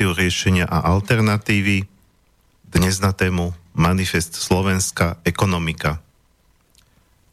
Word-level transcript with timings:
Reláciu 0.00 0.16
riešenia 0.16 0.64
a 0.64 0.96
alternatívy. 0.96 1.84
Dnes 2.72 3.04
na 3.04 3.12
tému 3.12 3.52
Manifest 3.76 4.32
Slovenska 4.32 5.20
ekonomika. 5.28 6.00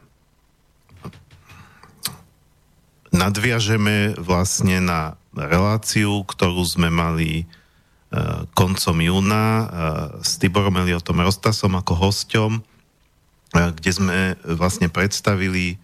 nadviažeme 3.09 4.21
vlastne 4.21 4.85
na 4.85 5.17
reláciu, 5.33 6.21
ktorú 6.29 6.61
sme 6.69 6.93
mali 6.93 7.49
koncom 8.55 8.97
júna 9.03 9.45
e, 9.45 9.65
s 10.23 10.39
Tiborom 10.39 10.79
Eliotom 10.79 11.19
Rostasom 11.21 11.75
ako 11.75 11.93
hosťom, 12.07 12.53
e, 12.57 12.61
kde 13.51 13.91
sme 13.91 14.19
vlastne 14.47 14.89
predstavili 14.89 15.81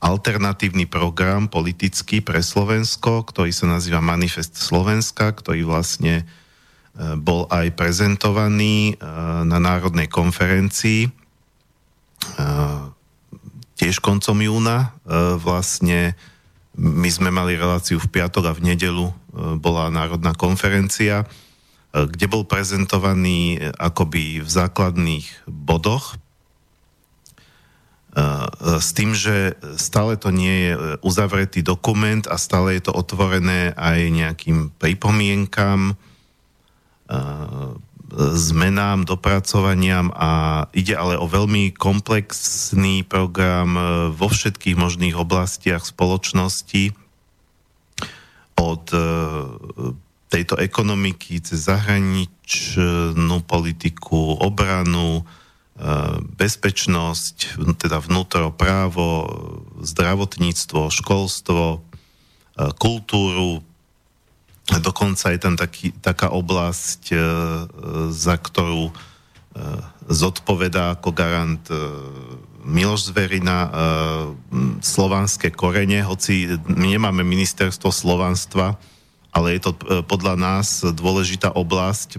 alternatívny 0.00 0.88
program 0.88 1.44
politický 1.52 2.24
pre 2.24 2.40
Slovensko, 2.40 3.20
ktorý 3.28 3.52
sa 3.52 3.68
nazýva 3.68 4.00
Manifest 4.00 4.56
Slovenska, 4.56 5.28
ktorý 5.36 5.68
vlastne 5.68 6.24
bol 7.20 7.44
aj 7.52 7.76
prezentovaný 7.76 8.96
na 9.44 9.60
Národnej 9.60 10.08
konferencii 10.08 11.12
tiež 13.76 14.00
koncom 14.00 14.40
júna. 14.40 14.96
Vlastne 15.44 16.16
my 16.80 17.10
sme 17.12 17.28
mali 17.28 17.60
reláciu 17.60 18.00
v 18.00 18.08
piatok 18.08 18.48
a 18.48 18.56
v 18.56 18.72
nedelu 18.72 19.12
bola 19.60 19.92
Národná 19.92 20.32
konferencia, 20.32 21.28
kde 21.92 22.24
bol 22.24 22.48
prezentovaný 22.48 23.60
akoby 23.76 24.40
v 24.40 24.48
základných 24.48 25.44
bodoch 25.44 26.16
s 28.80 28.90
tým, 28.96 29.14
že 29.14 29.54
stále 29.76 30.16
to 30.16 30.32
nie 30.34 30.66
je 30.66 30.72
uzavretý 31.04 31.62
dokument 31.62 32.24
a 32.26 32.40
stále 32.40 32.80
je 32.80 32.90
to 32.90 32.96
otvorené 32.96 33.76
aj 33.76 33.98
nejakým 34.10 34.74
pripomienkam, 34.80 35.94
zmenám, 38.18 39.06
dopracovaniam 39.06 40.10
a 40.14 40.64
ide 40.74 40.98
ale 40.98 41.14
o 41.14 41.30
veľmi 41.30 41.70
komplexný 41.74 43.06
program 43.06 43.70
e, 43.74 43.82
vo 44.10 44.26
všetkých 44.26 44.76
možných 44.76 45.14
oblastiach 45.14 45.86
spoločnosti. 45.86 46.94
Od 48.58 48.84
e, 48.92 49.00
tejto 50.30 50.54
ekonomiky 50.58 51.42
cez 51.42 51.66
zahraničnú 51.70 53.36
politiku, 53.46 54.38
obranu, 54.42 55.22
e, 55.22 55.24
bezpečnosť, 56.34 57.62
teda 57.78 58.02
vnútro 58.02 58.50
právo, 58.50 59.30
zdravotníctvo, 59.80 60.90
školstvo, 60.90 61.86
kultúru, 62.76 63.64
Dokonca 64.78 65.34
je 65.34 65.40
tam 65.42 65.58
taký, 65.58 65.90
taká 65.98 66.30
oblasť, 66.30 67.02
e, 67.10 67.16
za 68.14 68.36
ktorú 68.38 68.90
e, 68.90 68.94
zodpovedá 70.06 70.94
ako 70.94 71.10
garant 71.10 71.66
e, 71.66 71.74
Miloš 72.62 73.10
Zverina 73.10 73.66
e, 73.66 73.70
slovanské 74.78 75.50
korene, 75.50 76.06
hoci 76.06 76.54
my 76.70 76.94
nemáme 76.94 77.26
ministerstvo 77.26 77.90
slovanstva, 77.90 78.78
ale 79.34 79.58
je 79.58 79.60
to 79.66 79.72
e, 79.74 79.78
podľa 80.06 80.34
nás 80.38 80.86
dôležitá 80.86 81.50
oblasť 81.50 82.18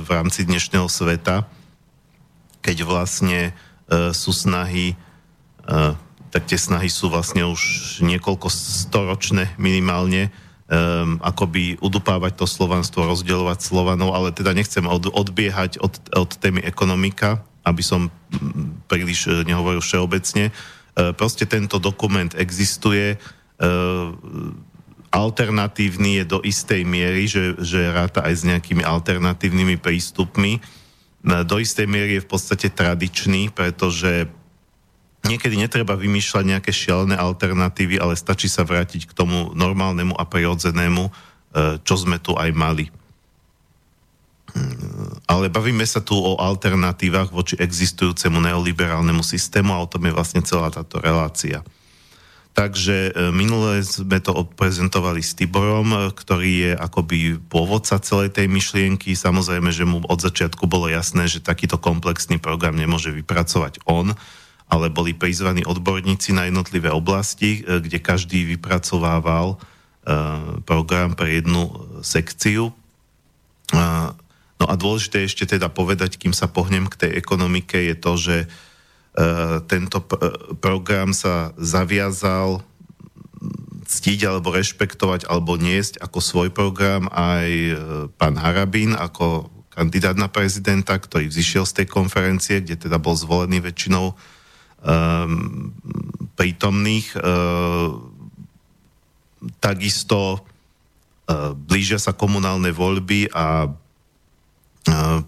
v 0.00 0.08
rámci 0.08 0.48
dnešného 0.48 0.88
sveta, 0.88 1.44
keď 2.64 2.76
vlastne 2.88 3.50
e, 3.50 3.52
sú 4.16 4.32
snahy, 4.32 4.94
e, 4.94 4.96
tak 6.32 6.42
tie 6.48 6.56
snahy 6.56 6.88
sú 6.88 7.12
vlastne 7.12 7.44
už 7.44 7.60
niekoľko 8.00 8.48
storočné 8.48 9.52
minimálne, 9.60 10.32
um, 10.68 11.20
akoby 11.20 11.76
udupávať 11.80 12.40
to 12.40 12.46
slovanstvo, 12.48 13.04
rozdeľovať 13.04 13.58
Slovanov, 13.60 14.16
ale 14.16 14.32
teda 14.32 14.56
nechcem 14.56 14.84
od, 14.88 15.12
odbiehať 15.12 15.80
od, 15.80 15.94
od 16.16 16.30
témy 16.40 16.64
ekonomika, 16.64 17.44
aby 17.64 17.80
som 17.84 18.08
mm, 18.08 18.88
príliš 18.88 19.28
e, 19.28 19.44
nehovoril 19.44 19.80
všeobecne. 19.80 20.52
Uh, 20.94 21.10
proste 21.16 21.48
tento 21.48 21.80
dokument 21.80 22.32
existuje. 22.36 23.16
Uh, 23.56 24.12
alternatívny 25.14 26.22
je 26.22 26.24
do 26.26 26.38
istej 26.42 26.82
miery, 26.82 27.30
že, 27.30 27.54
že 27.62 27.94
ráta 27.94 28.26
aj 28.26 28.34
s 28.34 28.42
nejakými 28.42 28.82
alternatívnymi 28.82 29.78
prístupmi. 29.78 30.58
Do 31.22 31.56
istej 31.62 31.86
miery 31.86 32.18
je 32.18 32.24
v 32.26 32.30
podstate 32.34 32.68
tradičný, 32.74 33.54
pretože 33.54 34.26
niekedy 35.24 35.56
netreba 35.56 35.96
vymýšľať 35.96 36.44
nejaké 36.44 36.70
šialené 36.70 37.16
alternatívy, 37.16 37.98
ale 37.98 38.14
stačí 38.14 38.46
sa 38.46 38.62
vrátiť 38.62 39.08
k 39.08 39.16
tomu 39.16 39.52
normálnemu 39.56 40.14
a 40.14 40.24
prirodzenému, 40.28 41.02
e, 41.08 41.10
čo 41.80 41.94
sme 41.96 42.20
tu 42.20 42.36
aj 42.36 42.50
mali. 42.52 42.92
Mm, 44.54 45.26
ale 45.26 45.50
bavíme 45.50 45.82
sa 45.82 45.98
tu 45.98 46.14
o 46.14 46.38
alternatívach 46.38 47.34
voči 47.34 47.58
existujúcemu 47.58 48.38
neoliberálnemu 48.38 49.24
systému 49.24 49.74
a 49.74 49.82
o 49.82 49.90
tom 49.90 50.06
je 50.06 50.14
vlastne 50.14 50.46
celá 50.46 50.70
táto 50.70 51.02
relácia. 51.02 51.64
Takže 52.54 53.10
e, 53.10 53.34
minule 53.34 53.82
sme 53.82 54.22
to 54.22 54.46
prezentovali 54.54 55.26
s 55.26 55.34
Tiborom, 55.34 55.90
e, 55.90 55.98
ktorý 56.14 56.50
je 56.70 56.72
akoby 56.78 57.18
pôvodca 57.50 57.98
celej 57.98 58.30
tej 58.30 58.46
myšlienky. 58.46 59.18
Samozrejme, 59.18 59.74
že 59.74 59.82
mu 59.82 59.98
od 60.06 60.22
začiatku 60.22 60.70
bolo 60.70 60.86
jasné, 60.86 61.26
že 61.26 61.42
takýto 61.42 61.82
komplexný 61.82 62.38
program 62.38 62.78
nemôže 62.78 63.10
vypracovať 63.10 63.82
on, 63.90 64.14
ale 64.68 64.88
boli 64.88 65.12
prizvaní 65.12 65.62
odborníci 65.62 66.32
na 66.32 66.48
jednotlivé 66.48 66.88
oblasti, 66.88 67.60
e, 67.62 67.80
kde 67.80 67.98
každý 68.00 68.48
vypracovával 68.56 69.54
e, 69.54 69.58
program 70.64 71.12
pre 71.12 71.40
jednu 71.40 71.68
sekciu. 72.00 72.72
E, 72.72 72.74
no 74.58 74.64
a 74.64 74.74
dôležité 74.74 75.22
ešte 75.22 75.44
teda 75.44 75.68
povedať, 75.68 76.16
kým 76.16 76.32
sa 76.32 76.48
pohnem 76.48 76.88
k 76.88 77.06
tej 77.06 77.10
ekonomike, 77.14 77.76
je 77.76 77.96
to, 77.96 78.14
že 78.16 78.36
tento 79.70 80.02
program 80.58 81.14
sa 81.14 81.54
zaviazal 81.54 82.66
ctiť 83.86 84.26
alebo 84.26 84.50
rešpektovať 84.50 85.30
alebo 85.30 85.54
niesť 85.54 86.02
ako 86.02 86.18
svoj 86.18 86.48
program 86.50 87.06
aj 87.14 87.78
pán 88.18 88.34
Harabín 88.34 88.98
ako 88.98 89.54
kandidát 89.70 90.18
na 90.18 90.26
prezidenta, 90.26 90.98
ktorý 90.98 91.30
vzýšiel 91.30 91.62
z 91.62 91.74
tej 91.78 91.86
konferencie, 91.94 92.58
kde 92.58 92.74
teda 92.74 92.98
bol 92.98 93.14
zvolený 93.14 93.62
väčšinou 93.62 94.18
Ehm, 94.18 94.33
prítomných. 96.34 97.06
Ehm, 97.16 98.12
takisto 99.60 100.44
ehm, 101.24 101.56
blížia 101.56 101.96
sa 101.96 102.12
komunálne 102.12 102.68
voľby 102.72 103.32
a 103.32 103.72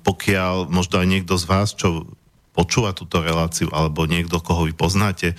pokiaľ 0.04 0.68
možno 0.68 1.00
aj 1.00 1.08
niekto 1.08 1.32
z 1.40 1.48
vás, 1.48 1.72
čo 1.72 2.04
počúva 2.52 2.92
túto 2.92 3.24
reláciu, 3.24 3.72
alebo 3.72 4.04
niekto, 4.04 4.36
koho 4.44 4.68
vy 4.68 4.76
poznáte, 4.76 5.32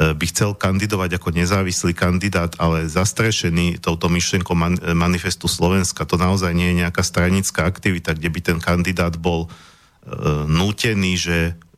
by 0.00 0.24
chcel 0.32 0.56
kandidovať 0.56 1.20
ako 1.20 1.28
nezávislý 1.36 1.92
kandidát, 1.92 2.56
ale 2.56 2.88
zastrešený 2.88 3.84
touto 3.84 4.08
myšlienkou 4.08 4.56
manifestu 4.96 5.44
Slovenska, 5.44 6.08
to 6.08 6.16
naozaj 6.16 6.56
nie 6.56 6.72
je 6.72 6.80
nejaká 6.80 7.04
stranická 7.04 7.68
aktivita, 7.68 8.16
kde 8.16 8.32
by 8.32 8.40
ten 8.40 8.58
kandidát 8.64 9.12
bol 9.20 9.52
nútený, 10.48 11.20
že 11.20 11.36
E, 11.52 11.69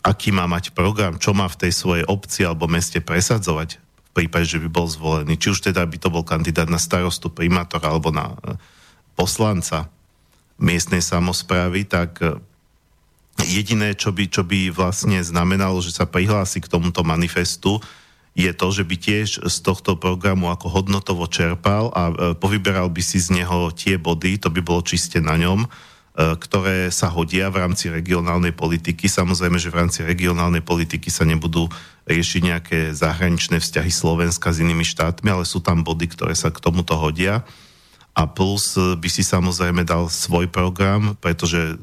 aký 0.00 0.32
má 0.32 0.48
mať 0.48 0.72
program, 0.72 1.20
čo 1.20 1.36
má 1.36 1.44
v 1.44 1.66
tej 1.66 1.72
svojej 1.76 2.04
obci 2.08 2.48
alebo 2.48 2.64
meste 2.64 2.98
presadzovať 3.04 3.76
v 4.10 4.26
prípade, 4.26 4.48
že 4.48 4.58
by 4.58 4.68
bol 4.72 4.88
zvolený. 4.88 5.38
Či 5.38 5.54
už 5.54 5.60
teda 5.70 5.84
by 5.86 5.96
to 6.00 6.08
bol 6.10 6.24
kandidát 6.26 6.66
na 6.66 6.80
starostu, 6.80 7.30
primátora 7.30 7.92
alebo 7.92 8.10
na 8.10 8.34
e, 8.34 8.58
poslanca 9.14 9.86
miestnej 10.58 11.04
samozprávy, 11.04 11.86
tak 11.86 12.18
e, 12.18 12.34
jediné, 13.46 13.94
čo 13.94 14.10
by, 14.10 14.26
čo 14.26 14.42
by 14.42 14.72
vlastne 14.74 15.22
znamenalo, 15.22 15.78
že 15.78 15.94
sa 15.94 16.10
prihlási 16.10 16.58
k 16.58 16.70
tomuto 16.72 17.06
manifestu, 17.06 17.78
je 18.34 18.50
to, 18.54 18.66
že 18.70 18.86
by 18.86 18.96
tiež 18.96 19.28
z 19.46 19.56
tohto 19.60 19.98
programu 19.98 20.48
ako 20.54 20.70
hodnotovo 20.70 21.26
čerpal 21.26 21.90
a 21.90 22.34
povyberal 22.38 22.86
by 22.86 23.02
si 23.02 23.18
z 23.18 23.42
neho 23.42 23.74
tie 23.74 23.98
body, 23.98 24.38
to 24.38 24.48
by 24.48 24.62
bolo 24.62 24.86
čiste 24.86 25.18
na 25.18 25.34
ňom, 25.34 25.66
ktoré 26.16 26.90
sa 26.90 27.06
hodia 27.08 27.48
v 27.48 27.62
rámci 27.62 27.86
regionálnej 27.88 28.52
politiky. 28.52 29.06
Samozrejme, 29.06 29.56
že 29.56 29.70
v 29.70 29.78
rámci 29.78 30.02
regionálnej 30.02 30.60
politiky 30.60 31.06
sa 31.08 31.22
nebudú 31.22 31.70
riešiť 32.10 32.42
nejaké 32.42 32.78
zahraničné 32.92 33.62
vzťahy 33.62 33.88
Slovenska 33.94 34.50
s 34.50 34.58
inými 34.58 34.82
štátmi, 34.82 35.30
ale 35.30 35.46
sú 35.46 35.62
tam 35.62 35.86
body, 35.86 36.10
ktoré 36.10 36.34
sa 36.34 36.50
k 36.50 36.58
tomuto 36.58 36.98
hodia. 36.98 37.46
A 38.10 38.26
plus 38.26 38.74
by 38.74 39.06
si 39.06 39.22
samozrejme 39.22 39.86
dal 39.86 40.10
svoj 40.10 40.50
program, 40.50 41.14
pretože 41.22 41.78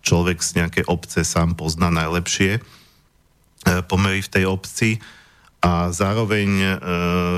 človek 0.00 0.40
z 0.40 0.64
nejakej 0.64 0.84
obce 0.88 1.20
sám 1.20 1.52
pozná 1.52 1.92
najlepšie 1.92 2.64
pomery 3.90 4.22
v 4.22 4.32
tej 4.32 4.44
obci 4.46 4.90
a 5.60 5.90
zároveň 5.90 6.78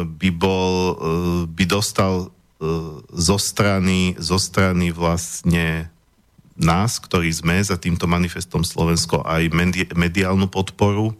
by 0.06 0.30
bol, 0.36 0.94
by 1.48 1.64
dostal 1.64 2.30
zo 3.10 3.36
strany, 3.40 4.14
zo 4.20 4.36
strany 4.36 4.92
vlastne 4.92 5.88
nás, 6.58 6.98
ktorí 6.98 7.30
sme 7.30 7.62
za 7.62 7.78
týmto 7.78 8.10
manifestom 8.10 8.66
Slovensko 8.66 9.22
aj 9.22 9.50
mediálnu 9.94 10.50
podporu, 10.50 11.14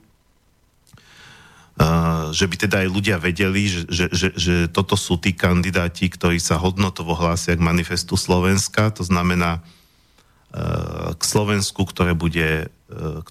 že 2.35 2.44
by 2.50 2.56
teda 2.58 2.82
aj 2.82 2.88
ľudia 2.90 3.17
vedeli, 3.23 3.70
že, 3.70 3.87
že, 3.87 4.06
že, 4.11 4.29
že 4.35 4.55
toto 4.67 4.99
sú 4.99 5.14
tí 5.14 5.31
kandidáti, 5.31 6.11
ktorí 6.11 6.43
sa 6.43 6.58
hodnotovo 6.58 7.14
hlásia 7.14 7.55
k 7.55 7.62
manifestu 7.62 8.19
Slovenska, 8.19 8.90
to 8.90 9.06
znamená 9.06 9.62
k 11.14 11.23
Slovensku, 11.23 11.87
ktoré, 11.87 12.19
bude, 12.19 12.67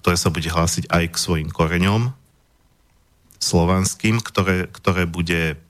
ktoré 0.00 0.16
sa 0.16 0.32
bude 0.32 0.48
hlásiť 0.48 0.88
aj 0.88 1.04
k 1.12 1.16
svojim 1.20 1.50
koreňom 1.52 2.16
slovanským, 3.36 4.24
ktoré, 4.24 4.66
ktoré 4.72 5.04
bude 5.04 5.60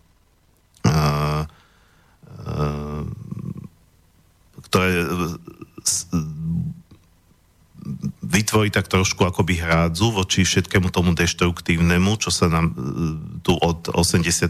ktoré 4.68 4.88
vytvorí 8.48 8.72
tak 8.72 8.88
trošku 8.88 9.28
akoby 9.28 9.60
hrádzu 9.60 10.08
voči 10.08 10.40
všetkému 10.40 10.88
tomu 10.88 11.12
deštruktívnemu, 11.12 12.16
čo 12.16 12.32
sa 12.32 12.48
nám 12.48 12.72
e, 12.72 12.74
tu 13.44 13.52
od 13.52 13.92
89. 13.92 14.48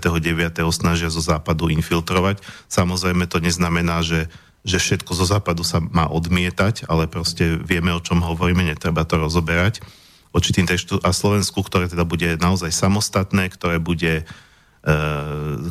snažia 0.71 1.11
zo 1.11 1.19
západu 1.19 1.67
infiltrovať. 1.67 2.39
Samozrejme 2.71 3.27
to 3.27 3.43
neznamená, 3.43 4.07
že, 4.07 4.31
že 4.63 4.79
všetko 4.79 5.19
zo 5.19 5.27
západu 5.27 5.67
sa 5.67 5.83
má 5.83 6.07
odmietať, 6.07 6.87
ale 6.87 7.11
proste 7.11 7.59
vieme, 7.59 7.91
o 7.91 7.99
čom 7.99 8.23
hovoríme, 8.23 8.63
netreba 8.63 9.03
to 9.03 9.19
rozoberať. 9.19 9.83
Voči 10.31 10.55
tým 10.55 10.71
textu 10.71 11.03
a 11.03 11.11
Slovensku, 11.11 11.59
ktoré 11.67 11.91
teda 11.91 12.07
bude 12.07 12.39
naozaj 12.39 12.71
samostatné, 12.71 13.51
ktoré 13.51 13.83
bude 13.83 14.23
e, 14.23 14.95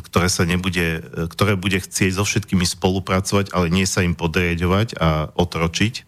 ktoré 0.04 0.28
sa 0.28 0.44
nebude, 0.44 1.00
ktoré 1.32 1.56
bude 1.56 1.80
chcieť 1.80 2.20
so 2.20 2.28
všetkými 2.28 2.68
spolupracovať, 2.68 3.56
ale 3.56 3.72
nie 3.72 3.88
sa 3.88 4.04
im 4.04 4.12
podrieďovať 4.12 5.00
a 5.00 5.32
otročiť 5.32 6.04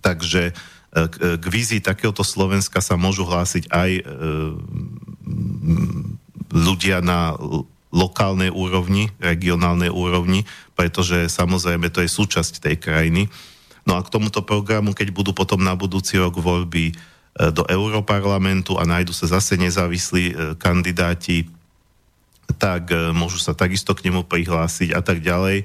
Takže 0.00 0.54
k, 0.92 1.14
e, 1.20 1.28
k 1.36 1.44
vízii 1.44 1.84
takéhoto 1.84 2.24
Slovenska 2.24 2.80
sa 2.80 2.96
môžu 2.96 3.28
hlásiť 3.28 3.68
aj 3.68 3.90
e, 4.00 4.02
ľudia 6.48 7.04
na 7.04 7.36
lokálnej 7.92 8.52
úrovni, 8.52 9.12
regionálnej 9.20 9.92
úrovni, 9.92 10.48
pretože 10.76 11.28
samozrejme 11.28 11.88
to 11.92 12.04
je 12.04 12.08
súčasť 12.08 12.60
tej 12.60 12.76
krajiny. 12.80 13.28
No 13.88 13.96
a 13.96 14.04
k 14.04 14.12
tomuto 14.12 14.44
programu, 14.44 14.92
keď 14.92 15.12
budú 15.12 15.32
potom 15.32 15.60
na 15.60 15.72
budúci 15.72 16.20
rok 16.20 16.36
voľby 16.36 16.92
do 17.38 17.64
Európarlamentu 17.64 18.76
a 18.76 18.84
nájdu 18.84 19.16
sa 19.16 19.40
zase 19.40 19.56
nezávislí 19.56 20.56
kandidáti, 20.60 21.48
tak 22.60 22.92
môžu 23.16 23.40
sa 23.40 23.56
takisto 23.56 23.96
k 23.96 24.10
nemu 24.10 24.28
prihlásiť 24.28 24.92
a 24.92 25.00
tak 25.00 25.24
ďalej. 25.24 25.64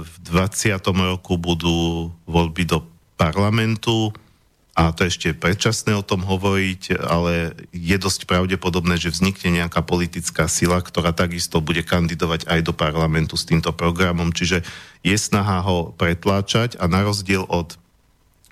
V 0.00 0.14
20. 0.22 0.72
roku 1.12 1.36
budú 1.36 2.08
voľby 2.24 2.64
do 2.64 2.91
parlamentu 3.22 4.10
a 4.72 4.88
to 4.90 5.04
ešte 5.04 5.36
predčasné 5.36 5.92
o 5.92 6.00
tom 6.00 6.24
hovoriť, 6.24 6.96
ale 6.96 7.52
je 7.76 7.96
dosť 8.00 8.24
pravdepodobné, 8.24 8.96
že 8.96 9.12
vznikne 9.12 9.60
nejaká 9.60 9.84
politická 9.84 10.48
sila, 10.48 10.80
ktorá 10.80 11.12
takisto 11.12 11.60
bude 11.60 11.84
kandidovať 11.84 12.48
aj 12.48 12.60
do 12.64 12.72
parlamentu 12.72 13.36
s 13.36 13.44
týmto 13.44 13.76
programom, 13.76 14.32
čiže 14.32 14.64
je 15.04 15.12
snaha 15.12 15.60
ho 15.60 15.92
pretláčať 15.92 16.80
a 16.80 16.88
na 16.88 17.04
rozdiel 17.04 17.44
od 17.52 17.76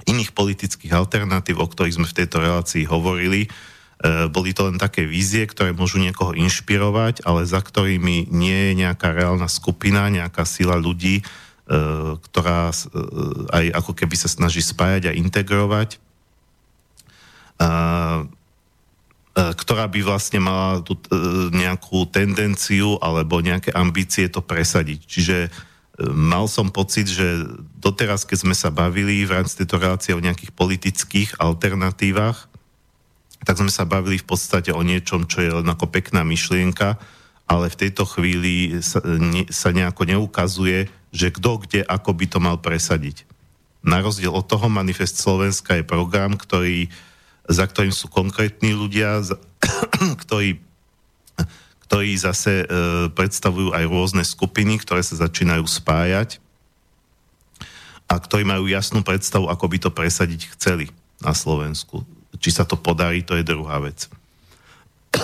iných 0.04 0.36
politických 0.36 0.92
alternatív, 0.92 1.56
o 1.56 1.66
ktorých 1.66 1.96
sme 1.96 2.06
v 2.08 2.18
tejto 2.20 2.36
relácii 2.44 2.84
hovorili, 2.84 3.48
e, 3.48 4.28
boli 4.28 4.52
to 4.52 4.68
len 4.68 4.76
také 4.76 5.08
vízie, 5.08 5.48
ktoré 5.48 5.72
môžu 5.72 6.04
niekoho 6.04 6.36
inšpirovať, 6.36 7.24
ale 7.24 7.48
za 7.48 7.64
ktorými 7.64 8.28
nie 8.28 8.72
je 8.72 8.72
nejaká 8.76 9.16
reálna 9.16 9.48
skupina, 9.48 10.12
nejaká 10.12 10.44
sila 10.44 10.76
ľudí, 10.76 11.24
ktorá 11.70 12.74
e, 12.74 12.76
aj 13.54 13.64
ako 13.78 13.92
keby 13.94 14.16
sa 14.18 14.26
snaží 14.26 14.58
spájať 14.58 15.10
a 15.10 15.16
integrovať, 15.16 15.94
e, 15.94 15.98
ktorá 19.30 19.86
by 19.86 20.00
vlastne 20.02 20.42
mala 20.42 20.82
tú 20.82 20.98
nejakú 21.54 22.10
tendenciu 22.10 22.98
alebo 22.98 23.38
nejaké 23.38 23.70
ambície 23.70 24.26
to 24.26 24.42
presadiť. 24.42 25.00
Čiže 25.06 25.36
mal 26.10 26.50
som 26.50 26.72
pocit, 26.72 27.06
že 27.06 27.46
doteraz, 27.78 28.26
keď 28.26 28.38
sme 28.42 28.56
sa 28.58 28.74
bavili 28.74 29.22
v 29.22 29.38
rámci 29.38 29.62
tejto 29.62 29.78
relácie 29.78 30.12
o 30.16 30.24
nejakých 30.24 30.50
politických 30.50 31.30
alternatívach, 31.38 32.50
tak 33.46 33.56
sme 33.56 33.72
sa 33.72 33.88
bavili 33.88 34.20
v 34.20 34.26
podstate 34.26 34.74
o 34.74 34.82
niečom, 34.82 35.24
čo 35.30 35.40
je 35.40 35.50
len 35.62 35.68
ako 35.68 35.88
pekná 35.88 36.26
myšlienka, 36.26 37.00
ale 37.48 37.72
v 37.72 37.78
tejto 37.86 38.04
chvíli 38.04 38.82
sa, 38.84 39.00
ne, 39.04 39.48
sa 39.48 39.72
nejako 39.72 40.04
neukazuje, 40.06 40.99
že 41.10 41.34
kto 41.34 41.66
kde 41.66 41.80
ako 41.86 42.10
by 42.14 42.26
to 42.30 42.38
mal 42.38 42.56
presadiť. 42.58 43.26
Na 43.80 43.98
rozdiel 44.04 44.30
od 44.30 44.46
toho 44.46 44.68
Manifest 44.68 45.18
Slovenska 45.18 45.74
je 45.78 45.84
program, 45.86 46.36
ktorý, 46.36 46.92
za 47.48 47.64
ktorým 47.66 47.94
sú 47.94 48.12
konkrétni 48.12 48.76
ľudia, 48.76 49.24
za, 49.24 49.40
ktorí, 50.26 50.60
ktorí 51.88 52.10
zase 52.14 52.62
e, 52.62 52.66
predstavujú 53.10 53.72
aj 53.74 53.84
rôzne 53.88 54.22
skupiny, 54.22 54.78
ktoré 54.78 55.02
sa 55.02 55.18
začínajú 55.26 55.64
spájať 55.64 56.38
a 58.10 58.14
ktorí 58.18 58.42
majú 58.42 58.66
jasnú 58.66 59.06
predstavu, 59.06 59.46
ako 59.46 59.64
by 59.70 59.78
to 59.78 59.90
presadiť 59.94 60.50
chceli 60.58 60.90
na 61.22 61.30
Slovensku. 61.30 62.02
Či 62.36 62.50
sa 62.54 62.64
to 62.66 62.74
podarí, 62.74 63.22
to 63.22 63.38
je 63.38 63.46
druhá 63.46 63.78
vec. 63.78 64.10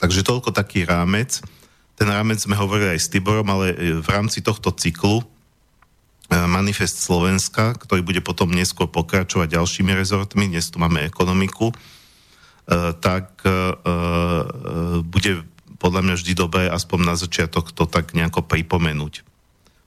Takže 0.00 0.24
toľko 0.24 0.50
taký 0.50 0.88
rámec. 0.88 1.44
Ten 2.00 2.08
rámec 2.08 2.40
sme 2.40 2.56
hovorili 2.56 2.96
aj 2.96 3.00
s 3.04 3.12
Tiborom, 3.12 3.44
ale 3.52 3.76
e, 3.76 4.00
v 4.00 4.08
rámci 4.08 4.40
tohto 4.40 4.72
cyklu 4.72 5.20
e, 5.20 5.24
Manifest 6.32 6.96
Slovenska, 6.96 7.76
ktorý 7.76 8.00
bude 8.00 8.24
potom 8.24 8.48
neskôr 8.48 8.88
pokračovať 8.88 9.60
ďalšími 9.60 9.92
rezortmi, 9.92 10.48
dnes 10.48 10.72
tu 10.72 10.80
máme 10.80 11.04
ekonomiku, 11.04 11.68
e, 11.68 11.76
tak 13.04 13.44
bude 15.12 15.44
podľa 15.76 16.00
mňa 16.00 16.14
vždy 16.16 16.32
dobré 16.32 16.64
aspoň 16.72 16.98
na 17.04 17.14
začiatok 17.20 17.68
to 17.68 17.84
tak 17.84 18.16
nejako 18.16 18.48
pripomenúť. 18.48 19.20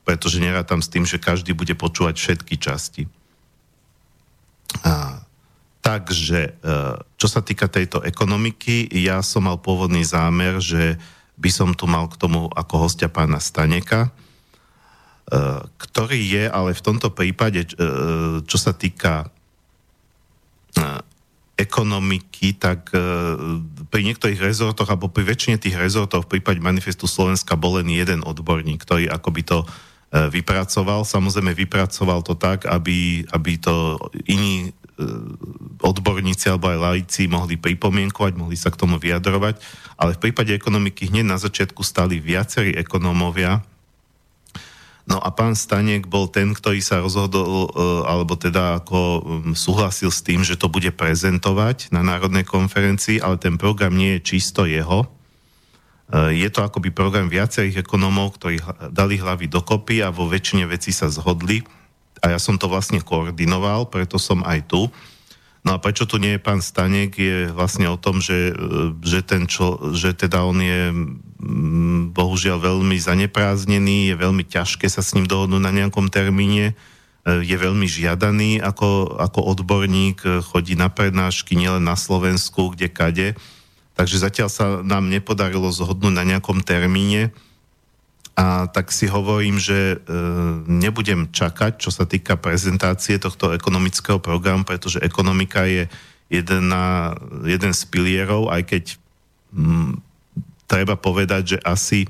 Pretože 0.05 0.37
nerátam 0.37 0.85
s 0.85 0.93
tým, 0.93 1.09
že 1.09 1.17
každý 1.17 1.57
bude 1.57 1.73
počúvať 1.73 2.13
všetky 2.17 2.61
časti. 2.61 3.05
Takže, 5.85 6.57
čo 7.13 7.27
sa 7.29 7.45
týka 7.45 7.69
tejto 7.69 8.01
ekonomiky, 8.01 8.89
ja 8.89 9.21
som 9.21 9.45
mal 9.45 9.61
pôvodný 9.61 10.01
zámer, 10.01 10.57
že 10.57 10.97
by 11.37 11.49
som 11.49 11.73
tu 11.73 11.89
mal 11.89 12.05
k 12.09 12.19
tomu 12.19 12.49
ako 12.53 12.87
hostia 12.87 13.09
pána 13.09 13.41
Staneka, 13.41 14.07
e, 14.07 14.09
ktorý 15.65 16.19
je 16.21 16.45
ale 16.49 16.77
v 16.77 16.81
tomto 16.85 17.09
prípade, 17.09 17.65
e, 17.65 17.69
čo 18.45 18.57
sa 18.57 18.73
týka 18.73 19.27
e, 20.77 20.87
ekonomiky, 21.53 22.57
tak 22.57 22.89
pri 23.93 24.01
niektorých 24.01 24.41
rezortoch, 24.41 24.89
alebo 24.89 25.13
pri 25.13 25.21
väčšine 25.21 25.61
tých 25.61 25.77
rezortov 25.77 26.25
v 26.25 26.37
prípade 26.37 26.57
manifestu 26.57 27.05
Slovenska 27.05 27.53
bol 27.53 27.77
len 27.77 27.93
jeden 27.93 28.25
odborník, 28.25 28.81
ktorý 28.81 29.05
akoby 29.05 29.45
to 29.45 29.61
vypracoval. 30.13 31.09
Samozrejme 31.09 31.57
vypracoval 31.57 32.21
to 32.21 32.37
tak, 32.37 32.69
aby, 32.69 33.25
aby 33.33 33.57
to 33.57 33.97
iní 34.29 34.69
E, 34.93 35.05
odborníci 35.81 36.53
alebo 36.53 36.69
aj 36.69 36.79
laici 36.79 37.25
mohli 37.25 37.57
pripomienkovať, 37.57 38.37
mohli 38.37 38.53
sa 38.53 38.69
k 38.69 38.77
tomu 38.77 39.01
vyjadrovať, 39.01 39.57
ale 39.97 40.13
v 40.15 40.21
prípade 40.29 40.53
ekonomiky 40.53 41.09
hneď 41.09 41.25
na 41.27 41.41
začiatku 41.41 41.81
stali 41.81 42.21
viacerí 42.21 42.77
ekonómovia, 42.77 43.65
No 45.03 45.19
a 45.19 45.35
pán 45.35 45.51
Staniek 45.51 46.07
bol 46.07 46.31
ten, 46.31 46.55
ktorý 46.55 46.79
sa 46.79 47.03
rozhodol, 47.03 47.67
e, 47.67 47.69
alebo 48.07 48.39
teda 48.39 48.79
ako 48.79 49.19
súhlasil 49.51 50.07
s 50.07 50.23
tým, 50.23 50.47
že 50.47 50.55
to 50.55 50.71
bude 50.71 50.95
prezentovať 50.95 51.91
na 51.91 51.99
Národnej 51.99 52.47
konferencii, 52.47 53.19
ale 53.19 53.35
ten 53.35 53.59
program 53.59 53.99
nie 53.99 54.15
je 54.15 54.23
čisto 54.23 54.63
jeho. 54.63 55.03
E, 56.11 56.35
je 56.35 56.49
to 56.51 56.65
akoby 56.65 56.91
program 56.91 57.31
viacerých 57.31 57.87
ekonómov, 57.87 58.35
ktorí 58.41 58.59
dali 58.91 59.15
hlavy 59.21 59.47
dokopy 59.47 60.03
a 60.03 60.11
vo 60.11 60.27
väčšine 60.27 60.67
veci 60.67 60.91
sa 60.91 61.07
zhodli 61.07 61.63
a 62.23 62.31
ja 62.31 62.39
som 62.39 62.55
to 62.55 62.71
vlastne 62.71 63.03
koordinoval, 63.03 63.91
preto 63.91 64.15
som 64.15 64.39
aj 64.47 64.63
tu. 64.71 64.87
No 65.63 65.75
a 65.75 65.77
prečo 65.79 66.03
tu 66.03 66.19
nie 66.19 66.35
je 66.35 66.43
pán 66.43 66.59
Stanek, 66.59 67.15
je 67.15 67.47
vlastne 67.51 67.87
o 67.87 67.99
tom, 67.99 68.19
že, 68.19 68.51
že, 68.99 69.23
ten 69.23 69.47
čo, 69.47 69.95
že 69.95 70.11
teda 70.11 70.43
on 70.43 70.59
je 70.59 70.91
mm, 70.91 72.15
bohužiaľ 72.15 72.59
veľmi 72.63 72.95
zanepráznený, 72.99 74.11
je 74.11 74.15
veľmi 74.15 74.43
ťažké 74.43 74.87
sa 74.91 74.99
s 74.99 75.15
ním 75.15 75.27
dohodnúť 75.27 75.63
na 75.63 75.71
nejakom 75.71 76.11
termíne, 76.11 76.75
e, 77.23 77.43
je 77.47 77.55
veľmi 77.55 77.87
žiadaný 77.87 78.59
ako, 78.59 79.19
ako 79.19 79.39
odborník, 79.55 80.23
chodí 80.51 80.75
na 80.75 80.91
prednášky 80.91 81.55
nielen 81.55 81.87
na 81.87 81.95
Slovensku, 81.95 82.75
kde 82.75 82.87
kade. 82.91 83.27
Takže 83.93 84.17
zatiaľ 84.17 84.49
sa 84.49 84.65
nám 84.81 85.09
nepodarilo 85.09 85.69
zhodnúť 85.69 86.13
na 86.13 86.25
nejakom 86.25 86.65
termíne. 86.65 87.29
A 88.33 88.65
tak 88.65 88.89
si 88.89 89.05
hovorím, 89.05 89.61
že 89.61 89.93
e, 89.93 89.97
nebudem 90.65 91.29
čakať, 91.29 91.77
čo 91.77 91.93
sa 91.93 92.09
týka 92.09 92.33
prezentácie 92.33 93.21
tohto 93.21 93.53
ekonomického 93.53 94.17
programu, 94.17 94.65
pretože 94.65 94.97
ekonomika 95.05 95.69
je 95.69 95.85
jeden, 96.33 96.73
jeden 97.45 97.73
z 97.77 97.81
pilierov, 97.93 98.49
aj 98.49 98.61
keď 98.65 98.83
m, 99.53 100.01
treba 100.65 100.97
povedať, 100.97 101.57
že 101.57 101.57
asi 101.61 102.09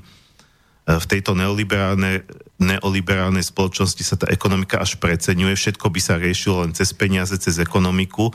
v 0.96 1.04
tejto 1.04 1.36
neoliberálnej, 1.36 2.24
neoliberálnej 2.56 3.44
spoločnosti 3.44 4.00
sa 4.00 4.16
tá 4.16 4.24
ekonomika 4.32 4.80
až 4.80 4.96
preceňuje. 4.96 5.52
Všetko 5.52 5.92
by 5.92 6.00
sa 6.00 6.16
riešilo 6.16 6.64
len 6.64 6.72
cez 6.72 6.96
peniaze, 6.96 7.36
cez 7.36 7.60
ekonomiku 7.60 8.32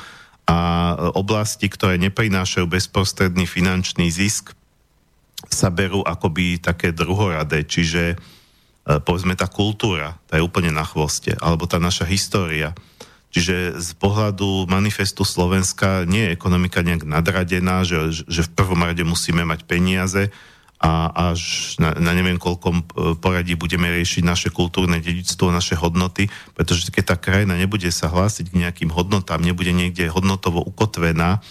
a 0.50 0.58
oblasti, 1.13 1.70
ktoré 1.70 2.01
neprinášajú 2.01 2.65
bezprostredný 2.65 3.46
finančný 3.46 4.10
zisk, 4.10 4.58
sa 5.46 5.70
berú 5.70 6.01
akoby 6.01 6.58
také 6.58 6.89
druhoradé, 6.89 7.63
čiže 7.63 8.03
e, 8.12 8.15
povedzme 9.00 9.38
tá 9.38 9.46
kultúra, 9.46 10.18
tá 10.25 10.41
je 10.41 10.44
úplne 10.44 10.74
na 10.74 10.82
chvoste, 10.82 11.38
alebo 11.38 11.70
tá 11.70 11.77
naša 11.77 12.10
história. 12.10 12.74
Čiže 13.29 13.77
z 13.77 13.89
pohľadu 14.01 14.65
manifestu 14.65 15.22
Slovenska 15.22 16.03
nie 16.10 16.27
je 16.27 16.34
ekonomika 16.34 16.82
nejak 16.82 17.06
nadradená, 17.06 17.86
že, 17.86 18.25
že 18.25 18.41
v 18.41 18.53
prvom 18.58 18.82
rade 18.82 19.06
musíme 19.06 19.46
mať 19.46 19.70
peniaze 19.70 20.34
a 20.79 21.12
až 21.36 21.75
na, 21.75 21.91
na 21.91 22.15
neviem 22.15 22.39
koľkom 22.39 22.75
e, 22.79 22.83
poradí 23.19 23.59
budeme 23.59 23.91
riešiť 23.91 24.24
naše 24.24 24.48
kultúrne 24.48 25.03
dedičstvo, 25.03 25.51
naše 25.51 25.75
hodnoty, 25.75 26.31
pretože 26.55 26.88
keď 26.88 27.03
tá 27.03 27.15
krajina 27.19 27.59
nebude 27.59 27.91
sa 27.91 28.07
hlásiť 28.07 28.48
k 28.48 28.59
nejakým 28.63 28.89
hodnotám, 28.95 29.43
nebude 29.43 29.75
niekde 29.75 30.07
hodnotovo 30.07 30.63
ukotvená, 30.63 31.43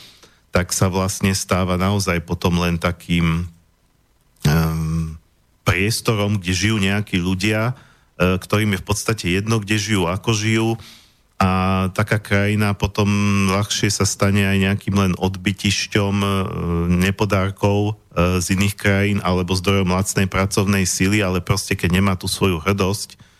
tak 0.49 0.73
sa 0.73 0.88
vlastne 0.88 1.37
stáva 1.37 1.76
naozaj 1.76 2.25
potom 2.25 2.56
len 2.56 2.80
takým 2.80 3.44
um, 4.49 5.20
priestorom, 5.61 6.40
kde 6.40 6.52
žijú 6.56 6.76
nejakí 6.80 7.20
ľudia, 7.20 7.76
uh, 7.76 8.40
ktorým 8.40 8.75
je 8.75 8.80
v 8.80 8.87
podstate 8.88 9.26
jedno, 9.28 9.61
kde 9.61 9.76
žijú, 9.76 10.08
ako 10.08 10.30
žijú 10.32 10.68
a 11.38 11.50
taká 11.95 12.18
krajina 12.18 12.75
potom 12.75 13.07
ľahšie 13.47 13.95
sa 13.95 14.02
stane 14.02 14.42
aj 14.42 14.59
nejakým 14.59 14.95
len 14.99 15.12
odbytišťom 15.14 16.14
uh, 16.18 16.33
nepodárkov 16.90 17.95
uh, 17.95 18.42
z 18.42 18.59
iných 18.59 18.75
krajín 18.75 19.18
alebo 19.23 19.54
zdrojom 19.54 19.95
lacnej 19.95 20.26
pracovnej 20.26 20.83
síly, 20.83 21.23
ale 21.23 21.38
proste 21.38 21.78
keď 21.78 21.90
nemá 21.95 22.18
tú 22.18 22.26
svoju 22.26 22.59
hrdosť, 22.59 23.30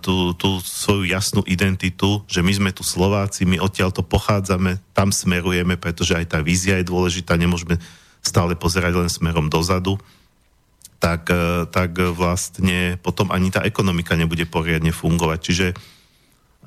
tú, 0.00 0.32
tú 0.32 0.64
svoju 0.64 1.04
jasnú 1.04 1.44
identitu, 1.44 2.24
že 2.24 2.40
my 2.40 2.52
sme 2.56 2.70
tu 2.72 2.80
Slováci, 2.80 3.44
my 3.44 3.60
odtiaľ 3.60 3.92
to 3.92 4.00
pochádzame, 4.00 4.80
tam 4.96 5.12
smerujeme, 5.12 5.76
pretože 5.76 6.16
aj 6.16 6.24
tá 6.32 6.38
vízia 6.40 6.80
je 6.80 6.88
dôležitá, 6.88 7.36
nemôžeme 7.36 7.76
stále 8.24 8.56
pozerať 8.56 8.96
len 8.96 9.10
smerom 9.12 9.52
dozadu 9.52 10.00
tak, 10.98 11.30
e, 11.30 11.66
tak 11.70 11.94
vlastne 12.12 12.98
potom 12.98 13.30
ani 13.30 13.54
tá 13.54 13.62
ekonomika 13.62 14.18
nebude 14.18 14.44
poriadne 14.44 14.90
fungovať. 14.90 15.38
Čiže 15.38 15.66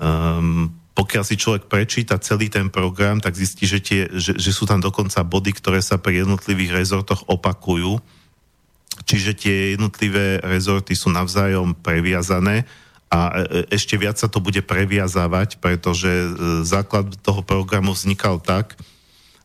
um, 0.02 0.74
pokiaľ 0.92 1.24
si 1.24 1.40
človek 1.40 1.72
prečíta 1.72 2.20
celý 2.20 2.52
ten 2.52 2.68
program, 2.68 3.24
tak 3.24 3.38
zistí, 3.38 3.64
že, 3.64 3.80
tie, 3.80 4.12
že, 4.12 4.36
že 4.36 4.52
sú 4.52 4.68
tam 4.68 4.84
dokonca 4.84 5.24
body, 5.24 5.56
ktoré 5.56 5.80
sa 5.80 5.96
pri 5.96 6.28
jednotlivých 6.28 6.76
rezortoch 6.84 7.24
opakujú. 7.32 8.02
Čiže 9.08 9.32
tie 9.34 9.56
jednotlivé 9.80 10.44
rezorty 10.44 10.94
sú 10.94 11.08
navzájom 11.10 11.74
previazané 11.80 12.68
a 13.08 13.20
e, 13.28 13.32
e, 13.32 13.40
ešte 13.72 13.96
viac 13.96 14.20
sa 14.20 14.28
to 14.28 14.44
bude 14.44 14.60
previazávať, 14.68 15.64
pretože 15.64 16.12
základ 16.68 17.08
toho 17.24 17.40
programu 17.40 17.96
vznikal 17.96 18.44
tak, 18.44 18.76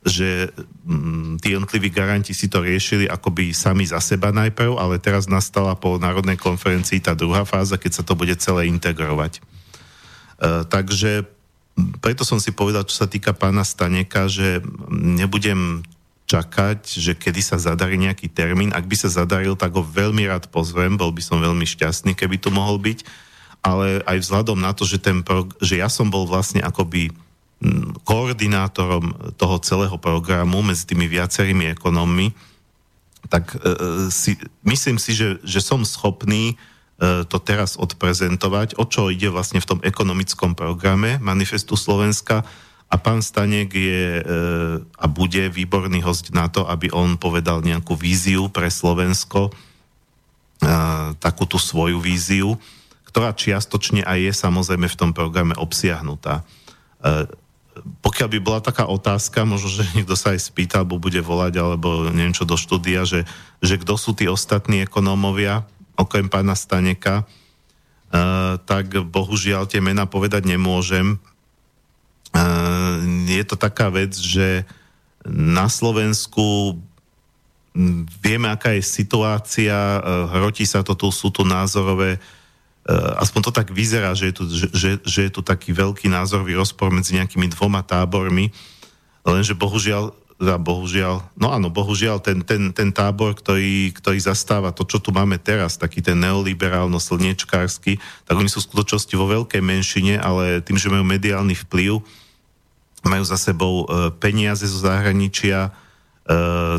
že 0.07 0.55
mm, 0.87 1.43
tí 1.43 1.55
jednotliví 1.55 1.91
garanti 1.91 2.31
si 2.31 2.47
to 2.47 2.63
riešili 2.63 3.11
akoby 3.11 3.51
sami 3.51 3.87
za 3.87 3.99
seba 3.99 4.31
najprv, 4.31 4.79
ale 4.79 5.03
teraz 5.03 5.27
nastala 5.27 5.75
po 5.75 5.99
národnej 5.99 6.39
konferencii 6.39 7.03
tá 7.03 7.15
druhá 7.19 7.43
fáza, 7.43 7.75
keď 7.75 8.03
sa 8.03 8.07
to 8.07 8.15
bude 8.15 8.35
celé 8.39 8.71
integrovať. 8.71 9.43
E, 10.37 10.65
takže 10.69 11.25
preto 12.01 12.25
som 12.25 12.41
si 12.41 12.53
povedal, 12.53 12.89
čo 12.89 13.05
sa 13.05 13.07
týka 13.09 13.37
pána 13.37 13.65
Staneka, 13.65 14.33
že 14.33 14.65
nebudem 14.89 15.85
čakať, 16.27 16.99
že 16.99 17.13
kedy 17.15 17.41
sa 17.45 17.57
zadarí 17.61 17.95
nejaký 18.01 18.27
termín. 18.27 18.75
Ak 18.75 18.89
by 18.89 18.97
sa 18.99 19.13
zadaril, 19.13 19.55
tak 19.55 19.77
ho 19.77 19.85
veľmi 19.85 20.27
rád 20.27 20.51
pozvem, 20.51 20.99
bol 20.99 21.15
by 21.15 21.23
som 21.23 21.39
veľmi 21.39 21.63
šťastný, 21.63 22.19
keby 22.19 22.43
tu 22.43 22.51
mohol 22.51 22.83
byť. 22.83 23.07
Ale 23.63 24.03
aj 24.07 24.27
vzhľadom 24.27 24.59
na 24.59 24.75
to, 24.75 24.87
že, 24.87 24.99
ten, 24.99 25.23
že 25.63 25.79
ja 25.79 25.91
som 25.91 26.11
bol 26.11 26.27
vlastne 26.27 26.63
akoby 26.63 27.15
koordinátorom 28.05 29.35
toho 29.41 29.57
celého 29.65 29.97
programu 29.97 30.61
medzi 30.61 30.85
tými 30.85 31.09
viacerými 31.09 31.73
ekonómmi, 31.73 32.37
tak 33.33 33.57
e, 33.57 33.59
si, 34.13 34.39
myslím 34.63 35.01
si, 35.01 35.17
že, 35.17 35.41
že 35.43 35.65
som 35.65 35.83
schopný 35.83 36.55
to 36.97 37.37
teraz 37.45 37.77
odprezentovať, 37.77 38.81
o 38.81 38.89
čo 38.89 39.13
ide 39.13 39.29
vlastne 39.29 39.61
v 39.61 39.69
tom 39.69 39.81
ekonomickom 39.85 40.57
programe 40.57 41.21
Manifestu 41.21 41.77
Slovenska? 41.77 42.41
A 42.87 42.95
pán 43.03 43.19
Stanek 43.19 43.75
je 43.75 44.05
e, 44.17 44.25
a 44.81 45.07
bude 45.11 45.51
výborný 45.51 46.07
host 46.07 46.31
na 46.31 46.47
to, 46.47 46.63
aby 46.71 46.87
on 46.95 47.19
povedal 47.19 47.59
nejakú 47.59 47.99
víziu 47.99 48.47
pre 48.47 48.71
Slovensko, 48.71 49.51
e, 49.51 49.53
takú 51.19 51.51
tú 51.51 51.59
svoju 51.59 51.99
víziu, 51.99 52.55
ktorá 53.11 53.35
čiastočne 53.35 54.07
aj 54.07 54.31
je 54.31 54.33
samozrejme 54.39 54.87
v 54.87 54.99
tom 54.99 55.11
programe 55.11 55.59
obsiahnutá. 55.59 56.47
E, 57.03 57.27
pokiaľ 58.07 58.29
by 58.33 58.39
bola 58.39 58.61
taká 58.63 58.87
otázka, 58.87 59.43
možno, 59.43 59.67
že 59.67 59.83
niekto 59.99 60.15
sa 60.15 60.39
aj 60.39 60.47
spýta, 60.47 60.87
alebo 60.87 61.03
bude 61.03 61.19
volať, 61.19 61.59
alebo 61.59 62.07
neviem 62.15 62.33
čo 62.39 62.47
do 62.47 62.55
štúdia, 62.55 63.03
že, 63.03 63.27
že 63.59 63.83
kto 63.83 63.99
sú 63.99 64.15
tí 64.15 64.31
ostatní 64.31 64.87
ekonómovia, 64.87 65.67
okrem 65.97 66.29
pána 66.31 66.55
Staneka, 66.55 67.25
uh, 67.25 68.61
tak 68.63 68.93
bohužiaľ 68.93 69.67
tie 69.67 69.81
mená 69.81 70.05
povedať 70.05 70.47
nemôžem. 70.47 71.17
Uh, 72.37 73.03
je 73.27 73.45
to 73.49 73.57
taká 73.57 73.89
vec, 73.89 74.13
že 74.15 74.63
na 75.27 75.67
Slovensku 75.67 76.79
vieme, 78.23 78.49
aká 78.49 78.73
je 78.77 78.85
situácia, 78.85 79.75
uh, 79.75 80.31
hrotí 80.33 80.65
sa 80.65 80.85
to 80.85 80.95
tu, 80.95 81.09
sú 81.13 81.33
tu 81.33 81.43
názorové 81.43 82.21
aspoň 83.19 83.51
to 83.51 83.53
tak 83.53 83.69
vyzerá, 83.75 84.15
že 84.15 84.31
je, 84.31 84.35
tu, 84.35 84.43
že, 84.47 84.91
že 85.03 85.21
je 85.27 85.31
tu 85.35 85.43
taký 85.43 85.75
veľký 85.75 86.07
názorový 86.07 86.55
rozpor 86.55 86.95
medzi 86.95 87.19
nejakými 87.19 87.51
dvoma 87.51 87.83
tábormi, 87.83 88.55
lenže 89.27 89.59
bohužiaľ, 89.59 90.15
teda 90.37 90.61
bohužiaľ, 90.61 91.33
no 91.41 91.49
áno, 91.49 91.73
bohužiaľ 91.73 92.21
ten, 92.21 92.45
ten, 92.45 92.69
ten 92.77 92.93
tábor, 92.93 93.33
ktorý, 93.33 93.89
ktorý 93.97 94.21
zastáva 94.21 94.69
to, 94.69 94.85
čo 94.85 95.01
tu 95.01 95.09
máme 95.09 95.41
teraz, 95.41 95.81
taký 95.81 96.05
ten 96.05 96.21
neoliberálno-slniečkársky, 96.21 97.97
tak 98.29 98.35
oni 98.37 98.53
sú 98.53 98.61
v 98.61 98.69
skutočnosti 98.69 99.15
vo 99.17 99.33
veľkej 99.33 99.65
menšine, 99.65 100.21
ale 100.21 100.61
tým, 100.61 100.77
že 100.77 100.93
majú 100.93 101.09
mediálny 101.09 101.57
vplyv, 101.65 102.05
majú 103.09 103.25
za 103.25 103.41
sebou 103.41 103.89
e, 103.89 104.13
peniaze 104.21 104.69
zo 104.69 104.77
zahraničia, 104.85 105.69
e, 105.69 105.71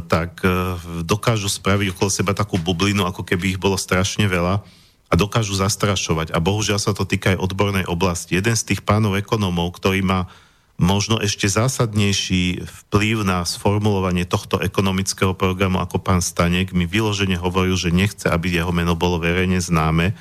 tak 0.06 0.38
e, 0.46 0.78
dokážu 1.02 1.50
spraviť 1.50 1.98
okolo 1.98 2.10
seba 2.14 2.38
takú 2.38 2.62
bublinu, 2.62 3.10
ako 3.10 3.26
keby 3.26 3.58
ich 3.58 3.60
bolo 3.62 3.74
strašne 3.80 4.30
veľa 4.30 4.62
a 5.08 5.14
dokážu 5.18 5.58
zastrašovať. 5.58 6.30
A 6.30 6.38
bohužiaľ 6.38 6.78
sa 6.78 6.94
to 6.94 7.10
týka 7.10 7.34
aj 7.34 7.42
odbornej 7.42 7.90
oblasti. 7.90 8.38
Jeden 8.38 8.54
z 8.54 8.70
tých 8.70 8.86
pánov 8.86 9.18
ekonómov, 9.18 9.74
ktorý 9.80 10.06
má 10.06 10.30
možno 10.78 11.18
ešte 11.18 11.50
zásadnejší 11.50 12.62
vplyv 12.62 13.26
na 13.26 13.42
sformulovanie 13.44 14.30
tohto 14.30 14.62
ekonomického 14.62 15.34
programu 15.34 15.82
ako 15.82 15.98
pán 15.98 16.22
Stanek, 16.22 16.72
mi 16.72 16.86
vyložene 16.86 17.34
hovoril, 17.36 17.74
že 17.74 17.90
nechce, 17.90 18.30
aby 18.30 18.54
jeho 18.54 18.70
meno 18.70 18.94
bolo 18.94 19.18
verejne 19.18 19.58
známe, 19.58 20.14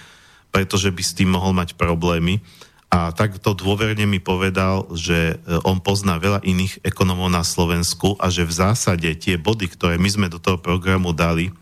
pretože 0.49 0.89
by 0.89 1.03
s 1.05 1.13
tým 1.13 1.37
mohol 1.37 1.53
mať 1.53 1.77
problémy. 1.77 2.41
A 2.89 3.13
takto 3.13 3.53
dôverne 3.53 4.09
mi 4.09 4.17
povedal, 4.17 4.89
že 4.97 5.37
e, 5.37 5.61
on 5.69 5.83
pozná 5.85 6.17
veľa 6.17 6.41
iných 6.41 6.81
ekonomov 6.81 7.29
na 7.29 7.45
Slovensku 7.45 8.17
a 8.17 8.33
že 8.33 8.49
v 8.49 8.57
zásade 8.57 9.11
tie 9.21 9.37
body, 9.37 9.69
ktoré 9.69 10.01
my 10.01 10.09
sme 10.09 10.27
do 10.33 10.41
toho 10.41 10.57
programu 10.57 11.13
dali, 11.13 11.53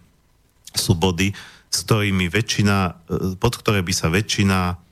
sú 0.71 0.95
body, 0.95 1.35
s 1.73 1.79
ktorými 1.83 2.31
väčšina, 2.31 2.77
e, 2.87 2.93
pod 3.41 3.59
ktoré 3.59 3.83
by 3.83 3.91
sa 3.97 4.13
väčšina 4.13 4.84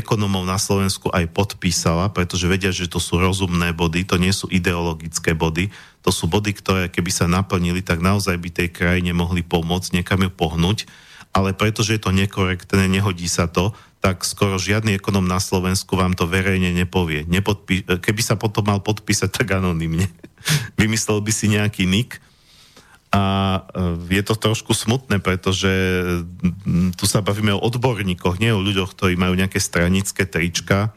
ekonomov 0.00 0.48
na 0.48 0.56
Slovensku 0.56 1.12
aj 1.12 1.28
podpísala, 1.30 2.08
pretože 2.10 2.48
vedia, 2.48 2.72
že 2.72 2.88
to 2.88 2.96
sú 2.96 3.20
rozumné 3.20 3.76
body, 3.76 4.08
to 4.08 4.16
nie 4.16 4.32
sú 4.32 4.48
ideologické 4.48 5.36
body, 5.36 5.68
to 6.00 6.10
sú 6.10 6.26
body, 6.26 6.56
ktoré 6.56 6.88
keby 6.88 7.12
sa 7.12 7.28
naplnili, 7.28 7.84
tak 7.84 8.00
naozaj 8.00 8.40
by 8.40 8.48
tej 8.48 8.68
krajine 8.72 9.12
mohli 9.12 9.44
pomôcť, 9.44 10.00
niekam 10.00 10.24
ju 10.24 10.32
pohnúť, 10.32 10.88
ale 11.30 11.52
pretože 11.52 11.94
je 11.94 12.02
to 12.02 12.10
nekorektné, 12.10 12.88
nehodí 12.88 13.28
sa 13.28 13.46
to, 13.46 13.76
tak 14.00 14.24
skoro 14.24 14.56
žiadny 14.56 14.96
ekonom 14.96 15.28
na 15.28 15.36
Slovensku 15.36 15.92
vám 15.92 16.16
to 16.16 16.24
verejne 16.24 16.72
nepovie. 16.72 17.28
Nepodpí- 17.28 17.84
keby 17.84 18.22
sa 18.24 18.40
potom 18.40 18.64
mal 18.64 18.80
podpísať, 18.80 19.28
tak 19.28 19.60
anonymne. 19.60 20.08
Vymyslel 20.80 21.20
by 21.20 21.32
si 21.32 21.52
nejaký 21.52 21.84
nick 21.84 22.16
a 23.10 23.22
e, 23.58 23.60
je 24.06 24.22
to 24.22 24.38
trošku 24.38 24.70
smutné, 24.70 25.18
pretože 25.18 25.70
tu 26.94 27.04
sa 27.10 27.18
bavíme 27.18 27.50
o 27.50 27.62
odborníkoch, 27.62 28.38
nie 28.38 28.54
o 28.54 28.62
ľuďoch, 28.62 28.94
ktorí 28.94 29.18
majú 29.18 29.34
nejaké 29.34 29.58
stranické 29.58 30.30
trička, 30.30 30.94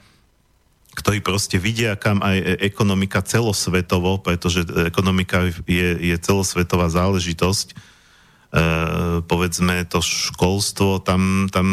ktorí 0.94 1.26
proste 1.26 1.58
vidia, 1.58 1.98
kam 1.98 2.22
aj 2.22 2.38
e, 2.38 2.46
ekonomika 2.62 3.26
celosvetovo, 3.26 4.22
pretože 4.22 4.62
ekonomika 4.86 5.50
je, 5.66 6.14
je 6.14 6.16
celosvetová 6.22 6.88
záležitosť, 6.94 7.94
Uh, 8.54 9.26
povedzme 9.26 9.82
to 9.90 9.98
školstvo, 9.98 11.02
tam, 11.02 11.50
tam 11.50 11.66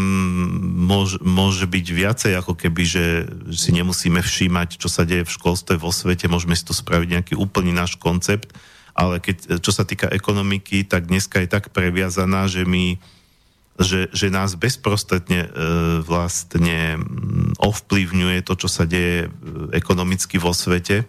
môže, 0.80 1.20
môže 1.20 1.68
byť 1.68 1.86
viacej 1.92 2.32
ako 2.40 2.56
keby, 2.56 2.82
že 2.88 3.04
si 3.52 3.76
nemusíme 3.76 4.16
všímať, 4.24 4.80
čo 4.80 4.88
sa 4.88 5.04
deje 5.04 5.28
v 5.28 5.34
školstve 5.36 5.76
vo 5.76 5.92
svete, 5.92 6.24
môžeme 6.32 6.56
si 6.56 6.64
to 6.64 6.72
spraviť 6.72 7.08
nejaký 7.12 7.34
úplný 7.36 7.76
náš 7.76 8.00
koncept, 8.00 8.56
ale 8.94 9.22
keď, 9.22 9.60
čo 9.62 9.72
sa 9.72 9.86
týka 9.86 10.10
ekonomiky, 10.10 10.84
tak 10.84 11.06
dneska 11.08 11.42
je 11.42 11.48
tak 11.50 11.72
previazaná, 11.74 12.46
že 12.50 12.66
my 12.66 12.98
že, 13.80 14.12
že 14.12 14.28
nás 14.28 14.60
bezprostredne 14.60 15.48
uh, 15.48 15.50
vlastne 16.04 17.00
ovplyvňuje 17.56 18.44
to, 18.44 18.52
čo 18.52 18.68
sa 18.68 18.84
deje 18.84 19.32
ekonomicky 19.72 20.36
vo 20.36 20.52
svete. 20.52 21.08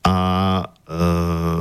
A 0.00 0.16
uh, 0.64 1.60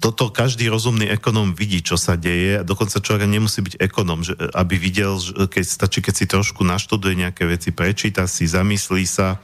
toto 0.00 0.32
každý 0.32 0.68
rozumný 0.68 1.08
ekonóm 1.12 1.52
vidí, 1.52 1.84
čo 1.84 2.00
sa 2.00 2.16
deje 2.16 2.62
dokonca 2.64 3.02
človek 3.02 3.28
nemusí 3.28 3.60
byť 3.60 3.74
ekonóm, 3.80 4.24
že, 4.24 4.34
aby 4.56 4.76
videl, 4.80 5.20
že 5.20 5.34
keď 5.48 5.64
stačí, 5.66 5.98
keď 6.00 6.14
si 6.16 6.26
trošku 6.28 6.64
naštuduje 6.64 7.16
nejaké 7.16 7.44
veci, 7.44 7.70
prečíta 7.74 8.24
si, 8.24 8.48
zamyslí 8.48 9.04
sa, 9.04 9.36
e, 9.36 9.38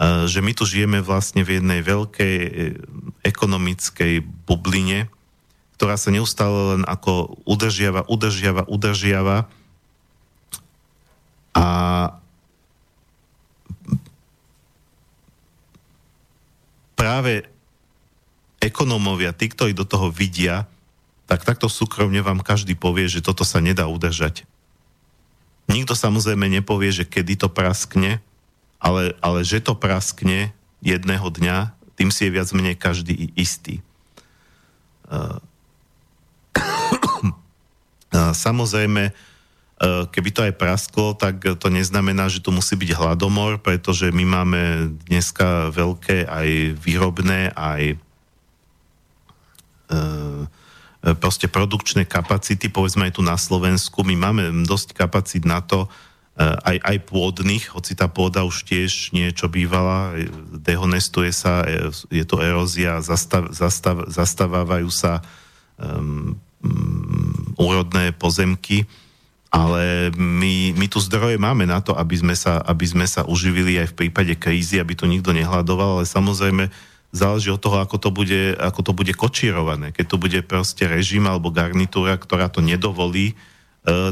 že 0.00 0.40
my 0.40 0.52
tu 0.56 0.64
žijeme 0.64 1.04
vlastne 1.04 1.44
v 1.44 1.60
jednej 1.60 1.84
veľkej 1.84 2.36
e, 2.40 2.50
ekonomickej 3.28 4.24
bubline, 4.48 5.12
ktorá 5.76 6.00
sa 6.00 6.08
neustále 6.08 6.76
len 6.76 6.82
ako 6.88 7.42
udržiava, 7.44 8.08
udržiava, 8.08 8.64
udržiava 8.72 9.52
a 11.52 11.66
práve 16.96 17.44
ekonómovia, 18.62 19.36
tí, 19.36 19.52
ktorí 19.52 19.76
do 19.76 19.84
toho 19.84 20.08
vidia, 20.08 20.64
tak 21.28 21.44
takto 21.44 21.68
súkromne 21.68 22.24
vám 22.24 22.40
každý 22.40 22.78
povie, 22.78 23.10
že 23.12 23.20
toto 23.20 23.44
sa 23.44 23.60
nedá 23.60 23.90
udržať. 23.90 24.48
Nikto 25.68 25.92
samozrejme 25.92 26.48
nepovie, 26.48 26.94
že 26.94 27.04
kedy 27.04 27.36
to 27.36 27.48
praskne, 27.52 28.24
ale, 28.82 29.14
ale 29.22 29.46
že 29.46 29.62
to 29.62 29.78
praskne 29.78 30.50
jedného 30.82 31.30
dňa, 31.30 31.70
tým 31.94 32.10
si 32.10 32.26
je 32.26 32.34
viac 32.34 32.50
menej 32.50 32.74
každý 32.74 33.30
istý. 33.38 33.78
Samozrejme, 38.44 39.14
keby 40.10 40.30
to 40.34 40.42
aj 40.42 40.58
prasklo, 40.58 41.14
tak 41.14 41.38
to 41.42 41.68
neznamená, 41.70 42.26
že 42.26 42.42
to 42.42 42.50
musí 42.50 42.74
byť 42.74 42.90
hladomor, 42.98 43.62
pretože 43.62 44.10
my 44.10 44.24
máme 44.26 44.90
dneska 45.06 45.70
veľké 45.70 46.26
aj 46.26 46.74
výrobné, 46.82 47.54
aj 47.54 47.98
proste 51.18 51.50
produkčné 51.50 52.06
kapacity, 52.06 52.70
povedzme 52.70 53.10
aj 53.10 53.18
tu 53.18 53.22
na 53.26 53.34
Slovensku, 53.34 54.06
my 54.06 54.14
máme 54.14 54.42
dosť 54.62 54.94
kapacít 54.94 55.42
na 55.42 55.58
to, 55.58 55.90
aj, 56.42 56.76
aj 56.82 56.96
pôdnych, 57.06 57.70
hoci 57.72 57.92
tá 57.94 58.10
pôda 58.10 58.42
už 58.42 58.66
tiež 58.66 59.14
niečo 59.14 59.46
bývala, 59.46 60.16
dehonestuje 60.50 61.30
sa, 61.30 61.62
je 62.10 62.24
to 62.24 62.40
erózia, 62.42 63.04
zastav, 63.04 63.52
zastav, 63.54 64.08
zastavávajú 64.10 64.90
sa 64.90 65.22
um, 65.78 66.34
úrodné 67.58 68.14
pozemky, 68.16 68.86
ale 69.52 70.08
my, 70.16 70.72
my 70.72 70.86
tu 70.88 70.96
zdroje 70.96 71.36
máme 71.36 71.68
na 71.68 71.84
to, 71.84 71.92
aby 71.92 72.16
sme, 72.16 72.32
sa, 72.32 72.64
aby 72.64 72.88
sme 72.88 73.04
sa 73.04 73.28
uživili 73.28 73.76
aj 73.76 73.92
v 73.92 73.98
prípade 74.06 74.32
krízy, 74.40 74.80
aby 74.80 74.96
to 74.96 75.04
nikto 75.04 75.36
nehľadoval, 75.36 76.00
ale 76.00 76.04
samozrejme 76.08 76.72
záleží 77.12 77.52
od 77.52 77.60
toho, 77.60 77.76
ako 77.84 78.00
to 78.00 78.08
bude, 78.08 78.56
ako 78.56 78.80
to 78.80 78.92
bude 78.96 79.12
kočírované. 79.12 79.92
Keď 79.92 80.06
to 80.08 80.16
bude 80.16 80.40
proste 80.48 80.88
režim 80.88 81.28
alebo 81.28 81.52
garnitúra, 81.52 82.16
ktorá 82.16 82.48
to 82.48 82.64
nedovolí, 82.64 83.36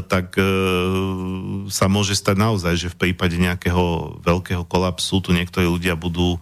tak 0.07 0.35
uh, 0.35 0.43
sa 1.71 1.87
môže 1.87 2.19
stať 2.19 2.35
naozaj, 2.35 2.73
že 2.75 2.91
v 2.91 2.99
prípade 3.07 3.39
nejakého 3.39 4.19
veľkého 4.19 4.67
kolapsu 4.67 5.23
tu 5.23 5.31
niektorí 5.31 5.63
ľudia 5.63 5.95
budú 5.95 6.35
uh, 6.35 6.41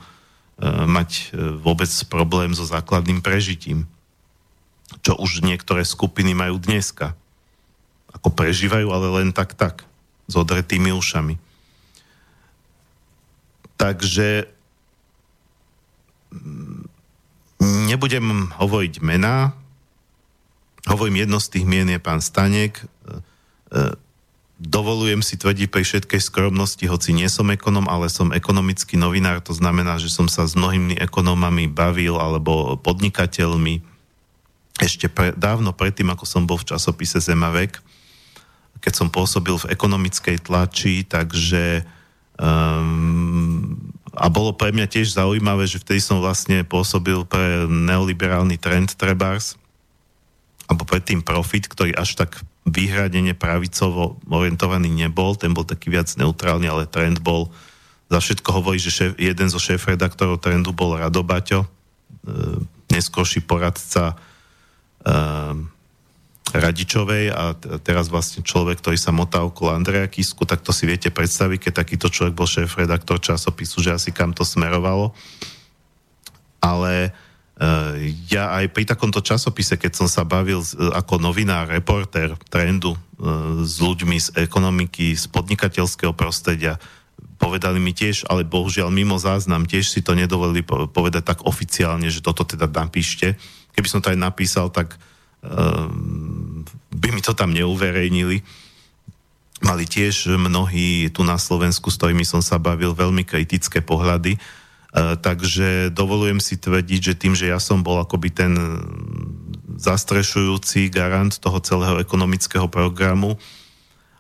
mať 0.89 1.33
vôbec 1.61 1.89
problém 2.09 2.57
so 2.57 2.65
základným 2.65 3.21
prežitím. 3.21 3.85
Čo 5.05 5.21
už 5.21 5.45
niektoré 5.45 5.85
skupiny 5.85 6.33
majú 6.33 6.57
dneska. 6.57 7.13
Ako 8.09 8.33
prežívajú, 8.33 8.89
ale 8.89 9.21
len 9.21 9.29
tak 9.29 9.53
tak. 9.53 9.85
S 10.25 10.33
odretými 10.33 10.89
ušami. 10.89 11.37
Takže 13.77 14.49
nebudem 17.61 18.49
hovoriť 18.57 18.93
mená, 19.05 19.53
hovorím 20.87 21.27
jedno 21.27 21.37
z 21.43 21.47
tých 21.59 21.65
mien 21.67 21.87
je 21.89 21.99
pán 21.99 22.23
Stanek, 22.23 22.79
e, 22.79 22.83
e, 22.83 22.87
dovolujem 24.59 25.23
si 25.23 25.39
tvrdiť 25.39 25.71
pri 25.71 25.83
všetkej 25.87 26.19
skromnosti, 26.19 26.83
hoci 26.83 27.15
nie 27.15 27.31
som 27.31 27.47
ekonom, 27.47 27.87
ale 27.87 28.11
som 28.11 28.35
ekonomický 28.35 28.99
novinár, 28.99 29.39
to 29.39 29.55
znamená, 29.55 29.95
že 29.95 30.11
som 30.11 30.27
sa 30.27 30.43
s 30.43 30.53
mnohými 30.59 30.99
ekonomami 30.99 31.71
bavil 31.71 32.19
alebo 32.19 32.75
podnikateľmi 32.83 33.79
ešte 34.79 35.07
pre, 35.07 35.31
dávno 35.35 35.71
predtým, 35.71 36.11
ako 36.11 36.25
som 36.27 36.43
bol 36.43 36.59
v 36.59 36.75
časopise 36.75 37.19
Zemavek, 37.19 37.79
keď 38.79 38.93
som 38.95 39.07
pôsobil 39.11 39.55
v 39.59 39.69
ekonomickej 39.75 40.43
tlači, 40.43 41.03
takže 41.03 41.83
um, 42.39 43.75
a 44.15 44.27
bolo 44.27 44.55
pre 44.55 44.71
mňa 44.75 44.87
tiež 44.87 45.15
zaujímavé, 45.15 45.67
že 45.67 45.79
vtedy 45.79 46.03
som 46.03 46.23
vlastne 46.23 46.63
pôsobil 46.67 47.23
pre 47.27 47.67
neoliberálny 47.67 48.59
trend 48.59 48.95
Trebars, 48.95 49.59
alebo 50.69 50.85
predtým 50.85 51.25
Profit, 51.25 51.65
ktorý 51.65 51.97
až 51.97 52.13
tak 52.13 52.37
vyhradene 52.69 53.33
pravicovo 53.33 54.21
orientovaný 54.29 54.93
nebol, 54.93 55.33
ten 55.33 55.49
bol 55.49 55.65
taký 55.65 55.89
viac 55.89 56.13
neutrálny, 56.13 56.69
ale 56.69 56.85
trend 56.85 57.17
bol, 57.25 57.49
za 58.13 58.21
všetko 58.21 58.49
hovorí, 58.61 58.77
že 58.77 58.93
šéf, 58.93 59.11
jeden 59.17 59.49
zo 59.49 59.57
šéf-redaktorov 59.57 60.37
trendu 60.37 60.69
bol 60.69 60.93
Rado 60.93 61.25
Baťo, 61.25 61.65
e, 61.65 61.67
neskôrší 62.93 63.41
poradca 63.41 64.13
e, 64.13 65.15
Radičovej 66.49 67.33
a 67.33 67.57
teraz 67.81 68.09
vlastne 68.09 68.45
človek, 68.45 68.81
ktorý 68.81 68.97
sa 68.97 69.09
motá 69.09 69.41
okolo 69.41 69.73
Andreja 69.73 70.05
Kisku, 70.05 70.45
tak 70.45 70.61
to 70.61 70.69
si 70.69 70.85
viete 70.85 71.09
predstaviť, 71.09 71.69
keď 71.69 71.73
takýto 71.81 72.13
človek 72.13 72.37
bol 72.37 72.49
šéf-redaktor 72.49 73.17
časopisu, 73.17 73.81
že 73.81 73.93
asi 73.97 74.09
kam 74.13 74.33
to 74.33 74.45
smerovalo. 74.45 75.13
Ale 76.57 77.13
uh, 77.13 77.28
ja 78.31 78.55
aj 78.55 78.71
pri 78.71 78.87
takomto 78.87 79.19
časopise, 79.19 79.75
keď 79.75 79.91
som 79.91 80.07
sa 80.07 80.23
bavil 80.23 80.63
uh, 80.63 80.95
ako 80.95 81.19
novinár, 81.19 81.67
reporter 81.67 82.39
trendu 82.47 82.95
uh, 82.95 83.59
s 83.67 83.83
ľuďmi 83.83 84.15
z 84.15 84.27
ekonomiky, 84.47 85.11
z 85.19 85.27
podnikateľského 85.27 86.15
prostredia, 86.15 86.79
povedali 87.35 87.79
mi 87.83 87.91
tiež, 87.91 88.27
ale 88.31 88.47
bohužiaľ 88.47 88.91
mimo 88.91 89.19
záznam, 89.19 89.67
tiež 89.67 89.91
si 89.91 89.99
to 89.99 90.15
nedovolili 90.15 90.63
povedať 90.67 91.23
tak 91.23 91.39
oficiálne, 91.43 92.07
že 92.07 92.23
toto 92.23 92.47
teda 92.47 92.67
napíšte. 92.67 93.35
Keby 93.75 93.87
som 93.87 93.99
to 94.03 94.11
aj 94.11 94.19
napísal, 94.19 94.67
tak 94.71 94.99
by 96.91 97.07
mi 97.15 97.23
to 97.23 97.31
tam 97.31 97.55
neuverejnili. 97.55 98.43
Mali 99.63 99.83
tiež 99.87 100.35
mnohí 100.35 101.07
tu 101.15 101.23
na 101.23 101.39
Slovensku, 101.39 101.87
s 101.87 101.95
ktorými 101.95 102.27
som 102.27 102.43
sa 102.43 102.59
bavil, 102.59 102.91
veľmi 102.91 103.23
kritické 103.23 103.79
pohľady. 103.79 104.35
Uh, 104.89 105.13
takže 105.19 105.93
dovolujem 105.93 106.41
si 106.41 106.57
tvrdiť, 106.57 107.13
že 107.13 107.19
tým, 107.19 107.37
že 107.37 107.49
ja 107.49 107.61
som 107.61 107.85
bol 107.85 108.01
akoby 108.01 108.29
ten 108.33 108.53
zastrešujúci 109.79 110.89
garant 110.91 111.31
toho 111.31 111.61
celého 111.61 112.01
ekonomického 112.01 112.67
programu 112.67 113.37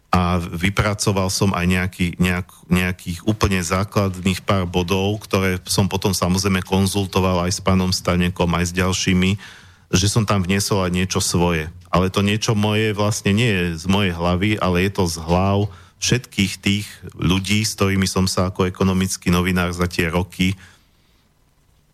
a 0.09 0.41
vypracoval 0.41 1.29
som 1.29 1.53
aj 1.53 1.65
nejaký, 1.69 2.07
nejak, 2.17 2.47
nejakých 2.69 3.19
úplne 3.29 3.61
základných 3.61 4.41
pár 4.41 4.65
bodov, 4.65 5.21
ktoré 5.25 5.61
som 5.69 5.85
potom 5.85 6.13
samozrejme 6.13 6.65
konzultoval 6.65 7.45
aj 7.45 7.51
s 7.57 7.61
pánom 7.61 7.93
Stanekom, 7.93 8.49
aj 8.53 8.65
s 8.69 8.73
ďalšími 8.73 9.59
že 9.89 10.05
som 10.05 10.21
tam 10.25 10.45
vniesol 10.45 10.85
aj 10.85 10.93
niečo 10.93 11.19
svoje. 11.19 11.73
Ale 11.89 12.13
to 12.13 12.21
niečo 12.21 12.53
moje 12.53 12.93
vlastne 12.93 13.33
nie 13.33 13.49
je 13.49 13.65
z 13.81 13.85
mojej 13.89 14.13
hlavy, 14.13 14.61
ale 14.61 14.85
je 14.85 14.91
to 14.93 15.09
z 15.09 15.17
hlav 15.25 15.73
všetkých 15.99 16.53
tých 16.63 16.87
ľudí, 17.15 17.63
s 17.63 17.75
ktorými 17.75 18.07
som 18.07 18.25
sa 18.27 18.47
ako 18.47 18.67
ekonomický 18.67 19.31
novinár 19.31 19.75
za 19.75 19.87
tie 19.87 20.07
roky 20.07 20.55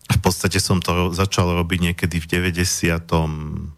v 0.06 0.20
podstate 0.22 0.62
som 0.62 0.78
to 0.78 1.10
začal 1.10 1.50
robiť 1.50 1.92
niekedy 1.92 2.22
v 2.22 2.54
96. 2.54 3.74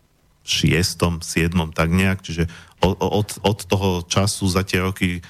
6., 0.49 1.21
7. 1.21 1.77
tak 1.77 1.93
nejak, 1.93 2.25
čiže 2.25 2.49
od, 2.81 3.29
od 3.45 3.59
toho 3.69 4.01
času 4.09 4.49
za 4.49 4.65
tie 4.65 4.81
roky, 4.81 5.21
e, 5.21 5.23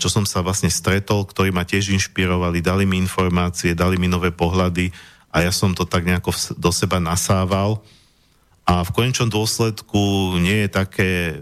čo 0.00 0.08
som 0.08 0.24
sa 0.24 0.40
vlastne 0.40 0.72
stretol, 0.72 1.28
ktorí 1.28 1.52
ma 1.52 1.68
tiež 1.68 1.92
inšpirovali, 1.92 2.64
dali 2.64 2.88
mi 2.88 2.96
informácie, 2.96 3.76
dali 3.76 4.00
mi 4.00 4.08
nové 4.08 4.32
pohľady 4.32 4.88
a 5.36 5.44
ja 5.44 5.52
som 5.52 5.76
to 5.76 5.84
tak 5.84 6.08
nejako 6.08 6.32
do 6.56 6.72
seba 6.72 6.96
nasával 6.96 7.84
a 8.68 8.84
v 8.84 8.92
konečnom 8.92 9.32
dôsledku 9.32 10.36
nie 10.44 10.68
je 10.68 10.68
také, 10.68 11.10
e, 11.32 11.34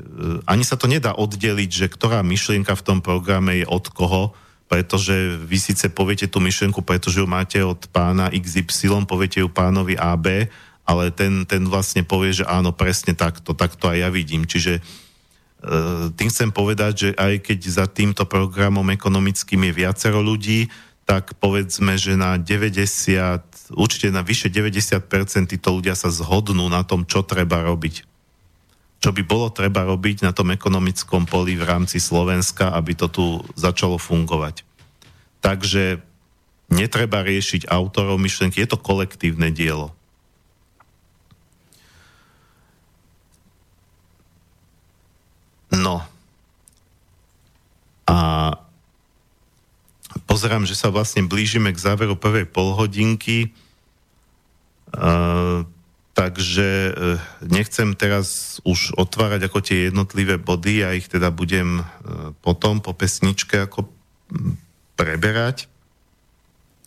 ani 0.47 0.63
sa 0.63 0.79
to 0.79 0.87
nedá 0.87 1.11
oddeliť, 1.11 1.71
že 1.75 1.87
ktorá 1.91 2.23
myšlienka 2.23 2.71
v 2.79 2.87
tom 2.87 2.99
programe 3.03 3.59
je 3.59 3.67
od 3.67 3.83
koho, 3.91 4.31
pretože 4.71 5.35
vy 5.43 5.59
síce 5.59 5.91
poviete 5.91 6.31
tú 6.31 6.39
myšlienku, 6.39 6.87
pretože 6.87 7.19
ju 7.19 7.27
máte 7.27 7.59
od 7.67 7.83
pána 7.91 8.31
XY, 8.31 9.11
poviete 9.11 9.43
ju 9.43 9.51
pánovi 9.51 9.99
AB, 9.99 10.47
ale 10.87 11.11
ten, 11.11 11.43
ten 11.51 11.67
vlastne 11.67 12.07
povie, 12.07 12.31
že 12.31 12.47
áno, 12.47 12.71
presne 12.71 13.11
takto, 13.19 13.59
takto 13.59 13.91
aj 13.91 14.07
ja 14.07 14.09
vidím. 14.15 14.47
Čiže 14.47 14.79
e, 14.79 14.83
tým 16.15 16.31
chcem 16.31 16.55
povedať, 16.55 16.93
že 16.95 17.09
aj 17.19 17.43
keď 17.43 17.59
za 17.67 17.87
týmto 17.91 18.23
programom 18.31 18.87
ekonomickým 18.95 19.67
je 19.67 19.73
viacero 19.83 20.23
ľudí, 20.23 20.71
tak 21.07 21.39
povedzme, 21.39 21.95
že 21.95 22.19
na 22.19 22.35
90, 22.35 22.83
určite 23.79 24.11
na 24.11 24.27
vyše 24.27 24.51
90% 24.51 25.07
títo 25.47 25.79
ľudia 25.79 25.95
sa 25.95 26.11
zhodnú 26.11 26.67
na 26.67 26.83
tom, 26.83 27.07
čo 27.07 27.23
treba 27.23 27.63
robiť. 27.63 28.03
Čo 28.99 29.15
by 29.15 29.23
bolo 29.23 29.55
treba 29.55 29.87
robiť 29.87 30.27
na 30.27 30.35
tom 30.35 30.51
ekonomickom 30.51 31.31
poli 31.31 31.55
v 31.55 31.63
rámci 31.63 32.03
Slovenska, 32.03 32.75
aby 32.75 32.99
to 32.99 33.07
tu 33.07 33.25
začalo 33.55 34.03
fungovať. 34.03 34.67
Takže 35.39 36.03
netreba 36.75 37.23
riešiť 37.23 37.71
autorov 37.71 38.19
myšlenky, 38.19 38.59
je 38.59 38.75
to 38.75 38.83
kolektívne 38.83 39.55
dielo. 39.55 39.95
No. 45.71 46.03
A 48.11 48.19
pozerám, 50.25 50.65
že 50.65 50.79
sa 50.79 50.89
vlastne 50.89 51.29
blížime 51.29 51.69
k 51.75 51.83
záveru 51.83 52.17
prvej 52.17 52.49
polhodinky, 52.49 53.53
uh, 54.97 55.67
takže 56.17 56.69
uh, 56.97 57.21
nechcem 57.45 57.93
teraz 57.93 58.57
už 58.65 58.97
otvárať 58.97 59.51
ako 59.51 59.59
tie 59.61 59.93
jednotlivé 59.93 60.41
body, 60.41 60.87
ja 60.87 60.97
ich 60.97 61.13
teda 61.13 61.29
budem 61.29 61.85
uh, 61.85 62.33
potom 62.41 62.81
po 62.81 62.97
pesničke 62.97 63.69
ako 63.69 63.91
preberať. 64.97 65.69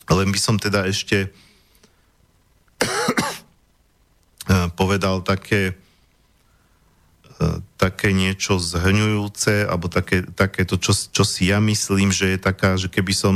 Len 0.10 0.34
by 0.34 0.40
som 0.42 0.58
teda 0.58 0.90
ešte 0.90 1.30
povedal 4.80 5.22
také 5.22 5.78
také 7.80 8.12
niečo 8.12 8.60
zhrňujúce, 8.60 9.64
alebo 9.64 9.88
také, 9.88 10.28
to, 10.68 10.76
čo, 10.76 10.92
čo 10.92 11.24
si 11.24 11.48
ja 11.48 11.64
myslím, 11.64 12.12
že 12.12 12.36
je 12.36 12.40
taká, 12.40 12.76
že 12.76 12.92
keby 12.92 13.14
som 13.16 13.36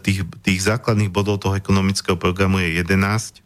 tých, 0.00 0.24
tých 0.40 0.60
základných 0.64 1.12
bodov 1.12 1.44
toho 1.44 1.52
ekonomického 1.52 2.16
programu 2.16 2.64
je 2.64 2.80
11, 2.80 3.44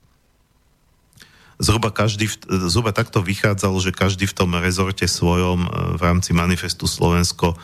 zhruba, 1.59 1.91
každý, 1.91 2.31
zhruba 2.71 2.95
takto 2.95 3.19
vychádzalo, 3.19 3.79
že 3.83 3.91
každý 3.91 4.31
v 4.31 4.37
tom 4.37 4.55
rezorte 4.55 5.07
svojom 5.11 5.67
e, 5.67 5.69
v 5.99 6.01
rámci 6.03 6.31
manifestu 6.31 6.87
Slovensko, 6.87 7.55
e, 7.55 7.57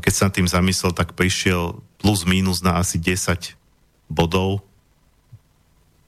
keď 0.00 0.12
sa 0.12 0.32
tým 0.32 0.48
zamyslel, 0.48 0.96
tak 0.96 1.12
prišiel 1.12 1.76
plus 2.00 2.24
minus 2.24 2.64
na 2.64 2.80
asi 2.80 2.96
10 2.96 3.56
bodov. 4.08 4.64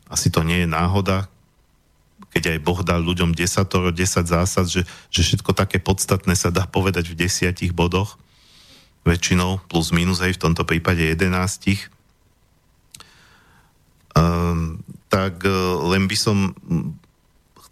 Asi 0.09 0.33
to 0.33 0.41
nie 0.41 0.65
je 0.65 0.69
náhoda, 0.69 1.29
keď 2.37 2.53
aj 2.53 2.59
Boh 2.61 2.85
dal 2.85 3.01
ľuďom 3.01 3.33
desatoro, 3.33 3.89
desať 3.89 4.29
zásad, 4.29 4.69
že, 4.69 4.85
že 5.09 5.25
všetko 5.25 5.57
také 5.57 5.81
podstatné 5.81 6.37
sa 6.37 6.53
dá 6.53 6.69
povedať 6.69 7.09
v 7.09 7.25
desiatich 7.25 7.73
bodoch, 7.73 8.21
väčšinou 9.09 9.65
plus 9.65 9.89
minus 9.89 10.21
aj 10.21 10.37
v 10.37 10.43
tomto 10.45 10.69
prípade 10.69 11.01
jedenástich. 11.01 11.89
Um, 14.13 14.85
tak 15.09 15.49
uh, 15.49 15.81
len 15.89 16.05
by 16.05 16.17
som 16.21 16.53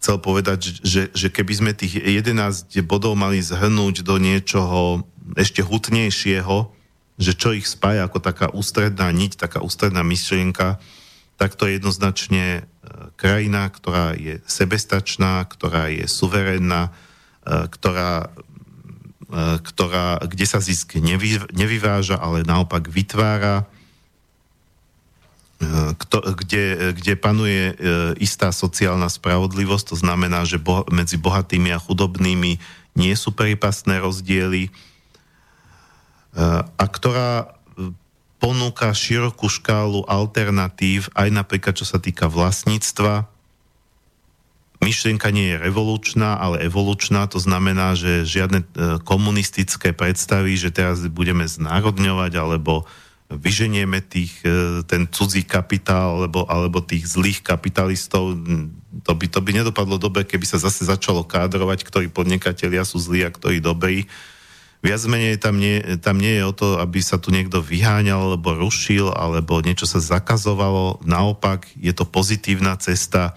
chcel 0.01 0.17
povedať, 0.17 0.81
že, 0.81 1.13
že 1.13 1.29
keby 1.29 1.53
sme 1.53 1.71
tých 1.77 2.01
11 2.01 2.65
bodov 2.89 3.13
mali 3.13 3.45
zhrnúť 3.45 4.01
do 4.01 4.17
niečoho 4.17 5.05
ešte 5.37 5.61
hutnejšieho, 5.61 6.73
že 7.21 7.37
čo 7.37 7.53
ich 7.53 7.69
spája 7.69 8.09
ako 8.09 8.17
taká 8.17 8.49
ústredná 8.49 9.13
niť, 9.13 9.37
taká 9.37 9.61
ústredná 9.61 10.01
myšlienka, 10.01 10.81
tak 11.35 11.59
to 11.59 11.67
je 11.67 11.77
jednoznačne 11.77 12.63
krajina, 13.15 13.71
ktorá 13.71 14.13
je 14.15 14.39
sebestačná, 14.45 15.43
ktorá 15.47 15.87
je 15.91 16.05
suverénna, 16.05 16.91
e, 17.43 17.67
ktorá, 17.71 18.29
e, 19.31 19.59
ktorá, 19.63 20.19
kde 20.23 20.45
sa 20.45 20.59
zisk 20.59 20.99
nevy, 20.99 21.39
nevyváža, 21.55 22.19
ale 22.19 22.43
naopak 22.43 22.91
vytvára, 22.91 23.63
e, 23.63 23.65
kde, 26.35 26.93
kde 26.99 27.13
panuje 27.15 27.73
istá 28.19 28.51
sociálna 28.51 29.07
spravodlivosť, 29.07 29.95
to 29.95 29.97
znamená, 29.97 30.43
že 30.43 30.59
bo, 30.59 30.83
medzi 30.91 31.15
bohatými 31.15 31.71
a 31.71 31.81
chudobnými 31.81 32.59
nie 32.95 33.13
sú 33.15 33.35
pripasné 33.35 33.99
rozdiely. 33.99 34.71
A 36.75 36.85
ktorá 36.91 37.54
ponúka 38.37 38.91
širokú 38.91 39.47
škálu 39.47 40.03
alternatív, 40.05 41.09
aj 41.15 41.29
napríklad 41.31 41.75
čo 41.75 41.87
sa 41.87 41.97
týka 41.97 42.27
vlastníctva. 42.27 43.27
Myšlienka 44.83 45.31
nie 45.31 45.55
je 45.55 45.61
revolučná, 45.61 46.37
ale 46.37 46.67
evolučná, 46.67 47.25
to 47.31 47.39
znamená, 47.39 47.95
že 47.95 48.27
žiadne 48.27 48.59
e, 48.61 48.67
komunistické 49.07 49.95
predstavy, 49.95 50.59
že 50.59 50.69
teraz 50.69 51.01
budeme 51.07 51.47
znárodňovať 51.47 52.33
alebo 52.37 52.83
vyženieme 53.31 54.03
tých, 54.03 54.45
e, 54.45 54.85
ten 54.85 55.09
cudzí 55.09 55.41
kapitál 55.41 56.21
alebo, 56.21 56.45
alebo 56.45 56.83
tých 56.83 57.07
zlých 57.07 57.41
kapitalistov, 57.41 58.37
to 59.01 59.11
by, 59.17 59.25
to 59.25 59.39
by 59.41 59.51
nedopadlo 59.55 59.97
dobre, 59.97 60.27
keby 60.27 60.45
sa 60.45 60.61
zase 60.61 60.85
začalo 60.85 61.25
kádrovať, 61.25 61.81
ktorí 61.87 62.07
podnikatelia 62.11 62.85
sú 62.85 63.01
zlí 63.01 63.25
a 63.25 63.33
ktorí 63.33 63.63
dobrí 63.63 64.05
Viac 64.83 65.01
menej 65.07 65.39
tam 65.41 65.57
nie, 65.57 65.81
tam 66.03 66.19
nie 66.19 66.39
je 66.39 66.43
o 66.45 66.53
to, 66.53 66.67
aby 66.77 66.99
sa 67.01 67.17
tu 67.17 67.31
niekto 67.33 67.63
vyháňal 67.63 68.35
alebo 68.35 68.53
rušil, 68.53 69.13
alebo 69.13 69.63
niečo 69.63 69.87
sa 69.89 70.03
zakazovalo. 70.03 71.01
Naopak 71.05 71.67
je 71.79 71.93
to 71.95 72.05
pozitívna 72.05 72.77
cesta, 72.77 73.33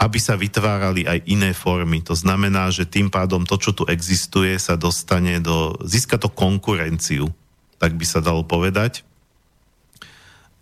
aby 0.00 0.16
sa 0.16 0.34
vytvárali 0.34 1.04
aj 1.04 1.28
iné 1.28 1.52
formy. 1.52 2.00
To 2.08 2.16
znamená, 2.16 2.72
že 2.72 2.88
tým 2.88 3.12
pádom 3.12 3.44
to, 3.44 3.60
čo 3.60 3.76
tu 3.76 3.84
existuje, 3.84 4.56
sa 4.56 4.74
dostane 4.80 5.44
do... 5.44 5.76
Získa 5.84 6.16
to 6.16 6.32
konkurenciu, 6.32 7.28
tak 7.76 7.94
by 8.00 8.08
sa 8.08 8.24
dalo 8.24 8.40
povedať. 8.40 9.04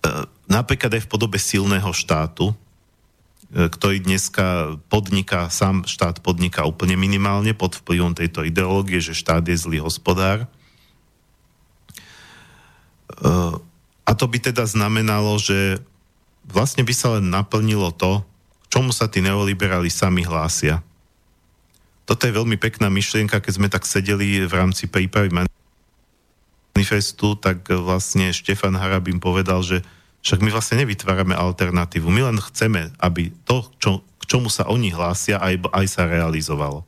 E, 0.03 0.27
napríklad 0.51 0.91
aj 0.99 1.07
v 1.07 1.11
podobe 1.11 1.39
silného 1.39 1.95
štátu, 1.95 2.51
ktorý 3.49 4.05
dneska 4.05 4.77
podniká, 4.93 5.49
sám 5.49 5.89
štát 5.89 6.21
podniká 6.21 6.69
úplne 6.69 7.01
minimálne 7.01 7.57
pod 7.57 7.81
vplyvom 7.81 8.13
tejto 8.13 8.45
ideológie, 8.45 9.01
že 9.01 9.17
štát 9.17 9.41
je 9.49 9.57
zlý 9.57 9.81
hospodár. 9.81 10.45
E, 10.45 10.49
a 14.05 14.11
to 14.13 14.29
by 14.29 14.37
teda 14.37 14.69
znamenalo, 14.69 15.41
že 15.41 15.81
vlastne 16.45 16.85
by 16.85 16.93
sa 16.93 17.17
len 17.17 17.33
naplnilo 17.33 17.89
to, 17.97 18.21
čomu 18.69 18.93
sa 18.93 19.09
tí 19.09 19.25
neoliberáli 19.25 19.89
sami 19.89 20.29
hlásia. 20.29 20.85
Toto 22.05 22.29
je 22.29 22.37
veľmi 22.37 22.61
pekná 22.61 22.93
myšlienka, 22.93 23.41
keď 23.41 23.53
sme 23.53 23.69
tak 23.73 23.89
sedeli 23.89 24.45
v 24.45 24.53
rámci 24.53 24.89
prípravy 24.89 25.33
manifestu, 26.77 27.37
tak 27.37 27.65
vlastne 27.69 28.33
Štefan 28.33 28.77
Harabin 28.77 29.21
povedal, 29.21 29.65
že 29.65 29.81
však 30.23 30.43
my 30.43 30.51
vlastne 30.51 30.83
nevytvárame 30.83 31.35
alternatívu. 31.35 32.11
My 32.11 32.29
len 32.29 32.39
chceme, 32.43 32.91
aby 32.99 33.31
to, 33.47 33.65
čo, 33.79 34.03
k 34.19 34.23
čomu 34.27 34.51
sa 34.51 34.67
oni 34.67 34.91
hlásia, 34.91 35.39
aj, 35.39 35.71
aj 35.71 35.87
sa 35.87 36.11
realizovalo. 36.11 36.83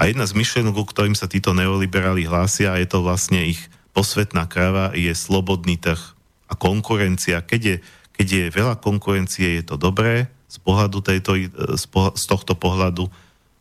A 0.00 0.08
jedna 0.08 0.24
z 0.24 0.32
myšlienok, 0.32 0.88
ktorým 0.90 1.12
sa 1.12 1.28
títo 1.28 1.52
neoliberáli 1.52 2.24
hlásia, 2.24 2.72
a 2.72 2.80
je 2.80 2.88
to 2.88 3.04
vlastne 3.04 3.44
ich 3.44 3.60
posvetná 3.92 4.48
kráva, 4.48 4.96
je 4.96 5.12
slobodný 5.12 5.76
trh 5.76 6.00
a 6.48 6.54
konkurencia. 6.56 7.44
Keď 7.44 7.60
je, 7.60 7.76
keď 8.16 8.26
je 8.26 8.44
veľa 8.48 8.74
konkurencie, 8.80 9.60
je 9.60 9.64
to 9.68 9.76
dobré 9.76 10.32
z, 10.50 10.58
pohľadu 10.64 10.98
tejto, 11.04 11.36
z, 11.78 11.84
po, 11.86 12.10
z 12.16 12.24
tohto 12.26 12.58
pohľadu. 12.58 13.06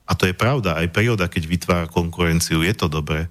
A 0.09 0.17
to 0.17 0.25
je 0.25 0.33
pravda, 0.33 0.81
aj 0.81 0.89
príroda, 0.89 1.29
keď 1.29 1.43
vytvára 1.45 1.85
konkurenciu, 1.85 2.65
je 2.65 2.73
to 2.73 2.89
dobré. 2.89 3.29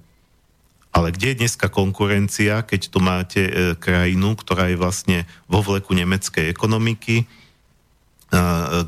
Ale 0.89 1.13
kde 1.13 1.33
je 1.33 1.39
dneska 1.45 1.69
konkurencia, 1.69 2.65
keď 2.65 2.81
tu 2.89 2.97
máte 2.97 3.41
e, 3.45 3.51
krajinu, 3.77 4.33
ktorá 4.33 4.73
je 4.73 4.77
vlastne 4.77 5.17
vo 5.45 5.61
vleku 5.61 5.93
nemeckej 5.93 6.49
ekonomiky, 6.49 7.23
e, 7.23 7.25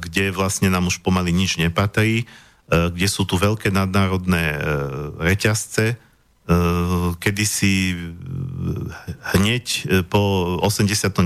kde 0.01 0.33
vlastne 0.33 0.73
nám 0.73 0.89
už 0.89 1.05
pomaly 1.05 1.29
nič 1.29 1.61
nepatrí, 1.61 2.25
e, 2.25 2.25
kde 2.67 3.07
sú 3.07 3.29
tu 3.29 3.37
veľké 3.37 3.69
nadnárodné 3.69 4.43
e, 4.49 4.57
reťazce, 5.21 5.85
e, 5.93 5.95
kedysi 7.21 7.93
hneď 9.37 9.65
e, 9.69 9.81
po 10.01 10.57
89. 10.65 11.21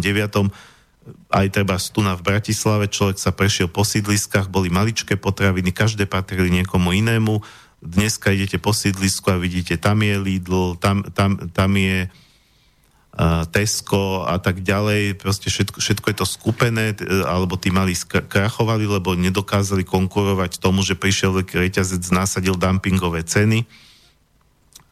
aj 1.31 1.47
treba 1.53 1.79
stuna 1.79 2.19
v 2.19 2.25
Bratislave, 2.25 2.91
človek 2.91 3.15
sa 3.15 3.31
prešiel 3.31 3.71
po 3.71 3.87
sídliskách, 3.87 4.51
boli 4.51 4.67
maličké 4.67 5.15
potraviny, 5.15 5.71
každé 5.71 6.09
patrili 6.09 6.51
niekomu 6.51 6.91
inému. 6.91 7.39
Dneska 7.85 8.33
idete 8.33 8.57
po 8.57 8.73
sídlisku 8.73 9.29
a 9.29 9.37
vidíte, 9.37 9.77
tam 9.77 10.01
je 10.01 10.17
Lidl, 10.17 10.73
tam, 10.81 11.05
tam, 11.13 11.37
tam 11.53 11.71
je 11.77 12.09
uh, 12.09 13.45
Tesco 13.53 14.25
a 14.25 14.41
tak 14.41 14.65
ďalej. 14.65 15.21
Proste 15.21 15.53
všetko, 15.53 15.77
všetko 15.77 16.05
je 16.09 16.17
to 16.17 16.25
skupené, 16.25 16.97
alebo 17.29 17.55
tí 17.61 17.69
mali 17.69 17.93
krachovali, 18.09 18.89
lebo 18.89 19.13
nedokázali 19.13 19.85
konkurovať 19.85 20.57
tomu, 20.57 20.81
že 20.81 20.97
prišiel 20.97 21.45
reťazec, 21.45 22.01
násadil 22.09 22.57
dumpingové 22.57 23.21
ceny. 23.21 23.69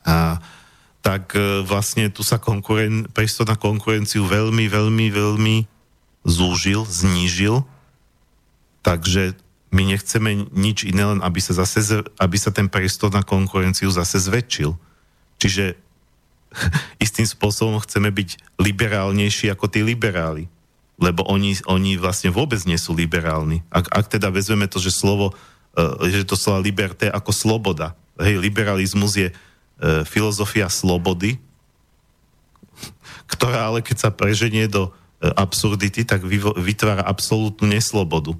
A 0.05 0.37
tak 1.03 1.35
e, 1.35 1.67
vlastne 1.67 2.07
tu 2.07 2.23
sa 2.23 2.39
konkuren- 2.39 3.11
priestor 3.11 3.43
na 3.43 3.59
konkurenciu 3.59 4.23
veľmi, 4.23 4.71
veľmi, 4.71 5.05
veľmi 5.11 5.55
zúžil, 6.23 6.87
znížil. 6.87 7.67
Takže 8.83 9.35
my 9.73 9.89
nechceme 9.89 10.53
nič 10.53 10.85
iné, 10.85 11.01
len 11.01 11.19
aby 11.25 11.41
sa, 11.41 11.57
zase, 11.57 12.05
aby 12.21 12.37
sa 12.37 12.53
ten 12.53 12.69
priestor 12.69 13.09
na 13.09 13.25
konkurenciu 13.25 13.89
zase 13.89 14.21
zväčšil. 14.21 14.77
Čiže 15.41 15.73
istým 17.03 17.25
spôsobom 17.25 17.81
chceme 17.81 18.13
byť 18.13 18.61
liberálnejší 18.61 19.49
ako 19.49 19.65
tí 19.65 19.81
liberáli. 19.81 20.45
Lebo 21.01 21.25
oni, 21.25 21.57
oni 21.65 21.97
vlastne 21.97 22.29
vôbec 22.29 22.61
nie 22.69 22.77
sú 22.77 22.93
liberálni. 22.93 23.65
Ak, 23.73 23.89
ak 23.89 24.13
teda 24.13 24.29
vezmeme 24.29 24.69
to, 24.69 24.77
že 24.77 24.93
slovo, 24.93 25.33
e, 25.73 26.13
že 26.13 26.29
to 26.29 26.37
slovo 26.37 26.61
liberté 26.61 27.09
ako 27.09 27.33
sloboda. 27.33 27.97
Hej, 28.21 28.37
liberalizmus 28.37 29.17
je 29.17 29.33
e, 29.33 29.35
filozofia 30.05 30.69
slobody, 30.69 31.41
ktorá 33.25 33.73
ale 33.73 33.81
keď 33.81 33.97
sa 33.97 34.09
preženie 34.13 34.69
do 34.69 34.93
e, 35.17 35.33
absurdity, 35.33 36.05
tak 36.05 36.21
vytvára 36.61 37.01
absolútnu 37.01 37.65
neslobodu. 37.65 38.37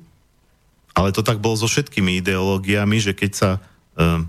Ale 0.94 1.10
to 1.10 1.26
tak 1.26 1.42
bolo 1.42 1.58
so 1.58 1.66
všetkými 1.66 2.22
ideológiami, 2.22 3.02
že 3.02 3.18
keď 3.18 3.32
sa 3.34 3.50
e, 3.98 4.24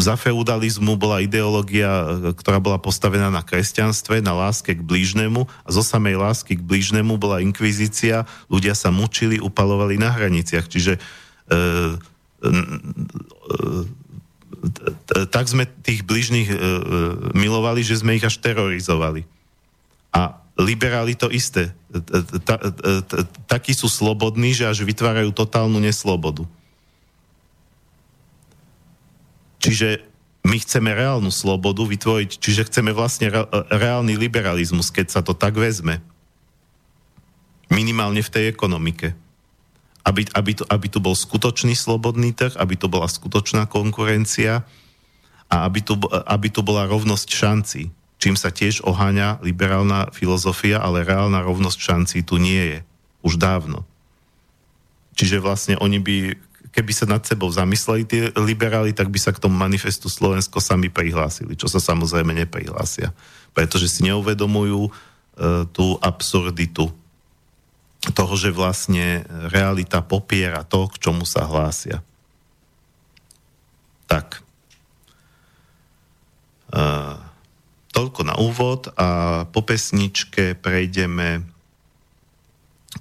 za 0.00 0.16
feudalizmu 0.16 0.96
bola 0.96 1.20
ideológia, 1.20 1.90
e, 1.90 2.32
ktorá 2.32 2.58
bola 2.58 2.80
postavená 2.80 3.28
na 3.28 3.44
kresťanstve, 3.44 4.24
na 4.24 4.32
láske 4.34 4.72
k 4.72 4.82
blížnemu 4.82 5.44
a 5.46 5.68
zo 5.68 5.84
samej 5.84 6.16
lásky 6.16 6.56
k 6.56 6.64
blížnemu 6.64 7.20
bola 7.20 7.44
inkvizícia, 7.44 8.24
ľudia 8.48 8.72
sa 8.72 8.88
mučili, 8.88 9.36
upalovali 9.36 10.00
na 10.00 10.10
hraniciach. 10.10 10.66
Čiže 10.66 10.96
e, 10.96 11.00
e, 12.40 12.50
tak 15.28 15.44
sme 15.50 15.66
tých 15.66 16.06
bližných 16.08 16.48
e, 16.48 16.56
milovali, 17.36 17.84
že 17.84 18.00
sme 18.00 18.16
ich 18.16 18.24
až 18.24 18.40
terorizovali. 18.40 19.28
A 20.14 20.40
liberáli 20.56 21.18
to 21.18 21.28
isté. 21.28 21.74
Takí 23.46 23.72
sú 23.76 23.88
slobodní, 23.92 24.56
že 24.56 24.68
až 24.68 24.82
vytvárajú 24.82 25.30
totálnu 25.36 25.76
neslobodu. 25.78 26.48
Čiže 29.62 30.02
my 30.42 30.58
chceme 30.58 30.90
reálnu 30.90 31.30
slobodu 31.30 31.86
vytvoriť, 31.86 32.40
čiže 32.42 32.66
chceme 32.66 32.90
vlastne 32.90 33.30
reálny 33.70 34.18
liberalizmus, 34.18 34.90
keď 34.90 35.06
sa 35.12 35.20
to 35.22 35.36
tak 35.36 35.54
vezme. 35.54 36.02
Minimálne 37.70 38.20
v 38.20 38.32
tej 38.32 38.44
ekonomike 38.50 39.14
aby, 40.02 40.26
aby, 40.34 40.52
tu, 40.58 40.64
aby 40.66 40.86
tu 40.90 40.98
bol 40.98 41.14
skutočný 41.14 41.78
slobodný 41.78 42.34
trh, 42.34 42.58
aby 42.58 42.74
tu 42.74 42.90
bola 42.90 43.06
skutočná 43.06 43.70
konkurencia 43.70 44.66
a 45.46 45.56
aby 45.66 45.80
tu, 45.84 45.94
aby 46.10 46.48
tu 46.50 46.60
bola 46.66 46.90
rovnosť 46.90 47.28
šancí, 47.30 47.82
čím 48.22 48.38
sa 48.38 48.54
tiež 48.54 48.86
oháňa 48.86 49.42
liberálna 49.42 50.14
filozofia, 50.14 50.78
ale 50.78 51.02
reálna 51.02 51.42
rovnosť 51.42 51.78
šancí 51.82 52.18
tu 52.22 52.38
nie 52.38 52.78
je. 52.78 52.78
Už 53.26 53.34
dávno. 53.34 53.82
Čiže 55.18 55.42
vlastne 55.42 55.74
oni 55.82 55.98
by, 55.98 56.38
keby 56.70 56.92
sa 56.94 57.10
nad 57.10 57.26
sebou 57.26 57.50
zamysleli 57.50 58.02
tí 58.06 58.18
liberáli, 58.38 58.94
tak 58.94 59.10
by 59.10 59.18
sa 59.18 59.34
k 59.34 59.42
tomu 59.42 59.58
manifestu 59.58 60.06
Slovensko 60.06 60.62
sami 60.62 60.86
prihlásili, 60.86 61.58
čo 61.58 61.66
sa 61.66 61.82
samozrejme 61.82 62.30
neprihlásia. 62.30 63.10
Pretože 63.58 63.90
si 63.90 64.06
neuvedomujú 64.06 64.86
e, 64.86 64.90
tú 65.74 65.98
absurditu 65.98 66.94
toho, 68.14 68.34
že 68.38 68.54
vlastne 68.54 69.26
realita 69.50 69.98
popiera 69.98 70.62
to, 70.62 70.86
k 70.94 71.10
čomu 71.10 71.26
sa 71.26 71.42
hlásia. 71.42 72.02
Tak. 74.06 74.42
Uh, 76.72 77.31
toľko 77.92 78.20
na 78.24 78.34
úvod 78.40 78.88
a 78.96 79.42
po 79.52 79.60
pesničke 79.60 80.56
prejdeme 80.56 81.44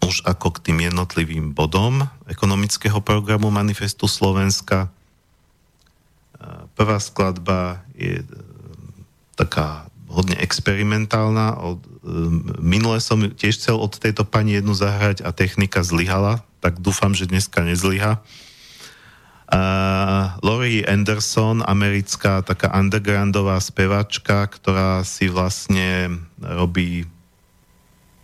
už 0.03 0.23
ako 0.23 0.55
k 0.55 0.71
tým 0.71 0.87
jednotlivým 0.87 1.51
bodom 1.51 2.07
ekonomického 2.27 3.03
programu 3.03 3.51
Manifestu 3.51 4.07
Slovenska. 4.07 4.87
Prvá 6.75 6.97
skladba 6.99 7.83
je 7.95 8.23
taká 9.35 9.91
hodne 10.11 10.35
experimentálna. 10.39 11.55
Od, 11.59 11.79
um, 12.03 12.43
minule 12.59 12.99
som 12.99 13.23
tiež 13.23 13.55
chcel 13.55 13.79
od 13.79 13.95
tejto 13.95 14.27
pani 14.27 14.59
jednu 14.59 14.75
zahrať 14.75 15.23
a 15.23 15.31
technika 15.31 15.83
zlyhala, 15.83 16.43
tak 16.59 16.83
dúfam, 16.83 17.15
že 17.15 17.31
dneska 17.31 17.63
nezlyha. 17.63 18.19
Uh, 19.51 20.31
Laurie 20.47 20.87
Anderson, 20.87 21.59
americká 21.67 22.39
taká 22.39 22.71
undergroundová 22.71 23.59
spevačka, 23.59 24.47
ktorá 24.47 25.03
si 25.03 25.27
vlastne 25.27 26.23
robí 26.39 27.03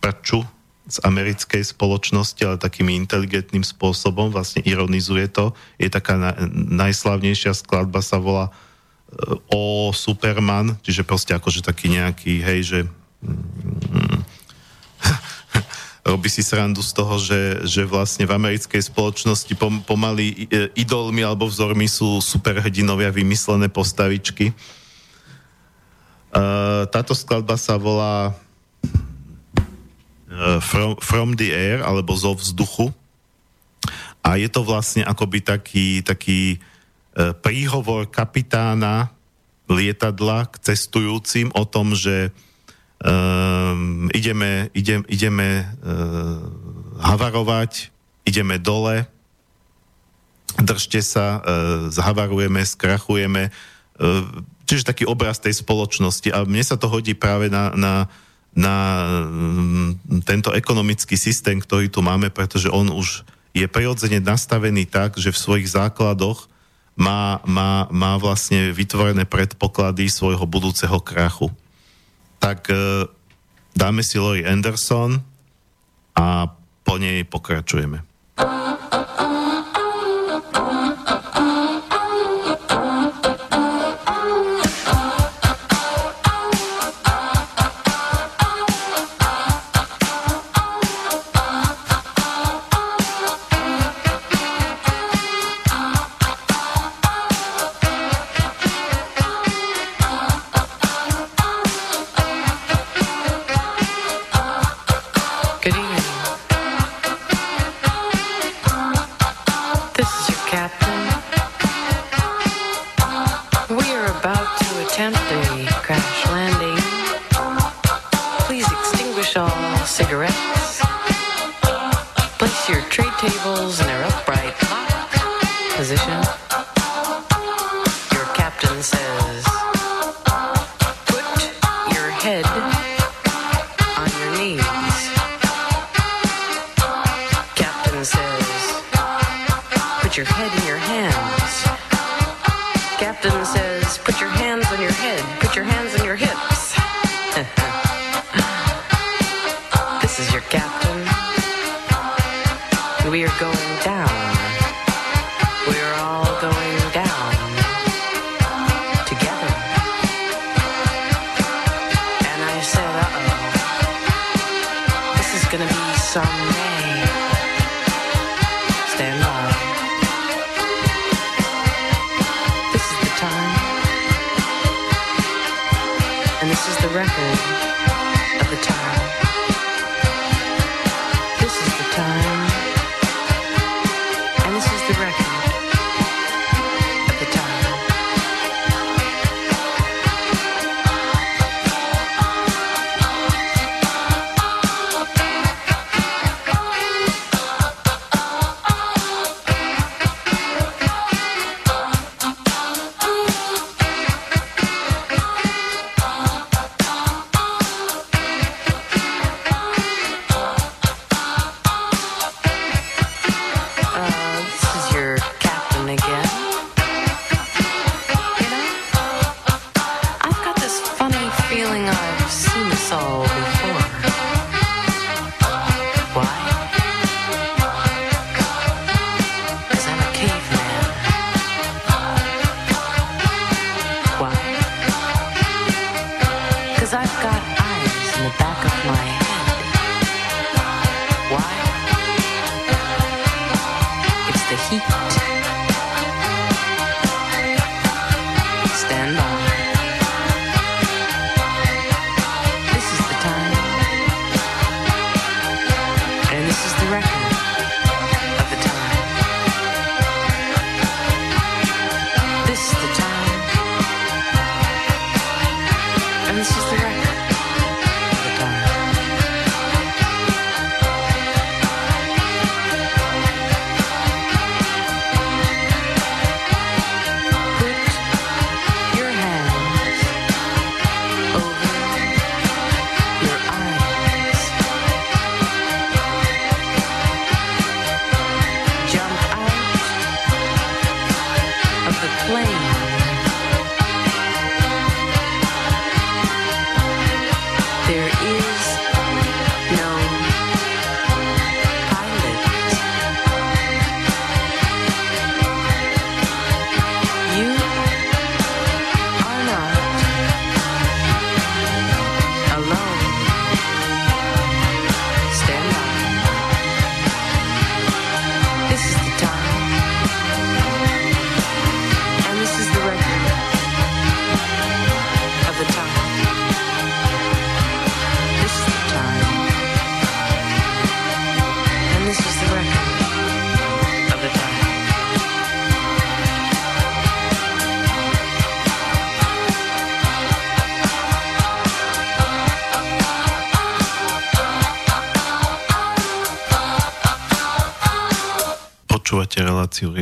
prču 0.00 0.40
z 0.88 0.96
americkej 1.04 1.68
spoločnosti, 1.68 2.40
ale 2.48 2.56
takým 2.56 2.88
inteligentným 2.88 3.60
spôsobom, 3.60 4.32
vlastne 4.32 4.64
ironizuje 4.64 5.28
to. 5.28 5.52
Je 5.76 5.92
taká 5.92 6.16
na, 6.16 6.32
najslavnejšia 6.72 7.52
skladba 7.52 8.00
sa 8.00 8.16
volá 8.16 8.48
uh, 8.48 9.36
o 9.52 9.92
Superman, 9.92 10.80
čiže 10.80 11.04
proste 11.04 11.36
akože 11.36 11.60
taký 11.60 11.92
nejaký, 11.92 12.40
hej, 12.40 12.60
že 12.64 12.78
mm, 13.20 14.27
robí 16.08 16.32
si 16.32 16.40
srandu 16.40 16.80
z 16.80 16.92
toho, 16.96 17.20
že, 17.20 17.68
že 17.68 17.84
vlastne 17.84 18.24
v 18.24 18.32
americkej 18.32 18.80
spoločnosti 18.80 19.52
pom, 19.60 19.84
pomaly 19.84 20.48
e, 20.48 20.72
idolmi 20.80 21.20
alebo 21.20 21.44
vzormi 21.44 21.84
sú 21.84 22.24
superhrdinovia 22.24 23.12
vymyslené 23.12 23.68
postavičky. 23.68 24.56
Uh, 26.28 26.84
táto 26.92 27.16
skladba 27.16 27.56
sa 27.56 27.80
volá 27.80 28.36
uh, 30.28 30.60
from, 30.60 30.96
from 31.00 31.28
the 31.36 31.48
Air 31.48 31.80
alebo 31.80 32.12
zo 32.12 32.36
vzduchu 32.36 32.92
a 34.20 34.36
je 34.36 34.48
to 34.52 34.60
vlastne 34.60 35.08
akoby 35.08 35.40
taký, 35.40 36.04
taký 36.04 36.60
E, 37.18 37.34
príhovor 37.34 38.06
kapitána 38.06 39.10
lietadla 39.66 40.46
k 40.54 40.70
cestujúcim 40.70 41.50
o 41.50 41.66
tom, 41.66 41.98
že 41.98 42.30
um, 43.02 44.08
ideme, 44.14 44.70
idem, 44.74 45.06
ideme 45.06 45.66
uh, 45.82 46.42
havarovať, 46.98 47.90
ideme 48.26 48.58
dole, 48.58 49.06
držte 50.58 51.02
sa, 51.02 51.38
uh, 51.38 51.42
zhavarujeme, 51.92 52.62
skrachujeme. 52.66 53.54
Uh, 53.98 54.26
čiže 54.68 54.84
taký 54.84 55.04
obraz 55.08 55.40
tej 55.40 55.56
spoločnosti. 55.56 56.28
A 56.28 56.44
mne 56.44 56.60
sa 56.60 56.76
to 56.76 56.92
hodí 56.92 57.16
práve 57.16 57.48
na, 57.48 57.72
na, 57.72 57.94
na 58.52 58.76
um, 59.24 59.96
tento 60.28 60.52
ekonomický 60.52 61.16
systém, 61.16 61.56
ktorý 61.56 61.88
tu 61.88 62.04
máme, 62.04 62.28
pretože 62.28 62.68
on 62.68 62.92
už 62.92 63.24
je 63.56 63.64
prirodzene 63.64 64.20
nastavený 64.20 64.84
tak, 64.84 65.16
že 65.16 65.32
v 65.32 65.40
svojich 65.40 65.72
základoch 65.72 66.46
má, 66.98 67.40
má, 67.48 67.88
má 67.88 68.18
vlastne 68.20 68.74
vytvorené 68.74 69.24
predpoklady 69.24 70.10
svojho 70.10 70.44
budúceho 70.44 70.98
krachu. 71.00 71.48
Tak 72.38 72.70
e, 72.70 72.74
dáme 73.76 74.02
si 74.02 74.18
Lori 74.18 74.46
Anderson 74.46 75.22
a 76.14 76.50
po 76.82 76.94
nej 76.98 77.22
pokračujeme. 77.26 78.08
cigarettes 78.38 79.27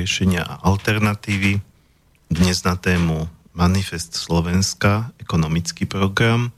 riešenia 0.07 0.47
a 0.47 0.63
alternatívy. 0.71 1.59
Dnes 2.31 2.63
na 2.63 2.79
tému 2.79 3.27
Manifest 3.59 4.15
Slovenska, 4.15 5.11
ekonomický 5.19 5.83
program, 5.83 6.47
e, 6.47 6.51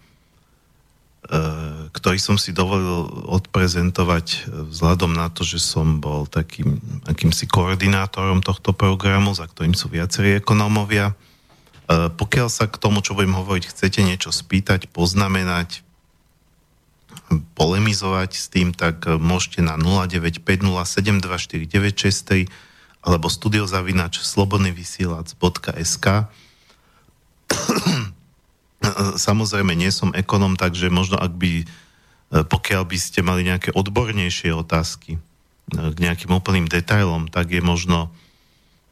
ktorý 1.88 2.20
som 2.20 2.36
si 2.36 2.52
dovolil 2.52 3.08
odprezentovať 3.24 4.26
e, 4.28 4.38
vzhľadom 4.68 5.16
na 5.16 5.32
to, 5.32 5.48
že 5.48 5.64
som 5.64 5.96
bol 5.96 6.28
takým 6.28 6.76
akýmsi 7.08 7.48
koordinátorom 7.48 8.44
tohto 8.44 8.76
programu, 8.76 9.32
za 9.32 9.48
ktorým 9.48 9.72
sú 9.72 9.88
viacerí 9.88 10.44
ekonómovia. 10.44 11.16
E, 11.88 12.12
pokiaľ 12.12 12.52
sa 12.52 12.68
k 12.68 12.76
tomu, 12.76 13.00
čo 13.00 13.16
budem 13.16 13.32
hovoriť, 13.32 13.64
chcete 13.64 14.04
niečo 14.04 14.28
spýtať, 14.28 14.92
poznamenať, 14.92 15.80
polemizovať 17.56 18.30
s 18.36 18.52
tým, 18.52 18.76
tak 18.76 19.08
môžete 19.08 19.64
na 19.64 19.80
0950724963 19.80 22.67
alebo 23.08 23.32
studiozavinač 23.32 24.20
slobodnyvysielac.sk 24.20 26.06
Samozrejme, 29.16 29.72
nie 29.72 29.88
som 29.88 30.12
ekonom, 30.12 30.60
takže 30.60 30.92
možno 30.92 31.16
ak 31.16 31.32
by, 31.32 31.64
e, 31.64 31.66
pokiaľ 32.44 32.84
by 32.84 32.98
ste 33.00 33.24
mali 33.24 33.48
nejaké 33.48 33.72
odbornejšie 33.72 34.52
otázky 34.52 35.16
e, 35.16 35.20
k 35.72 35.96
nejakým 35.96 36.28
úplným 36.28 36.68
detailom, 36.68 37.32
tak 37.32 37.48
je 37.48 37.64
možno 37.64 38.12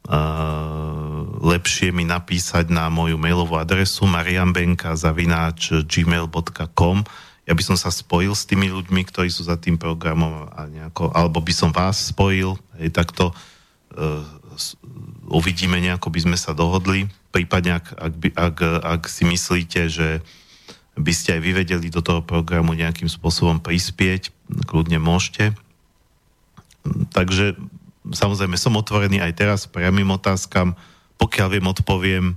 uh, 0.09 1.21
lepšie 1.45 1.93
mi 1.93 2.01
napísať 2.07 2.71
na 2.73 2.89
moju 2.89 3.21
mailovú 3.21 3.53
adresu 3.59 4.07
mariambenka.gmail.com 4.09 6.97
ja 7.47 7.55
by 7.55 7.63
som 7.63 7.79
sa 7.79 7.95
spojil 7.95 8.35
s 8.35 8.43
tými 8.43 8.67
ľuďmi, 8.67 9.07
ktorí 9.07 9.31
sú 9.31 9.47
za 9.47 9.55
tým 9.55 9.79
programom 9.79 10.51
a 10.51 10.67
nejako, 10.67 11.15
alebo 11.15 11.39
by 11.39 11.55
som 11.55 11.71
vás 11.71 12.11
spojil, 12.11 12.59
hej, 12.75 12.91
takto. 12.91 13.31
uh, 13.31 13.56
E, 13.93 14.05
uvidíme 15.27 15.79
nejako, 15.79 16.11
by 16.11 16.19
sme 16.27 16.37
sa 16.37 16.51
dohodli. 16.51 17.07
Prípadne, 17.31 17.79
ak, 17.79 17.87
ak, 17.95 18.13
ak, 18.35 18.57
ak 18.83 19.01
si 19.07 19.23
myslíte, 19.23 19.87
že 19.87 20.19
by 20.97 21.13
ste 21.13 21.37
aj 21.37 21.41
vyvedeli 21.45 21.87
do 21.93 22.01
toho 22.01 22.25
programu 22.25 22.73
nejakým 22.73 23.05
spôsobom 23.05 23.61
prispieť, 23.61 24.33
kľudne 24.65 24.97
môžete. 24.97 25.53
Takže 27.13 27.53
samozrejme 28.09 28.57
som 28.57 28.79
otvorený 28.79 29.21
aj 29.21 29.33
teraz 29.37 29.59
priamým 29.69 30.09
otázkam. 30.09 30.73
Pokiaľ 31.21 31.47
viem, 31.53 31.67
odpoviem. 31.69 32.25
E, 32.33 32.35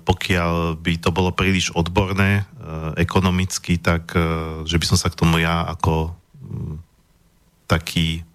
pokiaľ 0.00 0.80
by 0.80 0.92
to 0.98 1.10
bolo 1.12 1.30
príliš 1.30 1.70
odborné 1.76 2.42
e, 2.42 3.02
ekonomicky, 3.04 3.76
tak 3.78 4.16
že 4.64 4.76
by 4.80 4.84
som 4.88 4.98
sa 4.98 5.12
k 5.12 5.18
tomu 5.18 5.38
ja 5.38 5.68
ako 5.68 6.16
taký 7.68 8.27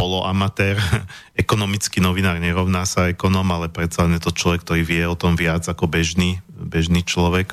poloamatér, 0.00 0.80
ekonomický 1.44 2.00
novinár 2.00 2.40
nerovná 2.40 2.88
sa 2.88 3.12
ekonom, 3.12 3.44
ale 3.52 3.68
predsa 3.68 4.08
je 4.08 4.16
to 4.16 4.32
človek, 4.32 4.64
ktorý 4.64 4.82
vie 4.88 5.04
o 5.04 5.18
tom 5.18 5.36
viac 5.36 5.68
ako 5.68 5.84
bežný, 5.84 6.40
bežný 6.48 7.04
človek, 7.04 7.52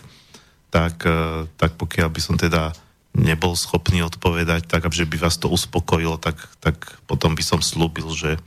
tak, 0.71 1.03
e, 1.03 1.43
tak 1.59 1.75
pokiaľ 1.75 2.07
by 2.07 2.21
som 2.23 2.39
teda 2.39 2.71
nebol 3.17 3.57
schopný 3.57 4.05
odpovedať, 4.05 4.69
tak 4.69 4.87
aby 4.87 5.03
by 5.03 5.27
vás 5.27 5.35
to 5.35 5.51
uspokojilo, 5.51 6.21
tak, 6.21 6.37
tak 6.63 6.77
potom 7.09 7.35
by 7.35 7.43
som 7.43 7.59
slúbil, 7.59 8.13
že, 8.13 8.37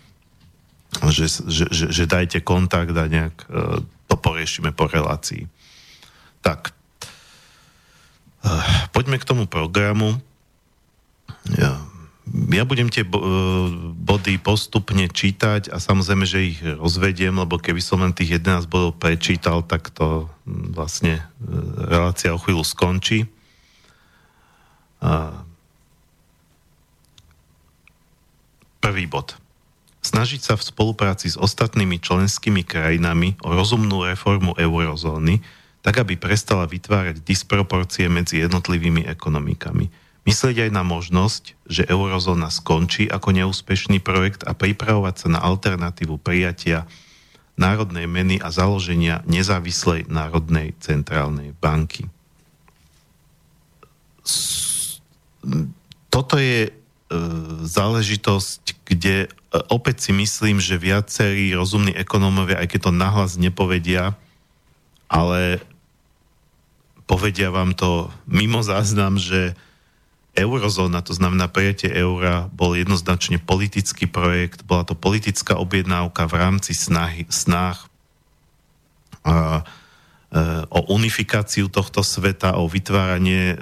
že, 1.10 1.26
že, 1.44 1.64
že, 1.68 1.86
že 1.90 2.04
dajte 2.08 2.40
kontakt 2.40 2.94
a 2.96 3.04
nejak 3.04 3.36
e, 3.50 3.84
to 3.84 4.16
poriešime 4.16 4.72
po 4.72 4.88
relácii. 4.88 5.44
Tak, 6.40 6.72
e, 8.46 8.50
poďme 8.94 9.18
k 9.18 9.28
tomu 9.28 9.44
programu. 9.50 10.16
Ja, 11.58 11.89
ja 12.30 12.62
budem 12.62 12.86
tie 12.86 13.02
body 13.98 14.38
postupne 14.38 15.10
čítať 15.10 15.66
a 15.74 15.82
samozrejme, 15.82 16.22
že 16.22 16.54
ich 16.54 16.58
rozvediem, 16.62 17.34
lebo 17.34 17.58
keby 17.58 17.82
som 17.82 18.06
len 18.06 18.14
tých 18.14 18.38
11 18.38 18.70
bodov 18.70 18.94
prečítal, 19.02 19.66
tak 19.66 19.90
to 19.90 20.30
vlastne 20.46 21.18
e, 21.18 21.22
relácia 21.90 22.30
o 22.30 22.38
chvíľu 22.38 22.62
skončí. 22.62 23.26
Prvý 28.80 29.04
bod. 29.08 29.34
Snažiť 30.00 30.40
sa 30.40 30.54
v 30.56 30.66
spolupráci 30.66 31.32
s 31.32 31.40
ostatnými 31.40 31.98
členskými 31.98 32.62
krajinami 32.62 33.36
o 33.42 33.52
rozumnú 33.52 34.06
reformu 34.06 34.54
eurozóny, 34.54 35.40
tak 35.80 36.04
aby 36.04 36.20
prestala 36.20 36.68
vytvárať 36.68 37.24
disproporcie 37.24 38.06
medzi 38.06 38.38
jednotlivými 38.44 39.08
ekonomikami– 39.08 39.90
Myslieť 40.30 40.70
aj 40.70 40.70
na 40.70 40.86
možnosť, 40.86 41.58
že 41.66 41.90
eurozóna 41.90 42.54
skončí 42.54 43.10
ako 43.10 43.34
neúspešný 43.34 43.98
projekt 43.98 44.46
a 44.46 44.54
pripravovať 44.54 45.26
sa 45.26 45.28
na 45.34 45.42
alternatívu 45.42 46.22
prijatia 46.22 46.86
národnej 47.58 48.06
meny 48.06 48.38
a 48.38 48.54
založenia 48.54 49.26
nezávislej 49.26 50.06
národnej 50.06 50.78
centrálnej 50.78 51.50
banky. 51.58 52.06
Toto 56.14 56.38
je 56.38 56.70
e, 56.70 56.72
záležitosť, 57.66 58.86
kde 58.86 59.26
e, 59.26 59.28
opäť 59.66 60.08
si 60.08 60.12
myslím, 60.14 60.62
že 60.62 60.78
viacerí 60.78 61.50
rozumní 61.58 61.90
ekonómovia, 61.98 62.62
aj 62.62 62.70
keď 62.70 62.80
to 62.86 62.92
nahlas 62.94 63.34
nepovedia, 63.34 64.14
ale 65.10 65.58
povedia 67.10 67.50
vám 67.50 67.74
to 67.74 68.14
mimo 68.30 68.62
záznam, 68.62 69.18
že 69.18 69.58
eurozóna, 70.38 71.02
to 71.02 71.10
znamená 71.10 71.50
prijatie 71.50 71.90
eura, 71.90 72.46
bol 72.54 72.78
jednoznačne 72.78 73.42
politický 73.42 74.06
projekt, 74.06 74.62
bola 74.62 74.86
to 74.86 74.94
politická 74.94 75.58
objednávka 75.58 76.30
v 76.30 76.34
rámci 76.38 76.72
snahy, 76.72 77.26
snách 77.26 77.90
a, 79.26 79.66
e, 80.30 80.42
o 80.70 80.80
unifikáciu 80.94 81.66
tohto 81.66 82.06
sveta, 82.06 82.54
o 82.62 82.70
vytváranie 82.70 83.42
e, 83.52 83.56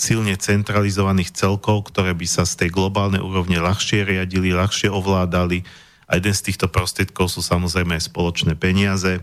silne 0.00 0.32
centralizovaných 0.40 1.36
celkov, 1.36 1.92
ktoré 1.92 2.16
by 2.16 2.24
sa 2.24 2.48
z 2.48 2.64
tej 2.64 2.70
globálnej 2.72 3.20
úrovne 3.20 3.60
ľahšie 3.60 4.08
riadili, 4.08 4.56
ľahšie 4.56 4.88
ovládali. 4.88 5.60
A 6.08 6.20
jeden 6.20 6.34
z 6.36 6.52
týchto 6.52 6.68
prostriedkov 6.72 7.32
sú 7.32 7.40
samozrejme 7.44 7.96
aj 8.00 8.08
spoločné 8.08 8.56
peniaze. 8.56 9.20
E, 9.20 9.22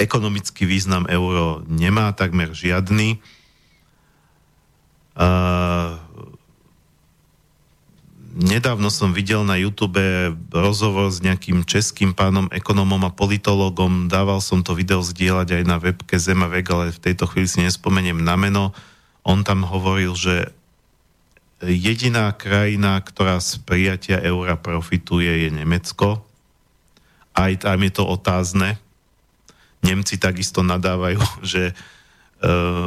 ekonomický 0.00 0.64
význam 0.64 1.04
euro 1.12 1.60
nemá 1.68 2.16
takmer 2.16 2.56
žiadny 2.56 3.20
nedávno 8.38 8.86
som 8.86 9.10
videl 9.10 9.42
na 9.42 9.58
YouTube 9.58 9.98
rozhovor 10.54 11.10
s 11.10 11.18
nejakým 11.18 11.66
českým 11.66 12.14
pánom 12.14 12.46
ekonomom 12.54 13.02
a 13.02 13.10
politologom. 13.10 14.06
Dával 14.06 14.38
som 14.38 14.62
to 14.62 14.78
video 14.78 15.02
zdieľať 15.02 15.58
aj 15.58 15.64
na 15.66 15.76
webke 15.82 16.14
Zemavek, 16.14 16.66
ale 16.70 16.94
v 16.94 17.02
tejto 17.02 17.26
chvíli 17.26 17.50
si 17.50 17.58
nespomeniem 17.66 18.22
na 18.22 18.38
meno. 18.38 18.70
On 19.26 19.42
tam 19.42 19.66
hovoril, 19.66 20.14
že 20.14 20.54
jediná 21.62 22.30
krajina, 22.30 23.02
ktorá 23.02 23.42
z 23.42 23.58
prijatia 23.66 24.22
eura 24.22 24.54
profituje, 24.54 25.46
je 25.46 25.50
Nemecko. 25.50 26.22
Aj 27.34 27.52
tam 27.58 27.82
je 27.82 27.92
to 27.92 28.06
otázne. 28.06 28.78
Nemci 29.82 30.14
takisto 30.18 30.62
nadávajú, 30.62 31.22
že 31.50 31.74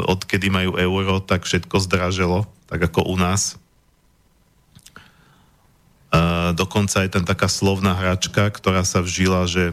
odkedy 0.07 0.47
majú 0.47 0.79
euro, 0.79 1.19
tak 1.19 1.43
všetko 1.43 1.83
zdraželo, 1.83 2.47
tak 2.71 2.87
ako 2.87 3.03
u 3.03 3.15
nás. 3.19 3.59
A 6.11 6.51
dokonca 6.55 7.03
je 7.03 7.11
tam 7.11 7.23
taká 7.23 7.47
slovná 7.47 7.95
hračka, 7.95 8.51
ktorá 8.51 8.83
sa 8.83 8.99
vžila, 8.99 9.47
že 9.47 9.71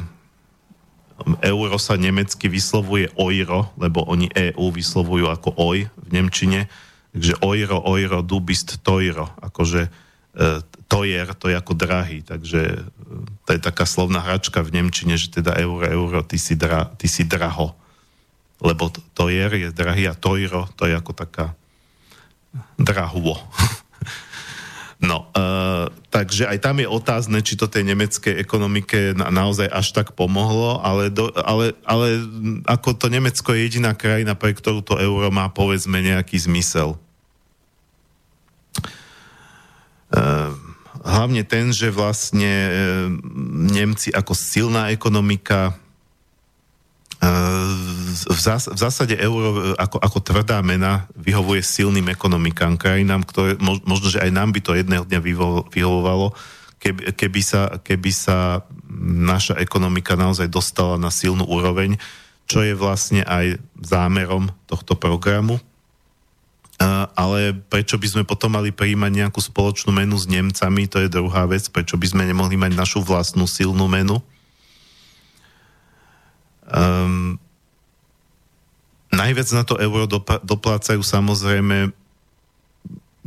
euro 1.42 1.78
sa 1.82 1.98
nemecky 1.98 2.46
vyslovuje 2.46 3.10
euro, 3.18 3.74
lebo 3.74 4.06
oni 4.06 4.30
EU 4.54 4.70
vyslovujú 4.70 5.26
ako 5.26 5.50
oj 5.58 5.90
v 5.90 6.08
Nemčine. 6.14 6.70
Takže 7.10 7.42
euro, 7.42 7.82
euro, 7.82 8.22
du 8.22 8.38
bist 8.38 8.78
teuro. 8.86 9.26
Akože 9.42 9.90
e, 9.90 9.90
tojer, 10.86 11.34
to 11.34 11.50
je 11.50 11.58
ako 11.58 11.74
drahý. 11.74 12.22
Takže 12.22 12.86
to 13.42 13.50
je 13.50 13.58
taká 13.58 13.82
slovná 13.82 14.22
hračka 14.22 14.62
v 14.62 14.78
Nemčine, 14.78 15.18
že 15.18 15.42
teda 15.42 15.58
euro, 15.58 15.90
euro, 15.90 16.20
ty 16.22 16.38
si, 16.38 16.54
dra, 16.54 16.86
ty 16.94 17.10
si 17.10 17.26
draho 17.26 17.74
lebo 18.58 18.90
tojer 19.14 19.54
je 19.54 19.68
drahý 19.70 20.10
a 20.10 20.18
tojro 20.18 20.66
to 20.74 20.90
je 20.90 20.94
ako 20.94 21.12
taká 21.14 21.54
drahuo. 22.78 23.38
No, 24.98 25.30
uh, 25.30 25.86
takže 26.10 26.50
aj 26.50 26.58
tam 26.58 26.82
je 26.82 26.90
otázne, 26.90 27.38
či 27.38 27.54
to 27.54 27.70
tej 27.70 27.86
nemeckej 27.86 28.34
ekonomike 28.34 29.14
na, 29.14 29.30
naozaj 29.30 29.70
až 29.70 29.94
tak 29.94 30.18
pomohlo, 30.18 30.82
ale, 30.82 31.06
do, 31.06 31.30
ale, 31.38 31.78
ale 31.86 32.18
ako 32.66 32.98
to 32.98 33.06
Nemecko 33.06 33.54
je 33.54 33.62
jediná 33.62 33.94
krajina, 33.94 34.34
pre 34.34 34.50
ktorú 34.50 34.82
to 34.82 34.98
euro 34.98 35.30
má 35.30 35.46
povedzme 35.54 36.02
nejaký 36.02 36.42
zmysel. 36.42 36.98
Uh, 40.10 40.50
hlavne 41.06 41.46
ten, 41.46 41.70
že 41.70 41.94
vlastne 41.94 42.50
uh, 42.50 42.72
Nemci 43.70 44.10
ako 44.10 44.34
silná 44.34 44.90
ekonomika 44.90 45.78
v, 47.18 48.38
zás, 48.38 48.70
v 48.70 48.78
zásade 48.78 49.18
euro 49.18 49.74
ako, 49.74 49.98
ako 49.98 50.18
tvrdá 50.22 50.62
mena 50.62 51.10
vyhovuje 51.18 51.66
silným 51.66 52.06
ekonomikám, 52.14 52.78
krajinám, 52.78 53.26
ktoré 53.26 53.58
možno, 53.58 54.06
že 54.06 54.22
aj 54.22 54.30
nám 54.30 54.54
by 54.54 54.60
to 54.62 54.78
jedného 54.78 55.02
dňa 55.02 55.20
vyhovovalo, 55.66 56.30
keby, 56.78 57.10
keby, 57.18 57.40
sa, 57.42 57.82
keby 57.82 58.10
sa 58.14 58.62
naša 59.02 59.58
ekonomika 59.58 60.14
naozaj 60.14 60.46
dostala 60.46 60.94
na 60.94 61.10
silnú 61.10 61.42
úroveň, 61.42 61.98
čo 62.46 62.62
je 62.62 62.72
vlastne 62.72 63.26
aj 63.26 63.58
zámerom 63.82 64.54
tohto 64.70 64.94
programu. 64.94 65.58
Ale 67.18 67.58
prečo 67.66 67.98
by 67.98 68.06
sme 68.06 68.22
potom 68.22 68.54
mali 68.54 68.70
prijímať 68.70 69.10
nejakú 69.10 69.42
spoločnú 69.42 69.90
menu 69.90 70.14
s 70.14 70.30
Nemcami, 70.30 70.86
to 70.86 71.02
je 71.02 71.10
druhá 71.10 71.42
vec. 71.50 71.66
Prečo 71.66 71.98
by 71.98 72.06
sme 72.06 72.22
nemohli 72.22 72.54
mať 72.54 72.78
našu 72.78 73.02
vlastnú 73.02 73.50
silnú 73.50 73.90
menu? 73.90 74.22
Um, 76.68 77.40
najviac 79.08 79.48
na 79.56 79.64
to 79.64 79.80
euro 79.80 80.04
doplácajú 80.44 81.00
samozrejme 81.00 81.96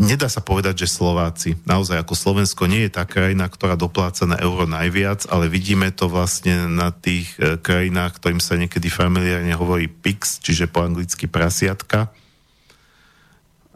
Nedá 0.01 0.25
sa 0.33 0.41
povedať, 0.41 0.87
že 0.87 0.97
Slováci. 0.97 1.61
Naozaj 1.69 2.01
ako 2.01 2.17
Slovensko 2.17 2.65
nie 2.65 2.89
je 2.89 2.97
tá 2.97 3.05
krajina, 3.05 3.45
ktorá 3.45 3.77
dopláca 3.77 4.25
na 4.25 4.33
euro 4.41 4.65
najviac, 4.65 5.29
ale 5.29 5.45
vidíme 5.45 5.93
to 5.93 6.09
vlastne 6.09 6.65
na 6.73 6.89
tých 6.89 7.29
e, 7.37 7.61
krajinách, 7.61 8.17
ktorým 8.17 8.41
sa 8.41 8.57
niekedy 8.57 8.89
familiárne 8.89 9.53
hovorí 9.53 9.85
PIX, 9.85 10.41
čiže 10.41 10.65
po 10.65 10.81
anglicky 10.81 11.29
prasiatka. 11.29 12.09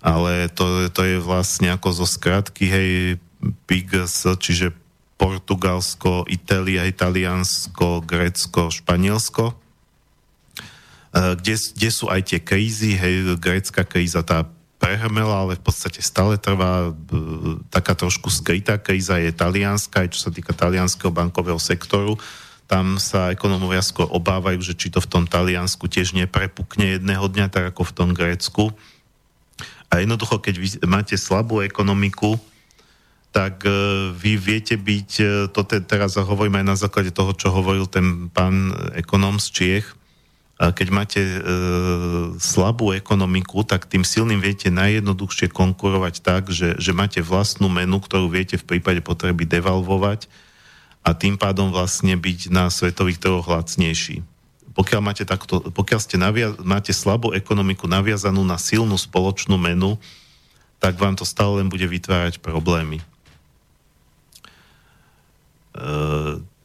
Ale 0.02 0.50
to, 0.50 0.90
to 0.90 1.06
je 1.06 1.22
vlastne 1.22 1.70
ako 1.70 1.94
zo 1.94 2.08
skratky, 2.10 2.74
hej, 2.74 2.90
PIGS, 3.70 4.26
čiže 4.42 4.74
Portugalsko, 5.16 6.28
Itália, 6.28 6.84
Italiansko, 6.86 8.04
Grécko, 8.04 8.68
Španielsko. 8.68 9.52
E, 9.52 9.56
kde, 11.40 11.56
kde 11.56 11.90
sú 11.90 12.12
aj 12.12 12.22
tie 12.28 12.40
krízy, 12.44 13.00
hej, 13.00 13.40
grécka 13.40 13.88
kríza 13.88 14.22
tá 14.22 14.44
prehrmela, 14.76 15.48
ale 15.48 15.56
v 15.56 15.64
podstate 15.64 16.04
stále 16.04 16.36
trvá. 16.36 16.92
E, 16.92 17.20
taká 17.72 17.96
trošku 17.96 18.28
skrytá 18.28 18.76
kríza 18.76 19.16
je 19.24 19.32
talianska, 19.32 20.04
aj 20.04 20.10
čo 20.12 20.20
sa 20.28 20.32
týka 20.36 20.52
talianského 20.52 21.10
bankového 21.10 21.58
sektoru. 21.58 22.20
Tam 22.66 22.98
sa 22.98 23.30
ekonomovia 23.30 23.86
skôr 23.86 24.10
obávajú, 24.10 24.58
že 24.60 24.74
či 24.74 24.90
to 24.90 24.98
v 24.98 25.06
tom 25.06 25.30
Taliansku 25.30 25.86
tiež 25.86 26.18
neprepukne 26.18 26.98
jedného 26.98 27.30
dňa, 27.30 27.54
tak 27.54 27.70
ako 27.70 27.86
v 27.86 27.94
tom 27.94 28.10
Grécku. 28.10 28.74
A 29.94 30.02
jednoducho, 30.02 30.42
keď 30.42 30.56
vy 30.58 30.68
máte 30.90 31.14
slabú 31.14 31.62
ekonomiku, 31.62 32.42
tak 33.36 33.68
vy 34.16 34.40
viete 34.40 34.80
byť, 34.80 35.10
to 35.52 35.62
te, 35.68 35.84
teraz 35.84 36.16
hovorím 36.16 36.64
aj 36.64 36.66
na 36.72 36.76
základe 36.80 37.12
toho, 37.12 37.36
čo 37.36 37.52
hovoril 37.52 37.84
ten 37.84 38.32
pán 38.32 38.72
ekonóm 38.96 39.44
z 39.44 39.48
Čiech, 39.52 39.88
keď 40.56 40.88
máte 40.88 41.20
e, 41.20 41.40
slabú 42.40 42.96
ekonomiku, 42.96 43.68
tak 43.68 43.92
tým 43.92 44.08
silným 44.08 44.40
viete 44.40 44.72
najjednoduchšie 44.72 45.52
konkurovať 45.52 46.24
tak, 46.24 46.48
že, 46.48 46.80
že 46.80 46.96
máte 46.96 47.20
vlastnú 47.20 47.68
menu, 47.68 48.00
ktorú 48.00 48.32
viete 48.32 48.56
v 48.56 48.64
prípade 48.64 49.04
potreby 49.04 49.44
devalvovať 49.44 50.32
a 51.04 51.12
tým 51.12 51.36
pádom 51.36 51.76
vlastne 51.76 52.16
byť 52.16 52.56
na 52.56 52.72
svetových 52.72 53.20
trhoch 53.20 53.52
lacnejší. 53.52 54.24
Pokiaľ, 54.72 55.02
máte, 55.04 55.28
takto, 55.28 55.60
pokiaľ 55.76 56.00
ste 56.00 56.16
navia- 56.16 56.56
máte 56.64 56.96
slabú 56.96 57.36
ekonomiku 57.36 57.92
naviazanú 57.92 58.48
na 58.48 58.56
silnú 58.56 58.96
spoločnú 58.96 59.60
menu, 59.60 60.00
tak 60.80 60.96
vám 60.96 61.20
to 61.20 61.28
stále 61.28 61.60
len 61.60 61.68
bude 61.68 61.84
vytvárať 61.84 62.40
problémy. 62.40 63.04
E, 65.76 66.56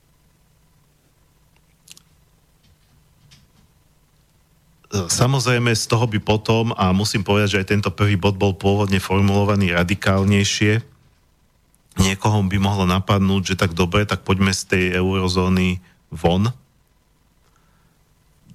Samozrejme, 4.91 5.71
z 5.71 5.87
toho 5.87 6.11
by 6.11 6.19
potom, 6.19 6.75
a 6.75 6.91
musím 6.91 7.23
povedať, 7.23 7.55
že 7.55 7.61
aj 7.63 7.71
tento 7.71 7.91
prvý 7.95 8.19
bod 8.19 8.35
bol 8.35 8.59
pôvodne 8.59 8.99
formulovaný 8.99 9.71
radikálnejšie, 9.71 10.83
niekoho 12.03 12.43
by 12.43 12.59
mohlo 12.59 12.91
napadnúť, 12.91 13.55
že 13.55 13.61
tak 13.61 13.79
dobre, 13.79 14.03
tak 14.03 14.27
poďme 14.27 14.51
z 14.51 14.63
tej 14.67 14.85
eurozóny 14.99 15.79
von, 16.11 16.51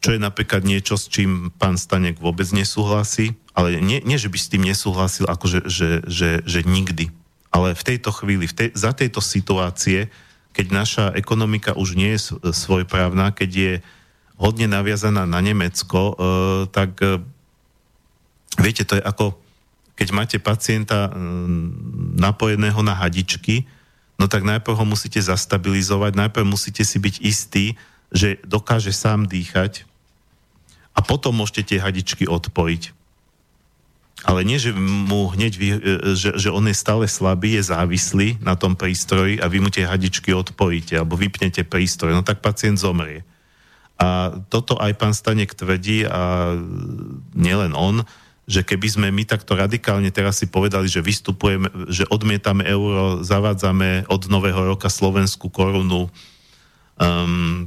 čo 0.04 0.12
je 0.12 0.20
napríklad 0.20 0.68
niečo, 0.68 1.00
s 1.00 1.08
čím 1.08 1.56
pán 1.56 1.80
Stanek 1.80 2.20
vôbec 2.20 2.46
nesúhlasí, 2.52 3.40
ale 3.56 3.80
nie, 3.80 4.04
nie 4.04 4.20
že 4.20 4.28
by 4.28 4.38
s 4.38 4.52
tým 4.52 4.68
nesúhlasil, 4.68 5.26
akože 5.26 5.66
že, 5.72 6.04
že, 6.06 6.44
že 6.44 6.62
nikdy. 6.68 7.10
Ale 7.50 7.72
v 7.74 7.96
tejto 7.96 8.12
chvíli, 8.12 8.46
v 8.46 8.54
tej, 8.54 8.70
za 8.76 8.92
tejto 8.92 9.24
situácie, 9.24 10.12
keď 10.56 10.68
naša 10.72 11.06
ekonomika 11.20 11.76
už 11.76 12.00
nie 12.00 12.16
je 12.16 12.40
svojprávna, 12.56 13.36
keď 13.36 13.52
je 13.52 13.74
hodne 14.40 14.72
naviazaná 14.72 15.28
na 15.28 15.44
Nemecko, 15.44 16.00
e, 16.00 16.14
tak 16.72 16.96
e, 17.04 17.20
viete, 18.64 18.88
to 18.88 18.96
je 18.96 19.04
ako 19.04 19.36
keď 20.00 20.08
máte 20.16 20.38
pacienta 20.40 21.08
e, 21.08 21.20
napojeného 22.16 22.80
na 22.84 22.96
hadičky, 22.96 23.68
no 24.16 24.32
tak 24.32 24.48
najprv 24.48 24.80
ho 24.80 24.86
musíte 24.88 25.20
zastabilizovať, 25.20 26.16
najprv 26.16 26.48
musíte 26.48 26.88
si 26.88 27.04
byť 27.04 27.16
istí, 27.20 27.76
že 28.16 28.40
dokáže 28.48 28.96
sám 28.96 29.28
dýchať 29.28 29.84
a 30.96 31.04
potom 31.04 31.36
môžete 31.36 31.76
tie 31.76 31.84
hadičky 31.84 32.24
odpojiť. 32.32 32.95
Ale 34.26 34.42
nie, 34.42 34.58
že 34.58 34.74
mu 34.74 35.30
hneď, 35.30 35.54
vy, 35.54 35.68
že, 36.18 36.34
že 36.34 36.50
on 36.50 36.66
je 36.66 36.74
stále 36.74 37.06
slabý, 37.06 37.62
je 37.62 37.70
závislý 37.70 38.42
na 38.42 38.58
tom 38.58 38.74
prístroji 38.74 39.38
a 39.38 39.46
vy 39.46 39.62
mu 39.62 39.70
tie 39.70 39.86
hadičky 39.86 40.34
odpojíte 40.34 40.98
alebo 40.98 41.14
vypnete 41.14 41.62
prístroj, 41.62 42.18
no 42.18 42.26
tak 42.26 42.42
pacient 42.42 42.82
zomrie. 42.82 43.22
A 44.02 44.34
toto 44.50 44.82
aj 44.82 44.98
pán 44.98 45.14
Stanek 45.14 45.54
tvrdí 45.54 46.10
a 46.10 46.52
nielen 47.38 47.78
on, 47.78 48.02
že 48.46 48.66
keby 48.66 48.88
sme 48.90 49.08
my 49.14 49.26
takto 49.26 49.54
radikálne 49.58 50.10
teraz 50.10 50.42
si 50.42 50.50
povedali, 50.50 50.90
že 50.90 51.06
vystupujeme, 51.06 51.90
že 51.90 52.06
odmietame 52.10 52.66
euro, 52.66 53.22
zavádzame 53.22 54.10
od 54.10 54.22
nového 54.30 54.74
roka 54.74 54.90
slovenskú 54.90 55.50
korunu, 55.50 56.10
um, 56.98 57.66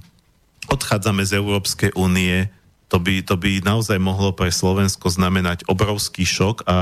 odchádzame 0.71 1.23
z 1.27 1.39
Európskej 1.39 1.91
únie, 1.99 2.51
to 2.89 2.97
by, 2.97 3.21
to 3.21 3.37
by 3.37 3.61
naozaj 3.61 4.01
mohlo 4.01 4.33
pre 4.33 4.49
Slovensko 4.49 5.13
znamenať 5.13 5.69
obrovský 5.69 6.25
šok 6.25 6.65
a 6.65 6.77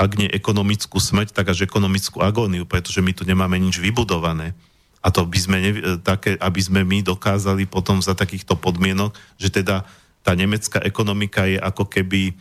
ak 0.00 0.16
nie 0.16 0.30
ekonomickú 0.32 0.96
smrť, 0.96 1.36
tak 1.36 1.52
až 1.52 1.68
ekonomickú 1.68 2.24
agóniu, 2.24 2.64
pretože 2.64 3.04
my 3.04 3.12
tu 3.12 3.28
nemáme 3.28 3.60
nič 3.60 3.76
vybudované. 3.76 4.56
A 5.04 5.12
to 5.12 5.28
by 5.28 5.36
sme, 5.36 5.56
ne, 5.60 5.72
také, 6.00 6.40
aby 6.40 6.60
sme 6.60 6.86
my 6.88 7.04
dokázali 7.04 7.68
potom 7.68 8.00
za 8.00 8.16
takýchto 8.16 8.56
podmienok, 8.56 9.12
že 9.36 9.52
teda 9.52 9.84
tá 10.24 10.32
nemecká 10.32 10.80
ekonomika 10.80 11.44
je 11.44 11.60
ako 11.60 11.84
keby 11.88 12.32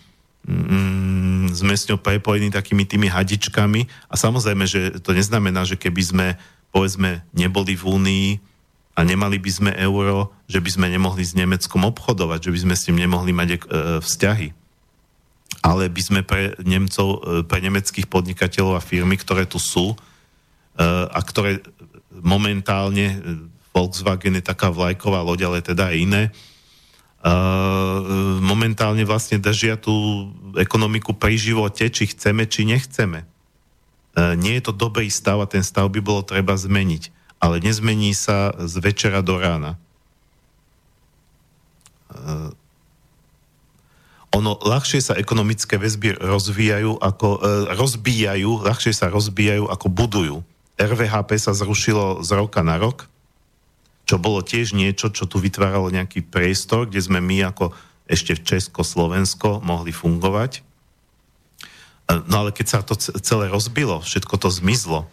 mm, 0.47 1.51
sme 1.55 1.75
s 1.75 1.87
ňou 1.87 1.99
prepojení 1.99 2.51
takými 2.51 2.87
tými 2.87 3.11
hadičkami 3.11 3.87
a 4.07 4.15
samozrejme, 4.15 4.63
že 4.67 4.99
to 5.03 5.11
neznamená, 5.11 5.63
že 5.67 5.79
keby 5.79 6.01
sme 6.03 6.27
povedzme 6.71 7.23
neboli 7.35 7.75
v 7.75 7.83
Únii 7.83 8.27
a 8.99 9.07
nemali 9.07 9.39
by 9.39 9.47
sme 9.47 9.71
euro, 9.79 10.35
že 10.51 10.59
by 10.59 10.75
sme 10.75 10.91
nemohli 10.91 11.23
s 11.23 11.31
Nemeckom 11.31 11.87
obchodovať, 11.87 12.51
že 12.51 12.51
by 12.51 12.59
sme 12.67 12.75
s 12.75 12.85
ním 12.91 13.07
nemohli 13.07 13.31
mať 13.31 13.49
e, 13.55 13.57
vzťahy. 14.03 14.51
Ale 15.63 15.87
by 15.87 16.01
sme 16.03 16.21
pre 16.27 16.59
Nemcov, 16.59 17.07
e, 17.07 17.17
pre 17.47 17.63
nemeckých 17.63 18.11
podnikateľov 18.11 18.75
a 18.75 18.83
firmy, 18.83 19.15
ktoré 19.15 19.47
tu 19.47 19.55
sú 19.55 19.95
e, 19.95 19.97
a 20.83 21.15
ktoré 21.23 21.63
momentálne 22.11 23.07
e, 23.07 23.17
Volkswagen 23.71 24.35
je 24.35 24.43
taká 24.43 24.67
vlajková 24.67 25.23
loď, 25.23 25.47
ale 25.47 25.59
teda 25.63 25.95
aj 25.95 25.95
iné. 25.95 26.23
Uh, 27.19 28.39
momentálne 28.39 29.03
vlastne 29.03 29.43
držia 29.43 29.75
tú 29.75 29.91
ekonomiku 30.55 31.11
pri 31.11 31.35
živote, 31.35 31.91
či 31.91 32.15
chceme, 32.15 32.47
či 32.47 32.63
nechceme. 32.63 33.27
Uh, 34.15 34.39
nie 34.39 34.55
je 34.55 34.71
to 34.71 34.73
dobrý 34.75 35.11
stav 35.11 35.43
a 35.43 35.47
ten 35.51 35.59
stav 35.59 35.91
by 35.91 35.99
bolo 35.99 36.23
treba 36.23 36.55
zmeniť. 36.55 37.18
Ale 37.39 37.63
nezmení 37.63 38.11
sa 38.11 38.51
z 38.59 38.73
večera 38.83 39.23
do 39.23 39.39
rána. 39.39 39.79
Uh, 42.11 42.51
ono 44.29 44.59
ľahšie 44.59 45.01
sa 45.01 45.17
ekonomické 45.17 45.79
väzby 45.79 46.19
rozvíjajú 46.19 46.99
ako, 46.99 47.27
uh, 47.39 47.39
rozbíjajú, 47.73 48.61
ľahšie 48.61 48.93
sa 48.93 49.09
rozbíjajú 49.09 49.65
ako 49.71 49.87
budujú. 49.87 50.37
RVHP 50.79 51.35
sa 51.35 51.51
zrušilo 51.51 52.23
z 52.23 52.29
roka 52.39 52.63
na 52.63 52.79
rok, 52.79 53.11
čo 54.07 54.15
bolo 54.17 54.39
tiež 54.41 54.73
niečo, 54.73 55.11
čo 55.11 55.27
tu 55.27 55.37
vytváralo 55.37 55.91
nejaký 55.91 56.25
priestor, 56.25 56.87
kde 56.87 57.03
sme 57.03 57.19
my 57.19 57.51
ako 57.51 57.75
ešte 58.09 58.33
v 58.33 58.41
Česko-Slovensko 58.41 59.61
mohli 59.61 59.93
fungovať. 59.93 60.65
E, 62.09 62.11
no 62.25 62.41
ale 62.41 62.49
keď 62.49 62.65
sa 62.65 62.79
to 62.81 62.97
celé 62.97 63.51
rozbilo, 63.53 64.01
všetko 64.01 64.35
to 64.41 64.49
zmizlo, 64.49 65.05
e, 65.05 65.07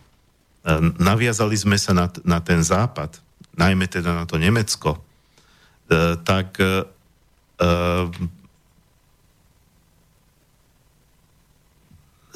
naviazali 0.98 1.54
sme 1.54 1.78
sa 1.78 1.94
na, 1.94 2.10
na 2.26 2.42
ten 2.42 2.58
západ, 2.58 3.22
najmä 3.54 3.86
teda 3.86 4.12
na 4.12 4.24
to 4.26 4.34
Nemecko, 4.36 4.98
e, 4.98 5.00
tak 6.20 6.58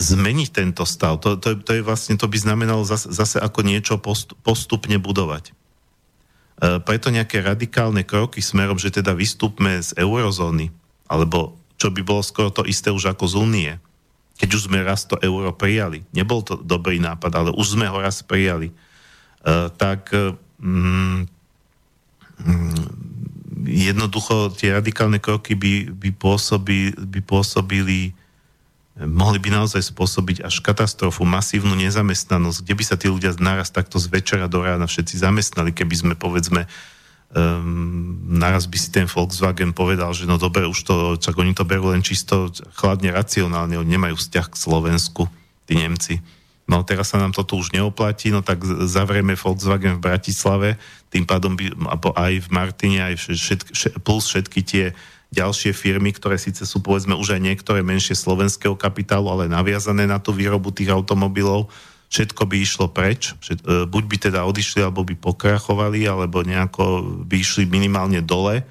zmeniť 0.01 0.49
tento 0.49 0.89
stav. 0.89 1.21
To, 1.21 1.37
to, 1.37 1.61
to, 1.61 1.71
je 1.77 1.85
vlastne, 1.85 2.17
to 2.17 2.25
by 2.25 2.41
znamenalo 2.41 2.89
zase, 2.89 3.13
zase 3.13 3.37
ako 3.37 3.61
niečo 3.61 4.01
post, 4.01 4.33
postupne 4.41 4.97
budovať. 4.97 5.53
E, 5.53 5.53
preto 6.81 7.13
nejaké 7.13 7.45
radikálne 7.45 8.01
kroky 8.03 8.41
smerom, 8.41 8.81
že 8.81 8.89
teda 8.89 9.13
vystúpme 9.13 9.77
z 9.85 9.93
eurozóny, 10.01 10.73
alebo 11.05 11.61
čo 11.77 11.93
by 11.93 12.01
bolo 12.01 12.25
skoro 12.25 12.49
to 12.49 12.65
isté 12.65 12.89
už 12.89 13.13
ako 13.13 13.25
z 13.29 13.35
únie, 13.37 13.73
keď 14.41 14.49
už 14.57 14.73
sme 14.73 14.81
raz 14.81 15.05
to 15.05 15.21
euro 15.21 15.53
prijali. 15.53 16.01
Nebol 16.17 16.41
to 16.41 16.57
dobrý 16.57 16.97
nápad, 16.97 17.33
ale 17.37 17.51
už 17.53 17.77
sme 17.77 17.85
ho 17.85 18.01
raz 18.01 18.25
prijali. 18.25 18.73
E, 18.73 18.75
tak 19.77 20.09
mm, 20.57 21.29
mm, 22.41 22.85
jednoducho 23.69 24.57
tie 24.57 24.73
radikálne 24.73 25.21
kroky 25.21 25.53
by, 25.53 25.93
by, 25.93 26.09
pôsobili, 26.17 26.97
by 26.97 27.21
pôsobili 27.21 28.17
mohli 29.01 29.41
by 29.41 29.49
naozaj 29.49 29.81
spôsobiť 29.95 30.45
až 30.45 30.61
katastrofu, 30.61 31.25
masívnu 31.25 31.73
nezamestnanosť, 31.73 32.59
kde 32.61 32.75
by 32.77 32.85
sa 32.85 32.97
tí 33.01 33.09
ľudia 33.09 33.33
naraz 33.41 33.73
takto 33.73 33.97
z 33.97 34.13
večera 34.13 34.45
do 34.51 34.61
rána 34.61 34.85
všetci 34.85 35.25
zamestnali, 35.25 35.73
keby 35.73 35.95
sme 35.97 36.15
povedzme 36.19 36.69
um, 37.35 38.19
naraz 38.27 38.67
by 38.67 38.79
si 38.79 38.91
ten 38.91 39.07
Volkswagen 39.07 39.71
povedal, 39.71 40.11
že 40.15 40.27
no 40.27 40.39
dobre, 40.39 40.67
už 40.67 40.81
to, 40.83 40.95
čak 41.19 41.39
oni 41.39 41.55
to 41.55 41.63
berú 41.63 41.95
len 41.95 42.03
čisto 42.03 42.51
chladne, 42.75 43.15
racionálne, 43.15 43.79
oni 43.79 43.91
nemajú 43.99 44.19
vzťah 44.19 44.47
k 44.51 44.57
Slovensku, 44.59 45.31
tí 45.67 45.79
Nemci. 45.79 46.19
No 46.71 46.87
teraz 46.87 47.11
sa 47.11 47.19
nám 47.19 47.35
toto 47.35 47.59
už 47.59 47.75
neoplatí, 47.75 48.31
no 48.31 48.47
tak 48.47 48.63
zavrieme 48.87 49.35
Volkswagen 49.35 49.99
v 49.99 50.05
Bratislave, 50.07 50.79
tým 51.11 51.27
pádom 51.27 51.59
by, 51.59 51.75
aj 52.15 52.33
v 52.47 52.49
Martine, 52.55 52.99
aj 53.03 53.15
všetky, 53.27 53.71
plus 54.07 54.31
všetky 54.31 54.61
tie 54.63 54.85
ďalšie 55.31 55.71
firmy, 55.75 56.11
ktoré 56.15 56.39
síce 56.39 56.63
sú 56.67 56.83
povedzme 56.83 57.15
už 57.15 57.39
aj 57.39 57.43
niektoré 57.43 57.83
menšie 57.83 58.19
slovenského 58.19 58.75
kapitálu, 58.75 59.31
ale 59.31 59.51
naviazané 59.51 60.07
na 60.07 60.19
tú 60.19 60.35
výrobu 60.35 60.75
tých 60.75 60.91
automobilov, 60.91 61.71
všetko 62.11 62.43
by 62.45 62.57
išlo 62.59 62.87
preč. 62.91 63.39
E, 63.47 63.87
buď 63.87 64.05
by 64.11 64.17
teda 64.19 64.43
odišli, 64.43 64.83
alebo 64.83 65.07
by 65.07 65.15
pokrachovali, 65.15 66.05
alebo 66.11 66.43
nejako 66.43 67.07
by 67.23 67.37
išli 67.39 67.71
minimálne 67.71 68.19
dole, 68.21 68.61
e, 68.61 68.65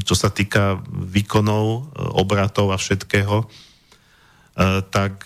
čo 0.00 0.14
sa 0.16 0.32
týka 0.32 0.80
výkonov, 0.88 1.64
e, 1.68 1.80
obratov 2.16 2.72
a 2.72 2.80
všetkého, 2.80 3.44
tak 4.90 5.24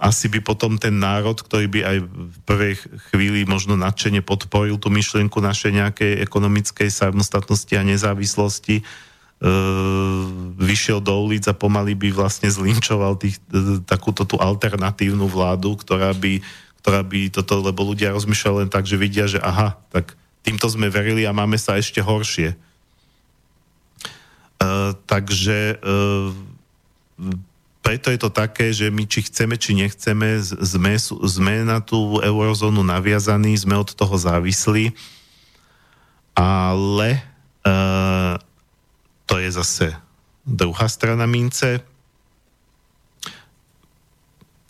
asi 0.00 0.26
by 0.32 0.40
potom 0.40 0.80
ten 0.80 0.96
národ, 0.96 1.36
ktorý 1.36 1.66
by 1.68 1.80
aj 1.82 1.96
v 2.08 2.36
prvej 2.46 2.74
chvíli 3.10 3.44
možno 3.44 3.76
nadšene 3.76 4.24
podporil 4.24 4.80
tú 4.80 4.88
myšlienku 4.88 5.42
našej 5.42 5.76
nejakej 5.76 6.12
ekonomickej 6.24 6.88
samostatnosti 6.88 7.74
a 7.74 7.84
nezávislosti, 7.84 8.86
vyšiel 10.62 11.02
do 11.02 11.18
ulic 11.18 11.50
a 11.50 11.54
pomaly 11.56 11.98
by 11.98 12.14
vlastne 12.14 12.46
zlinčoval 12.46 13.18
tých, 13.18 13.42
takúto 13.90 14.22
tú 14.22 14.38
alternatívnu 14.38 15.26
vládu, 15.26 15.74
ktorá 15.82 16.14
by, 16.14 16.38
ktorá 16.78 17.02
by 17.02 17.26
toto, 17.34 17.58
lebo 17.58 17.82
ľudia 17.82 18.14
rozmýšľajú 18.14 18.54
len 18.62 18.70
tak, 18.70 18.86
že 18.86 18.94
vidia, 18.94 19.26
že 19.26 19.42
aha, 19.42 19.74
tak 19.90 20.14
týmto 20.46 20.70
sme 20.70 20.86
verili 20.86 21.26
a 21.26 21.34
máme 21.34 21.58
sa 21.58 21.74
ešte 21.74 21.98
horšie. 21.98 22.54
Uh, 24.62 24.94
takže 25.10 25.82
uh, 25.82 26.30
preto 27.82 28.14
je 28.14 28.18
to 28.22 28.30
také, 28.30 28.70
že 28.70 28.94
my 28.94 29.10
či 29.10 29.26
chceme, 29.26 29.58
či 29.58 29.74
nechceme, 29.74 30.38
sme, 30.38 30.94
sme 31.02 31.66
na 31.66 31.82
tú 31.82 32.22
eurozónu 32.22 32.86
naviazaní, 32.86 33.58
sme 33.58 33.74
od 33.74 33.90
toho 33.90 34.14
závislí, 34.14 34.94
ale 36.38 37.26
uh, 37.66 38.38
to 39.26 39.38
je 39.38 39.48
zase 39.52 39.86
druhá 40.42 40.90
strana 40.90 41.26
mince. 41.26 41.82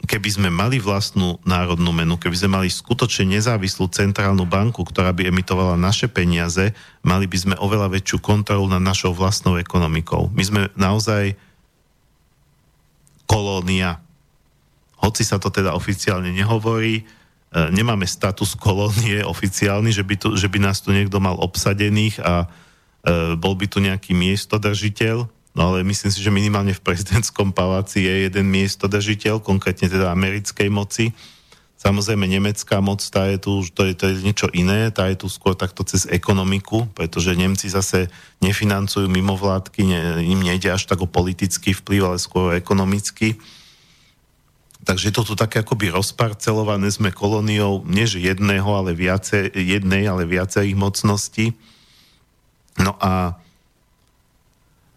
Keby 0.03 0.29
sme 0.29 0.51
mali 0.51 0.83
vlastnú 0.83 1.39
národnú 1.47 1.95
menu, 1.95 2.19
keby 2.19 2.37
sme 2.37 2.51
mali 2.61 2.69
skutočne 2.69 3.39
nezávislú 3.39 3.87
centrálnu 3.87 4.45
banku, 4.45 4.83
ktorá 4.83 5.15
by 5.15 5.31
emitovala 5.31 5.79
naše 5.79 6.11
peniaze, 6.11 6.75
mali 7.07 7.31
by 7.31 7.39
sme 7.39 7.55
oveľa 7.57 7.89
väčšiu 7.89 8.19
kontrolu 8.19 8.67
nad 8.67 8.83
našou 8.83 9.15
vlastnou 9.15 9.57
ekonomikou. 9.57 10.29
My 10.35 10.43
sme 10.43 10.61
naozaj 10.75 11.39
kolónia. 13.31 14.03
Hoci 15.01 15.23
sa 15.25 15.41
to 15.41 15.49
teda 15.49 15.73
oficiálne 15.73 16.35
nehovorí, 16.35 17.01
e, 17.01 17.03
nemáme 17.73 18.05
status 18.05 18.59
kolónie 18.59 19.23
oficiálny, 19.25 19.95
že 19.95 20.05
by, 20.05 20.15
tu, 20.19 20.29
že 20.37 20.51
by 20.51 20.59
nás 20.61 20.83
tu 20.85 20.93
niekto 20.93 21.23
mal 21.23 21.39
obsadených 21.41 22.21
a 22.21 22.51
bol 23.39 23.55
by 23.59 23.67
tu 23.67 23.83
nejaký 23.83 24.15
miestodržiteľ, 24.15 25.27
No 25.53 25.69
ale 25.69 25.85
myslím 25.85 26.09
si, 26.09 26.25
že 26.25 26.33
minimálne 26.33 26.73
v 26.73 26.81
prezidentskom 26.81 27.53
paláci 27.53 28.09
je 28.09 28.25
jeden 28.29 28.49
miestodržiteľ, 28.49 29.45
konkrétne 29.45 29.85
teda 29.85 30.09
americkej 30.09 30.73
moci. 30.73 31.13
Samozrejme, 31.77 32.25
nemecká 32.31 32.79
moc, 32.79 33.03
tá 33.03 33.27
je 33.27 33.43
tu, 33.43 33.61
to 33.75 33.91
je, 33.91 33.93
to 33.93 34.05
je 34.07 34.15
niečo 34.23 34.49
iné, 34.55 34.89
tá 34.95 35.11
je 35.11 35.19
tu 35.19 35.27
skôr 35.27 35.59
takto 35.59 35.83
cez 35.83 36.07
ekonomiku, 36.07 36.87
pretože 36.95 37.35
Nemci 37.35 37.67
zase 37.67 38.07
nefinancujú 38.39 39.11
mimovládky, 39.11 39.81
ne, 39.83 40.01
im 40.23 40.41
nejde 40.47 40.71
až 40.71 40.87
tak 40.87 41.03
o 41.03 41.11
politický 41.11 41.75
vplyv, 41.75 42.15
ale 42.15 42.19
skôr 42.23 42.55
o 42.55 42.57
ekonomický. 42.57 43.35
Takže 44.87 45.11
je 45.11 45.15
to 45.15 45.27
tu 45.27 45.35
také 45.35 45.67
akoby 45.67 45.91
rozparcelované, 45.91 46.87
sme 46.87 47.11
kolóniou 47.11 47.83
nie 47.83 48.07
že 48.07 48.23
jedného, 48.23 48.67
ale 48.73 48.95
viacej, 48.95 49.51
jednej, 49.51 50.07
ale 50.07 50.23
viacerých 50.23 50.79
mocností. 50.79 51.51
No 52.81 52.97
a 53.01 53.37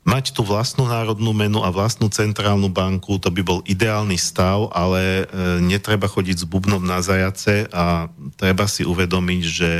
Mať 0.05 0.37
tú 0.37 0.45
vlastnú 0.45 0.85
národnú 0.85 1.33
menu 1.33 1.65
a 1.65 1.73
vlastnú 1.73 2.13
centrálnu 2.13 2.69
banku, 2.69 3.17
to 3.17 3.33
by 3.33 3.41
bol 3.41 3.65
ideálny 3.65 4.21
stav, 4.21 4.69
ale 4.69 5.25
e, 5.25 5.57
netreba 5.65 6.05
chodiť 6.05 6.37
s 6.37 6.45
bubnom 6.45 6.85
na 6.85 7.01
zajace 7.01 7.65
a 7.73 8.13
treba 8.37 8.69
si 8.69 8.85
uvedomiť, 8.85 9.41
že 9.41 9.71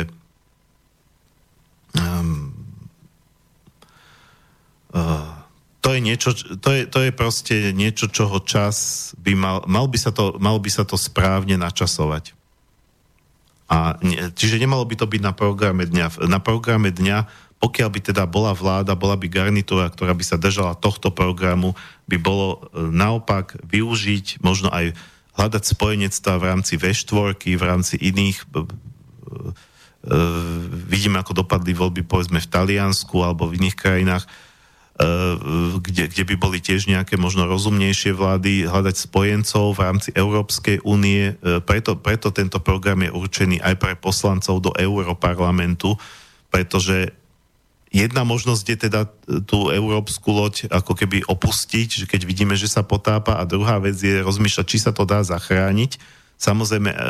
um, 1.93 2.58
uh, 4.98 5.30
to 5.86 5.93
je 5.93 6.02
niečo, 6.02 6.34
to 6.58 6.70
je, 6.74 6.89
to 6.89 7.06
je 7.06 7.12
proste 7.14 7.56
niečo, 7.78 8.10
čoho 8.10 8.41
čas 8.41 9.14
by 9.22 9.38
mal, 9.38 9.62
mal 9.70 9.86
by 9.86 10.02
sa 10.02 10.10
to, 10.10 10.41
mal 10.41 10.58
by 10.58 10.74
sa 10.74 10.89
to 10.89 10.98
správne 10.98 11.54
načasovať. 11.54 12.34
A, 13.66 13.98
čiže 14.34 14.62
nemalo 14.62 14.86
by 14.86 14.98
to 14.98 15.06
byť 15.06 15.22
na 15.22 15.34
programe 15.34 15.86
dňa. 15.86 16.30
Na 16.30 16.38
programe 16.38 16.93
dňa 16.93 17.45
pokiaľ 17.66 17.89
by 17.89 17.99
teda 18.13 18.24
bola 18.30 18.53
vláda, 18.53 18.93
bola 18.93 19.18
by 19.18 19.26
garnitúra, 19.26 19.89
ktorá 19.89 20.13
by 20.13 20.22
sa 20.22 20.38
držala 20.38 20.78
tohto 20.78 21.09
programu, 21.09 21.74
by 22.05 22.22
bolo 22.22 22.70
e, 22.70 22.86
naopak 22.93 23.57
využiť, 23.66 24.45
možno 24.45 24.70
aj 24.70 24.93
hľadať 25.34 25.63
spojenectva 25.74 26.38
v 26.38 26.43
rámci 26.45 26.78
V4, 26.78 27.41
v 27.41 27.63
rámci 27.66 27.97
iných 27.97 28.38
e, 28.38 28.45
e, 28.45 28.66
vidíme, 30.86 31.18
ako 31.18 31.41
dopadli 31.41 31.74
voľby 31.74 32.05
povedzme 32.05 32.38
v 32.38 32.51
Taliansku 32.53 33.18
alebo 33.26 33.49
v 33.49 33.57
iných 33.57 33.78
krajinách, 33.82 34.26
kde, 35.84 36.07
kde 36.07 36.24
by 36.24 36.36
boli 36.39 36.63
tiež 36.63 36.88
nejaké 36.88 37.20
možno 37.20 37.51
rozumnejšie 37.51 38.16
vlády, 38.16 38.63
hľadať 38.63 38.95
spojencov 38.95 39.76
v 39.76 39.84
rámci 39.84 40.09
Európskej 40.16 40.88
únie. 40.88 41.36
Preto, 41.68 41.99
preto 41.99 42.32
tento 42.32 42.63
program 42.63 43.03
je 43.03 43.11
určený 43.11 43.59
aj 43.59 43.76
pre 43.76 43.99
poslancov 43.99 44.63
do 44.63 44.72
Európarlamentu, 44.72 45.99
pretože 46.47 47.11
Jedna 47.96 48.28
možnosť 48.28 48.66
je 48.68 48.78
teda 48.91 49.08
tú 49.48 49.72
európsku 49.72 50.28
loď 50.28 50.68
ako 50.68 51.00
keby 51.00 51.24
opustiť, 51.32 52.04
že 52.04 52.06
keď 52.12 52.28
vidíme, 52.28 52.52
že 52.60 52.68
sa 52.68 52.84
potápa 52.84 53.39
a 53.39 53.48
druhá 53.48 53.80
vec 53.80 53.96
je 53.96 54.20
rozmýšľať, 54.20 54.66
či 54.68 54.84
sa 54.84 54.91
to 54.91 55.08
dá 55.08 55.24
zachrániť. 55.24 55.96
Samozrejme, 56.36 56.91
e, 56.91 56.98
e, 57.00 57.06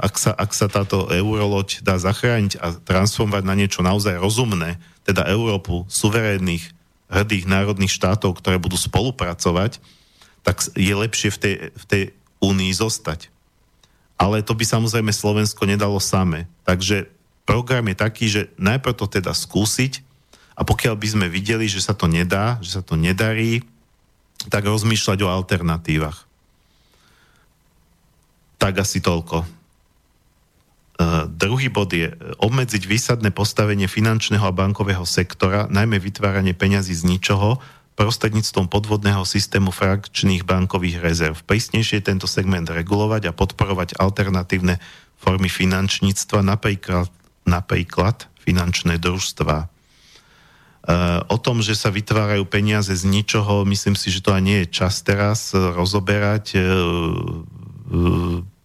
ak 0.00 0.16
sa, 0.16 0.32
ak 0.32 0.56
sa 0.56 0.72
táto 0.72 1.12
euroloď 1.12 1.84
dá 1.84 2.00
zachrániť 2.00 2.56
a 2.56 2.72
transformovať 2.80 3.44
na 3.44 3.52
niečo 3.60 3.84
naozaj 3.84 4.16
rozumné, 4.16 4.80
teda 5.04 5.28
Európu 5.28 5.84
suverénnych, 5.92 6.72
hrdých 7.12 7.44
národných 7.44 7.92
štátov, 7.92 8.40
ktoré 8.40 8.56
budú 8.56 8.80
spolupracovať, 8.80 9.84
tak 10.40 10.64
je 10.72 10.94
lepšie 10.96 11.28
v 11.28 11.38
tej, 11.38 11.54
v 11.76 11.84
tej 11.84 12.02
únii 12.40 12.72
zostať. 12.72 13.28
Ale 14.16 14.40
to 14.40 14.56
by 14.56 14.64
samozrejme 14.64 15.12
Slovensko 15.12 15.68
nedalo 15.68 16.00
same. 16.00 16.48
Takže 16.64 17.12
program 17.44 17.84
je 17.92 17.96
taký, 18.00 18.26
že 18.32 18.42
najprv 18.56 18.96
to 18.96 19.06
teda 19.12 19.36
skúsiť, 19.36 20.05
a 20.56 20.64
pokiaľ 20.64 20.96
by 20.96 21.08
sme 21.12 21.26
videli, 21.28 21.68
že 21.68 21.84
sa 21.84 21.92
to 21.92 22.08
nedá, 22.08 22.56
že 22.64 22.80
sa 22.80 22.82
to 22.82 22.96
nedarí, 22.96 23.60
tak 24.48 24.64
rozmýšľať 24.64 25.18
o 25.22 25.28
alternatívach. 25.28 26.24
Tak 28.56 28.80
asi 28.80 29.04
toľko. 29.04 29.44
Uh, 30.96 31.28
druhý 31.28 31.68
bod 31.68 31.92
je 31.92 32.08
obmedziť 32.40 32.88
výsadné 32.88 33.28
postavenie 33.28 33.84
finančného 33.84 34.48
a 34.48 34.56
bankového 34.56 35.04
sektora, 35.04 35.68
najmä 35.68 36.00
vytváranie 36.00 36.56
peňazí 36.56 36.96
z 36.96 37.04
ničoho, 37.04 37.60
prostredníctvom 38.00 38.68
podvodného 38.72 39.24
systému 39.28 39.72
frakčných 39.72 40.48
bankových 40.48 41.00
rezerv. 41.04 41.36
Prísnejšie 41.44 42.00
tento 42.00 42.24
segment 42.24 42.68
regulovať 42.68 43.28
a 43.28 43.36
podporovať 43.36 43.96
alternatívne 44.00 44.80
formy 45.20 45.52
finančníctva, 45.52 46.44
napríklad, 46.44 47.08
napríklad 47.44 48.28
finančné 48.40 48.96
družstva. 48.96 49.75
Eh, 50.86 51.18
o 51.26 51.34
tom, 51.34 51.66
že 51.66 51.74
sa 51.74 51.90
vytvárajú 51.90 52.46
peniaze 52.46 52.94
z 52.94 53.02
ničoho, 53.10 53.66
myslím 53.66 53.98
si, 53.98 54.06
že 54.06 54.22
to 54.22 54.30
ani 54.30 54.46
nie 54.46 54.58
je 54.62 54.68
čas 54.70 55.02
teraz 55.02 55.50
eh, 55.50 55.58
rozoberať. 55.74 56.54
Eh, 56.54 56.62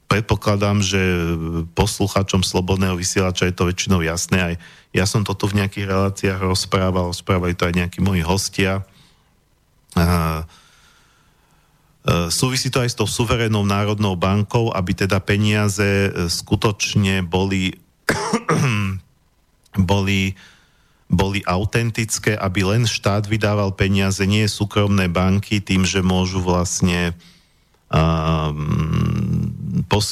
predpokladám, 0.05 0.85
že 0.85 1.01
poslucháčom 1.73 2.45
Slobodného 2.45 2.93
vysielača 2.93 3.49
je 3.49 3.55
to 3.57 3.65
väčšinou 3.65 4.05
jasné. 4.05 4.37
Aj 4.37 4.55
ja 4.93 5.05
som 5.09 5.25
toto 5.25 5.49
v 5.49 5.65
nejakých 5.65 5.89
reláciách 5.89 6.39
rozprával, 6.45 7.09
rozprávali 7.09 7.57
to 7.57 7.65
aj 7.65 7.73
nejakí 7.79 8.03
moji 8.03 8.19
hostia. 8.19 8.83
Súvisí 12.27 12.67
to 12.67 12.83
aj 12.83 12.91
s 12.91 12.97
tou 12.99 13.07
suverénnou 13.07 13.63
národnou 13.63 14.19
bankou, 14.19 14.67
aby 14.75 14.91
teda 14.91 15.23
peniaze 15.23 16.11
skutočne 16.27 17.23
boli 17.23 17.79
boli 19.91 20.35
boli 21.11 21.43
autentické, 21.43 22.39
aby 22.39 22.63
len 22.63 22.87
štát 22.87 23.27
vydával 23.27 23.75
peniaze, 23.75 24.23
nie 24.23 24.47
súkromné 24.47 25.11
banky, 25.11 25.59
tým, 25.59 25.83
že 25.83 25.99
môžu 25.99 26.39
vlastne 26.39 27.11
um, 27.91 29.51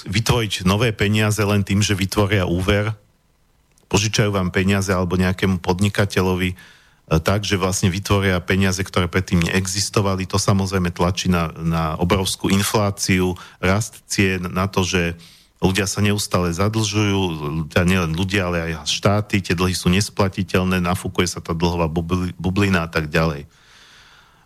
vytvoriť 0.06 0.68
nové 0.68 0.92
peniaze 0.92 1.40
len 1.40 1.64
tým, 1.64 1.80
že 1.80 1.96
vytvoria 1.96 2.44
úver, 2.44 2.92
požičajú 3.88 4.36
vám 4.36 4.52
peniaze 4.52 4.92
alebo 4.92 5.16
nejakému 5.16 5.64
podnikateľovi 5.64 6.54
tak, 7.10 7.42
že 7.42 7.58
vlastne 7.58 7.90
vytvoria 7.90 8.38
peniaze, 8.38 8.78
ktoré 8.86 9.10
predtým 9.10 9.42
neexistovali. 9.42 10.30
To 10.30 10.38
samozrejme 10.38 10.94
tlačí 10.94 11.26
na, 11.26 11.50
na 11.58 11.98
obrovskú 11.98 12.54
infláciu, 12.54 13.34
rast 13.58 14.06
cien, 14.06 14.46
na 14.46 14.70
to, 14.70 14.86
že 14.86 15.18
ľudia 15.60 15.86
sa 15.92 16.00
neustále 16.00 16.56
zadlžujú, 16.56 17.20
teda 17.68 17.84
nielen 17.84 18.16
ľudia, 18.16 18.48
ale 18.48 18.72
aj 18.72 18.88
štáty, 18.88 19.44
tie 19.44 19.56
dlhy 19.56 19.76
sú 19.76 19.92
nesplatiteľné, 19.92 20.80
nafúkuje 20.80 21.28
sa 21.28 21.44
tá 21.44 21.52
dlhová 21.52 21.92
bublina 22.40 22.88
a 22.88 22.90
tak 22.90 23.12
ďalej. 23.12 23.44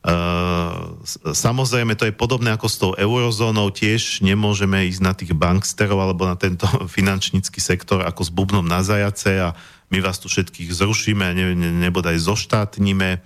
Uh, 0.03 0.99
samozrejme, 1.32 1.95
to 1.95 2.03
je 2.03 2.11
podobné 2.11 2.51
ako 2.51 2.68
s 2.68 2.76
tou 2.76 2.91
eurozónou, 2.91 3.72
tiež 3.72 4.20
nemôžeme 4.20 4.84
ísť 4.91 4.99
na 4.99 5.16
tých 5.16 5.32
banksterov 5.32 5.95
alebo 5.95 6.28
na 6.28 6.36
tento 6.36 6.68
finančnícky 6.97 7.64
sektor 7.64 8.03
ako 8.03 8.28
s 8.28 8.34
bubnom 8.34 8.68
na 8.68 8.84
zajace 8.84 9.39
a 9.39 9.55
my 9.88 10.03
vás 10.03 10.20
tu 10.20 10.28
všetkých 10.28 10.76
zrušíme 10.76 11.24
ne, 11.24 11.55
ne, 11.55 11.72
nebodaj 11.88 12.20
zoštátnime, 12.20 13.24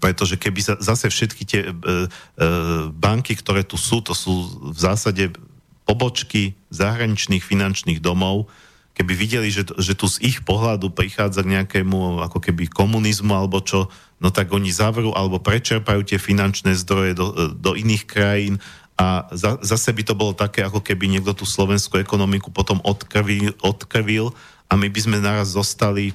pretože 0.00 0.40
keby 0.40 0.60
sa 0.64 0.74
zase 0.80 1.12
všetky 1.12 1.42
tie 1.44 1.60
uh, 1.68 1.74
uh, 1.76 2.88
banky, 2.88 3.36
ktoré 3.36 3.60
tu 3.60 3.76
sú, 3.76 4.00
to 4.00 4.16
sú 4.16 4.32
v 4.72 4.78
zásade 4.80 5.36
pobočky 5.84 6.56
zahraničných 6.72 7.44
finančných 7.44 8.00
domov, 8.00 8.48
keby 8.94 9.12
videli, 9.12 9.48
že, 9.50 9.66
že 9.76 9.98
tu 9.98 10.06
z 10.06 10.22
ich 10.22 10.38
pohľadu 10.46 10.94
prichádza 10.94 11.42
k 11.42 11.60
nejakému 11.60 12.24
ako 12.24 12.38
keby 12.38 12.70
komunizmu 12.70 13.34
alebo 13.34 13.60
čo, 13.60 13.90
no 14.22 14.30
tak 14.30 14.54
oni 14.54 14.70
zavrú 14.70 15.10
alebo 15.12 15.42
prečerpajú 15.42 16.06
tie 16.06 16.16
finančné 16.16 16.78
zdroje 16.78 17.12
do, 17.18 17.26
do 17.52 17.70
iných 17.74 18.04
krajín 18.06 18.62
a 18.94 19.26
za, 19.34 19.58
zase 19.58 19.90
by 19.90 20.02
to 20.06 20.14
bolo 20.14 20.30
také, 20.30 20.62
ako 20.62 20.78
keby 20.78 21.10
niekto 21.10 21.34
tú 21.34 21.42
slovenskú 21.42 21.98
ekonomiku 21.98 22.54
potom 22.54 22.78
odkrvil, 22.86 23.50
odkrvil 23.58 24.30
a 24.70 24.78
my 24.78 24.86
by 24.86 25.00
sme 25.02 25.18
naraz 25.18 25.50
zostali 25.50 26.14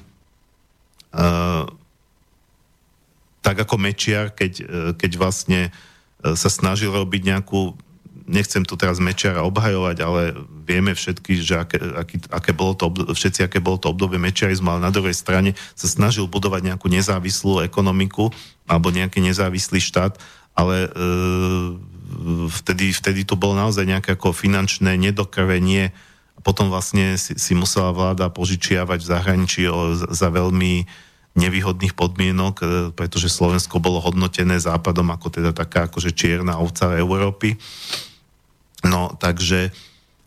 uh, 1.12 1.68
tak 3.44 3.56
ako 3.60 3.76
Mečiar, 3.76 4.32
keď, 4.32 4.52
uh, 4.64 4.66
keď 4.96 5.10
vlastne 5.20 5.60
uh, 5.68 6.32
sa 6.32 6.48
snažil 6.48 6.88
robiť 6.88 7.28
nejakú 7.28 7.76
nechcem 8.30 8.62
tu 8.62 8.78
teraz 8.78 9.02
Mečiara 9.02 9.42
obhajovať, 9.42 9.96
ale 10.00 10.38
vieme 10.62 10.94
všetky, 10.94 11.42
že 11.42 11.66
aké, 11.66 11.82
aké, 11.82 12.16
aké 12.30 12.50
bolo 12.54 12.78
to, 12.78 12.86
všetci, 13.10 13.50
aké 13.50 13.58
bolo 13.58 13.82
to 13.82 13.90
obdobie 13.90 14.22
mečiarizmu, 14.22 14.70
ale 14.70 14.86
na 14.86 14.94
druhej 14.94 15.12
strane 15.12 15.58
sa 15.74 15.90
snažil 15.90 16.30
budovať 16.30 16.70
nejakú 16.70 16.86
nezávislú 16.86 17.66
ekonomiku 17.66 18.30
alebo 18.70 18.94
nejaký 18.94 19.18
nezávislý 19.18 19.82
štát, 19.82 20.14
ale 20.54 20.86
e, 20.86 20.90
vtedy, 22.54 22.94
vtedy 22.94 23.26
tu 23.26 23.34
bolo 23.34 23.58
naozaj 23.58 23.82
nejaké 23.82 24.14
ako 24.14 24.30
finančné 24.30 24.94
nedokrvenie 24.94 25.90
a 26.38 26.40
potom 26.40 26.70
vlastne 26.70 27.18
si, 27.18 27.34
si 27.34 27.52
musela 27.58 27.90
vláda 27.90 28.30
požičiavať 28.30 28.98
v 29.02 29.10
zahraničí 29.10 29.62
o, 29.66 29.92
za 29.94 30.30
veľmi 30.30 30.86
nevýhodných 31.38 31.94
podmienok, 31.94 32.54
e, 32.58 32.64
pretože 32.94 33.30
Slovensko 33.30 33.78
bolo 33.78 34.02
hodnotené 34.02 34.58
západom 34.58 35.10
ako 35.14 35.30
teda 35.30 35.50
taká 35.54 35.86
akože 35.86 36.10
čierna 36.14 36.58
ovca 36.58 36.98
Európy. 36.98 37.54
No, 38.84 39.12
takže, 39.20 39.68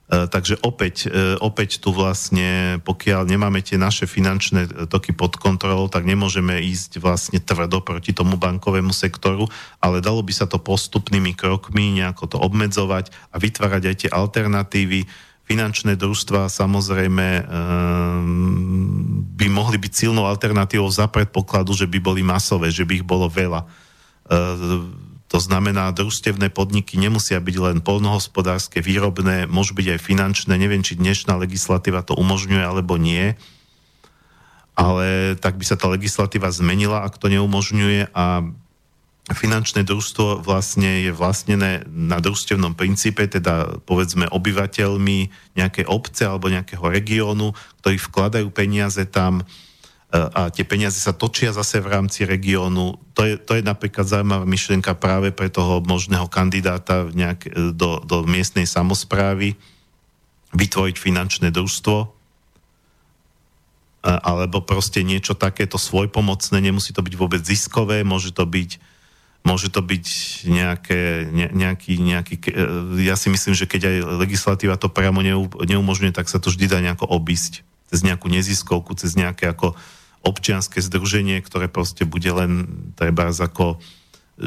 e, 0.10 0.16
takže 0.30 0.62
opäť, 0.62 1.10
e, 1.10 1.38
opäť 1.42 1.82
tu 1.82 1.90
vlastne, 1.90 2.78
pokiaľ 2.86 3.26
nemáme 3.26 3.66
tie 3.66 3.82
naše 3.82 4.06
finančné 4.06 4.90
toky 4.90 5.14
pod 5.14 5.42
kontrolou, 5.42 5.90
tak 5.90 6.06
nemôžeme 6.06 6.62
ísť 6.62 7.02
vlastne 7.02 7.42
tvrdo 7.42 7.82
proti 7.82 8.14
tomu 8.14 8.38
bankovému 8.38 8.94
sektoru, 8.94 9.50
ale 9.82 10.06
dalo 10.06 10.22
by 10.22 10.34
sa 10.34 10.46
to 10.46 10.62
postupnými 10.62 11.34
krokmi 11.34 11.98
nejako 11.98 12.26
to 12.30 12.38
obmedzovať 12.38 13.10
a 13.34 13.36
vytvárať 13.42 13.84
aj 13.90 13.96
tie 14.06 14.10
alternatívy. 14.14 15.10
Finančné 15.44 16.00
družstva 16.00 16.48
samozrejme 16.48 17.28
e, 17.42 17.44
by 19.34 19.48
mohli 19.50 19.82
byť 19.82 19.92
silnou 19.92 20.30
alternatívou 20.30 20.88
za 20.94 21.10
predpokladu, 21.10 21.74
že 21.74 21.90
by 21.90 22.00
boli 22.00 22.22
masové, 22.22 22.70
že 22.70 22.86
by 22.86 23.02
ich 23.02 23.06
bolo 23.06 23.26
veľa 23.28 23.66
to 25.34 25.42
znamená, 25.42 25.90
družstevné 25.90 26.54
podniky 26.54 26.94
nemusia 27.02 27.42
byť 27.42 27.56
len 27.58 27.78
polnohospodárske, 27.82 28.86
výrobné, 28.86 29.50
môžu 29.50 29.74
byť 29.74 29.98
aj 29.98 30.00
finančné. 30.06 30.54
Neviem, 30.62 30.86
či 30.86 30.94
dnešná 30.94 31.34
legislatíva 31.42 32.06
to 32.06 32.14
umožňuje 32.14 32.62
alebo 32.62 33.02
nie, 33.02 33.34
ale 34.78 35.34
tak 35.42 35.58
by 35.58 35.66
sa 35.66 35.74
tá 35.74 35.90
legislatíva 35.90 36.54
zmenila, 36.54 37.02
ak 37.02 37.18
to 37.18 37.34
neumožňuje 37.34 38.14
a 38.14 38.46
finančné 39.34 39.82
družstvo 39.82 40.46
vlastne 40.46 41.10
je 41.10 41.12
vlastnené 41.16 41.82
na 41.90 42.22
družstevnom 42.22 42.78
princípe, 42.78 43.26
teda 43.26 43.82
povedzme 43.90 44.30
obyvateľmi 44.30 45.34
nejakej 45.58 45.90
obce 45.90 46.30
alebo 46.30 46.54
nejakého 46.54 46.86
regiónu, 46.86 47.58
ktorí 47.82 47.98
vkladajú 47.98 48.54
peniaze 48.54 49.02
tam, 49.10 49.42
a 50.14 50.54
tie 50.54 50.62
peniaze 50.62 51.02
sa 51.02 51.10
točia 51.10 51.50
zase 51.50 51.82
v 51.82 51.90
rámci 51.90 52.22
regiónu. 52.22 53.02
To 53.18 53.26
je, 53.26 53.34
to 53.42 53.58
je 53.58 53.66
napríklad 53.66 54.06
zaujímavá 54.06 54.46
myšlienka 54.46 54.94
práve 54.94 55.34
pre 55.34 55.50
toho 55.50 55.82
možného 55.82 56.30
kandidáta 56.30 57.10
nejak, 57.10 57.50
e, 57.50 57.74
do, 57.74 57.98
do 58.06 58.22
miestnej 58.30 58.70
samozprávy 58.70 59.58
vytvoriť 60.54 60.96
finančné 61.02 61.50
družstvo 61.50 62.14
alebo 64.04 64.60
proste 64.60 65.00
niečo 65.00 65.32
takéto 65.32 65.80
svojpomocné, 65.80 66.60
nemusí 66.60 66.92
to 66.92 67.00
byť 67.00 67.16
vôbec 67.16 67.40
ziskové, 67.40 68.04
môže 68.04 68.36
to 68.36 68.44
byť 68.44 68.92
môže 69.44 69.76
to 69.76 69.84
byť 69.84 70.08
nejaké, 70.48 71.28
ne, 71.28 71.48
nejaký, 71.52 72.00
nejaký, 72.00 72.36
e, 72.48 72.64
ja 73.04 73.20
si 73.20 73.28
myslím, 73.28 73.52
že 73.52 73.68
keď 73.68 73.92
aj 73.92 73.98
legislatíva 74.24 74.80
to 74.80 74.88
priamo 74.88 75.20
neumožňuje, 75.60 76.16
tak 76.16 76.32
sa 76.32 76.40
to 76.40 76.48
vždy 76.48 76.72
dá 76.72 76.80
nejako 76.80 77.12
obísť 77.12 77.60
cez 77.92 78.08
nejakú 78.08 78.32
neziskovku, 78.32 78.96
cez 78.96 79.20
nejaké 79.20 79.52
ako 79.52 79.76
občianske 80.24 80.80
združenie, 80.80 81.44
ktoré 81.44 81.68
proste 81.68 82.08
bude 82.08 82.32
len 82.32 82.52
treba 82.96 83.30
ako, 83.30 83.78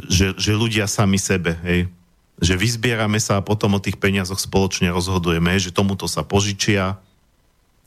že, 0.09 0.33
že 0.41 0.57
ľudia 0.57 0.89
sami 0.89 1.21
sebe, 1.21 1.55
hej, 1.63 1.93
že 2.41 2.57
vyzbierame 2.57 3.21
sa 3.21 3.41
a 3.41 3.47
potom 3.47 3.77
o 3.77 3.81
tých 3.81 3.97
peniazoch 3.97 4.41
spoločne 4.41 4.93
rozhodujeme, 4.93 5.57
že 5.57 5.73
tomuto 5.73 6.09
sa 6.09 6.25
požičia, 6.25 7.01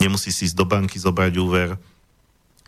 nemusí 0.02 0.34
si 0.34 0.50
ísť 0.50 0.58
do 0.58 0.66
banky 0.66 0.98
zobrať 0.98 1.34
úver. 1.38 1.78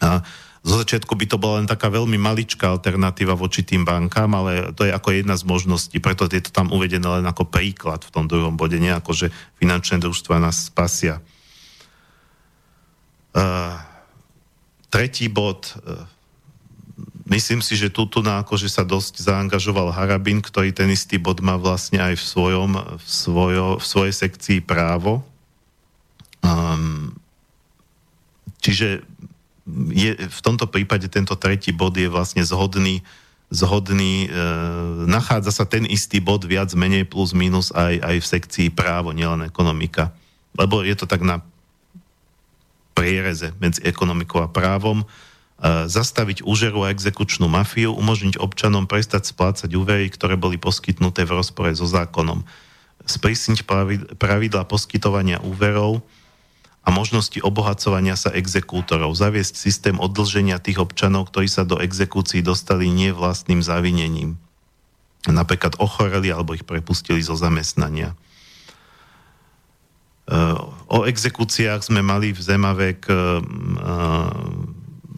A 0.02 0.26
zo 0.62 0.78
začiatku 0.78 1.18
by 1.18 1.26
to 1.26 1.42
bola 1.42 1.58
len 1.58 1.66
taká 1.66 1.90
veľmi 1.90 2.22
maličká 2.22 2.70
alternatíva 2.70 3.34
voči 3.34 3.66
tým 3.66 3.82
bankám, 3.82 4.30
ale 4.38 4.70
to 4.78 4.86
je 4.86 4.94
ako 4.94 5.10
jedna 5.10 5.34
z 5.34 5.46
možností, 5.50 5.98
preto 5.98 6.30
je 6.30 6.38
to 6.38 6.54
tam 6.54 6.70
uvedené 6.70 7.02
len 7.02 7.26
ako 7.26 7.50
príklad 7.50 8.06
v 8.06 8.14
tom 8.14 8.30
druhom 8.30 8.54
bode, 8.54 8.78
nie 8.78 8.94
ako, 8.94 9.26
že 9.26 9.28
finančné 9.58 9.98
družstva 9.98 10.38
nás 10.38 10.70
spasia. 10.70 11.18
Uh, 13.34 13.91
Tretí 14.92 15.32
bod, 15.32 15.72
e, 15.80 16.04
myslím 17.32 17.64
si, 17.64 17.80
že 17.80 17.88
tu 17.88 18.04
na 18.20 18.44
akože 18.44 18.68
sa 18.68 18.84
dosť 18.84 19.24
zaangažoval 19.24 19.96
Harabin, 19.96 20.44
ktorý 20.44 20.76
ten 20.76 20.92
istý 20.92 21.16
bod 21.16 21.40
má 21.40 21.56
vlastne 21.56 22.04
aj 22.04 22.20
v, 22.20 22.24
svojom, 22.28 22.72
v, 23.00 23.06
svojo, 23.08 23.66
v 23.80 23.86
svojej 23.88 24.14
sekcii 24.14 24.60
právo. 24.60 25.24
Um, 26.44 27.16
čiže 28.60 29.08
je, 29.96 30.12
v 30.18 30.40
tomto 30.44 30.68
prípade 30.68 31.08
tento 31.08 31.38
tretí 31.40 31.72
bod 31.72 31.96
je 31.96 32.12
vlastne 32.12 32.44
zhodný, 32.44 33.06
zhodný 33.54 34.28
e, 34.28 34.30
nachádza 35.08 35.52
sa 35.54 35.66
ten 35.68 35.88
istý 35.88 36.20
bod 36.20 36.44
viac 36.44 36.74
menej 36.74 37.08
plus 37.08 37.32
minus 37.32 37.72
aj, 37.72 38.00
aj 38.00 38.16
v 38.20 38.30
sekcii 38.40 38.68
právo, 38.74 39.16
nielen 39.16 39.46
ekonomika. 39.48 40.12
Lebo 40.58 40.84
je 40.84 40.96
to 40.98 41.08
tak 41.08 41.24
na 41.24 41.40
priereze 42.92 43.56
medzi 43.58 43.82
ekonomikou 43.84 44.44
a 44.44 44.52
právom, 44.52 45.08
zastaviť 45.86 46.42
úžeru 46.42 46.86
a 46.86 46.90
exekučnú 46.90 47.46
mafiu, 47.46 47.94
umožniť 47.94 48.42
občanom 48.42 48.90
prestať 48.90 49.30
splácať 49.30 49.70
úvery, 49.78 50.10
ktoré 50.10 50.34
boli 50.34 50.58
poskytnuté 50.58 51.22
v 51.22 51.38
rozpore 51.38 51.70
so 51.78 51.86
zákonom, 51.86 52.42
sprísniť 53.06 53.70
pravidla 54.18 54.66
poskytovania 54.66 55.38
úverov 55.42 56.02
a 56.82 56.90
možnosti 56.90 57.38
obohacovania 57.46 58.18
sa 58.18 58.34
exekútorov, 58.34 59.14
zaviesť 59.14 59.54
systém 59.54 60.02
odlženia 60.02 60.58
tých 60.58 60.82
občanov, 60.82 61.30
ktorí 61.30 61.46
sa 61.46 61.62
do 61.62 61.78
exekúcií 61.78 62.42
dostali 62.42 62.90
nie 62.90 63.14
vlastným 63.14 63.62
zavinením. 63.62 64.42
Napríklad 65.30 65.78
ochoreli 65.78 66.34
alebo 66.34 66.58
ich 66.58 66.66
prepustili 66.66 67.22
zo 67.22 67.38
zamestnania. 67.38 68.18
O 70.92 71.04
exekúciách 71.04 71.84
sme 71.84 72.00
mali 72.00 72.32
v 72.32 72.40
Zemavek 72.40 73.04
e, 73.08 73.12
e, 73.12 73.20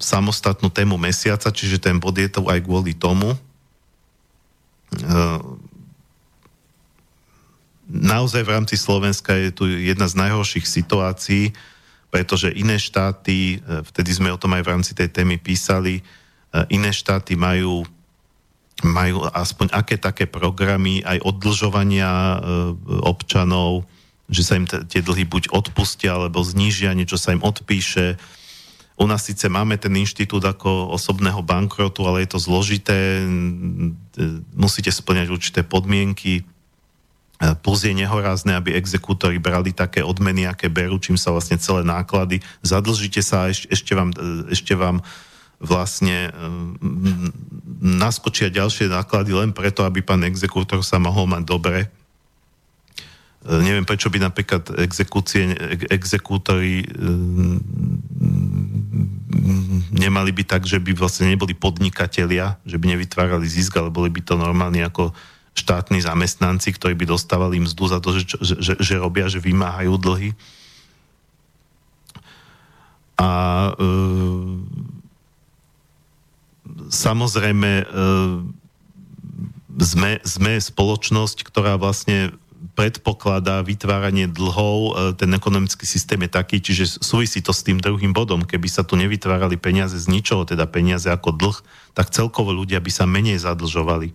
samostatnú 0.01 0.73
tému 0.73 0.97
mesiaca, 0.97 1.53
čiže 1.53 1.77
ten 1.77 2.01
bod 2.01 2.17
je 2.17 2.29
to 2.29 2.41
aj 2.49 2.61
kvôli 2.65 2.97
tomu. 2.97 3.33
E, 3.33 3.37
naozaj 7.89 8.41
v 8.41 8.53
rámci 8.57 8.75
Slovenska 8.77 9.37
je 9.37 9.53
tu 9.53 9.69
jedna 9.69 10.09
z 10.09 10.17
najhorších 10.17 10.65
situácií, 10.65 11.53
pretože 12.09 12.53
iné 12.53 12.77
štáty, 12.77 13.57
vtedy 13.65 14.13
sme 14.13 14.29
o 14.29 14.37
tom 14.37 14.53
aj 14.53 14.61
v 14.65 14.71
rámci 14.77 14.93
tej 14.93 15.09
témy 15.09 15.41
písali, 15.41 16.05
iné 16.69 16.93
štáty 16.93 17.33
majú 17.33 17.81
majú 18.85 19.25
aspoň 19.33 19.73
aké 19.73 19.97
také 19.97 20.29
programy 20.29 21.01
aj 21.01 21.25
oddlžovania 21.25 22.37
občanov, 23.01 23.89
že 24.31 24.41
sa 24.43 24.55
im 24.55 24.65
t- 24.67 24.83
tie 24.87 25.03
dlhy 25.03 25.27
buď 25.27 25.51
odpustia, 25.51 26.15
alebo 26.15 26.39
znížia, 26.43 26.95
niečo 26.95 27.19
sa 27.19 27.35
im 27.35 27.43
odpíše. 27.43 28.15
U 28.93 29.09
nás 29.09 29.25
síce 29.25 29.49
máme 29.49 29.75
ten 29.81 29.91
inštitút 29.97 30.45
ako 30.45 30.93
osobného 30.93 31.41
bankrotu, 31.41 32.05
ale 32.05 32.23
je 32.23 32.37
to 32.37 32.39
zložité, 32.39 33.25
musíte 34.53 34.93
splňať 34.93 35.27
určité 35.33 35.61
podmienky, 35.65 36.45
plus 37.65 37.83
je 37.83 37.91
nehorázne, 37.91 38.55
aby 38.55 38.77
exekútori 38.77 39.41
brali 39.41 39.75
také 39.75 40.05
odmeny, 40.05 40.47
aké 40.47 40.69
berú, 40.69 41.01
čím 41.01 41.17
sa 41.17 41.33
vlastne 41.33 41.59
celé 41.59 41.83
náklady. 41.83 42.39
Zadlžite 42.63 43.19
sa 43.25 43.49
a 43.49 43.51
ešte, 43.51 43.67
ešte, 43.73 43.91
vám, 43.97 44.13
ešte 44.47 44.73
vám 44.77 45.01
vlastne 45.59 46.31
naskočia 47.81 48.53
ďalšie 48.53 48.87
náklady 48.87 49.35
len 49.35 49.51
preto, 49.51 49.83
aby 49.83 49.99
pán 50.05 50.23
exekútor 50.23 50.85
sa 50.85 51.01
mohol 51.01 51.27
mať 51.27 51.43
dobre 51.43 51.89
neviem, 53.43 53.83
prečo 53.83 54.07
by 54.07 54.23
napríklad 54.23 54.79
exekúcie, 54.79 55.51
exekútori 55.91 56.83
e, 56.83 56.87
nemali 59.91 60.31
byť 60.31 60.47
tak, 60.47 60.63
že 60.63 60.79
by 60.79 60.95
vlastne 60.95 61.27
neboli 61.27 61.51
podnikatelia, 61.51 62.55
že 62.63 62.79
by 62.79 62.95
nevytvárali 62.95 63.43
zisk, 63.43 63.75
ale 63.75 63.91
boli 63.91 64.07
by 64.07 64.23
to 64.23 64.39
normálni 64.39 64.79
ako 64.79 65.11
štátni 65.53 66.01
zamestnanci, 66.01 66.73
ktorí 66.73 66.95
by 66.97 67.05
dostávali 67.13 67.61
mzdu 67.61 67.83
za 67.85 67.99
to, 67.99 68.15
že, 68.15 68.23
že, 68.41 68.55
že, 68.57 68.73
že 68.79 68.95
robia, 68.97 69.29
že 69.29 69.43
vymáhajú 69.43 69.93
dlhy. 69.99 70.31
A 73.19 73.29
e, 73.69 73.71
samozrejme 76.89 77.71
e, 77.83 77.85
sme, 79.81 80.11
sme 80.25 80.53
spoločnosť, 80.57 81.37
ktorá 81.45 81.77
vlastne 81.77 82.33
predpokladá 82.73 83.61
vytváranie 83.61 84.25
dlhov, 84.25 84.77
e, 84.77 84.91
ten 85.13 85.29
ekonomický 85.29 85.85
systém 85.85 86.17
je 86.25 86.29
taký, 86.33 86.57
čiže 86.57 86.97
súvisí 87.05 87.39
to 87.39 87.53
s 87.53 87.61
tým 87.61 87.77
druhým 87.77 88.11
bodom. 88.11 88.41
Keby 88.41 88.65
sa 88.65 88.81
tu 88.81 88.97
nevytvárali 88.97 89.61
peniaze 89.61 89.93
z 89.97 90.09
ničoho, 90.09 90.45
teda 90.45 90.65
peniaze 90.65 91.05
ako 91.09 91.37
dlh, 91.37 91.57
tak 91.93 92.09
celkovo 92.09 92.49
ľudia 92.49 92.81
by 92.81 92.89
sa 92.89 93.05
menej 93.05 93.37
zadlžovali. 93.37 94.13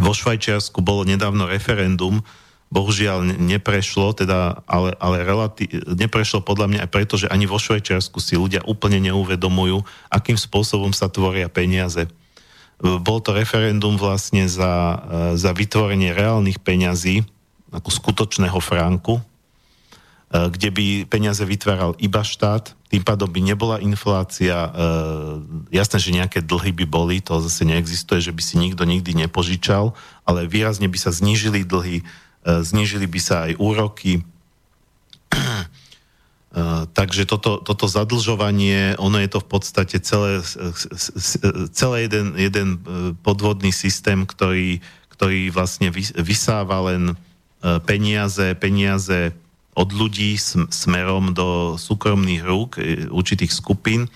Vo 0.00 0.16
Švajčiarsku 0.16 0.80
bolo 0.80 1.04
nedávno 1.04 1.44
referendum, 1.44 2.24
bohužiaľ 2.72 3.36
neprešlo, 3.36 4.16
teda, 4.16 4.64
ale, 4.64 4.96
ale 4.96 5.20
relati- 5.20 5.68
neprešlo 5.84 6.40
podľa 6.40 6.66
mňa 6.72 6.80
aj 6.88 6.90
preto, 6.90 7.20
že 7.20 7.28
ani 7.28 7.44
vo 7.44 7.60
Švajčiarsku 7.60 8.16
si 8.16 8.40
ľudia 8.40 8.64
úplne 8.64 8.96
neuvedomujú, 9.12 9.84
akým 10.08 10.40
spôsobom 10.40 10.96
sa 10.96 11.12
tvoria 11.12 11.52
peniaze. 11.52 12.08
Bol 12.80 13.20
to 13.20 13.36
referendum 13.36 14.00
vlastne 14.00 14.48
za, 14.48 15.04
za 15.36 15.52
vytvorenie 15.52 16.16
reálnych 16.16 16.64
peňazí, 16.64 17.28
ako 17.72 17.88
skutočného 17.88 18.60
franku, 18.60 19.18
e, 19.18 19.22
kde 20.52 20.68
by 20.68 20.86
peniaze 21.08 21.40
vytváral 21.42 21.96
iba 21.98 22.20
štát, 22.20 22.76
tým 22.92 23.00
pádom 23.00 23.32
by 23.32 23.40
nebola 23.40 23.80
inflácia, 23.80 24.68
e, 24.68 24.70
jasné, 25.72 25.96
že 25.96 26.12
nejaké 26.12 26.44
dlhy 26.44 26.76
by 26.76 26.84
boli, 26.84 27.24
to 27.24 27.40
zase 27.40 27.64
neexistuje, 27.64 28.20
že 28.20 28.36
by 28.36 28.42
si 28.44 28.60
nikto 28.60 28.84
nikdy 28.84 29.16
nepožičal, 29.16 29.96
ale 30.28 30.44
výrazne 30.44 30.92
by 30.92 30.98
sa 31.00 31.08
znížili 31.08 31.64
dlhy, 31.64 32.04
e, 32.04 32.04
znížili 32.44 33.08
by 33.08 33.20
sa 33.20 33.48
aj 33.48 33.56
úroky, 33.56 34.20
takže 36.92 37.24
toto, 37.24 37.64
toto 37.64 37.88
zadlžovanie, 37.88 39.00
ono 39.00 39.16
je 39.16 39.28
to 39.32 39.40
v 39.40 39.48
podstate 39.48 39.96
celé, 40.04 40.44
celé 41.72 41.96
jeden, 42.04 42.36
jeden 42.36 42.68
podvodný 43.24 43.72
systém, 43.72 44.28
ktorý, 44.28 44.84
ktorý 45.16 45.48
vlastne 45.48 45.88
vysáva 46.20 46.92
len 46.92 47.16
peniaze, 47.86 48.58
peniaze 48.58 49.30
od 49.72 49.88
ľudí 49.88 50.36
smerom 50.68 51.32
do 51.32 51.80
súkromných 51.80 52.42
rúk 52.44 52.76
e, 52.76 53.08
určitých 53.08 53.52
skupín. 53.52 54.12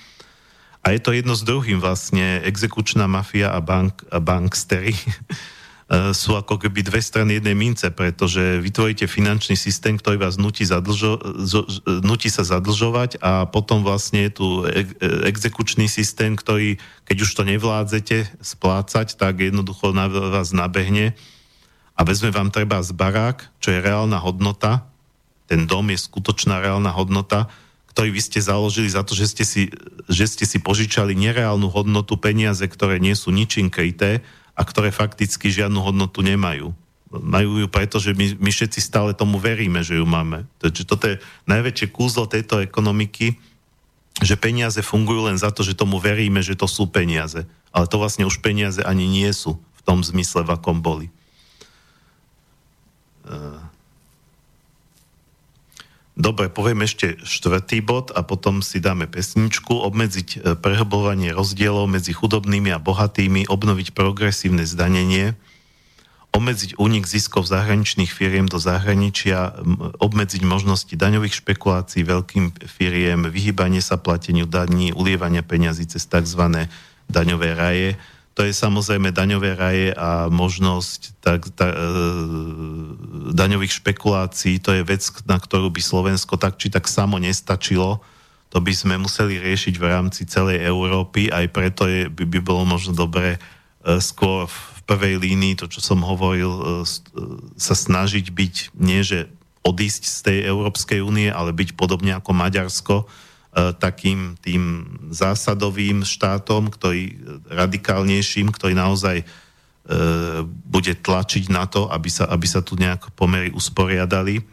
A 0.85 0.95
je 0.95 1.01
to 1.01 1.17
jedno 1.17 1.35
s 1.35 1.43
druhým 1.43 1.81
vlastne. 1.81 2.45
Exekučná 2.45 3.09
mafia 3.09 3.51
a, 3.51 3.59
bank, 3.65 4.05
a 4.13 4.21
bankstery 4.21 4.93
e, 5.01 6.13
sú 6.13 6.37
ako 6.37 6.61
keby 6.61 6.85
dve 6.85 7.01
strany 7.01 7.41
jednej 7.41 7.57
mince, 7.57 7.89
pretože 7.89 8.61
vytvoríte 8.61 9.09
finančný 9.09 9.57
systém, 9.57 9.97
ktorý 9.97 10.21
vás 10.21 10.37
nutí, 10.37 10.69
zadlžo, 10.69 11.41
nutí 12.05 12.29
sa 12.29 12.45
zadlžovať 12.45 13.17
a 13.25 13.49
potom 13.49 13.81
vlastne 13.81 14.29
je 14.29 14.33
tu 14.37 14.47
exekučný 15.25 15.89
systém, 15.89 16.37
ktorý, 16.37 16.77
keď 17.09 17.17
už 17.25 17.31
to 17.33 17.43
nevládzete 17.49 18.45
splácať, 18.45 19.17
tak 19.17 19.41
jednoducho 19.41 19.97
na 19.97 20.13
vás 20.13 20.53
nabehne 20.53 21.17
a 21.97 22.01
vezme 22.05 22.29
vám 22.29 22.53
treba 22.53 22.85
z 22.85 22.93
barák, 22.93 23.49
čo 23.59 23.73
je 23.73 23.81
reálna 23.81 24.21
hodnota, 24.21 24.85
ten 25.49 25.65
dom 25.65 25.89
je 25.89 25.99
skutočná 25.99 26.61
reálna 26.61 26.93
hodnota, 26.93 27.49
ktorý 27.97 28.13
vy 28.13 28.21
ste 28.21 28.45
založili 28.45 28.93
za 28.93 29.01
to, 29.01 29.17
že 29.17 29.33
ste 29.33 29.45
si, 29.49 29.63
že 30.05 30.29
ste 30.29 30.45
si 30.45 30.61
požičali 30.61 31.17
nereálnu 31.17 31.73
hodnotu 31.73 32.21
peniaze, 32.21 32.61
ktoré 32.69 33.01
nie 33.01 33.17
sú 33.17 33.33
ničím 33.33 33.73
kryté 33.73 34.21
a 34.53 34.63
ktoré 34.69 34.93
fakticky 34.93 35.49
žiadnu 35.49 35.81
hodnotu 35.81 36.21
nemajú. 36.21 36.77
Majú 37.09 37.65
ju 37.65 37.69
preto, 37.71 37.97
že 37.97 38.13
my, 38.13 38.37
my 38.37 38.51
všetci 38.53 38.85
stále 38.85 39.17
tomu 39.17 39.41
veríme, 39.41 39.81
že 39.81 39.97
ju 39.97 40.05
máme. 40.05 40.45
Takže 40.61 40.83
toto 40.85 41.09
je 41.09 41.23
najväčšie 41.49 41.89
kúzlo 41.89 42.29
tejto 42.29 42.61
ekonomiky, 42.61 43.41
že 44.21 44.37
peniaze 44.37 44.83
fungujú 44.85 45.33
len 45.33 45.39
za 45.41 45.49
to, 45.49 45.65
že 45.65 45.79
tomu 45.79 45.97
veríme, 45.97 46.45
že 46.45 46.59
to 46.59 46.69
sú 46.69 46.91
peniaze. 46.91 47.49
Ale 47.73 47.89
to 47.89 47.97
vlastne 47.97 48.29
už 48.29 48.45
peniaze 48.45 48.83
ani 48.85 49.09
nie 49.09 49.29
sú 49.33 49.57
v 49.57 49.81
tom 49.87 50.05
zmysle, 50.05 50.45
v 50.45 50.53
akom 50.53 50.85
boli. 50.85 51.09
Dobre, 56.17 56.49
poviem 56.49 56.81
ešte 56.89 57.21
štvrtý 57.29 57.85
bod 57.85 58.09
a 58.09 58.25
potom 58.25 58.65
si 58.65 58.81
dáme 58.81 59.05
pesničku. 59.05 59.77
Obmedziť 59.85 60.29
eh, 60.33 60.41
prehlbovanie 60.57 61.37
rozdielov 61.37 61.93
medzi 61.93 62.17
chudobnými 62.17 62.73
a 62.73 62.81
bohatými, 62.81 63.45
obnoviť 63.53 63.93
progresívne 63.93 64.65
zdanenie, 64.65 65.37
obmedziť 66.33 66.81
únik 66.81 67.05
ziskov 67.05 67.45
zahraničných 67.45 68.09
firiem 68.09 68.49
do 68.49 68.57
zahraničia, 68.57 69.61
obmedziť 70.01 70.41
možnosti 70.45 70.93
daňových 70.93 71.45
špekulácií 71.45 72.05
veľkým 72.05 72.65
firiem, 72.65 73.29
vyhýbanie 73.29 73.85
sa 73.85 74.01
plateniu 74.01 74.49
daní, 74.49 74.97
ulievania 74.97 75.45
peňazí 75.45 75.85
cez 75.89 76.05
tzv. 76.09 76.69
daňové 77.13 77.57
raje, 77.57 77.97
to 78.37 78.45
je 78.45 78.53
samozrejme 78.53 79.17
daňové 79.17 79.57
raje 79.57 79.89
a 79.97 80.29
možnosť 80.29 81.25
tak, 81.25 81.49
ta, 81.57 81.73
e, 81.73 81.77
daňových 83.33 83.81
špekulácií. 83.81 84.61
To 84.61 84.77
je 84.77 84.85
vec, 84.85 85.01
na 85.25 85.41
ktorú 85.41 85.73
by 85.73 85.81
Slovensko 85.81 86.37
tak 86.37 86.61
či 86.61 86.69
tak 86.69 86.85
samo 86.85 87.17
nestačilo. 87.17 88.05
To 88.53 88.59
by 88.61 88.77
sme 88.77 89.01
museli 89.01 89.41
riešiť 89.41 89.81
v 89.81 89.89
rámci 89.89 90.29
celej 90.29 90.61
Európy, 90.69 91.33
aj 91.33 91.49
preto 91.49 91.89
je, 91.89 92.13
by, 92.13 92.29
by 92.29 92.41
bolo 92.45 92.69
možno 92.69 92.93
dobré 92.93 93.41
e, 93.41 94.05
skôr 94.05 94.45
v 94.45 94.81
prvej 94.85 95.17
línii, 95.17 95.57
to 95.57 95.73
čo 95.73 95.81
som 95.81 96.05
hovoril, 96.05 96.53
e, 96.53 96.63
e 96.63 97.23
sa 97.57 97.73
snažiť 97.73 98.37
byť 98.37 98.55
nie, 98.77 99.01
že 99.01 99.33
odísť 99.65 100.03
z 100.05 100.19
tej 100.21 100.39
Európskej 100.45 101.01
únie, 101.01 101.33
ale 101.33 101.57
byť 101.57 101.73
podobne 101.73 102.13
ako 102.13 102.37
Maďarsko, 102.37 102.97
takým 103.57 104.37
tým 104.45 104.85
zásadovým 105.09 106.05
štátom, 106.05 106.69
ktorý 106.69 107.17
radikálnejším, 107.49 108.53
ktorý 108.53 108.77
naozaj 108.77 109.25
e, 109.25 109.27
bude 110.45 110.93
tlačiť 110.93 111.49
na 111.49 111.65
to, 111.65 111.89
aby 111.89 112.13
sa, 112.13 112.29
aby 112.29 112.45
sa 112.45 112.61
tu 112.61 112.77
nejak 112.77 113.17
pomery 113.17 113.49
usporiadali. 113.57 114.45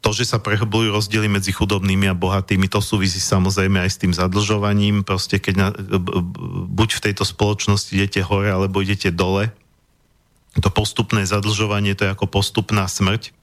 To, 0.00 0.10
že 0.12 0.28
sa 0.28 0.36
prehlbujú 0.36 0.92
rozdiely 0.92 1.32
medzi 1.32 1.56
chudobnými 1.56 2.04
a 2.04 2.16
bohatými, 2.16 2.68
to 2.68 2.84
súvisí 2.84 3.24
samozrejme 3.24 3.80
aj 3.80 3.88
s 3.88 4.00
tým 4.04 4.12
zadlžovaním. 4.12 5.00
Proste 5.00 5.40
keď 5.40 5.54
na, 5.56 5.68
buď 6.68 6.88
v 6.92 7.04
tejto 7.08 7.24
spoločnosti 7.24 7.96
idete 7.96 8.20
hore, 8.20 8.52
alebo 8.52 8.84
idete 8.84 9.08
dole. 9.08 9.48
To 10.60 10.68
postupné 10.68 11.24
zadlžovanie, 11.24 11.96
to 11.96 12.04
je 12.04 12.12
ako 12.12 12.28
postupná 12.28 12.84
smrť 12.84 13.39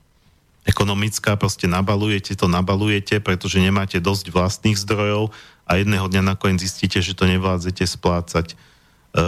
ekonomická, 0.68 1.40
proste 1.40 1.66
nabalujete 1.66 2.36
to, 2.36 2.52
nabalujete, 2.52 3.24
pretože 3.24 3.64
nemáte 3.64 4.04
dosť 4.04 4.36
vlastných 4.36 4.76
zdrojov 4.76 5.32
a 5.64 5.80
jedného 5.80 6.12
dňa 6.12 6.36
nakoniec 6.36 6.60
zistíte, 6.60 7.00
že 7.00 7.16
to 7.16 7.24
nevládzete 7.24 7.88
splácať. 7.88 8.54
E, 8.54 8.56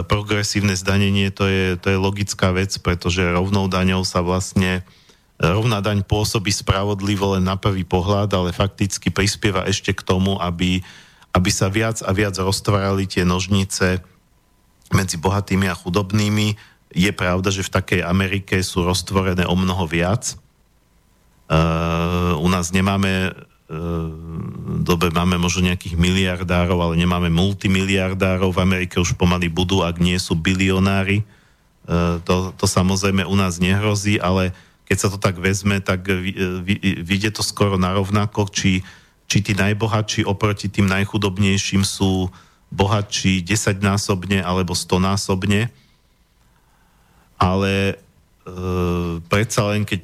progresívne 0.04 0.76
zdanenie 0.76 1.32
to 1.32 1.48
je, 1.48 1.64
to 1.80 1.96
je 1.96 1.98
logická 1.98 2.52
vec, 2.52 2.76
pretože 2.84 3.24
rovnou 3.24 3.72
daňou 3.72 4.04
sa 4.04 4.20
vlastne 4.20 4.80
e, 4.80 4.82
rovná 5.40 5.80
daň 5.80 6.04
pôsobí 6.04 6.52
spravodlivo 6.52 7.40
len 7.40 7.48
na 7.48 7.56
prvý 7.56 7.88
pohľad, 7.88 8.28
ale 8.36 8.52
fakticky 8.52 9.08
prispieva 9.08 9.64
ešte 9.64 9.96
k 9.96 10.04
tomu, 10.04 10.36
aby, 10.36 10.84
aby 11.32 11.50
sa 11.52 11.72
viac 11.72 12.04
a 12.04 12.12
viac 12.12 12.36
roztvárali 12.36 13.08
tie 13.08 13.24
nožnice 13.24 14.04
medzi 14.92 15.16
bohatými 15.16 15.72
a 15.72 15.78
chudobnými. 15.78 16.56
Je 16.92 17.10
pravda, 17.16 17.48
že 17.48 17.64
v 17.64 17.74
takej 17.80 18.00
Amerike 18.04 18.60
sú 18.60 18.84
roztvorené 18.84 19.46
o 19.46 19.54
mnoho 19.54 19.86
viac, 19.86 20.36
u 22.38 22.46
nás 22.46 22.70
nemáme 22.70 23.34
uh, 23.34 24.10
dobe 24.80 25.10
máme 25.10 25.34
možno 25.38 25.66
nejakých 25.66 25.98
miliardárov, 25.98 26.78
ale 26.78 26.94
nemáme 26.94 27.30
multimiliardárov. 27.30 28.54
V 28.54 28.62
Amerike 28.62 29.02
už 29.02 29.18
pomaly 29.18 29.50
budú, 29.50 29.82
ak 29.82 29.98
nie 29.98 30.14
sú 30.18 30.38
bilionári. 30.38 31.26
Uh, 31.90 32.22
to, 32.22 32.54
to 32.54 32.70
samozrejme 32.70 33.26
u 33.26 33.34
nás 33.34 33.58
nehrozí, 33.58 34.22
ale 34.22 34.54
keď 34.90 34.96
sa 34.98 35.08
to 35.10 35.22
tak 35.22 35.38
vezme, 35.38 35.78
tak 35.78 36.02
vyjde 37.06 37.30
to 37.30 37.46
skoro 37.46 37.78
narovnako, 37.78 38.50
či, 38.50 38.82
či 39.30 39.38
tí 39.38 39.54
najbohatší 39.54 40.26
oproti 40.26 40.66
tým 40.66 40.90
najchudobnejším 40.90 41.86
sú 41.86 42.26
bohatší 42.74 43.46
desaťnásobne 43.46 44.42
alebo 44.42 44.74
stonásobne. 44.74 45.70
Ale 47.38 47.74
e, 47.86 47.94
predsa 49.30 49.70
len 49.70 49.86
keď 49.86 50.02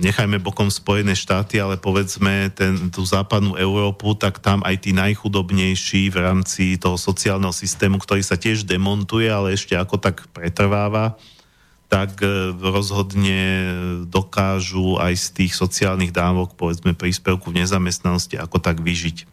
nechajme 0.00 0.40
bokom 0.40 0.72
Spojené 0.72 1.12
štáty, 1.12 1.60
ale 1.60 1.76
povedzme 1.76 2.48
ten, 2.56 2.88
tú 2.88 3.04
západnú 3.04 3.54
Európu, 3.60 4.16
tak 4.16 4.40
tam 4.40 4.64
aj 4.64 4.88
tí 4.88 4.96
najchudobnejší 4.96 6.08
v 6.08 6.16
rámci 6.16 6.80
toho 6.80 6.96
sociálneho 6.96 7.52
systému, 7.52 8.00
ktorý 8.00 8.24
sa 8.24 8.40
tiež 8.40 8.64
demontuje, 8.64 9.28
ale 9.28 9.54
ešte 9.54 9.76
ako 9.76 10.00
tak 10.00 10.24
pretrváva, 10.32 11.20
tak 11.92 12.22
e, 12.24 12.56
rozhodne 12.56 13.42
dokážu 14.08 14.96
aj 14.96 15.12
z 15.20 15.26
tých 15.44 15.52
sociálnych 15.52 16.14
dávok, 16.14 16.56
povedzme 16.56 16.96
príspevku 16.96 17.52
v 17.52 17.60
nezamestnanosti, 17.60 18.40
ako 18.40 18.62
tak 18.62 18.80
vyžiť. 18.80 19.28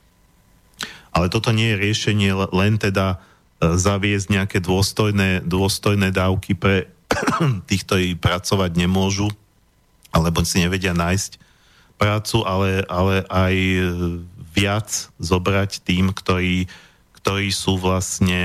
Ale 1.15 1.31
toto 1.31 1.55
nie 1.55 1.73
je 1.73 1.81
riešenie 1.81 2.31
len 2.51 2.75
teda 2.75 3.17
e, 3.63 3.77
zaviesť 3.77 4.27
nejaké 4.29 4.57
dôstojné, 4.59 5.47
dôstojné 5.47 6.11
dávky 6.11 6.57
pre 6.57 6.91
tých, 7.69 7.87
ktorí 7.87 8.07
pracovať 8.19 8.75
nemôžu, 8.75 9.31
alebo 10.11 10.43
si 10.43 10.63
nevedia 10.63 10.95
nájsť 10.95 11.39
prácu, 11.97 12.45
ale, 12.45 12.85
ale 12.87 13.25
aj 13.25 13.55
viac 14.53 14.89
zobrať 15.17 15.81
tým, 15.81 16.13
ktorí, 16.13 16.69
ktorí 17.17 17.49
sú 17.49 17.77
vlastne 17.81 18.41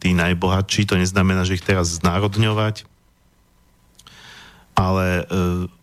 tí 0.00 0.16
najbohatší. 0.16 0.88
To 0.88 1.00
neznamená, 1.00 1.44
že 1.44 1.60
ich 1.60 1.64
teraz 1.64 2.00
znárodňovať, 2.00 2.88
ale 4.74 5.22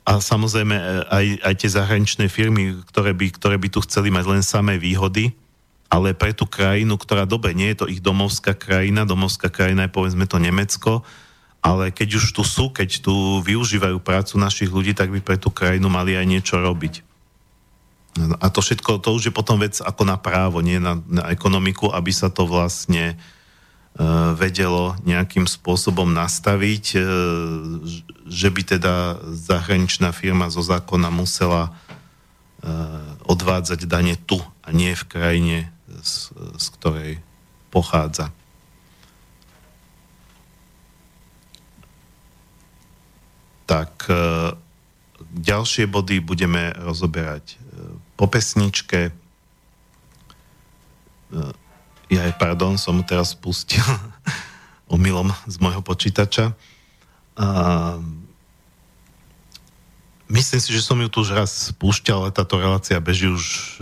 a 0.04 0.12
samozrejme 0.20 0.76
aj, 1.08 1.26
aj 1.48 1.54
tie 1.56 1.70
zahraničné 1.72 2.26
firmy, 2.28 2.84
ktoré 2.92 3.16
by, 3.16 3.28
ktoré 3.32 3.56
by 3.56 3.68
tu 3.72 3.80
chceli 3.88 4.12
mať 4.12 4.26
len 4.28 4.44
samé 4.44 4.76
výhody, 4.76 5.32
ale 5.88 6.12
pre 6.12 6.36
tú 6.36 6.44
krajinu, 6.44 7.00
ktorá 7.00 7.24
dobe 7.24 7.56
nie 7.56 7.72
je 7.72 7.84
to 7.84 7.86
ich 7.88 8.04
domovská 8.04 8.56
krajina, 8.56 9.08
domovská 9.08 9.48
krajina 9.48 9.88
je 9.88 9.96
povedzme 9.96 10.28
to 10.28 10.40
Nemecko, 10.40 11.08
ale 11.62 11.94
keď 11.94 12.18
už 12.18 12.34
tu 12.34 12.42
sú, 12.42 12.74
keď 12.74 13.06
tu 13.06 13.14
využívajú 13.46 14.02
prácu 14.02 14.42
našich 14.42 14.74
ľudí, 14.74 14.98
tak 14.98 15.14
by 15.14 15.22
pre 15.22 15.38
tú 15.38 15.54
krajinu 15.54 15.94
mali 15.94 16.18
aj 16.18 16.26
niečo 16.26 16.58
robiť. 16.58 17.06
A 18.42 18.52
to 18.52 18.60
všetko, 18.60 19.00
to 19.00 19.16
už 19.16 19.32
je 19.32 19.34
potom 19.34 19.62
vec 19.62 19.80
ako 19.80 20.04
na 20.04 20.20
právo, 20.20 20.60
nie 20.60 20.82
na, 20.82 21.00
na 21.08 21.32
ekonomiku, 21.32 21.94
aby 21.94 22.12
sa 22.12 22.28
to 22.28 22.44
vlastne 22.44 23.16
uh, 23.16 24.36
vedelo 24.36 25.00
nejakým 25.08 25.48
spôsobom 25.48 26.12
nastaviť, 26.12 26.86
uh, 26.98 27.04
že 28.28 28.50
by 28.52 28.62
teda 28.68 29.22
zahraničná 29.32 30.12
firma 30.12 30.52
zo 30.52 30.60
zákona 30.60 31.08
musela 31.08 31.72
uh, 31.72 33.16
odvádzať 33.24 33.88
dane 33.88 34.20
tu 34.20 34.44
a 34.66 34.76
nie 34.76 34.92
v 34.92 35.08
krajine, 35.08 35.58
z, 36.04 36.36
z 36.60 36.66
ktorej 36.76 37.24
pochádza. 37.72 38.34
Tak 43.72 44.12
e, 44.12 44.52
ďalšie 45.32 45.88
body 45.88 46.20
budeme 46.20 46.76
rozoberať 46.76 47.56
e, 47.56 47.58
po 48.20 48.28
pesničke. 48.28 49.08
E, 49.08 49.12
ja 52.12 52.28
aj, 52.28 52.36
pardon, 52.36 52.76
som 52.76 53.00
teraz 53.08 53.32
spustil 53.32 53.80
omylom 54.96 55.32
z 55.48 55.56
môjho 55.64 55.80
počítača. 55.80 56.52
Myslím 60.28 60.60
si, 60.60 60.70
že 60.76 60.84
som 60.84 61.00
ju 61.00 61.08
tu 61.08 61.24
už 61.24 61.32
raz 61.32 61.72
spúšťal, 61.72 62.28
ale 62.28 62.36
táto 62.36 62.60
relácia 62.60 63.00
beží 63.00 63.32
už 63.32 63.80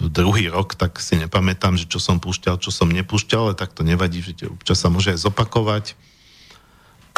druhý 0.00 0.48
rok, 0.48 0.72
tak 0.72 0.96
si 0.96 1.20
nepamätám, 1.20 1.76
že 1.76 1.84
čo 1.84 2.00
som 2.00 2.16
púšťal, 2.16 2.56
čo 2.56 2.72
som 2.72 2.88
nepúšťal, 2.88 3.52
ale 3.52 3.54
tak 3.54 3.76
to 3.76 3.84
nevadí, 3.84 4.24
že 4.24 4.48
občas 4.48 4.80
sa 4.80 4.88
môže 4.88 5.12
aj 5.12 5.28
zopakovať. 5.28 5.92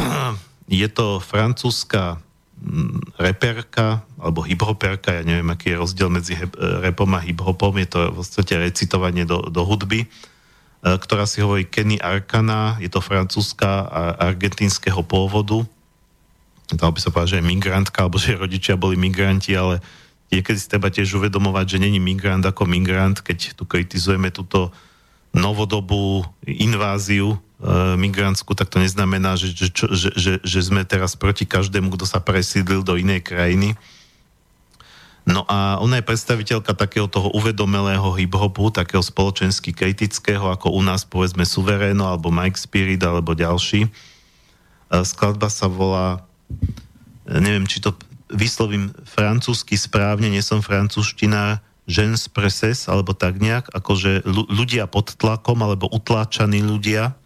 Je 0.70 0.86
to 0.86 1.18
francúzska 1.18 2.22
mm, 2.62 3.18
reperka, 3.18 4.06
alebo 4.14 4.46
hiphoperka, 4.46 5.18
ja 5.18 5.22
neviem, 5.26 5.50
aký 5.50 5.74
je 5.74 5.80
rozdiel 5.82 6.06
medzi 6.06 6.38
repom 6.78 7.10
a 7.18 7.20
hiphopom, 7.26 7.74
je 7.82 7.88
to 7.90 7.98
v 8.14 8.16
podstate 8.22 8.54
recitovanie 8.54 9.26
do, 9.26 9.50
do 9.50 9.66
hudby, 9.66 10.06
e, 10.06 10.08
ktorá 10.86 11.26
si 11.26 11.42
hovorí 11.42 11.66
Kenny 11.66 11.98
Arcana, 11.98 12.78
je 12.78 12.86
to 12.86 13.02
francúzska 13.02 13.90
a 13.90 14.00
argentínskeho 14.30 15.02
pôvodu. 15.02 15.66
Dalo 16.70 16.94
by 16.94 17.00
sa 17.02 17.10
povedať, 17.10 17.30
že 17.34 17.38
je 17.42 17.50
migrantka, 17.50 17.98
alebo 18.06 18.22
že 18.22 18.38
rodičia 18.38 18.78
boli 18.78 18.94
migranti, 18.94 19.58
ale 19.58 19.82
niekedy 20.30 20.54
si 20.54 20.70
treba 20.70 20.86
tiež 20.86 21.18
uvedomovať, 21.18 21.66
že 21.66 21.82
není 21.82 21.98
migrant 21.98 22.46
ako 22.46 22.62
migrant, 22.70 23.18
keď 23.18 23.58
tu 23.58 23.66
kritizujeme 23.66 24.30
túto 24.30 24.70
novodobú 25.34 26.22
inváziu 26.46 27.42
E, 27.60 27.96
migrantsku, 28.00 28.56
tak 28.56 28.72
to 28.72 28.80
neznamená, 28.80 29.36
že, 29.36 29.52
že, 29.52 29.68
že, 29.92 30.10
že, 30.16 30.32
že 30.40 30.60
sme 30.64 30.80
teraz 30.88 31.12
proti 31.12 31.44
každému, 31.44 31.92
kto 31.92 32.08
sa 32.08 32.16
presídlil 32.16 32.80
do 32.80 32.96
inej 32.96 33.20
krajiny. 33.20 33.76
No 35.28 35.44
a 35.44 35.76
ona 35.76 36.00
je 36.00 36.08
predstaviteľka 36.08 36.72
takého 36.72 37.04
toho 37.04 37.28
uvedomelého 37.36 38.16
hip-hopu, 38.16 38.72
takého 38.72 39.04
spoločensky 39.04 39.76
kritického, 39.76 40.48
ako 40.48 40.72
u 40.72 40.80
nás 40.80 41.04
povedzme 41.04 41.44
Suvereno, 41.44 42.08
alebo 42.08 42.32
Mike 42.32 42.56
Spirit, 42.56 43.04
alebo 43.04 43.36
ďalší. 43.36 43.84
E, 43.84 43.90
skladba 45.04 45.52
sa 45.52 45.68
volá, 45.68 46.24
e, 47.28 47.44
neviem, 47.44 47.68
či 47.68 47.84
to 47.84 47.92
vyslovím 48.32 48.88
francúzsky 49.04 49.76
správne, 49.76 50.32
nie 50.32 50.40
som 50.40 50.64
francúzština, 50.64 51.60
gens 51.84 52.24
preses, 52.32 52.88
alebo 52.88 53.12
tak 53.12 53.36
nejak, 53.36 53.68
akože 53.68 54.24
ľudia 54.48 54.88
pod 54.88 55.12
tlakom, 55.20 55.60
alebo 55.60 55.90
utláčaní 55.92 56.64
ľudia, 56.64 57.19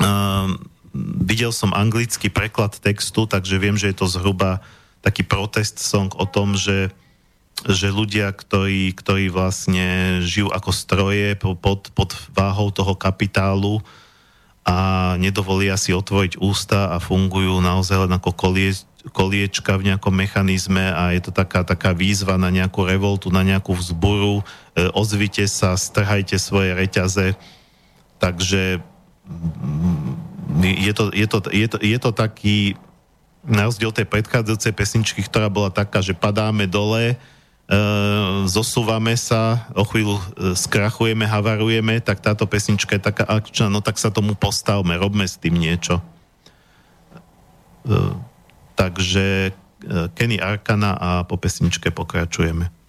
Uh, 0.00 0.56
videl 1.24 1.52
som 1.52 1.72
anglický 1.72 2.28
preklad 2.28 2.76
textu, 2.76 3.24
takže 3.24 3.56
viem, 3.56 3.76
že 3.80 3.92
je 3.92 3.96
to 3.96 4.06
zhruba 4.08 4.60
taký 5.02 5.24
protest 5.26 5.82
song 5.82 6.12
o 6.14 6.28
tom, 6.28 6.54
že, 6.54 6.92
že 7.66 7.90
ľudia, 7.90 8.30
ktorí, 8.30 8.92
ktorí 8.94 9.32
vlastne 9.32 10.20
žijú 10.22 10.52
ako 10.52 10.70
stroje 10.70 11.34
pod, 11.34 11.90
pod 11.96 12.14
váhou 12.36 12.70
toho 12.70 12.94
kapitálu 12.94 13.82
a 14.62 15.18
nedovolia 15.18 15.74
si 15.74 15.90
otvoriť 15.90 16.38
ústa 16.38 16.94
a 16.94 17.02
fungujú 17.02 17.58
naozaj 17.58 18.06
len 18.06 18.12
ako 18.14 18.30
kolie, 18.30 18.70
koliečka 19.10 19.74
v 19.74 19.90
nejakom 19.90 20.14
mechanizme 20.14 20.86
a 20.94 21.10
je 21.10 21.26
to 21.26 21.34
taká, 21.34 21.66
taká 21.66 21.90
výzva 21.90 22.38
na 22.38 22.46
nejakú 22.46 22.86
revoltu, 22.86 23.34
na 23.34 23.42
nejakú 23.42 23.74
vzburu, 23.74 24.46
e, 24.78 24.86
ozvite 24.94 25.42
sa, 25.50 25.74
strhajte 25.74 26.38
svoje 26.38 26.78
reťaze. 26.78 27.34
Takže 28.22 28.78
je 30.62 30.92
to, 30.94 31.04
je 31.10 31.26
to, 31.26 31.38
je 31.50 31.66
to, 31.68 31.76
je 31.80 31.98
to 31.98 32.10
taký, 32.12 32.76
na 33.42 33.66
rozdiel 33.66 33.90
tej 33.90 34.06
predchádzajúcej 34.06 34.72
pesničky, 34.72 35.20
ktorá 35.26 35.50
bola 35.50 35.74
taká, 35.74 35.98
že 35.98 36.14
padáme 36.14 36.70
dole, 36.70 37.14
e, 37.14 37.16
zosúvame 38.46 39.18
sa, 39.18 39.66
o 39.74 39.82
chvíľu 39.82 40.18
e, 40.18 40.24
skrachujeme, 40.54 41.26
havarujeme, 41.26 41.98
tak 41.98 42.22
táto 42.22 42.46
pesnička 42.46 42.94
je 42.98 43.02
taká 43.02 43.26
akčná, 43.26 43.66
no 43.66 43.82
tak 43.82 43.98
sa 43.98 44.14
tomu 44.14 44.38
postavme, 44.38 44.94
robme 44.94 45.26
s 45.26 45.40
tým 45.40 45.58
niečo. 45.58 45.98
E, 45.98 47.94
takže 48.78 49.50
e, 49.50 49.52
Kenny 50.14 50.38
Arkana 50.38 50.94
a 50.94 51.08
po 51.26 51.34
pesničke 51.34 51.90
pokračujeme. 51.90 52.81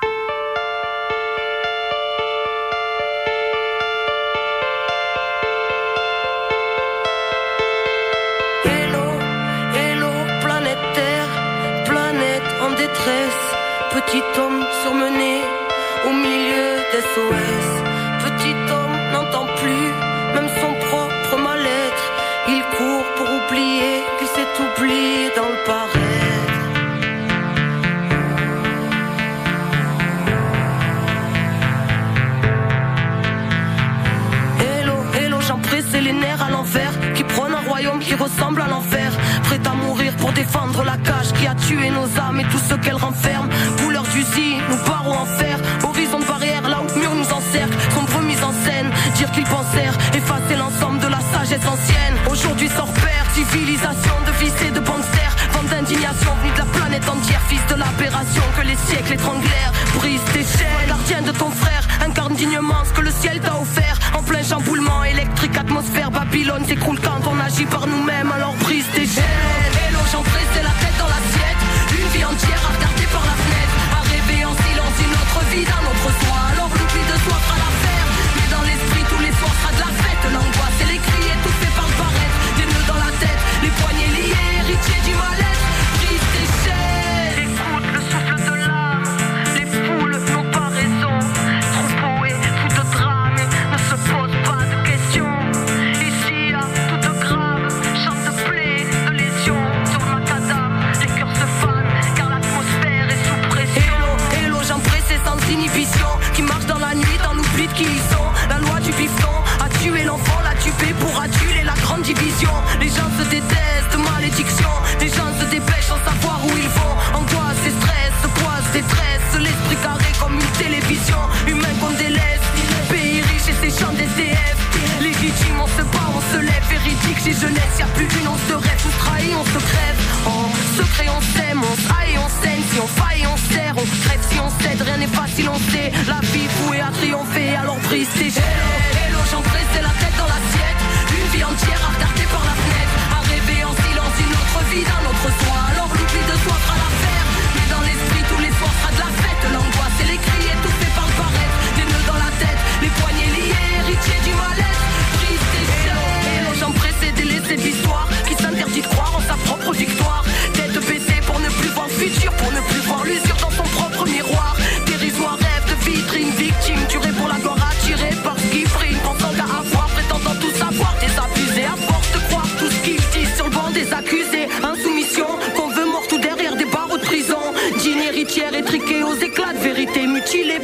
Ressemble 38.16 38.62
à 38.62 38.68
l'enfer. 38.68 39.12
Prêt 39.44 39.60
à 39.66 39.74
mourir 39.74 40.14
pour 40.18 40.32
défendre 40.32 40.84
la 40.84 40.98
cage 40.98 41.34
qui 41.34 41.48
a 41.48 41.56
tué 41.56 41.90
nos 41.90 42.08
âmes 42.20 42.40
et 42.40 42.46
tout 42.46 42.60
ce 42.70 42.76
qu'elle 42.76 42.96
renferme. 42.96 43.50
Couleur 43.78 44.04
d'usine, 44.04 44.62
nous 44.70 44.90
barreaux 44.90 45.14
en 45.14 45.26
fer. 45.26 45.58
Horizon 45.84 46.20
de 46.20 46.26
barrière, 46.26 46.68
là 46.68 46.80
où 46.82 47.00
mur 47.00 47.14
nous 47.16 47.32
encercle. 47.32 47.76
Sombre 47.94 48.22
mise 48.22 48.44
en 48.44 48.54
scène, 48.66 48.90
dire 49.16 49.32
qu'ils 49.32 49.46
pensèrent 49.46 49.98
effacer 50.14 50.56
l'ensemble 50.58 51.00
de 51.00 51.08
la 51.08 51.20
sagesse 51.32 51.66
ancienne. 51.66 52.16
Aujourd'hui 52.32 52.70
sort 52.70 52.94
père, 52.94 53.26
civilisation 53.34 54.16
de 54.26 54.32
vices 54.44 54.62
et 54.68 54.72
de 54.72 54.80
banqueroutes. 54.80 54.94
Vente 55.54 55.68
d'indignation 55.70 56.32
venue 56.42 56.54
de 56.54 56.60
la 56.60 56.66
planète 56.66 57.08
entière, 57.10 57.42
fils 57.48 57.66
de 57.68 57.76
l'aberration 57.76 58.44
que 58.58 58.66
les 58.66 58.76
siècles 58.76 59.14
étranglèrent. 59.14 59.74
Brise 59.96 60.22
tes 60.34 60.44
chaînes, 60.44 60.88
gardien 60.88 61.22
de 61.22 61.32
ton 61.32 61.52
frère, 61.52 61.88
incarne 62.06 62.34
dignement 62.36 62.84
ce 62.86 62.94
que 62.94 63.02
le 63.02 63.12
ciel 63.12 63.40
t'a 63.40 63.56
offert. 63.56 64.00
En 64.18 64.24
plein 64.24 64.44
chamboulement 64.44 65.04
électrique, 65.04 65.58
atmosphère, 65.58 66.12
Babylone 66.12 66.66
s'écroule 66.66 67.00
agit 67.54 67.66
par 67.66 67.86
nous-mêmes, 67.88 68.32
alors 68.32 68.56
brise 68.56 68.86
tes. 68.96 69.33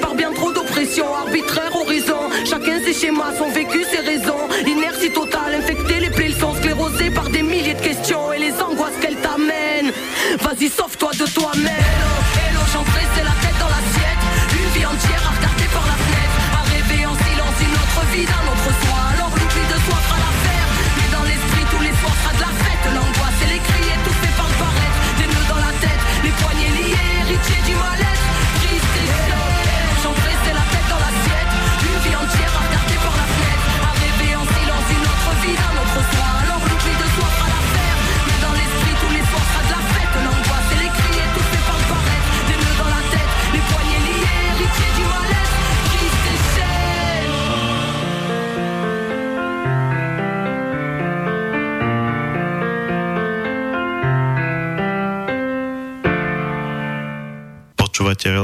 Par 0.01 0.16
bien 0.16 0.32
trop 0.34 0.51
d'oppression 0.51 1.14
Arbitraire 1.14 1.76
horizon 1.76 2.30
Chacun 2.45 2.80
ses 2.84 2.93
schémas, 2.93 3.34
son 3.38 3.49
vécu, 3.49 3.84
ses 3.84 3.99
raisons. 3.99 4.47
L'inertie 4.66 5.12
totale, 5.12 5.55
infectée, 5.55 5.99
les 5.99 6.10
plaies 6.10 6.32
sont 6.32 6.53
sclérosées 6.55 7.10
par 7.12 7.30
des 7.30 7.41
milliers 7.41 7.74
de 7.74 7.82
questions 7.82 8.32
Et 8.34 8.39
les 8.39 8.53
angoisses 8.53 8.97
qu'elles 9.01 9.18
t'amènent 9.18 9.91
Vas-y, 10.39 10.70
sauve-toi 10.70 11.12
de 11.14 11.26
toi-même 11.32 11.99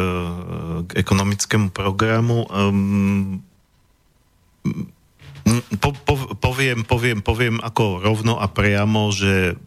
k 0.87 0.91
ekonomickému 1.03 1.75
programu. 1.75 2.47
Um, 2.47 3.43
po, 5.83 5.91
po, 6.07 6.39
poviem, 6.39 6.87
poviem, 6.87 7.19
poviem 7.19 7.59
ako 7.67 7.99
rovno 7.99 8.39
a 8.39 8.47
priamo, 8.47 9.11
že 9.11 9.59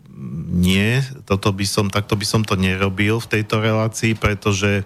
nie, 0.52 1.02
toto 1.26 1.50
by 1.50 1.66
som, 1.66 1.90
takto 1.90 2.14
by 2.14 2.26
som 2.26 2.42
to 2.46 2.54
nerobil 2.54 3.18
v 3.18 3.32
tejto 3.40 3.58
relácii, 3.58 4.14
pretože 4.14 4.82
e, 4.82 4.84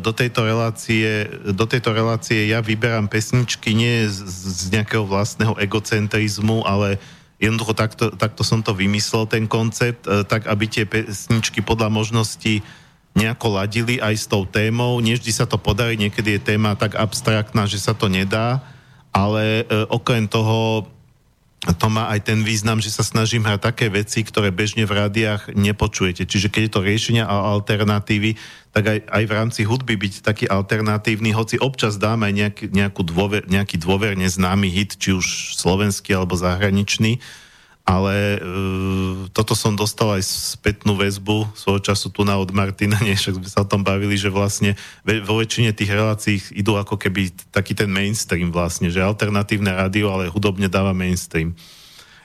do 0.00 0.10
tejto 0.16 0.48
relácie, 0.48 1.28
do 1.52 1.68
tejto 1.68 1.92
relácie 1.92 2.48
ja 2.48 2.64
vyberám 2.64 3.12
pesničky 3.12 3.76
nie 3.76 4.08
z, 4.08 4.24
z 4.24 4.72
nejakého 4.72 5.04
vlastného 5.04 5.60
egocentrizmu, 5.60 6.64
ale 6.64 6.96
jednoducho 7.36 7.76
takto, 7.76 8.04
takto 8.16 8.42
som 8.42 8.64
to 8.64 8.72
vymyslel, 8.72 9.28
ten 9.28 9.44
koncept, 9.44 10.08
e, 10.08 10.24
tak 10.24 10.48
aby 10.48 10.64
tie 10.64 10.88
pesničky 10.88 11.60
podľa 11.60 11.92
možností 11.92 12.64
nejako 13.12 13.60
ladili 13.60 14.00
aj 14.00 14.14
s 14.14 14.26
tou 14.30 14.48
témou. 14.48 14.96
Nie 15.04 15.20
vždy 15.20 15.32
sa 15.36 15.44
to 15.44 15.60
podarí, 15.60 16.00
niekedy 16.00 16.38
je 16.38 16.54
téma 16.54 16.78
tak 16.78 16.96
abstraktná, 16.96 17.68
že 17.68 17.82
sa 17.82 17.92
to 17.92 18.08
nedá, 18.08 18.64
ale 19.12 19.68
e, 19.68 19.84
okrem 19.92 20.24
toho 20.24 20.88
to 21.58 21.90
má 21.90 22.06
aj 22.14 22.30
ten 22.30 22.46
význam, 22.46 22.78
že 22.78 22.94
sa 22.94 23.02
snažím 23.02 23.42
hrať 23.42 23.58
také 23.58 23.86
veci, 23.90 24.22
ktoré 24.22 24.54
bežne 24.54 24.86
v 24.86 24.94
rádiách 24.94 25.58
nepočujete. 25.58 26.22
Čiže 26.22 26.54
keď 26.54 26.62
je 26.62 26.72
to 26.72 26.86
riešenia 26.86 27.24
a 27.26 27.50
alternatívy, 27.58 28.38
tak 28.70 28.84
aj, 28.86 28.98
aj 29.10 29.24
v 29.26 29.32
rámci 29.34 29.60
hudby 29.66 29.98
byť 29.98 30.22
taký 30.22 30.46
alternatívny, 30.46 31.34
hoci 31.34 31.58
občas 31.58 31.98
dám 31.98 32.22
aj 32.22 32.32
nejaký, 32.32 32.64
nejakú 32.70 33.02
dôver, 33.02 33.42
nejaký 33.50 33.74
dôverne 33.74 34.30
známy 34.30 34.70
hit, 34.70 35.02
či 35.02 35.10
už 35.10 35.58
slovenský 35.58 36.14
alebo 36.14 36.38
zahraničný, 36.38 37.18
ale 37.88 38.36
e, 38.36 38.38
toto 39.32 39.56
som 39.56 39.72
dostal 39.72 40.20
aj 40.20 40.20
spätnú 40.60 40.92
väzbu 40.92 41.56
svojho 41.56 41.80
času 41.80 42.12
tu 42.12 42.20
na 42.20 42.36
od 42.36 42.52
Martina, 42.52 43.00
nie, 43.06 43.16
však 43.16 43.40
sme 43.40 43.48
sa 43.48 43.64
o 43.64 43.70
tom 43.70 43.80
bavili, 43.80 44.12
že 44.20 44.28
vlastne 44.28 44.76
vo 45.24 45.40
väčšine 45.40 45.72
tých 45.72 45.96
relácií 45.96 46.36
idú 46.52 46.76
ako 46.76 47.00
keby 47.00 47.32
taký 47.48 47.72
ten 47.72 47.88
mainstream 47.88 48.52
vlastne, 48.52 48.92
že 48.92 49.00
alternatívne 49.00 49.72
rádio, 49.72 50.12
ale 50.12 50.28
hudobne 50.28 50.68
dáva 50.68 50.92
mainstream. 50.92 51.56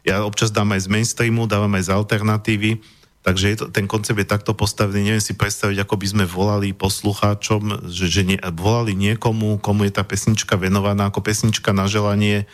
Ja 0.04 0.28
občas 0.28 0.52
dám 0.52 0.76
aj 0.76 0.84
z 0.84 0.92
mainstreamu, 0.92 1.48
dávam 1.48 1.72
aj 1.80 1.88
z 1.88 1.94
alternatívy, 1.96 2.84
takže 3.24 3.56
je 3.56 3.58
to, 3.64 3.66
ten 3.72 3.88
koncept 3.88 4.20
je 4.20 4.28
takto 4.28 4.52
postavený, 4.52 5.16
neviem 5.16 5.24
si 5.24 5.32
predstaviť, 5.32 5.80
ako 5.80 5.96
by 5.96 6.08
sme 6.12 6.26
volali 6.28 6.76
poslucháčom, 6.76 7.88
že, 7.88 8.12
že 8.12 8.28
nie, 8.28 8.36
volali 8.52 9.00
niekomu, 9.00 9.64
komu 9.64 9.88
je 9.88 9.96
tá 9.96 10.04
pesnička 10.04 10.60
venovaná 10.60 11.08
ako 11.08 11.24
pesnička 11.24 11.72
na 11.72 11.88
želanie, 11.88 12.52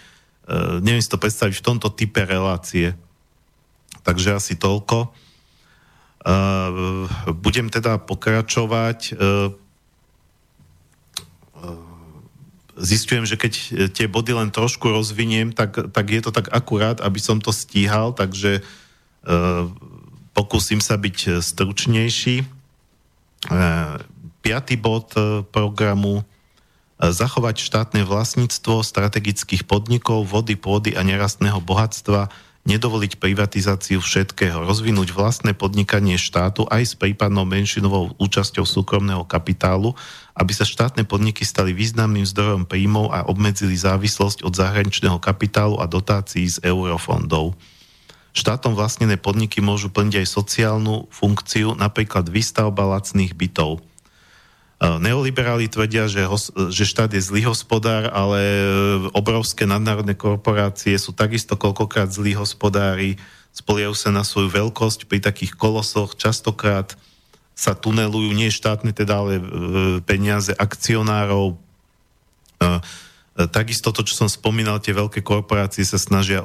neviem 0.82 1.02
si 1.02 1.12
to 1.12 1.22
predstaviť 1.22 1.62
v 1.62 1.66
tomto 1.66 1.94
type 1.94 2.18
relácie. 2.26 2.98
Takže 4.02 4.34
asi 4.34 4.58
toľko. 4.58 5.14
Uh, 6.20 7.06
budem 7.38 7.70
teda 7.72 8.02
pokračovať. 8.02 9.00
Uh, 9.14 9.54
zistujem, 12.80 13.28
že 13.28 13.36
keď 13.36 13.54
tie 13.92 14.08
body 14.08 14.32
len 14.32 14.50
trošku 14.56 14.88
rozviniem, 14.88 15.52
tak, 15.52 15.92
tak 15.92 16.06
je 16.08 16.22
to 16.24 16.32
tak 16.32 16.48
akurát, 16.50 17.04
aby 17.04 17.20
som 17.20 17.44
to 17.44 17.52
stíhal, 17.52 18.16
takže 18.16 18.64
pokúsim 20.32 20.80
sa 20.80 20.96
byť 20.96 21.44
stručnejší. 21.44 22.48
Piatý 24.40 24.76
bod 24.80 25.12
programu 25.52 26.24
zachovať 27.00 27.64
štátne 27.64 28.04
vlastníctvo 28.04 28.84
strategických 28.84 29.64
podnikov, 29.64 30.28
vody, 30.28 30.60
pôdy 30.60 31.00
a 31.00 31.02
nerastného 31.08 31.64
bohatstva, 31.64 32.28
nedovoliť 32.68 33.24
privatizáciu 33.24 34.04
všetkého, 34.04 34.68
rozvinúť 34.68 35.16
vlastné 35.16 35.56
podnikanie 35.56 36.20
štátu 36.20 36.68
aj 36.68 36.84
s 36.84 36.94
prípadnou 37.00 37.48
menšinovou 37.48 38.20
účasťou 38.20 38.68
súkromného 38.68 39.24
kapitálu, 39.24 39.96
aby 40.36 40.52
sa 40.52 40.68
štátne 40.68 41.08
podniky 41.08 41.48
stali 41.48 41.72
významným 41.72 42.28
zdrojom 42.28 42.68
príjmov 42.68 43.16
a 43.16 43.24
obmedzili 43.26 43.80
závislosť 43.80 44.44
od 44.44 44.54
zahraničného 44.54 45.18
kapitálu 45.24 45.80
a 45.80 45.88
dotácií 45.88 46.52
z 46.52 46.60
eurofondov. 46.68 47.56
Štátom 48.36 48.78
vlastnené 48.78 49.18
podniky 49.18 49.64
môžu 49.64 49.90
plniť 49.90 50.22
aj 50.22 50.28
sociálnu 50.28 51.10
funkciu, 51.10 51.74
napríklad 51.80 52.28
výstavba 52.28 52.86
lacných 52.86 53.34
bytov– 53.34 53.80
Neoliberáli 54.80 55.68
tvrdia, 55.68 56.08
že, 56.08 56.24
že 56.72 56.88
štát 56.88 57.12
je 57.12 57.20
zlý 57.20 57.52
hospodár, 57.52 58.08
ale 58.16 58.40
e, 58.40 58.64
obrovské 59.12 59.68
nadnárodné 59.68 60.16
korporácie 60.16 60.96
sú 60.96 61.12
takisto 61.12 61.60
koľkokrát 61.60 62.08
zlí 62.08 62.32
hospodári, 62.40 63.20
spoliajú 63.52 63.92
sa 63.92 64.16
na 64.16 64.24
svoju 64.24 64.48
veľkosť 64.48 65.12
pri 65.12 65.20
takých 65.20 65.60
kolosoch, 65.60 66.16
častokrát 66.16 66.96
sa 67.60 67.76
tunelujú 67.76 68.32
nie 68.32 68.48
štátne 68.48 68.96
teda, 68.96 69.20
ale 69.20 69.34
e, 69.36 69.44
peniaze 70.00 70.56
akcionárov. 70.56 71.60
E, 72.64 72.76
takisto 73.52 73.92
to, 73.92 74.08
čo 74.08 74.16
som 74.16 74.32
spomínal, 74.32 74.80
tie 74.80 74.96
veľké 74.96 75.20
korporácie 75.20 75.84
sa 75.84 76.00
snažia 76.00 76.40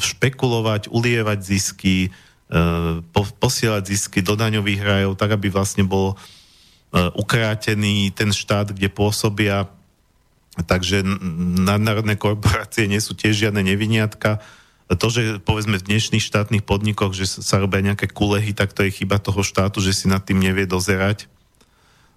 špekulovať, 0.00 0.88
ulievať 0.88 1.40
zisky, 1.40 2.12
posielať 3.40 3.82
zisky 3.88 4.20
do 4.20 4.36
daňových 4.36 4.84
rajov, 4.84 5.12
tak 5.16 5.40
aby 5.40 5.48
vlastne 5.48 5.88
bolo 5.88 6.20
E, 6.20 6.43
ukrátený 6.94 8.14
ten 8.14 8.30
štát, 8.30 8.70
kde 8.70 8.86
pôsobia. 8.86 9.66
Takže 10.54 11.02
nadnárodné 11.66 12.14
korporácie 12.14 12.86
nie 12.86 13.02
sú 13.02 13.18
tiež 13.18 13.50
žiadne 13.50 13.66
neviniatka. 13.66 14.38
To, 14.86 15.06
že 15.10 15.42
povedzme 15.42 15.80
v 15.80 15.88
dnešných 15.90 16.22
štátnych 16.22 16.62
podnikoch, 16.62 17.16
že 17.16 17.26
sa 17.26 17.58
robia 17.58 17.82
nejaké 17.82 18.06
kulehy, 18.06 18.54
tak 18.54 18.70
to 18.76 18.86
je 18.86 18.94
chyba 18.94 19.18
toho 19.18 19.42
štátu, 19.42 19.82
že 19.82 19.96
si 19.96 20.06
nad 20.06 20.22
tým 20.22 20.38
nevie 20.38 20.70
dozerať. 20.70 21.26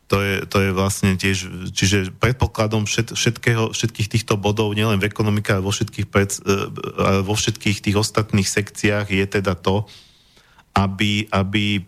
To 0.07 0.23
je, 0.23 0.47
to 0.47 0.57
je 0.63 0.69
vlastne 0.71 1.19
tiež, 1.19 1.71
čiže 1.75 2.15
predpokladom 2.15 2.87
všet, 2.87 3.11
všetkého, 3.11 3.75
všetkých 3.75 4.07
týchto 4.07 4.39
bodov, 4.39 4.71
nielen 4.71 5.03
v 5.03 5.07
ekonomike, 5.11 5.51
ale 5.51 5.67
vo 5.67 5.75
všetkých, 5.75 6.07
pred, 6.07 6.31
e, 6.47 7.23
vo 7.27 7.35
všetkých 7.35 7.83
tých 7.83 7.97
ostatných 7.99 8.47
sekciách 8.47 9.11
je 9.11 9.25
teda 9.27 9.59
to, 9.59 9.83
aby, 10.71 11.27
aby 11.27 11.83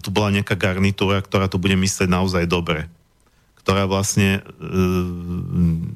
tu 0.00 0.08
bola 0.08 0.32
nejaká 0.32 0.56
garnitúra, 0.56 1.20
ktorá 1.20 1.46
to 1.46 1.60
bude 1.60 1.76
myslieť 1.76 2.08
naozaj 2.08 2.44
dobre. 2.48 2.88
Ktorá 3.60 3.84
vlastne, 3.84 4.40
e, 4.40 4.72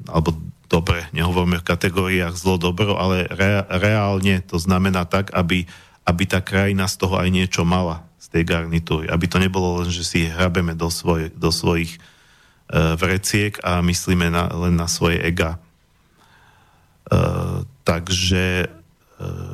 alebo 0.05 0.37
dobre, 0.69 1.09
nehovoríme 1.09 1.57
v 1.61 1.67
kategóriách 1.67 2.37
zlo, 2.37 2.61
dobro, 2.61 2.97
ale 3.01 3.25
re, 3.33 3.65
reálne 3.65 4.45
to 4.45 4.61
znamená 4.61 5.09
tak, 5.09 5.33
aby, 5.33 5.65
aby 6.05 6.23
tá 6.29 6.41
krajina 6.41 6.85
z 6.85 7.01
toho 7.01 7.17
aj 7.17 7.29
niečo 7.33 7.65
mala, 7.65 8.05
z 8.21 8.29
tej 8.29 8.43
garnitúry. 8.45 9.09
Aby 9.09 9.25
to 9.25 9.41
nebolo 9.41 9.81
len, 9.81 9.89
že 9.89 10.05
si 10.05 10.29
hrabeme 10.29 10.77
do, 10.77 10.93
svoj, 10.93 11.33
do 11.33 11.49
svojich 11.49 11.97
uh, 11.97 12.93
vreciek 12.93 13.57
a 13.65 13.81
myslíme 13.81 14.29
na, 14.29 14.49
len 14.53 14.77
na 14.77 14.85
svoje 14.85 15.17
ega. 15.21 15.57
Uh, 17.09 17.65
takže 17.85 18.69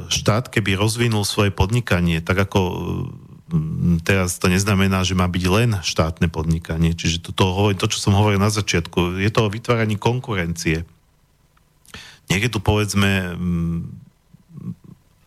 štát, 0.09 0.49
keby 0.49 0.73
rozvinul 0.73 1.21
svoje 1.21 1.53
podnikanie, 1.53 2.17
tak 2.17 2.49
ako 2.49 2.59
teraz 4.07 4.39
to 4.39 4.47
neznamená, 4.47 5.03
že 5.03 5.17
má 5.17 5.27
byť 5.27 5.43
len 5.51 5.69
štátne 5.83 6.31
podnikanie. 6.31 6.95
Čiže 6.95 7.29
to, 7.29 7.29
to, 7.35 7.45
to, 7.75 7.85
čo 7.91 7.97
som 7.99 8.17
hovoril 8.17 8.39
na 8.39 8.49
začiatku, 8.51 9.19
je 9.19 9.29
to 9.31 9.47
o 9.47 9.51
vytváraní 9.51 9.99
konkurencie. 9.99 10.87
Niekde 12.31 12.49
tu 12.51 12.59
povedzme 12.63 13.35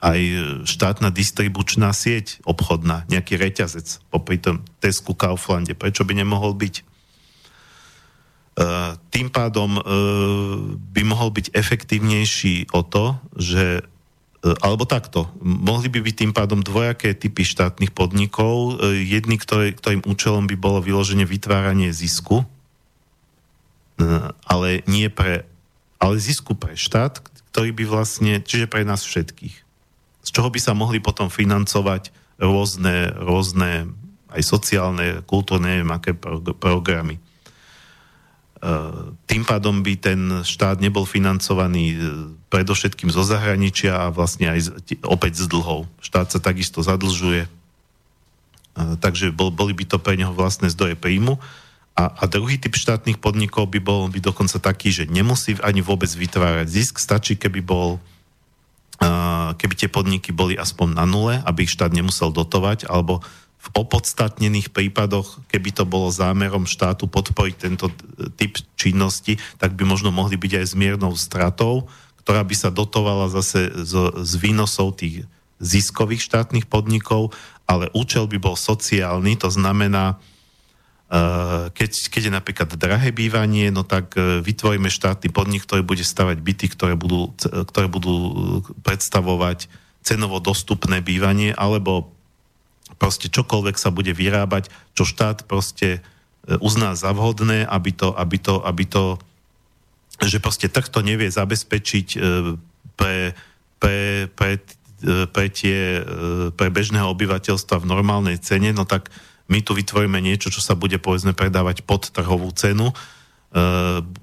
aj 0.05 0.21
štátna 0.69 1.09
distribučná 1.09 1.89
sieť 1.97 2.45
obchodná, 2.45 3.09
nejaký 3.09 3.41
reťazec, 3.41 4.05
popri 4.13 4.37
tom 4.37 4.61
Tesku, 4.81 5.17
Kauflande. 5.17 5.73
Prečo 5.73 6.05
by 6.05 6.13
nemohol 6.13 6.53
byť? 6.53 6.75
E, 6.77 6.83
tým 9.09 9.33
pádom 9.33 9.81
e, 9.81 9.83
by 10.77 11.03
mohol 11.09 11.33
byť 11.33 11.57
efektívnejší 11.57 12.77
o 12.77 12.85
to, 12.85 13.17
že 13.41 13.89
alebo 14.45 14.85
takto, 14.85 15.33
mohli 15.41 15.89
by 15.89 16.05
byť 16.05 16.15
tým 16.21 16.33
pádom 16.37 16.61
dvojaké 16.61 17.17
typy 17.17 17.49
štátnych 17.49 17.97
podnikov. 17.97 18.77
E, 18.77 19.01
jedný, 19.09 19.41
ktorý, 19.41 19.73
ktorým 19.73 20.05
účelom 20.05 20.45
by 20.45 20.57
bolo 20.61 20.85
vyloženie 20.85 21.25
vytváranie 21.25 21.89
zisku, 21.97 22.45
e, 22.45 22.47
ale 24.45 24.85
nie 24.85 25.09
pre, 25.09 25.49
ale 25.97 26.21
zisku 26.21 26.53
pre 26.53 26.77
štát, 26.77 27.25
ktorý 27.57 27.73
by 27.73 27.85
vlastne, 27.89 28.45
čiže 28.45 28.69
pre 28.69 28.85
nás 28.85 29.01
všetkých. 29.01 29.57
Z 30.25 30.29
čoho 30.29 30.53
by 30.53 30.61
sa 30.61 30.77
mohli 30.77 31.01
potom 31.01 31.33
financovať 31.33 32.13
rôzne, 32.37 33.17
rôzne 33.17 33.89
aj 34.29 34.43
sociálne, 34.45 35.25
kultúrne, 35.25 35.81
neviem 35.81 35.95
aké 35.95 36.13
programy. 36.61 37.17
Tým 39.29 39.45
pádom 39.45 39.85
by 39.85 39.93
ten 40.01 40.21
štát 40.41 40.81
nebol 40.81 41.05
financovaný 41.05 42.01
predovšetkým 42.49 43.13
zo 43.13 43.21
zahraničia 43.21 44.09
a 44.09 44.09
vlastne 44.09 44.49
aj 44.49 44.73
opäť 45.05 45.45
z 45.45 45.53
dlhov. 45.53 45.85
Štát 46.01 46.33
sa 46.33 46.41
takisto 46.41 46.81
zadlžuje, 46.81 47.45
takže 49.05 49.37
bol, 49.37 49.53
boli 49.53 49.77
by 49.77 49.85
to 49.85 50.01
pre 50.01 50.17
neho 50.17 50.33
vlastné 50.33 50.73
zdroje 50.73 50.97
príjmu. 50.97 51.37
A, 51.95 52.11
a 52.11 52.25
druhý 52.25 52.57
typ 52.57 52.73
štátnych 52.75 53.21
podnikov 53.21 53.69
by 53.69 53.79
bol 53.85 54.09
by 54.09 54.19
dokonca 54.19 54.57
taký, 54.59 54.91
že 54.91 55.05
nemusí 55.07 55.55
ani 55.61 55.85
vôbec 55.85 56.09
vytvárať 56.09 56.67
zisk, 56.67 56.99
stačí, 56.99 57.37
keby 57.37 57.61
bol 57.61 58.01
keby 59.59 59.75
tie 59.75 59.91
podniky 59.91 60.31
boli 60.31 60.55
aspoň 60.55 60.97
na 60.97 61.05
nule, 61.05 61.43
aby 61.43 61.67
ich 61.67 61.75
štát 61.75 61.91
nemusel 61.91 62.31
dotovať, 62.31 62.87
alebo 62.87 63.21
v 63.65 63.69
opodstatnených 63.73 64.77
prípadoch, 64.77 65.41
keby 65.49 65.73
to 65.73 65.89
bolo 65.89 66.13
zámerom 66.13 66.69
štátu 66.69 67.09
podporiť 67.09 67.55
tento 67.57 67.89
typ 68.37 68.61
činnosti, 68.77 69.41
tak 69.57 69.73
by 69.73 69.89
možno 69.89 70.13
mohli 70.13 70.37
byť 70.37 70.53
aj 70.61 70.67
s 70.69 70.75
miernou 70.77 71.17
stratou, 71.17 71.89
ktorá 72.21 72.45
by 72.45 72.53
sa 72.53 72.69
dotovala 72.69 73.33
zase 73.33 73.73
z, 73.73 73.93
z 74.21 74.33
výnosov 74.37 75.01
tých 75.01 75.25
ziskových 75.65 76.21
štátnych 76.21 76.69
podnikov, 76.69 77.33
ale 77.65 77.89
účel 77.97 78.29
by 78.29 78.37
bol 78.37 78.57
sociálny, 78.57 79.41
to 79.41 79.49
znamená, 79.49 80.21
eh, 81.09 81.73
keď, 81.73 81.91
keď 82.13 82.23
je 82.29 82.33
napríklad 82.33 82.69
drahé 82.77 83.17
bývanie, 83.17 83.73
no 83.73 83.81
tak 83.81 84.13
eh, 84.21 84.45
vytvoríme 84.45 84.93
štátny 84.93 85.33
podnik, 85.33 85.65
ktorý 85.65 85.81
bude 85.81 86.05
stavať 86.05 86.37
byty, 86.37 86.67
ktoré 86.69 87.01
budú, 87.01 87.33
ktoré 87.41 87.89
budú 87.89 88.61
predstavovať 88.85 89.73
cenovo 90.05 90.37
dostupné 90.37 91.01
bývanie, 91.01 91.57
alebo 91.57 92.14
proste 92.97 93.31
čokoľvek 93.31 93.77
sa 93.79 93.95
bude 93.95 94.15
vyrábať, 94.15 94.71
čo 94.95 95.07
štát 95.07 95.45
proste 95.47 96.01
eh, 96.01 96.59
uzná 96.59 96.95
za 96.99 97.15
vhodné, 97.15 97.63
aby 97.67 97.91
to, 97.93 98.13
aby 98.15 98.37
to, 98.41 98.61
aby 98.65 98.85
to 98.87 99.19
že 100.23 100.39
proste 100.39 100.71
trh 100.71 100.87
to 100.87 101.03
nevie 101.03 101.27
zabezpečiť 101.27 102.09
e, 102.15 102.19
pre, 102.95 103.35
pre, 103.83 103.99
pre, 104.31 104.51
e, 105.03 105.27
pre, 105.27 105.47
tie, 105.51 105.99
e, 105.99 106.03
pre 106.55 106.69
bežného 106.71 107.11
obyvateľstva 107.11 107.83
v 107.83 107.91
normálnej 107.91 108.39
cene, 108.39 108.71
no 108.71 108.87
tak 108.87 109.11
my 109.51 109.61
tu 109.61 109.75
vytvoríme 109.75 110.23
niečo, 110.23 110.55
čo 110.55 110.63
sa 110.63 110.79
bude 110.79 110.97
povedzme 111.03 111.35
predávať 111.35 111.85
pod 111.85 112.09
trhovú 112.09 112.49
cenu. 112.57 112.97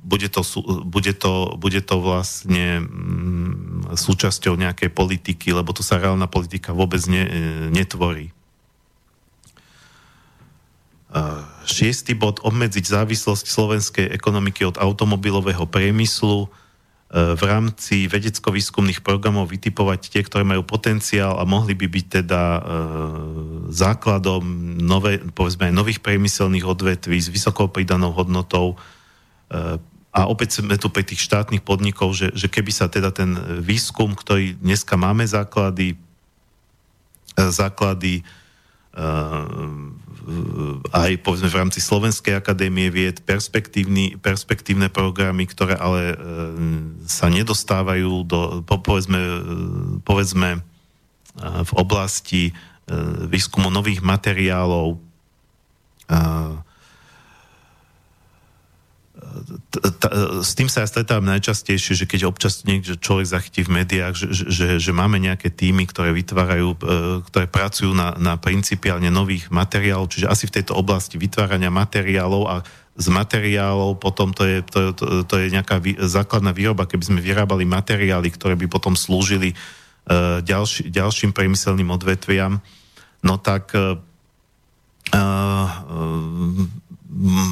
Bude 0.02 0.27
to, 0.27 0.41
bude 0.84 1.14
to, 1.15 1.56
bude 1.56 1.80
to 1.85 1.95
vlastne 2.02 2.84
mm, 2.84 3.95
súčasťou 3.95 4.57
nejakej 4.57 4.89
politiky, 4.91 5.53
lebo 5.53 5.77
tu 5.77 5.85
sa 5.85 6.02
reálna 6.02 6.26
politika 6.26 6.73
vôbec 6.73 6.99
ne, 7.06 7.23
netvorí. 7.69 8.34
Šiestý 11.68 12.16
bod, 12.16 12.40
obmedziť 12.40 12.88
závislosť 12.88 13.44
slovenskej 13.44 14.08
ekonomiky 14.16 14.64
od 14.64 14.80
automobilového 14.80 15.68
priemyslu, 15.68 16.48
e, 16.48 16.48
v 17.36 17.44
rámci 17.44 18.08
vedecko-výskumných 18.08 19.04
programov 19.04 19.52
vytipovať 19.52 20.08
tie, 20.08 20.24
ktoré 20.24 20.48
majú 20.48 20.64
potenciál 20.64 21.36
a 21.36 21.44
mohli 21.44 21.76
by 21.76 21.88
byť 21.92 22.06
teda 22.24 22.42
e, 22.42 22.62
základom 23.76 24.44
nové, 24.80 25.20
povedzme 25.36 25.68
aj 25.68 25.76
nových 25.76 26.00
priemyselných 26.00 26.64
odvetví 26.64 27.20
s 27.20 27.28
vysokou 27.28 27.68
pridanou 27.68 28.16
hodnotou. 28.16 28.80
A 30.12 30.28
opäť 30.32 30.64
sme 30.64 30.80
tu 30.80 30.88
pri 30.88 31.04
tých 31.04 31.24
štátnych 31.24 31.64
podnikov, 31.64 32.16
že, 32.16 32.32
že 32.32 32.48
keby 32.48 32.72
sa 32.72 32.88
teda 32.88 33.12
ten 33.12 33.36
výskum, 33.60 34.16
ktorý 34.16 34.60
dneska 34.60 34.96
máme 34.96 35.28
základy, 35.28 36.00
základy 37.36 38.24
aj 40.92 41.12
povedzme 41.24 41.48
v 41.48 41.58
rámci 41.58 41.80
Slovenskej 41.80 42.36
akadémie 42.36 42.92
vied 42.92 43.24
perspektívne 43.24 44.88
programy, 44.92 45.48
ktoré 45.48 45.80
ale 45.80 46.12
e, 46.12 46.16
sa 47.08 47.32
nedostávajú 47.32 48.28
do, 48.28 48.40
po, 48.68 48.84
povedzme, 48.84 49.20
e, 49.20 49.40
povedzme 50.04 50.50
v 51.42 51.72
oblasti 51.80 52.52
výskumu 53.32 53.72
nových 53.72 54.04
materiálov 54.04 55.00
s 60.41 60.52
tým 60.58 60.68
sa 60.68 60.84
ja 60.84 60.88
stretávam 60.90 61.28
najčastejšie, 61.32 61.94
že 61.95 62.06
keď 62.10 62.28
občas 62.28 62.68
niekto 62.68 62.99
človek 62.99 63.28
zachytí 63.28 63.62
v 63.64 63.84
médiách, 63.84 64.14
že, 64.18 64.28
že, 64.52 64.68
že 64.78 64.91
máme 64.91 65.22
nejaké 65.22 65.48
týmy, 65.52 65.88
ktoré 65.88 66.12
vytvárajú, 66.12 66.76
e, 66.76 66.78
ktoré 67.26 67.45
pracujú 67.48 67.95
na, 67.95 68.16
na 68.20 68.36
principiálne 68.36 69.08
nových 69.08 69.48
materiálov, 69.48 70.12
čiže 70.12 70.28
asi 70.28 70.45
v 70.48 70.56
tejto 70.60 70.76
oblasti 70.76 71.16
vytvárania 71.16 71.72
materiálov 71.72 72.44
a 72.48 72.56
z 72.99 73.08
materiálov 73.08 73.98
potom 73.98 74.36
to 74.36 74.44
je, 74.44 74.58
to, 74.68 74.91
to, 74.91 75.03
to 75.24 75.36
je 75.40 75.48
nejaká 75.56 75.80
vý, 75.80 75.95
základná 75.95 76.52
výroba, 76.52 76.88
keby 76.88 77.03
sme 77.08 77.20
vyrábali 77.24 77.64
materiály, 77.64 78.28
ktoré 78.36 78.60
by 78.60 78.68
potom 78.68 78.99
slúžili 78.99 79.56
uh, 79.56 80.44
ďalší, 80.44 80.91
ďalším 80.91 81.32
priemyselným 81.32 81.88
odvetviam, 81.88 82.60
no 83.24 83.36
tak 83.40 83.72
uh, 83.80 83.95
uh, 85.16 85.72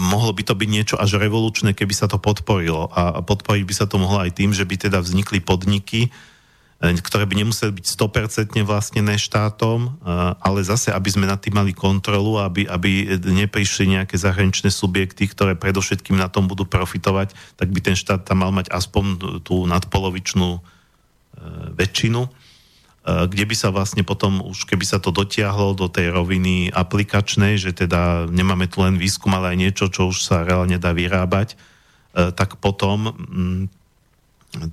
mohlo 0.09 0.31
by 0.31 0.43
to 0.47 0.55
byť 0.55 0.69
niečo 0.71 0.95
až 0.95 1.19
revolučné, 1.19 1.75
keby 1.75 1.91
sa 1.91 2.07
to 2.07 2.15
podporilo. 2.15 2.87
A 2.95 3.19
podporiť 3.19 3.63
by 3.67 3.73
sa 3.75 3.85
to 3.85 3.99
mohlo 3.99 4.23
aj 4.23 4.31
tým, 4.31 4.55
že 4.55 4.63
by 4.63 4.79
teda 4.79 5.03
vznikli 5.03 5.43
podniky, 5.43 6.07
e, 6.07 6.89
ktoré 7.03 7.27
by 7.27 7.43
nemuseli 7.43 7.75
byť 7.75 7.85
100% 7.85 8.63
vlastnené 8.63 9.19
štátom, 9.19 9.79
e, 9.83 9.89
ale 10.39 10.59
zase, 10.63 10.95
aby 10.95 11.09
sme 11.11 11.27
nad 11.27 11.43
tým 11.43 11.59
mali 11.59 11.75
kontrolu, 11.75 12.39
aby, 12.39 12.71
aby 12.71 13.19
neprišli 13.19 13.99
nejaké 13.99 14.15
zahraničné 14.15 14.71
subjekty, 14.71 15.27
ktoré 15.27 15.59
predovšetkým 15.59 16.15
na 16.15 16.31
tom 16.31 16.47
budú 16.47 16.63
profitovať, 16.63 17.35
tak 17.59 17.67
by 17.75 17.79
ten 17.83 17.99
štát 17.99 18.23
tam 18.23 18.47
mal 18.47 18.55
mať 18.55 18.71
aspoň 18.71 19.03
tú 19.43 19.67
nadpolovičnú 19.67 20.49
e, 20.55 20.59
väčšinu 21.75 22.38
kde 23.09 23.43
by 23.49 23.55
sa 23.57 23.73
vlastne 23.73 24.05
potom, 24.05 24.45
už 24.45 24.69
keby 24.69 24.85
sa 24.85 25.01
to 25.01 25.09
dotiahlo 25.09 25.73
do 25.73 25.89
tej 25.89 26.13
roviny 26.13 26.69
aplikačnej, 26.69 27.57
že 27.57 27.73
teda 27.73 28.29
nemáme 28.29 28.69
tu 28.69 28.85
len 28.85 29.01
výskum, 29.01 29.33
ale 29.33 29.55
aj 29.55 29.57
niečo, 29.57 29.85
čo 29.89 30.13
už 30.13 30.21
sa 30.21 30.45
reálne 30.45 30.77
dá 30.77 30.93
vyrábať, 30.93 31.57
tak 32.13 32.61
potom 32.61 33.09
mm, 33.09 33.61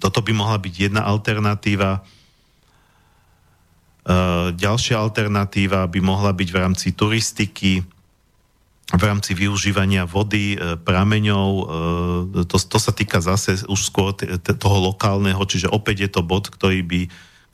toto 0.00 0.24
by 0.24 0.32
mohla 0.32 0.56
byť 0.56 0.74
jedna 0.88 1.04
alternatíva. 1.04 2.00
Ďalšia 4.56 4.96
alternatíva 4.96 5.84
by 5.84 6.00
mohla 6.00 6.32
byť 6.32 6.48
v 6.48 6.56
rámci 6.56 6.88
turistiky, 6.96 7.84
v 8.86 9.02
rámci 9.02 9.34
využívania 9.34 10.06
vody, 10.06 10.56
prameňov. 10.86 11.50
To, 12.46 12.56
to 12.56 12.78
sa 12.78 12.92
týka 12.94 13.18
zase 13.18 13.66
už 13.66 13.80
skôr 13.82 14.14
toho 14.40 14.78
lokálneho, 14.80 15.42
čiže 15.44 15.68
opäť 15.68 16.06
je 16.06 16.10
to 16.14 16.22
bod, 16.24 16.48
ktorý 16.48 16.80
by 16.86 17.00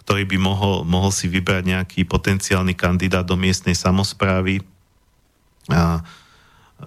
ktorý 0.03 0.27
by 0.27 0.39
mohol, 0.43 0.77
mohol 0.83 1.15
si 1.15 1.31
vybrať 1.31 1.63
nejaký 1.63 2.01
potenciálny 2.05 2.75
kandidát 2.75 3.23
do 3.23 3.39
miestnej 3.39 3.79
samozprávy. 3.79 4.59
A, 5.71 6.03
e, 6.79 6.87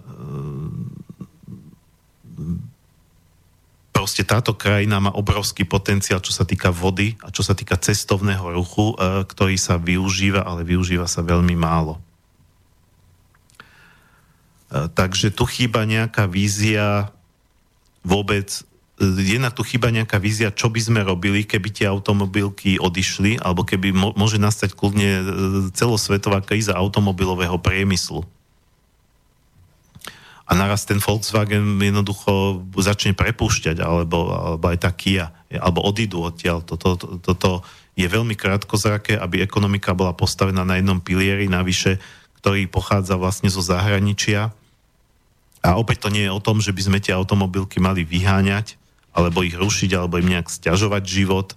proste 3.96 4.28
táto 4.28 4.52
krajina 4.52 5.00
má 5.00 5.16
obrovský 5.16 5.64
potenciál, 5.64 6.20
čo 6.20 6.36
sa 6.36 6.44
týka 6.44 6.76
vody 6.76 7.16
a 7.24 7.32
čo 7.32 7.40
sa 7.40 7.56
týka 7.56 7.80
cestovného 7.80 8.52
ruchu, 8.52 8.94
e, 8.94 9.24
ktorý 9.24 9.56
sa 9.56 9.80
využíva, 9.80 10.44
ale 10.44 10.68
využíva 10.68 11.08
sa 11.08 11.24
veľmi 11.24 11.56
málo. 11.56 11.96
E, 14.68 14.92
takže 14.92 15.32
tu 15.32 15.48
chýba 15.48 15.88
nejaká 15.88 16.28
vízia 16.28 17.16
vôbec 18.04 18.52
jednak 19.00 19.52
tu 19.52 19.64
chyba 19.68 19.92
nejaká 19.92 20.16
vízia, 20.16 20.56
čo 20.56 20.72
by 20.72 20.80
sme 20.80 21.00
robili, 21.04 21.44
keby 21.44 21.68
tie 21.68 21.88
automobilky 21.92 22.80
odišli, 22.80 23.44
alebo 23.44 23.68
keby 23.68 23.92
môže 23.92 24.40
nastať 24.40 24.72
kľudne 24.72 25.10
e, 25.12 25.24
celosvetová 25.76 26.40
kríza 26.40 26.72
automobilového 26.72 27.60
priemyslu. 27.60 28.24
A 30.46 30.52
naraz 30.54 30.86
ten 30.86 31.02
Volkswagen 31.02 31.82
jednoducho 31.82 32.64
začne 32.78 33.18
prepúšťať, 33.18 33.82
alebo, 33.82 34.32
alebo 34.32 34.66
aj 34.70 34.78
tá 34.78 34.92
Kia, 34.94 35.34
alebo 35.52 35.84
odídu 35.84 36.22
odtiaľ. 36.22 36.62
Toto, 36.64 36.96
to, 36.96 37.08
to, 37.20 37.32
to 37.36 37.52
je 37.98 38.06
veľmi 38.06 38.38
krátkozraké, 38.38 39.18
aby 39.18 39.42
ekonomika 39.42 39.98
bola 39.98 40.14
postavená 40.14 40.64
na 40.64 40.80
jednom 40.80 41.02
pilieri, 41.02 41.50
navyše, 41.50 41.98
ktorý 42.40 42.70
pochádza 42.70 43.18
vlastne 43.18 43.50
zo 43.50 43.60
zahraničia. 43.60 44.54
A 45.66 45.82
opäť 45.82 46.06
to 46.06 46.14
nie 46.14 46.30
je 46.30 46.32
o 46.32 46.40
tom, 46.40 46.62
že 46.62 46.70
by 46.70 46.82
sme 46.94 47.00
tie 47.02 47.18
automobilky 47.18 47.82
mali 47.82 48.06
vyháňať, 48.06 48.85
alebo 49.16 49.48
ich 49.48 49.56
rušiť, 49.56 49.96
alebo 49.96 50.20
im 50.20 50.28
nejak 50.28 50.52
stiažovať 50.52 51.04
život, 51.08 51.56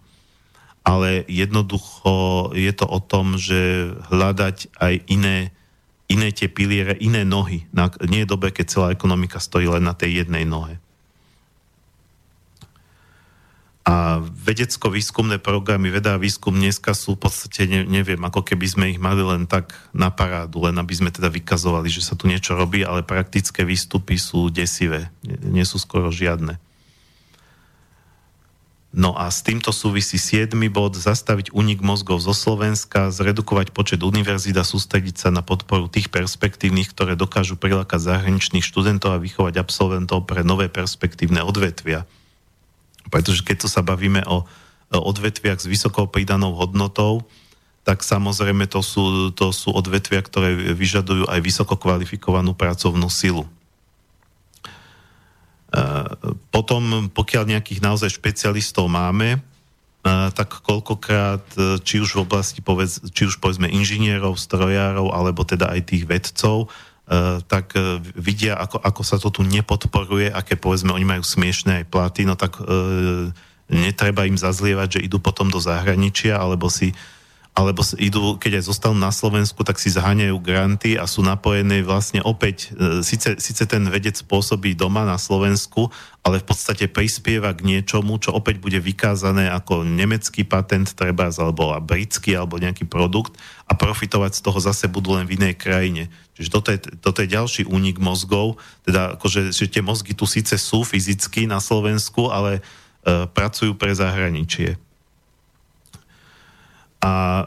ale 0.87 1.27
jednoducho 1.27 2.49
je 2.55 2.73
to 2.73 2.87
o 2.87 3.03
tom, 3.03 3.37
že 3.37 3.93
hľadať 4.09 4.73
aj 4.79 4.95
iné, 5.11 5.53
iné 6.09 6.29
tie 6.33 6.49
piliere, 6.49 6.97
iné 6.97 7.27
nohy. 7.27 7.69
Nie 8.09 8.25
je 8.25 8.33
dobre, 8.33 8.55
keď 8.55 8.67
celá 8.71 8.87
ekonomika 8.95 9.43
stojí 9.43 9.69
len 9.69 9.85
na 9.85 9.93
tej 9.93 10.25
jednej 10.25 10.49
nohe. 10.49 10.81
A 13.89 14.21
vedecko-výskumné 14.21 15.41
programy, 15.41 15.89
veda 15.89 16.17
a 16.17 16.21
výskum 16.21 16.53
dneska 16.53 16.93
sú 16.93 17.17
v 17.17 17.25
podstate, 17.25 17.65
ne, 17.65 17.89
neviem, 17.89 18.21
ako 18.21 18.45
keby 18.45 18.67
sme 18.69 18.85
ich 18.93 19.01
mali 19.01 19.25
len 19.25 19.49
tak 19.49 19.73
na 19.97 20.13
parádu, 20.13 20.61
len 20.69 20.77
aby 20.77 20.93
sme 20.93 21.09
teda 21.09 21.33
vykazovali, 21.33 21.89
že 21.89 22.05
sa 22.05 22.13
tu 22.13 22.29
niečo 22.29 22.53
robí, 22.53 22.85
ale 22.85 23.01
praktické 23.01 23.65
výstupy 23.65 24.21
sú 24.21 24.53
desivé, 24.53 25.09
nie, 25.25 25.41
nie 25.61 25.65
sú 25.65 25.81
skoro 25.81 26.13
žiadne. 26.13 26.61
No 28.89 29.13
a 29.13 29.29
s 29.29 29.45
týmto 29.45 29.69
súvisí 29.69 30.17
7. 30.17 30.57
bod, 30.73 30.97
zastaviť 30.97 31.53
únik 31.53 31.85
mozgov 31.85 32.25
zo 32.25 32.33
Slovenska, 32.33 33.13
zredukovať 33.13 33.77
počet 33.77 34.01
univerzít 34.01 34.57
a 34.57 34.65
sústrediť 34.65 35.17
sa 35.21 35.29
na 35.29 35.45
podporu 35.45 35.93
tých 35.93 36.09
perspektívnych, 36.09 36.97
ktoré 36.97 37.13
dokážu 37.13 37.61
prilákať 37.61 38.01
zahraničných 38.01 38.65
študentov 38.65 39.13
a 39.13 39.21
vychovať 39.21 39.61
absolventov 39.61 40.25
pre 40.25 40.41
nové 40.41 40.73
perspektívne 40.73 41.45
odvetvia. 41.45 42.09
Pretože 43.13 43.45
keď 43.45 43.57
to 43.65 43.69
sa 43.69 43.85
bavíme 43.85 44.25
o 44.25 44.49
odvetviach 44.89 45.61
s 45.61 45.69
vysokou 45.69 46.09
pridanou 46.09 46.57
hodnotou, 46.57 47.29
tak 47.85 48.01
samozrejme 48.01 48.69
to 48.73 48.81
sú, 48.81 49.33
to 49.37 49.53
sú 49.53 49.69
odvetvia, 49.73 50.25
ktoré 50.25 50.57
vyžadujú 50.73 51.29
aj 51.29 51.41
vysoko 51.45 51.77
kvalifikovanú 51.77 52.57
pracovnú 52.57 53.13
silu. 53.13 53.45
Potom, 56.49 57.13
pokiaľ 57.13 57.45
nejakých 57.45 57.85
naozaj 57.85 58.17
špecialistov 58.17 58.89
máme, 58.89 59.41
tak 60.09 60.65
koľkokrát, 60.65 61.45
e, 61.59 61.77
či 61.85 62.01
už 62.01 62.17
v 62.17 62.23
oblasti, 62.25 62.65
povedz, 62.65 63.03
či 63.13 63.29
už 63.29 63.43
povedzme 63.43 63.69
inžinierov, 63.69 64.41
strojárov, 64.41 65.13
alebo 65.13 65.45
teda 65.45 65.69
aj 65.69 65.81
tých 65.85 66.09
vedcov, 66.09 66.73
tak 67.49 67.73
vidia, 68.21 68.53
ako, 68.61 68.85
ako 68.85 69.01
sa 69.01 69.17
to 69.17 69.33
tu 69.33 69.41
nepodporuje, 69.41 70.29
aké 70.29 70.61
povedzme 70.61 70.93
oni 70.93 71.09
majú 71.09 71.25
smiešné 71.25 71.81
aj 71.81 71.89
platy, 71.89 72.29
no 72.29 72.37
tak 72.37 72.61
netreba 73.73 74.29
im 74.29 74.37
zazlievať, 74.37 75.01
že 75.01 75.05
idú 75.09 75.17
potom 75.17 75.49
do 75.49 75.57
zahraničia, 75.57 76.37
alebo 76.37 76.69
si 76.69 76.93
alebo 77.59 77.83
idú, 77.99 78.39
keď 78.39 78.63
aj 78.63 78.65
zostanú 78.71 79.03
na 79.03 79.11
Slovensku, 79.11 79.67
tak 79.67 79.83
si 79.83 79.91
zháňajú 79.91 80.39
granty 80.39 80.95
a 80.95 81.11
sú 81.11 81.27
napojené 81.27 81.83
vlastne 81.83 82.23
opäť, 82.23 82.71
e, 82.71 83.03
síce, 83.03 83.35
síce 83.43 83.67
ten 83.67 83.83
vedec 83.91 84.15
pôsobí 84.15 84.79
doma 84.79 85.03
na 85.03 85.19
Slovensku, 85.19 85.91
ale 86.23 86.39
v 86.39 86.47
podstate 86.47 86.87
prispieva 86.87 87.51
k 87.51 87.67
niečomu, 87.67 88.23
čo 88.23 88.31
opäť 88.31 88.63
bude 88.63 88.79
vykázané 88.79 89.51
ako 89.51 89.83
nemecký 89.83 90.47
patent 90.47 90.95
treba, 90.95 91.35
alebo 91.35 91.75
britský, 91.83 92.39
alebo 92.39 92.63
nejaký 92.63 92.87
produkt 92.87 93.35
a 93.67 93.75
profitovať 93.75 94.39
z 94.39 94.41
toho 94.47 94.59
zase 94.63 94.87
budú 94.87 95.19
len 95.19 95.27
v 95.27 95.35
inej 95.43 95.59
krajine. 95.59 96.15
Čiže 96.39 96.51
toto 96.55 96.69
je, 96.71 96.79
toto 97.03 97.19
je 97.27 97.35
ďalší 97.35 97.67
únik 97.67 97.99
mozgov, 97.99 98.63
teda 98.87 99.19
akože, 99.19 99.51
že 99.51 99.67
tie 99.67 99.83
mozgy 99.83 100.15
tu 100.15 100.31
síce 100.31 100.55
sú 100.55 100.87
fyzicky 100.87 101.51
na 101.51 101.59
Slovensku, 101.59 102.31
ale 102.31 102.63
e, 103.03 103.27
pracujú 103.27 103.75
pre 103.75 103.91
zahraničie. 103.99 104.79
A 106.99 107.45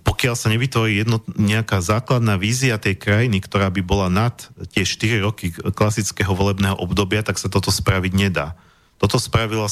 pokiaľ 0.00 0.34
sa 0.38 0.48
nevytvorí 0.48 1.04
jedno, 1.04 1.20
nejaká 1.36 1.84
základná 1.84 2.40
vízia 2.40 2.80
tej 2.80 2.96
krajiny, 2.96 3.44
ktorá 3.44 3.68
by 3.68 3.82
bola 3.84 4.08
nad 4.08 4.34
tie 4.72 4.88
4 4.88 5.20
roky 5.20 5.52
klasického 5.52 6.32
volebného 6.32 6.80
obdobia, 6.80 7.20
tak 7.20 7.36
sa 7.36 7.52
toto 7.52 7.68
spraviť 7.68 8.12
nedá. 8.16 8.56
Toto 8.96 9.18
spravila 9.18 9.66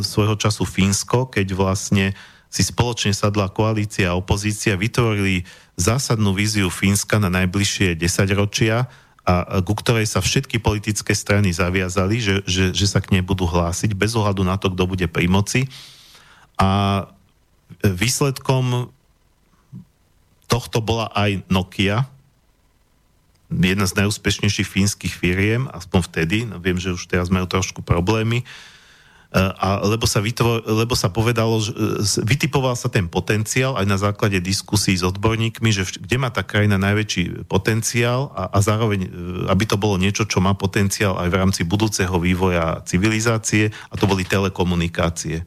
svojho 0.00 0.38
času 0.38 0.62
Fínsko, 0.62 1.26
keď 1.26 1.58
vlastne 1.58 2.14
si 2.50 2.62
spoločne 2.66 3.14
sadla 3.14 3.50
koalícia 3.50 4.10
a 4.10 4.18
opozícia, 4.18 4.78
vytvorili 4.78 5.46
zásadnú 5.74 6.34
víziu 6.34 6.70
Fínska 6.70 7.18
na 7.18 7.30
najbližšie 7.30 7.98
10 7.98 8.30
ročia 8.34 8.90
a 9.30 9.62
ku 9.62 9.78
ktorej 9.78 10.10
sa 10.10 10.18
všetky 10.18 10.58
politické 10.58 11.14
strany 11.14 11.54
zaviazali, 11.54 12.18
že, 12.18 12.42
že, 12.48 12.74
že 12.74 12.86
sa 12.90 12.98
k 12.98 13.14
nej 13.14 13.22
budú 13.22 13.46
hlásiť 13.46 13.94
bez 13.94 14.18
ohľadu 14.18 14.42
na 14.42 14.58
to, 14.58 14.74
kto 14.74 14.84
bude 14.90 15.06
pri 15.06 15.30
moci. 15.30 15.70
A 16.58 17.06
výsledkom 17.86 18.90
tohto 20.50 20.82
bola 20.82 21.06
aj 21.14 21.46
Nokia, 21.46 22.10
jedna 23.50 23.86
z 23.86 23.96
najúspešnejších 24.02 24.66
fínskych 24.66 25.14
firiem, 25.14 25.66
aspoň 25.70 26.00
vtedy, 26.06 26.38
no 26.46 26.62
viem, 26.62 26.78
že 26.78 26.94
už 26.94 27.06
teraz 27.06 27.30
majú 27.30 27.46
trošku 27.46 27.82
problémy, 27.82 28.46
a 29.30 29.86
lebo 29.86 30.10
sa, 30.10 30.18
vytvor, 30.18 30.66
lebo 30.66 30.98
sa 30.98 31.06
povedalo, 31.06 31.62
že 31.62 31.70
vytipoval 32.26 32.74
sa 32.74 32.90
ten 32.90 33.06
potenciál 33.06 33.78
aj 33.78 33.86
na 33.86 33.94
základe 33.94 34.42
diskusí 34.42 34.98
s 34.98 35.06
odborníkmi, 35.06 35.70
že 35.70 35.86
kde 35.86 36.18
má 36.18 36.34
tá 36.34 36.42
krajina 36.42 36.82
najväčší 36.82 37.46
potenciál 37.46 38.34
a, 38.34 38.50
a 38.50 38.58
zároveň, 38.58 39.06
aby 39.46 39.64
to 39.70 39.78
bolo 39.78 40.02
niečo, 40.02 40.26
čo 40.26 40.42
má 40.42 40.58
potenciál 40.58 41.14
aj 41.14 41.30
v 41.30 41.38
rámci 41.38 41.62
budúceho 41.62 42.18
vývoja 42.18 42.82
civilizácie 42.82 43.70
a 43.70 43.94
to 43.94 44.10
boli 44.10 44.26
telekomunikácie. 44.26 45.46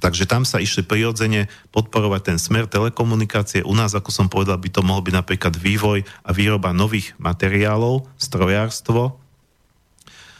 Takže 0.00 0.24
tam 0.24 0.48
sa 0.48 0.56
išli 0.56 0.84
prirodzene 0.84 1.52
podporovať 1.72 2.20
ten 2.32 2.38
smer 2.40 2.68
telekomunikácie. 2.68 3.64
U 3.64 3.72
nás, 3.76 3.92
ako 3.92 4.08
som 4.08 4.32
povedal, 4.32 4.56
by 4.56 4.68
to 4.72 4.80
mohol 4.80 5.04
byť 5.04 5.14
napríklad 5.16 5.54
vývoj 5.60 6.08
a 6.24 6.30
výroba 6.32 6.72
nových 6.72 7.12
materiálov, 7.20 8.06
strojárstvo, 8.16 9.16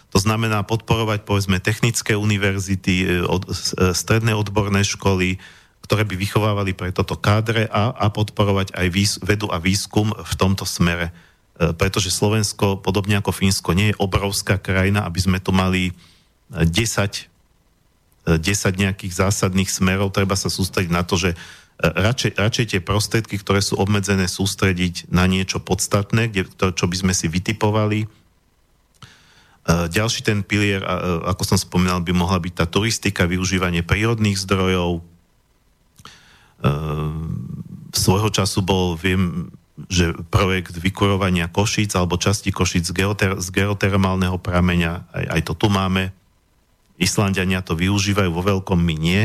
to 0.09 0.18
znamená 0.18 0.64
podporovať 0.64 1.28
povedzme 1.28 1.60
technické 1.60 2.16
univerzity, 2.16 2.94
e, 3.05 3.06
od, 3.28 3.44
e, 3.44 3.52
stredné 3.93 4.32
odborné 4.32 4.80
školy, 4.80 5.36
ktoré 5.85 6.05
by 6.05 6.16
vychovávali 6.16 6.72
pre 6.72 6.93
toto 6.93 7.16
kádre 7.16 7.68
a, 7.68 7.93
a 7.93 8.06
podporovať 8.09 8.72
aj 8.76 8.86
výs, 8.89 9.12
vedu 9.20 9.48
a 9.52 9.60
výskum 9.60 10.12
v 10.12 10.35
tomto 10.40 10.64
smere. 10.64 11.12
E, 11.60 11.72
pretože 11.76 12.09
Slovensko, 12.09 12.80
podobne 12.80 13.20
ako 13.20 13.36
Fínsko, 13.36 13.76
nie 13.76 13.93
je 13.93 14.01
obrovská 14.01 14.56
krajina, 14.56 15.05
aby 15.05 15.20
sme 15.20 15.39
tu 15.44 15.52
mali 15.52 15.93
10, 16.48 16.64
10 16.64 18.40
nejakých 18.80 19.12
zásadných 19.12 19.68
smerov. 19.68 20.16
Treba 20.16 20.32
sa 20.32 20.48
sústrediť 20.48 20.89
na 20.89 21.05
to, 21.05 21.20
že 21.20 21.36
radšej, 21.78 22.40
radšej 22.40 22.66
tie 22.72 22.80
prostriedky, 22.80 23.36
ktoré 23.36 23.60
sú 23.60 23.76
obmedzené, 23.76 24.24
sústrediť 24.24 25.12
na 25.12 25.28
niečo 25.28 25.60
podstatné, 25.60 26.32
kde, 26.32 26.48
to, 26.56 26.72
čo 26.72 26.89
by 26.89 26.97
sme 26.97 27.12
si 27.12 27.28
vytipovali, 27.28 28.09
ďalší 29.68 30.24
ten 30.24 30.40
pilier, 30.40 30.80
e, 30.80 30.88
ako 31.28 31.44
som 31.44 31.58
spomínal, 31.60 32.00
by 32.00 32.16
mohla 32.16 32.40
byť 32.40 32.54
tá 32.56 32.64
turistika, 32.64 33.28
využívanie 33.28 33.84
prírodných 33.84 34.40
zdrojov. 34.40 34.98
E, 34.98 35.02
svojho 37.92 38.32
času 38.32 38.64
bol, 38.64 38.96
viem, 38.96 39.52
že 39.92 40.16
projekt 40.32 40.72
vykurovania 40.72 41.52
Košíc 41.52 41.92
alebo 41.92 42.16
časti 42.16 42.48
Košíc 42.48 42.88
z, 42.88 42.96
geoter- 42.96 43.38
z 43.38 43.48
geotermálneho 43.52 44.40
prameňa, 44.40 45.04
aj, 45.12 45.24
aj 45.36 45.40
to 45.44 45.52
tu 45.52 45.68
máme. 45.68 46.16
Islandiania 46.98 47.62
to 47.62 47.78
využívajú 47.78 48.30
vo 48.32 48.42
veľkom, 48.42 48.80
my 48.80 48.96
nie. 48.96 49.22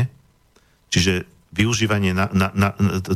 Čiže 0.92 1.26
využívanie 1.56 2.14
na, 2.14 2.30
na, 2.30 2.52
na 2.54 2.68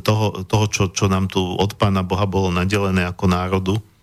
toho, 0.03 0.43
toho 0.49 0.67
čo, 0.67 0.85
čo 0.91 1.07
nám 1.07 1.31
tu 1.31 1.39
od 1.39 1.77
pána 1.79 2.03
Boha 2.03 2.27
bolo 2.27 2.51
nadelené 2.51 3.07
ako 3.07 3.25
národu, 3.31 3.77
E, 3.79 3.98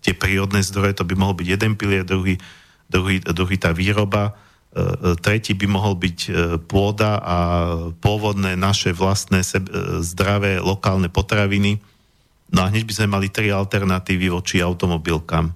tie 0.00 0.14
prírodné 0.16 0.64
zdroje, 0.64 0.96
to 0.96 1.04
by 1.04 1.14
mohol 1.16 1.36
byť 1.36 1.46
jeden 1.46 1.76
pilier, 1.76 2.04
druhý, 2.04 2.40
druhý, 2.88 3.20
druhý 3.20 3.56
tá 3.60 3.70
výroba, 3.76 4.32
e, 4.32 4.32
e, 4.32 4.84
tretí 5.20 5.52
by 5.52 5.66
mohol 5.68 5.94
byť 5.96 6.18
pôda 6.64 7.20
a 7.20 7.36
pôvodné 8.00 8.56
naše 8.56 8.96
vlastné 8.96 9.44
zdravé 10.00 10.58
lokálne 10.60 11.12
potraviny. 11.12 11.78
No 12.50 12.64
a 12.64 12.70
hneď 12.70 12.86
by 12.86 12.92
sme 12.96 13.12
mali 13.12 13.28
tri 13.28 13.52
alternatívy 13.52 14.30
voči 14.32 14.62
automobilkám. 14.62 15.46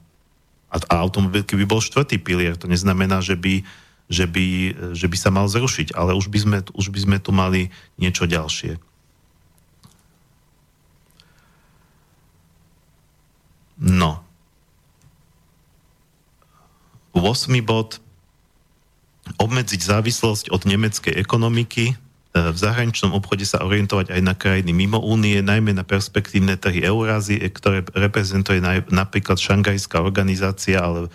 A, 0.70 0.76
a 0.76 0.94
automobilky 1.02 1.56
by 1.56 1.66
bol 1.66 1.82
štvrtý 1.82 2.20
pilier. 2.20 2.54
To 2.60 2.70
neznamená, 2.70 3.22
že 3.22 3.38
by, 3.38 3.62
že 4.10 4.26
by, 4.26 4.46
že 4.92 5.06
by 5.06 5.16
sa 5.16 5.30
mal 5.30 5.46
zrušiť, 5.46 5.94
ale 5.94 6.18
už 6.18 6.28
by, 6.28 6.38
sme, 6.38 6.58
už 6.74 6.90
by 6.90 7.00
sme 7.00 7.16
tu 7.22 7.30
mali 7.30 7.70
niečo 7.96 8.26
ďalšie. 8.26 8.89
No. 13.80 14.20
8. 17.16 17.48
bod. 17.64 17.98
Obmedziť 19.40 19.80
závislosť 19.80 20.52
od 20.52 20.68
nemeckej 20.68 21.16
ekonomiky. 21.16 21.84
E, 21.90 21.94
v 22.34 22.56
zahraničnom 22.56 23.16
obchode 23.16 23.48
sa 23.48 23.64
orientovať 23.64 24.12
aj 24.12 24.20
na 24.20 24.34
krajiny 24.36 24.70
mimo 24.76 25.00
únie, 25.00 25.40
najmä 25.40 25.72
na 25.72 25.82
perspektívne 25.82 26.60
trhy 26.60 26.84
Eurázie, 26.84 27.40
ktoré 27.50 27.82
reprezentuje 27.96 28.60
napríklad 28.92 29.40
Šangajská 29.40 30.04
organizácia 30.04 30.78
ale 30.78 31.08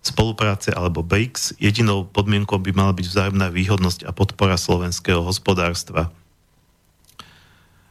spolupráce 0.00 0.72
alebo 0.72 1.04
BRICS. 1.04 1.60
Jedinou 1.60 2.08
podmienkou 2.08 2.56
by 2.56 2.72
mala 2.72 2.92
byť 2.96 3.06
vzájomná 3.06 3.52
výhodnosť 3.52 4.08
a 4.08 4.16
podpora 4.16 4.56
slovenského 4.56 5.20
hospodárstva. 5.20 6.08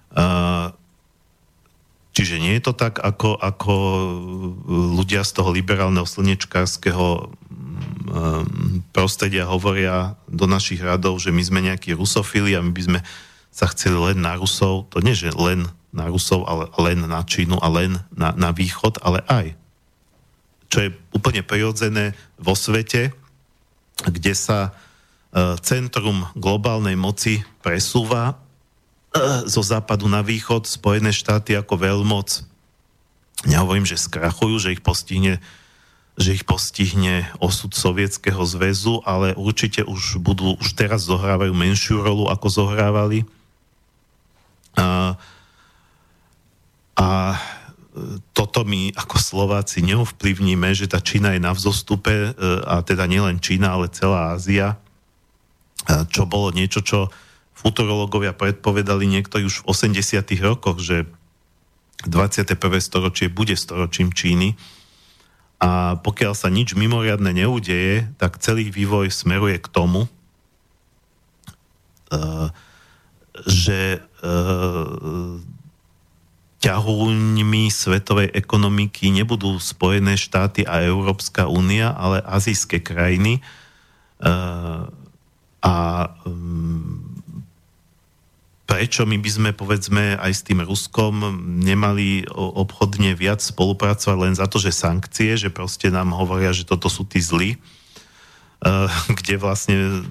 Uh, 0.10 0.74
Čiže 2.20 2.44
nie 2.44 2.60
je 2.60 2.68
to 2.68 2.76
tak, 2.76 3.00
ako, 3.00 3.40
ako 3.40 3.74
ľudia 4.68 5.24
z 5.24 5.32
toho 5.40 5.56
liberálneho 5.56 6.04
slnečkárskeho 6.04 7.32
mm, 7.32 8.92
prostredia 8.92 9.48
hovoria 9.48 10.20
do 10.28 10.44
našich 10.44 10.84
radov, 10.84 11.24
že 11.24 11.32
my 11.32 11.40
sme 11.40 11.64
nejakí 11.64 11.96
rusofili 11.96 12.60
a 12.60 12.60
my 12.60 12.76
by 12.76 12.84
sme 12.84 13.00
sa 13.56 13.72
chceli 13.72 13.96
len 14.12 14.20
na 14.20 14.36
Rusov. 14.36 14.92
To 14.92 15.00
nie, 15.00 15.16
že 15.16 15.32
len 15.32 15.72
na 15.96 16.12
Rusov, 16.12 16.44
ale 16.44 16.68
len 16.76 17.08
na 17.08 17.24
Čínu 17.24 17.56
a 17.56 17.72
len 17.72 18.04
na, 18.12 18.36
na 18.36 18.52
východ, 18.52 19.00
ale 19.00 19.24
aj. 19.32 19.56
Čo 20.68 20.78
je 20.86 20.90
úplne 21.16 21.40
prirodzené 21.40 22.20
vo 22.36 22.52
svete, 22.52 23.16
kde 24.04 24.36
sa 24.36 24.70
e, 24.70 25.56
centrum 25.64 26.28
globálnej 26.36 27.00
moci 27.00 27.48
presúva 27.64 28.36
zo 29.50 29.62
západu 29.66 30.06
na 30.06 30.22
východ 30.22 30.70
Spojené 30.70 31.10
štáty 31.10 31.58
ako 31.58 31.82
veľmoc, 31.82 32.46
nehovorím, 33.50 33.88
že 33.88 33.98
skrachujú, 33.98 34.62
že 34.62 34.74
ich 34.78 34.84
postihne 34.86 35.42
že 36.20 36.36
ich 36.36 36.44
postihne 36.44 37.32
osud 37.40 37.72
Sovietskeho 37.72 38.44
zväzu, 38.44 39.00
ale 39.08 39.32
určite 39.40 39.88
už 39.88 40.20
budú, 40.20 40.60
už 40.60 40.76
teraz 40.76 41.08
zohrávajú 41.08 41.56
menšiu 41.56 42.04
rolu, 42.04 42.28
ako 42.28 42.48
zohrávali. 42.52 43.24
A, 44.76 45.16
a 47.00 47.08
toto 48.36 48.68
my 48.68 48.92
ako 49.00 49.16
Slováci 49.16 49.80
neovplyvníme, 49.80 50.76
že 50.76 50.92
tá 50.92 51.00
Čína 51.00 51.40
je 51.40 51.42
na 51.42 51.56
vzostupe, 51.56 52.12
e, 52.12 52.32
a 52.68 52.84
teda 52.84 53.08
nielen 53.08 53.40
Čína, 53.40 53.80
ale 53.80 53.88
celá 53.88 54.36
Ázia, 54.36 54.76
čo 56.12 56.28
bolo 56.28 56.52
niečo, 56.52 56.84
čo 56.84 57.08
futurológovia 57.60 58.32
predpovedali 58.32 59.04
niektorí 59.04 59.44
už 59.44 59.68
v 59.68 59.76
80. 59.76 60.24
rokoch, 60.40 60.80
že 60.80 61.04
21. 62.08 62.56
storočie 62.80 63.28
bude 63.28 63.60
storočím 63.60 64.16
Číny 64.16 64.56
a 65.60 66.00
pokiaľ 66.00 66.34
sa 66.40 66.48
nič 66.48 66.72
mimoriadne 66.80 67.36
neudeje, 67.36 68.08
tak 68.16 68.40
celý 68.40 68.72
vývoj 68.72 69.12
smeruje 69.12 69.60
k 69.60 69.68
tomu, 69.68 70.08
eh, 72.16 72.48
že 73.44 74.00
eh, 74.00 75.32
ťahuňmi 76.60 77.64
svetovej 77.72 78.32
ekonomiky 78.32 79.12
nebudú 79.12 79.60
Spojené 79.60 80.16
štáty 80.16 80.64
a 80.64 80.84
Európska 80.84 81.52
únia, 81.52 81.92
ale 81.92 82.24
azijské 82.24 82.80
krajiny. 82.80 83.44
Eh, 84.24 84.84
a 85.60 85.76
mm, 86.24 87.19
prečo 88.70 89.02
my 89.10 89.18
by 89.18 89.30
sme, 89.34 89.50
povedzme, 89.50 90.14
aj 90.22 90.30
s 90.30 90.46
tým 90.46 90.62
Ruskom 90.62 91.26
nemali 91.66 92.30
obchodne 92.30 93.18
viac 93.18 93.42
spolupracovať 93.42 94.18
len 94.22 94.38
za 94.38 94.46
to, 94.46 94.62
že 94.62 94.70
sankcie, 94.70 95.34
že 95.42 95.50
proste 95.50 95.90
nám 95.90 96.14
hovoria, 96.14 96.54
že 96.54 96.70
toto 96.70 96.86
sú 96.86 97.02
tí 97.02 97.18
zlí, 97.18 97.58
eh, 97.58 98.88
kde 99.18 99.42
vlastne 99.42 100.06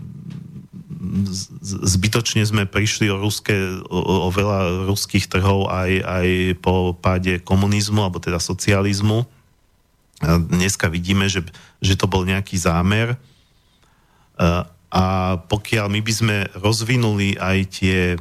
zbytočne 1.62 2.42
sme 2.42 2.66
prišli 2.66 3.06
o, 3.06 3.22
ruské, 3.22 3.54
o, 3.86 4.26
o 4.26 4.28
veľa 4.34 4.90
ruských 4.90 5.30
trhov 5.30 5.70
aj, 5.70 6.02
aj 6.02 6.28
po 6.58 6.98
páde 6.98 7.38
komunizmu, 7.38 8.02
alebo 8.02 8.18
teda 8.18 8.42
socializmu. 8.42 9.22
A 10.18 10.42
dneska 10.42 10.90
vidíme, 10.90 11.30
že, 11.30 11.46
že 11.78 11.94
to 11.94 12.10
bol 12.10 12.26
nejaký 12.26 12.58
zámer. 12.58 13.14
Eh, 13.14 14.62
a 14.88 15.04
pokiaľ 15.46 15.86
my 15.94 16.00
by 16.02 16.12
sme 16.12 16.36
rozvinuli 16.58 17.38
aj 17.38 17.58
tie 17.70 18.18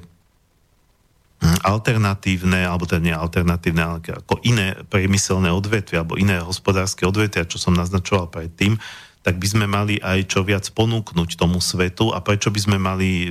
alternatívne, 1.41 2.65
alebo 2.65 2.89
teda 2.89 3.01
nie 3.03 3.14
alternatívne, 3.14 3.81
ale 3.81 3.97
ako 4.01 4.41
iné 4.41 4.73
priemyselné 4.89 5.53
odvetvia, 5.53 6.01
alebo 6.01 6.18
iné 6.18 6.41
hospodárske 6.41 7.05
odvetvia, 7.05 7.45
čo 7.45 7.61
som 7.61 7.77
naznačoval 7.77 8.34
predtým, 8.34 8.81
tak 9.22 9.38
by 9.38 9.47
sme 9.47 9.65
mali 9.69 9.99
aj 10.01 10.34
čo 10.34 10.41
viac 10.41 10.65
ponúknuť 10.72 11.35
tomu 11.38 11.59
svetu 11.59 12.15
a 12.15 12.23
prečo 12.23 12.49
by 12.49 12.59
sme 12.64 12.77
mali 12.80 13.27
e, 13.27 13.30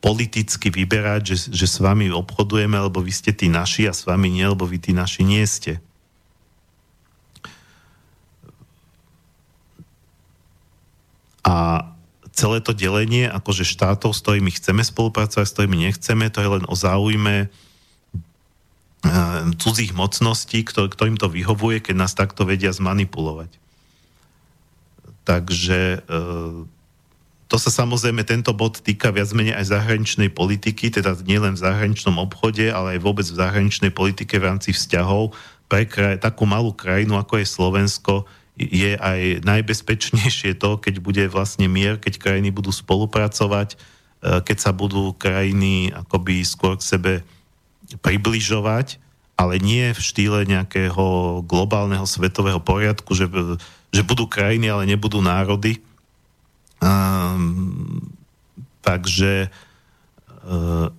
politicky 0.00 0.72
vyberať, 0.72 1.22
že, 1.26 1.36
že 1.52 1.66
s 1.66 1.76
vami 1.82 2.08
obchodujeme, 2.08 2.78
lebo 2.78 3.04
vy 3.04 3.12
ste 3.12 3.34
tí 3.34 3.50
naši 3.50 3.84
a 3.84 3.92
s 3.92 4.08
vami 4.08 4.32
nie, 4.32 4.46
lebo 4.46 4.64
vy 4.64 4.80
tí 4.80 4.96
naši 4.96 5.26
nie 5.26 5.44
ste. 5.44 5.82
A 11.44 11.89
celé 12.40 12.64
to 12.64 12.72
delenie 12.72 13.28
akože 13.28 13.68
štátov, 13.68 14.16
s 14.16 14.24
ktorými 14.24 14.48
chceme 14.56 14.80
spolupracovať, 14.80 15.44
s 15.44 15.52
ktorými 15.52 15.76
nechceme, 15.92 16.32
to 16.32 16.40
je 16.40 16.48
len 16.56 16.64
o 16.64 16.72
záujme 16.72 17.52
eh, 17.52 19.40
cudzích 19.60 19.92
mocností, 19.92 20.64
ktorým 20.64 21.20
to 21.20 21.28
vyhovuje, 21.28 21.84
keď 21.84 21.94
nás 22.00 22.16
takto 22.16 22.48
vedia 22.48 22.72
zmanipulovať. 22.72 23.52
Takže 25.28 25.80
eh, 26.00 26.80
to 27.50 27.56
sa 27.58 27.68
samozrejme, 27.82 28.22
tento 28.22 28.54
bod 28.54 28.78
týka 28.78 29.10
viac 29.10 29.28
menej 29.34 29.58
aj 29.58 29.74
zahraničnej 29.74 30.30
politiky, 30.32 30.88
teda 30.88 31.18
nielen 31.26 31.58
v 31.58 31.62
zahraničnom 31.66 32.16
obchode, 32.22 32.70
ale 32.70 32.96
aj 32.96 33.00
vôbec 33.02 33.26
v 33.26 33.36
zahraničnej 33.42 33.90
politike 33.90 34.38
v 34.38 34.54
rámci 34.54 34.70
vzťahov. 34.70 35.34
Pre 35.66 35.82
kraj, 35.90 36.22
takú 36.22 36.46
malú 36.46 36.70
krajinu, 36.70 37.18
ako 37.18 37.42
je 37.42 37.46
Slovensko, 37.50 38.14
je 38.60 38.92
aj 39.00 39.40
najbezpečnejšie 39.40 40.60
to, 40.60 40.76
keď 40.76 41.00
bude 41.00 41.24
vlastne 41.32 41.64
mier, 41.64 41.96
keď 41.96 42.20
krajiny 42.20 42.52
budú 42.52 42.68
spolupracovať, 42.68 43.74
e, 43.74 43.76
keď 44.44 44.56
sa 44.60 44.76
budú 44.76 45.16
krajiny 45.16 45.88
akoby 45.96 46.44
skôr 46.44 46.76
k 46.76 46.84
sebe 46.84 47.12
približovať, 48.04 49.00
ale 49.40 49.56
nie 49.56 49.96
v 49.96 50.00
štýle 50.00 50.44
nejakého 50.44 51.40
globálneho 51.48 52.04
svetového 52.04 52.60
poriadku, 52.60 53.16
že, 53.16 53.24
že 53.88 54.04
budú 54.04 54.28
krajiny, 54.28 54.68
ale 54.68 54.84
nebudú 54.84 55.24
národy. 55.24 55.80
Um, 56.84 58.12
takže 58.84 59.48
uh, 60.44 60.92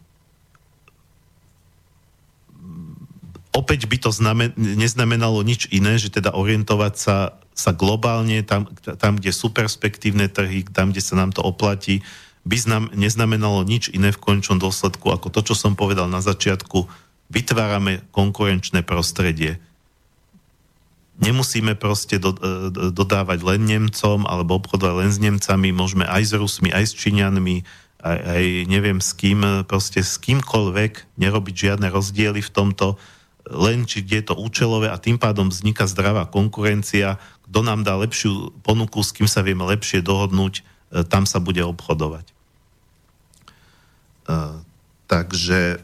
opäť 3.54 3.86
by 3.86 3.98
to 4.02 4.10
znamen, 4.10 4.52
neznamenalo 4.58 5.44
nič 5.46 5.70
iné, 5.70 6.00
že 6.02 6.10
teda 6.10 6.34
orientovať 6.34 6.94
sa, 6.98 7.16
sa 7.62 7.78
globálne 7.78 8.42
tam, 8.42 8.66
tam, 8.98 9.22
kde 9.22 9.30
sú 9.30 9.54
perspektívne 9.54 10.26
trhy, 10.26 10.66
tam, 10.66 10.90
kde 10.90 11.06
sa 11.06 11.14
nám 11.14 11.30
to 11.30 11.46
oplatí, 11.46 12.02
by 12.42 12.58
znam, 12.58 12.84
neznamenalo 12.98 13.62
nič 13.62 13.94
iné 13.94 14.10
v 14.10 14.18
končnom 14.18 14.58
dôsledku 14.58 15.14
ako 15.14 15.30
to, 15.30 15.54
čo 15.54 15.54
som 15.54 15.78
povedal 15.78 16.10
na 16.10 16.26
začiatku. 16.26 16.90
Vytvárame 17.30 18.02
konkurenčné 18.10 18.82
prostredie 18.82 19.62
nemusíme 21.22 21.78
proste 21.78 22.18
do, 22.18 22.34
e, 22.34 22.90
dodávať 22.90 23.46
len 23.46 23.62
Nemcom 23.62 24.26
alebo 24.26 24.58
obchodovať 24.58 24.96
len 24.98 25.12
s 25.14 25.22
Nemcami, 25.22 25.70
môžeme 25.70 26.06
aj 26.10 26.24
s 26.26 26.34
Rusmi, 26.34 26.74
aj 26.74 26.90
s 26.90 26.94
Číňanmi, 26.98 27.58
aj, 28.02 28.18
aj 28.18 28.44
neviem 28.66 28.98
s 28.98 29.14
kým, 29.14 29.64
proste 29.70 30.02
s 30.02 30.18
kýmkoľvek 30.18 31.22
nerobiť 31.22 31.56
žiadne 31.56 31.88
rozdiely 31.94 32.42
v 32.42 32.52
tomto, 32.52 32.98
len 33.46 33.86
či 33.86 34.02
je 34.02 34.22
to 34.26 34.34
účelové 34.34 34.90
a 34.90 34.98
tým 34.98 35.22
pádom 35.22 35.54
vzniká 35.54 35.86
zdravá 35.86 36.26
konkurencia, 36.26 37.22
kto 37.52 37.68
nám 37.68 37.84
dá 37.84 38.00
lepšiu 38.00 38.64
ponuku, 38.64 39.04
s 39.04 39.12
kým 39.12 39.28
sa 39.28 39.44
vieme 39.44 39.68
lepšie 39.68 40.00
dohodnúť, 40.00 40.64
e, 40.96 41.04
tam 41.04 41.28
sa 41.28 41.44
bude 41.44 41.60
obchodovať. 41.60 42.32
Uh, 44.32 44.64
takže 45.12 45.84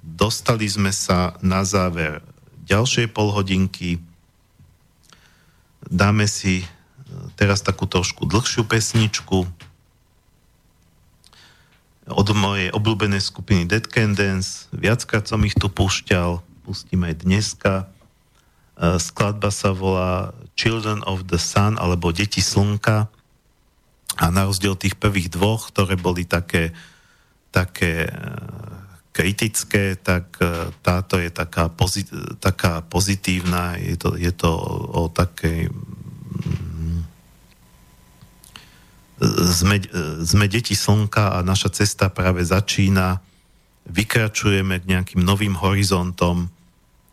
dostali 0.00 0.64
sme 0.64 0.88
sa 0.96 1.36
na 1.44 1.60
záver 1.60 2.24
ďalšej 2.64 3.12
polhodinky. 3.12 4.00
Dáme 5.84 6.24
si 6.24 6.64
e, 6.64 6.66
teraz 7.36 7.60
takú 7.60 7.84
trošku 7.84 8.24
dlhšiu 8.24 8.64
pesničku 8.64 9.44
od 12.10 12.28
mojej 12.34 12.74
obľúbenej 12.74 13.22
skupiny 13.22 13.62
Dead 13.66 13.86
Can. 13.86 14.18
Viackrát 14.74 15.26
som 15.26 15.42
ich 15.46 15.54
tu 15.54 15.70
púšťal, 15.70 16.42
pustím 16.66 17.06
aj 17.06 17.14
dneska. 17.22 17.72
E, 18.74 18.98
skladba 18.98 19.54
sa 19.54 19.70
volá 19.70 20.34
Children 20.58 21.06
of 21.06 21.30
the 21.30 21.38
Sun 21.38 21.78
alebo 21.78 22.10
Deti 22.10 22.42
slnka 22.42 23.06
a 24.18 24.24
na 24.28 24.44
rozdiel 24.44 24.76
tých 24.76 24.98
prvých 24.98 25.32
dvoch, 25.32 25.72
ktoré 25.72 25.96
boli 25.96 26.26
také, 26.26 26.74
také 27.54 28.10
e, 28.10 28.12
kritické, 29.14 29.94
tak 29.94 30.36
e, 30.42 30.74
táto 30.82 31.22
je 31.22 31.30
taká, 31.30 31.70
pozit, 31.70 32.10
taká 32.42 32.82
pozitívna, 32.82 33.78
je 33.78 33.96
to, 33.96 34.18
je 34.18 34.32
to 34.34 34.50
o 34.90 35.06
takej 35.12 35.70
mm, 35.70 37.00
sme, 39.52 39.78
sme 40.26 40.46
deti 40.50 40.74
slnka 40.74 41.38
a 41.38 41.46
naša 41.46 41.70
cesta 41.70 42.10
práve 42.10 42.42
začína, 42.42 43.22
vykračujeme 43.86 44.82
k 44.82 44.88
nejakým 44.98 45.22
novým 45.22 45.54
horizontom. 45.58 46.50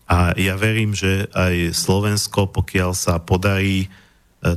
A 0.10 0.34
ja 0.34 0.58
verím, 0.58 0.98
že 0.98 1.30
aj 1.38 1.74
Slovensko, 1.78 2.50
pokiaľ 2.50 2.98
sa 2.98 3.22
podarí 3.22 3.86
e, 3.86 3.88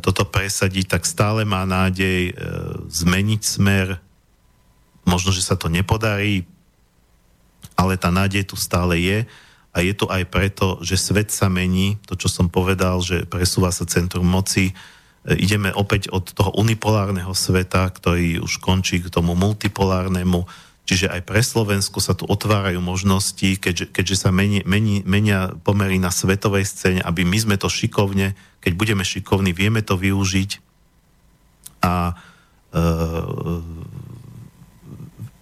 toto 0.01 0.24
presadiť, 0.24 0.97
tak 0.97 1.05
stále 1.05 1.45
má 1.45 1.69
nádej 1.69 2.33
e, 2.33 2.35
zmeniť 2.89 3.41
smer. 3.45 4.01
Možno, 5.05 5.29
že 5.29 5.45
sa 5.45 5.57
to 5.57 5.69
nepodarí, 5.69 6.49
ale 7.77 8.01
tá 8.01 8.09
nádej 8.09 8.49
tu 8.49 8.57
stále 8.57 8.97
je. 8.97 9.19
A 9.73 9.81
je 9.81 9.93
to 9.97 10.09
aj 10.09 10.24
preto, 10.29 10.81
že 10.85 11.01
svet 11.01 11.33
sa 11.33 11.49
mení, 11.49 11.97
to 12.05 12.16
čo 12.16 12.29
som 12.29 12.49
povedal, 12.49 13.01
že 13.01 13.24
presúva 13.24 13.73
sa 13.73 13.85
centrum 13.89 14.24
moci, 14.24 14.73
e, 14.73 14.74
ideme 15.27 15.70
opäť 15.70 16.11
od 16.11 16.35
toho 16.35 16.51
unipolárneho 16.59 17.31
sveta, 17.31 17.86
ktorý 17.86 18.43
už 18.43 18.59
končí 18.59 18.99
k 18.99 19.07
tomu 19.07 19.39
multipolárnemu, 19.39 20.51
čiže 20.82 21.07
aj 21.07 21.23
pre 21.23 21.39
Slovensko 21.39 22.03
sa 22.03 22.19
tu 22.19 22.27
otvárajú 22.27 22.82
možnosti, 22.82 23.55
keďže, 23.62 23.94
keďže 23.94 24.16
sa 24.19 24.31
meni, 24.35 24.66
meni, 24.66 25.07
menia 25.07 25.55
pomery 25.62 26.03
na 26.03 26.11
svetovej 26.11 26.66
scéne, 26.66 27.01
aby 27.07 27.23
my 27.23 27.39
sme 27.39 27.55
to 27.55 27.70
šikovne, 27.70 28.35
keď 28.59 28.73
budeme 28.74 29.07
šikovní, 29.07 29.55
vieme 29.55 29.86
to 29.86 29.94
využiť. 29.94 30.51
A 31.82 32.15
e, 32.74 32.82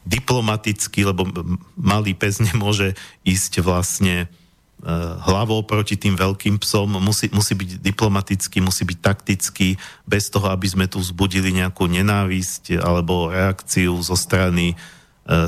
diplomaticky, 0.05 1.09
lebo 1.09 1.24
malý 1.81 2.12
pes 2.12 2.40
nemôže 2.40 2.93
ísť 3.24 3.65
vlastne 3.65 4.27
e, 4.27 4.28
hlavou 5.20 5.61
proti 5.69 6.01
tým 6.01 6.16
veľkým 6.16 6.57
psom, 6.65 6.97
musí, 7.05 7.28
musí 7.31 7.52
byť 7.52 7.85
diplomatický, 7.85 8.65
musí 8.65 8.89
byť 8.89 8.98
taktický, 8.98 9.77
bez 10.09 10.32
toho, 10.32 10.48
aby 10.48 10.66
sme 10.69 10.89
tu 10.89 10.97
vzbudili 10.97 11.52
nejakú 11.52 11.85
nenávisť 11.85 12.81
alebo 12.81 13.28
reakciu 13.28 13.93
zo 14.01 14.16
strany 14.16 14.73
e, 14.73 14.77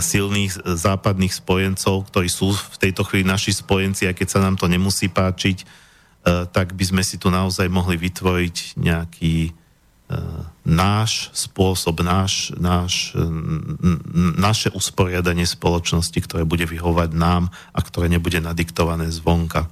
silných 0.04 0.52
západných 0.76 1.32
spojencov, 1.32 2.12
ktorí 2.12 2.28
sú 2.28 2.52
v 2.52 2.76
tejto 2.76 3.08
chvíli 3.08 3.24
naši 3.24 3.56
spojenci, 3.56 4.04
a 4.04 4.12
keď 4.12 4.28
sa 4.28 4.40
nám 4.44 4.60
to 4.60 4.68
nemusí 4.68 5.08
páčiť, 5.08 5.84
tak 6.54 6.78
by 6.78 6.84
sme 6.86 7.02
si 7.02 7.18
tu 7.18 7.34
naozaj 7.34 7.66
mohli 7.66 7.98
vytvoriť 7.98 8.78
nejaký 8.78 9.50
náš 10.62 11.30
spôsob, 11.34 12.02
náš, 12.06 12.54
náš, 12.58 13.14
naše 14.38 14.70
usporiadanie 14.70 15.46
spoločnosti, 15.46 16.18
ktoré 16.22 16.42
bude 16.46 16.66
vyhovať 16.66 17.10
nám 17.14 17.50
a 17.74 17.80
ktoré 17.82 18.06
nebude 18.06 18.38
nadiktované 18.38 19.10
zvonka. 19.10 19.66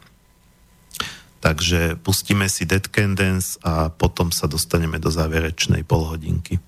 Takže 1.40 1.96
pustíme 2.04 2.52
si 2.52 2.68
Dead 2.68 2.84
Can 2.84 3.16
Dance 3.16 3.56
a 3.64 3.88
potom 3.88 4.28
sa 4.28 4.44
dostaneme 4.44 5.00
do 5.00 5.08
záverečnej 5.08 5.88
polhodinky. 5.88 6.60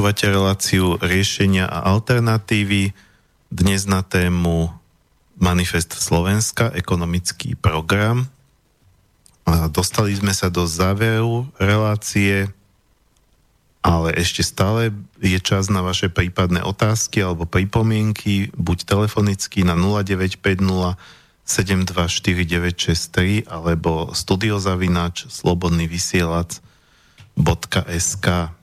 Počúvate 0.00 0.32
reláciu 0.32 0.96
riešenia 0.96 1.68
a 1.68 1.92
alternatívy. 1.92 2.96
Dnes 3.52 3.84
na 3.84 4.00
tému 4.00 4.72
Manifest 5.36 5.92
Slovenska, 5.92 6.72
ekonomický 6.72 7.52
program. 7.52 8.24
Dostali 9.68 10.16
sme 10.16 10.32
sa 10.32 10.48
do 10.48 10.64
záveru 10.64 11.52
relácie, 11.60 12.48
ale 13.84 14.16
ešte 14.16 14.40
stále 14.40 14.88
je 15.20 15.36
čas 15.36 15.68
na 15.68 15.84
vaše 15.84 16.08
prípadné 16.08 16.64
otázky 16.64 17.20
alebo 17.20 17.44
pripomienky, 17.44 18.48
buď 18.56 18.88
telefonicky 18.88 19.68
na 19.68 19.76
0950 19.76 20.96
724963 21.44 23.52
alebo 23.52 24.16
studiozavinač 24.16 25.28
slobodný 25.28 25.84
vysielač.sk 25.92 28.56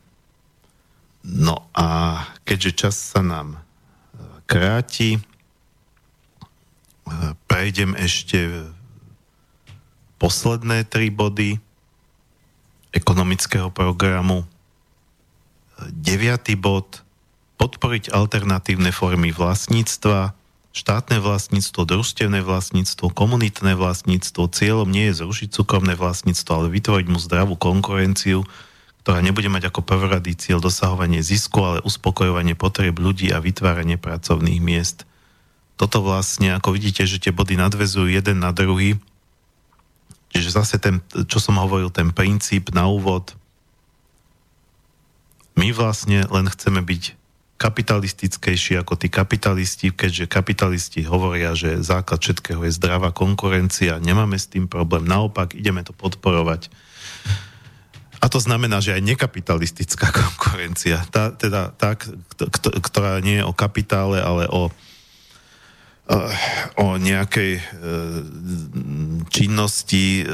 No 1.27 1.67
a 1.75 2.23
keďže 2.47 2.71
čas 2.87 2.95
sa 2.95 3.19
nám 3.19 3.59
e, 3.59 3.59
kráti, 4.47 5.19
e, 5.19 5.21
prejdem 7.51 7.99
ešte 7.99 8.71
posledné 10.23 10.87
tri 10.87 11.11
body 11.11 11.59
ekonomického 12.95 13.67
programu. 13.75 14.47
Deviatý 15.91 16.55
bod 16.55 17.03
podporiť 17.59 18.09
alternatívne 18.15 18.95
formy 18.95 19.35
vlastníctva, 19.35 20.31
štátne 20.71 21.17
vlastníctvo, 21.19 21.89
družstevné 21.89 22.39
vlastníctvo, 22.45 23.09
komunitné 23.11 23.73
vlastníctvo. 23.73 24.49
Cieľom 24.49 24.89
nie 24.89 25.09
je 25.11 25.25
zrušiť 25.25 25.49
súkromné 25.51 25.97
vlastníctvo, 25.97 26.51
ale 26.53 26.73
vytvoriť 26.73 27.07
mu 27.09 27.19
zdravú 27.19 27.57
konkurenciu, 27.57 28.45
ktorá 29.07 29.23
nebude 29.23 29.47
mať 29.47 29.71
ako 29.71 29.87
prvoradý 29.87 30.35
cieľ 30.35 30.59
dosahovanie 30.59 31.23
zisku, 31.23 31.63
ale 31.63 31.79
uspokojovanie 31.87 32.59
potreb 32.59 32.99
ľudí 32.99 33.31
a 33.31 33.39
vytváranie 33.39 33.95
pracovných 33.95 34.59
miest. 34.59 35.07
Toto 35.79 36.03
vlastne, 36.03 36.51
ako 36.51 36.75
vidíte, 36.75 37.07
že 37.07 37.15
tie 37.15 37.31
body 37.31 37.55
nadvezujú 37.55 38.11
jeden 38.11 38.43
na 38.43 38.51
druhý. 38.51 38.99
Čiže 40.35 40.59
zase 40.59 40.75
ten, 40.75 40.99
čo 41.31 41.39
som 41.39 41.55
hovoril, 41.55 41.87
ten 41.87 42.11
princíp 42.11 42.75
na 42.75 42.91
úvod. 42.91 43.31
My 45.55 45.71
vlastne 45.71 46.27
len 46.27 46.51
chceme 46.51 46.83
byť 46.83 47.15
kapitalistickejší 47.63 48.75
ako 48.75 48.99
tí 48.99 49.07
kapitalisti, 49.07 49.95
keďže 49.95 50.27
kapitalisti 50.27 51.07
hovoria, 51.07 51.55
že 51.55 51.79
základ 51.79 52.19
všetkého 52.19 52.59
je 52.67 52.75
zdravá 52.75 53.15
konkurencia, 53.15 54.03
nemáme 54.03 54.35
s 54.35 54.51
tým 54.51 54.67
problém, 54.67 55.07
naopak 55.07 55.55
ideme 55.55 55.79
to 55.87 55.95
podporovať 55.95 56.67
a 58.17 58.25
to 58.29 58.39
znamená, 58.41 58.81
že 58.81 58.97
aj 58.97 59.05
nekapitalistická 59.05 60.09
konkurencia, 60.23 61.05
tá, 61.09 61.29
teda 61.33 61.73
tá, 61.77 61.93
ktorá 62.81 63.21
nie 63.21 63.41
je 63.41 63.47
o 63.47 63.53
kapitále, 63.53 64.21
ale 64.21 64.49
o, 64.49 64.73
eh, 66.09 66.33
o 66.81 66.97
nejakej 66.97 67.51
eh, 67.57 67.63
činnosti. 69.29 70.25
Eh, 70.25 70.33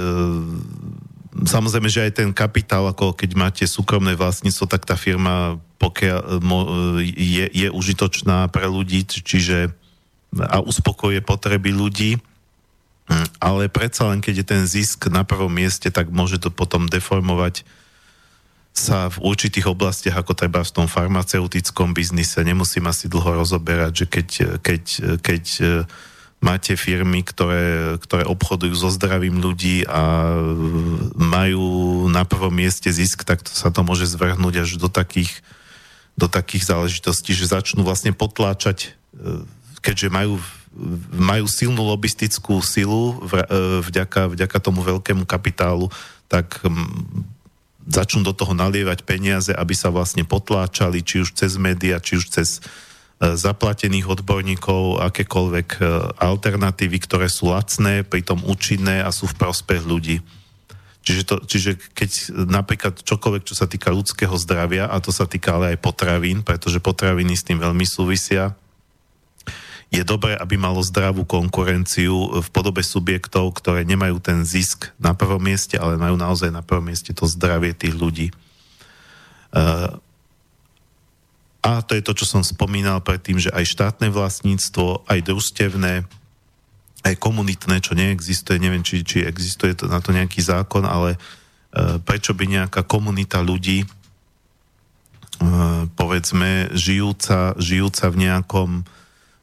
samozrejme, 1.43 1.89
že 1.91 2.07
aj 2.07 2.23
ten 2.23 2.29
kapitál, 2.31 2.87
ako 2.87 3.17
keď 3.17 3.31
máte 3.35 3.63
súkromné 3.67 4.15
vlastníctvo, 4.15 4.65
tak 4.69 4.87
tá 4.87 4.95
firma 4.95 5.59
pokiaľ 5.83 6.39
je, 7.03 7.45
je 7.51 7.67
užitočná 7.67 8.47
pre 8.47 8.71
ľudí, 8.71 9.03
čiže 9.03 9.75
a 10.39 10.63
uspokojuje 10.63 11.21
potreby 11.21 11.75
ľudí 11.75 12.17
ale 13.43 13.67
predsa 13.67 14.07
len, 14.09 14.23
keď 14.23 14.43
je 14.43 14.45
ten 14.47 14.63
zisk 14.63 15.11
na 15.11 15.27
prvom 15.27 15.51
mieste, 15.51 15.91
tak 15.91 16.07
môže 16.07 16.39
to 16.39 16.47
potom 16.47 16.87
deformovať 16.87 17.67
sa 18.73 19.05
v 19.11 19.21
určitých 19.21 19.69
oblastiach, 19.69 20.17
ako 20.17 20.33
treba 20.33 20.65
v 20.65 20.73
tom 20.73 20.87
farmaceutickom 20.89 21.93
biznise. 21.93 22.41
Nemusím 22.41 22.89
asi 22.89 23.05
dlho 23.05 23.45
rozoberať, 23.45 23.93
že 23.93 24.05
keď, 24.09 24.27
keď, 24.65 24.83
keď 25.21 25.43
e, 25.61 25.63
máte 26.41 26.73
firmy, 26.73 27.21
ktoré, 27.21 27.95
ktoré 28.01 28.25
obchodujú 28.25 28.73
so 28.73 28.89
zdravím 28.89 29.37
ľudí 29.37 29.85
a 29.85 30.33
majú 31.13 32.09
na 32.09 32.25
prvom 32.25 32.49
mieste 32.49 32.89
zisk, 32.89 33.21
tak 33.21 33.45
to 33.45 33.53
sa 33.53 33.69
to 33.69 33.85
môže 33.85 34.09
zvrhnúť 34.09 34.65
až 34.65 34.69
do 34.81 34.89
takých, 34.89 35.45
do 36.17 36.25
takých 36.25 36.65
záležitostí, 36.65 37.37
že 37.37 37.53
začnú 37.53 37.85
vlastne 37.85 38.09
potláčať, 38.09 38.97
e, 39.13 39.45
keďže 39.85 40.09
majú 40.09 40.41
majú 41.13 41.45
silnú 41.45 41.85
lobistickú 41.85 42.57
silu 42.65 43.21
e, 43.29 43.81
vďaka, 43.85 44.33
vďaka 44.33 44.57
tomu 44.57 44.81
veľkému 44.81 45.23
kapitálu, 45.29 45.93
tak 46.25 46.65
začnú 47.87 48.23
do 48.23 48.33
toho 48.33 48.55
nalievať 48.55 49.03
peniaze, 49.03 49.51
aby 49.51 49.75
sa 49.75 49.91
vlastne 49.91 50.23
potláčali, 50.23 51.03
či 51.03 51.23
už 51.23 51.35
cez 51.35 51.59
média, 51.59 51.99
či 51.99 52.19
už 52.19 52.25
cez 52.31 52.49
e, 52.57 52.61
zaplatených 53.35 54.07
odborníkov, 54.07 55.03
akékoľvek 55.03 55.69
e, 55.77 55.81
alternatívy, 56.19 56.97
ktoré 57.03 57.27
sú 57.27 57.51
lacné, 57.51 58.07
pritom 58.07 58.39
účinné 58.47 59.03
a 59.03 59.11
sú 59.11 59.27
v 59.27 59.37
prospech 59.37 59.83
ľudí. 59.83 60.23
Čiže, 61.03 61.23
to, 61.27 61.35
čiže 61.43 61.71
keď 61.91 62.11
napríklad 62.47 63.03
čokoľvek, 63.03 63.43
čo 63.43 63.59
sa 63.59 63.67
týka 63.67 63.91
ľudského 63.91 64.31
zdravia, 64.39 64.87
a 64.87 65.03
to 65.03 65.11
sa 65.11 65.27
týka 65.27 65.59
ale 65.59 65.75
aj 65.75 65.83
potravín, 65.83 66.47
pretože 66.47 66.79
potraviny 66.79 67.35
s 67.35 67.43
tým 67.43 67.59
veľmi 67.59 67.83
súvisia, 67.83 68.55
je 69.93 70.01
dobré, 70.01 70.33
aby 70.33 70.57
malo 70.57 70.81
zdravú 70.81 71.21
konkurenciu 71.21 72.41
v 72.41 72.47
podobe 72.49 72.81
subjektov, 72.81 73.53
ktoré 73.61 73.85
nemajú 73.85 74.17
ten 74.17 74.41
zisk 74.41 74.89
na 74.97 75.13
prvom 75.13 75.37
mieste, 75.37 75.77
ale 75.77 76.01
majú 76.01 76.17
naozaj 76.17 76.49
na 76.49 76.65
prvom 76.65 76.89
mieste 76.89 77.13
to 77.13 77.29
zdravie 77.29 77.77
tých 77.77 77.93
ľudí. 77.93 78.33
Uh, 79.53 80.01
a 81.61 81.85
to 81.85 81.93
je 81.93 82.01
to, 82.01 82.17
čo 82.17 82.25
som 82.25 82.41
spomínal 82.41 83.05
predtým, 83.05 83.37
že 83.37 83.53
aj 83.53 83.69
štátne 83.69 84.09
vlastníctvo, 84.09 85.05
aj 85.05 85.29
družstevné, 85.29 86.09
aj 87.05 87.13
komunitné, 87.21 87.77
čo 87.77 87.93
neexistuje, 87.93 88.57
neviem, 88.57 88.81
či, 88.81 89.05
či 89.05 89.21
existuje 89.21 89.77
to, 89.77 89.85
na 89.85 90.01
to 90.01 90.09
nejaký 90.09 90.41
zákon, 90.41 90.89
ale 90.89 91.21
uh, 91.21 92.01
prečo 92.01 92.33
by 92.33 92.49
nejaká 92.49 92.81
komunita 92.81 93.45
ľudí, 93.45 93.85
uh, 93.85 95.85
povedzme, 95.93 96.73
žijúca, 96.73 97.53
žijúca 97.61 98.09
v 98.09 98.25
nejakom 98.25 98.89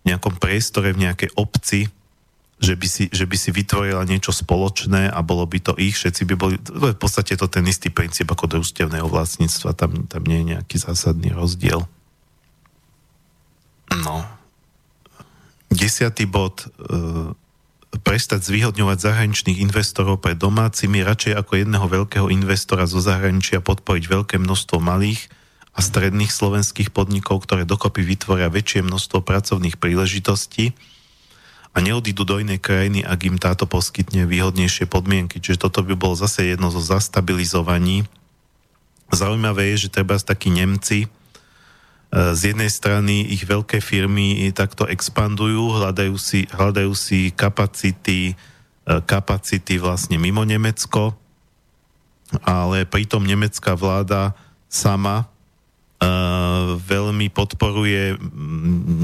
nejakom 0.06 0.40
priestore, 0.40 0.92
v 0.96 1.08
nejakej 1.08 1.30
obci, 1.36 1.90
že 2.60 2.76
by, 2.76 2.86
si, 2.88 3.08
že 3.08 3.24
by 3.24 3.36
si 3.40 3.50
vytvorila 3.56 4.04
niečo 4.04 4.36
spoločné 4.36 5.08
a 5.08 5.18
bolo 5.24 5.48
by 5.48 5.58
to 5.64 5.72
ich, 5.80 5.96
všetci 5.96 6.28
by 6.28 6.34
boli, 6.36 6.56
v 6.60 6.92
podstate 7.00 7.32
to 7.40 7.48
ten 7.48 7.64
istý 7.64 7.88
princíp 7.88 8.28
ako 8.28 8.52
družstevného 8.52 9.08
vlastníctva, 9.08 9.72
tam, 9.72 10.04
tam 10.04 10.22
nie 10.28 10.44
je 10.44 10.48
nejaký 10.56 10.76
zásadný 10.76 11.32
rozdiel. 11.32 11.88
No. 14.04 14.28
Desiatý 15.72 16.28
bod, 16.28 16.68
e, 16.68 17.32
prestať 18.04 18.44
zvýhodňovať 18.44 18.98
zahraničných 19.02 19.58
investorov 19.64 20.20
pre 20.20 20.36
domácimi, 20.36 21.00
radšej 21.00 21.40
ako 21.40 21.52
jedného 21.64 21.86
veľkého 21.88 22.28
investora 22.28 22.84
zo 22.84 23.00
zahraničia 23.00 23.64
podporiť 23.64 24.04
veľké 24.04 24.36
množstvo 24.36 24.78
malých, 24.78 25.32
a 25.70 25.78
stredných 25.78 26.30
slovenských 26.34 26.90
podnikov, 26.90 27.46
ktoré 27.46 27.62
dokopy 27.62 28.02
vytvoria 28.02 28.50
väčšie 28.50 28.82
množstvo 28.82 29.22
pracovných 29.22 29.78
príležitostí 29.78 30.74
a 31.70 31.78
neodídu 31.78 32.26
do 32.26 32.42
inej 32.42 32.58
krajiny, 32.58 33.06
ak 33.06 33.20
im 33.30 33.38
táto 33.38 33.70
poskytne 33.70 34.26
výhodnejšie 34.26 34.90
podmienky. 34.90 35.38
Čiže 35.38 35.70
toto 35.70 35.86
by 35.86 35.94
bolo 35.94 36.18
zase 36.18 36.50
jedno 36.50 36.74
zo 36.74 36.82
zastabilizovaní. 36.82 38.10
Zaujímavé 39.14 39.74
je, 39.74 39.86
že 39.86 39.94
treba 39.94 40.18
takí 40.18 40.50
Nemci, 40.50 41.06
e, 41.06 41.08
z 42.10 42.40
jednej 42.54 42.70
strany 42.70 43.30
ich 43.30 43.46
veľké 43.46 43.78
firmy 43.78 44.50
takto 44.50 44.90
expandujú, 44.90 45.78
hľadajú 45.78 46.14
si, 46.18 46.50
hľadajú 46.50 46.90
si 46.98 47.30
kapacity, 47.30 48.34
e, 48.34 48.94
kapacity 49.06 49.78
vlastne 49.78 50.18
mimo 50.18 50.42
Nemecko, 50.42 51.14
ale 52.42 52.86
pritom 52.86 53.26
nemecká 53.26 53.74
vláda 53.74 54.38
sama 54.70 55.26
veľmi 56.80 57.28
podporuje 57.28 58.16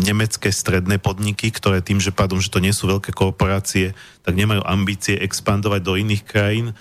nemecké 0.08 0.48
stredné 0.48 0.96
podniky, 0.96 1.52
ktoré 1.52 1.84
tým, 1.84 2.00
že 2.00 2.08
pádom, 2.08 2.40
že 2.40 2.48
to 2.48 2.64
nie 2.64 2.72
sú 2.72 2.88
veľké 2.88 3.12
korporácie, 3.12 3.92
tak 4.24 4.32
nemajú 4.32 4.64
ambície 4.64 5.20
expandovať 5.20 5.80
do 5.84 5.92
iných 6.00 6.24
krajín, 6.24 6.72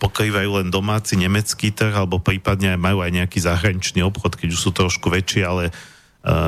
pokrývajú 0.00 0.62
len 0.62 0.68
domáci 0.72 1.20
nemecký 1.20 1.74
trh, 1.74 1.92
alebo 1.92 2.22
prípadne 2.22 2.72
aj 2.72 2.80
majú 2.80 2.98
aj 3.04 3.12
nejaký 3.12 3.38
zahraničný 3.44 4.00
obchod, 4.06 4.40
keď 4.40 4.56
už 4.56 4.60
sú 4.60 4.70
trošku 4.72 5.12
väčšie, 5.12 5.42
ale 5.44 5.64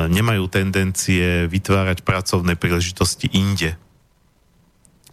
nemajú 0.09 0.49
tendencie 0.49 1.45
vytvárať 1.45 2.01
pracovné 2.01 2.57
príležitosti 2.57 3.29
inde. 3.33 3.77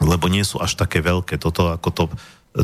Lebo 0.01 0.33
nie 0.33 0.49
sú 0.49 0.65
až 0.65 0.81
také 0.81 1.05
veľké. 1.05 1.37
Toto 1.37 1.77
ako 1.77 1.89
to, 1.93 2.05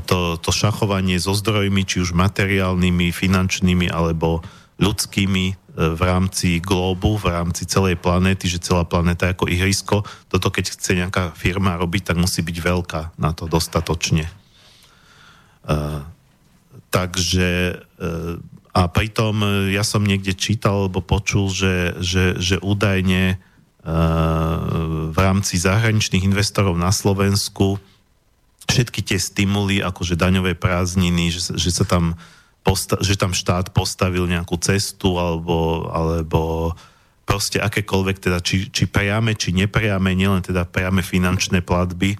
to, 0.08 0.18
to 0.40 0.50
šachovanie 0.56 1.20
so 1.20 1.36
zdrojmi, 1.36 1.84
či 1.84 2.00
už 2.00 2.16
materiálnymi, 2.16 3.12
finančnými, 3.12 3.92
alebo 3.92 4.40
ľudskými 4.76 5.44
e, 5.50 5.54
v 5.76 6.02
rámci 6.04 6.60
glóbu, 6.60 7.16
v 7.16 7.32
rámci 7.32 7.64
celej 7.64 8.00
planéty, 8.00 8.48
že 8.48 8.60
celá 8.60 8.84
planéta 8.84 9.32
ako 9.32 9.48
ihrisko. 9.48 10.04
Toto 10.28 10.52
keď 10.52 10.76
chce 10.76 11.00
nejaká 11.00 11.32
firma 11.32 11.80
robiť, 11.80 12.12
tak 12.12 12.20
musí 12.20 12.44
byť 12.44 12.56
veľká 12.60 13.00
na 13.16 13.32
to 13.32 13.48
dostatočne. 13.48 14.28
Uh, 15.66 16.06
takže 16.94 17.82
uh, 17.98 18.38
A 18.76 18.92
pritom 18.92 19.40
ja 19.72 19.80
som 19.80 20.04
niekde 20.04 20.36
čítal 20.36 20.84
alebo 20.84 21.00
počul, 21.00 21.48
že, 21.48 21.96
že, 22.04 22.36
že 22.36 22.60
údajne 22.60 23.40
v 25.08 25.16
rámci 25.16 25.56
zahraničných 25.56 26.28
investorov 26.28 26.76
na 26.76 26.92
Slovensku 26.92 27.80
všetky 28.68 29.00
tie 29.00 29.16
stimuly, 29.16 29.80
akože 29.80 30.18
daňové 30.18 30.58
prázdniny, 30.58 31.32
že, 31.32 31.56
že 31.56 31.70
sa 31.72 31.88
tam 31.88 32.20
posta- 32.66 32.98
že 32.98 33.14
tam 33.14 33.30
štát 33.30 33.70
postavil 33.70 34.26
nejakú 34.26 34.58
cestu 34.58 35.14
alebo, 35.22 35.86
alebo 35.94 36.74
proste 37.22 37.62
akékoľvek, 37.62 38.16
teda 38.18 38.42
či, 38.42 38.66
či 38.66 38.90
priame, 38.90 39.38
či 39.38 39.54
nepriame, 39.54 40.18
nielen 40.18 40.42
teda 40.42 40.66
priame 40.66 41.06
finančné 41.06 41.62
platby 41.62 42.18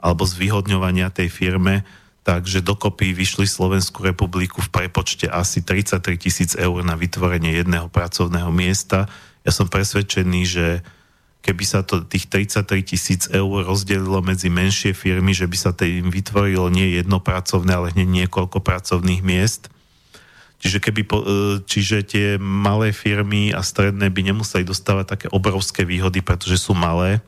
alebo 0.00 0.24
zvýhodňovania 0.24 1.12
tej 1.12 1.32
firme, 1.32 1.84
takže 2.24 2.64
dokopy 2.64 3.12
vyšli 3.16 3.48
Slovenskú 3.48 4.04
republiku 4.04 4.60
v 4.60 4.68
prepočte 4.68 5.28
asi 5.28 5.64
33 5.64 6.16
tisíc 6.16 6.50
eur 6.56 6.84
na 6.84 6.96
vytvorenie 6.96 7.56
jedného 7.56 7.88
pracovného 7.88 8.52
miesta. 8.52 9.08
Ja 9.44 9.52
som 9.52 9.68
presvedčený, 9.68 10.40
že 10.44 10.66
keby 11.40 11.64
sa 11.64 11.80
to 11.80 12.04
tých 12.04 12.28
33 12.28 12.84
tisíc 12.84 13.22
eur 13.32 13.64
rozdelilo 13.64 14.20
medzi 14.20 14.52
menšie 14.52 14.92
firmy, 14.92 15.32
že 15.32 15.48
by 15.48 15.56
sa 15.56 15.72
tým 15.72 16.12
vytvorilo 16.12 16.68
nie 16.68 16.96
jedno 17.00 17.18
pracovné, 17.20 17.72
ale 17.72 17.92
hneď 17.96 18.28
niekoľko 18.28 18.60
pracovných 18.60 19.24
miest. 19.24 19.72
Čiže, 20.60 20.78
keby, 20.84 21.02
e, 21.08 21.12
čiže 21.64 22.04
tie 22.04 22.26
malé 22.36 22.92
firmy 22.92 23.56
a 23.56 23.64
stredné 23.64 24.12
by 24.12 24.20
nemuseli 24.28 24.68
dostávať 24.68 25.06
také 25.08 25.26
obrovské 25.32 25.88
výhody, 25.88 26.20
pretože 26.20 26.60
sú 26.60 26.76
malé, 26.76 27.24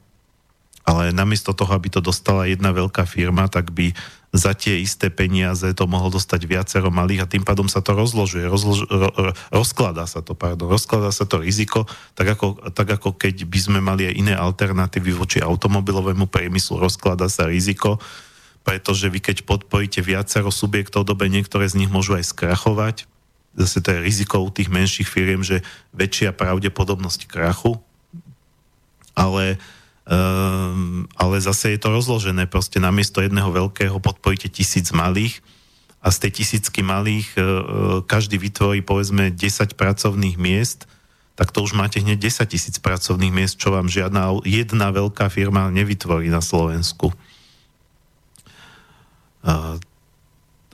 ale 0.84 1.16
namiesto 1.16 1.56
toho, 1.56 1.72
aby 1.72 1.88
to 1.88 2.04
dostala 2.04 2.44
jedna 2.44 2.76
veľká 2.76 3.08
firma, 3.08 3.48
tak 3.48 3.72
by 3.72 3.96
za 4.32 4.56
tie 4.56 4.80
isté 4.80 5.12
peniaze 5.12 5.68
to 5.76 5.84
mohol 5.84 6.08
dostať 6.08 6.48
viacero 6.48 6.88
malých 6.88 7.28
a 7.28 7.30
tým 7.30 7.44
pádom 7.44 7.68
sa 7.68 7.84
to 7.84 7.92
rozložuje, 7.92 8.48
rozlož, 8.48 8.88
ro, 8.88 9.12
ro, 9.12 9.32
rozkladá 9.52 10.08
sa 10.08 10.24
to, 10.24 10.32
pardon, 10.32 10.72
rozkladá 10.72 11.12
sa 11.12 11.28
to 11.28 11.44
riziko, 11.44 11.84
tak 12.16 12.32
ako, 12.32 12.72
tak 12.72 12.88
ako 12.96 13.12
keď 13.12 13.44
by 13.44 13.58
sme 13.60 13.78
mali 13.84 14.08
aj 14.08 14.14
iné 14.16 14.32
alternatívy 14.32 15.12
voči 15.12 15.44
automobilovému 15.44 16.32
priemyslu, 16.32 16.80
rozkladá 16.80 17.28
sa 17.28 17.44
riziko, 17.44 18.00
pretože 18.64 19.12
vy 19.12 19.20
keď 19.20 19.44
podporíte 19.44 20.00
viacero 20.00 20.48
subjektov 20.48 21.04
dobe, 21.04 21.28
niektoré 21.28 21.68
z 21.68 21.84
nich 21.84 21.92
môžu 21.92 22.16
aj 22.16 22.32
skrachovať, 22.32 23.04
zase 23.52 23.84
to 23.84 23.92
je 23.92 24.00
riziko 24.00 24.40
u 24.40 24.48
tých 24.48 24.72
menších 24.72 25.12
firiem, 25.12 25.44
že 25.44 25.60
väčšia 25.92 26.32
pravdepodobnosť 26.32 27.28
krachu, 27.28 27.76
ale 29.12 29.60
Um, 30.02 31.06
ale 31.14 31.38
zase 31.38 31.70
je 31.70 31.78
to 31.78 31.94
rozložené, 31.94 32.50
proste 32.50 32.82
namiesto 32.82 33.22
jedného 33.22 33.54
veľkého 33.54 34.02
podporíte 34.02 34.50
tisíc 34.50 34.90
malých 34.90 35.38
a 36.02 36.10
z 36.10 36.26
tej 36.26 36.42
tisícky 36.42 36.82
malých 36.82 37.28
uh, 37.38 37.44
každý 38.02 38.34
vytvorí 38.34 38.82
povedzme 38.82 39.30
10 39.30 39.78
pracovných 39.78 40.42
miest, 40.42 40.90
tak 41.38 41.54
to 41.54 41.62
už 41.62 41.78
máte 41.78 42.02
hneď 42.02 42.18
10 42.18 42.50
tisíc 42.50 42.76
pracovných 42.82 43.30
miest, 43.30 43.62
čo 43.62 43.70
vám 43.70 43.86
žiadna 43.86 44.42
jedna 44.42 44.90
veľká 44.90 45.30
firma 45.30 45.70
nevytvorí 45.70 46.26
na 46.26 46.42
Slovensku. 46.42 47.14
Uh, 49.46 49.78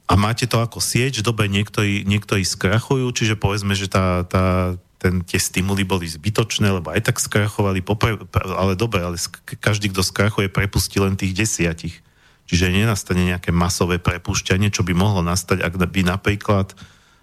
a 0.09 0.16
máte 0.16 0.48
to 0.48 0.64
ako 0.64 0.80
sieť, 0.80 1.20
v 1.20 1.26
dobe 1.28 1.44
niektorí, 1.52 2.09
niektorí 2.09 2.40
skrachujú, 2.48 3.12
čiže 3.12 3.36
povedzme, 3.36 3.76
že 3.76 3.92
tá, 3.92 4.24
tá, 4.24 4.80
ten, 4.98 5.22
tie 5.22 5.38
stimuly 5.38 5.86
boli 5.86 6.10
zbytočné, 6.10 6.74
lebo 6.74 6.90
aj 6.90 7.06
tak 7.06 7.22
skrachovali, 7.22 7.80
popre, 7.86 8.18
ale 8.34 8.74
dobre, 8.74 9.06
ale 9.06 9.16
každý, 9.62 9.94
kto 9.94 10.02
skrachuje, 10.02 10.50
prepustí 10.50 10.98
len 10.98 11.14
tých 11.14 11.38
desiatich. 11.38 12.02
Čiže 12.50 12.74
nenastane 12.74 13.22
nejaké 13.22 13.54
masové 13.54 14.02
prepušťanie, 14.02 14.74
čo 14.74 14.82
by 14.82 14.92
mohlo 14.98 15.22
nastať, 15.22 15.62
ak 15.62 15.74
by 15.78 16.02
napríklad 16.02 16.74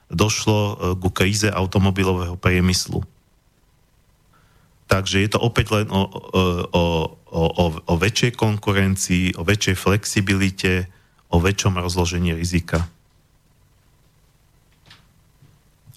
došlo 0.08 0.60
e, 0.60 0.74
ku 1.02 1.10
kríze 1.12 1.50
automobilového 1.52 2.40
priemyslu. 2.40 3.04
Takže 4.86 5.26
je 5.26 5.30
to 5.34 5.42
opäť 5.42 5.74
len 5.74 5.88
o, 5.90 6.06
o, 6.06 6.42
o, 6.70 6.84
o, 7.34 7.66
o 7.90 7.94
väčšej 7.98 8.38
konkurencii, 8.38 9.36
o 9.36 9.42
väčšej 9.42 9.76
flexibilite, 9.76 10.88
o 11.34 11.42
väčšom 11.42 11.82
rozložení 11.82 12.38
rizika 12.38 12.86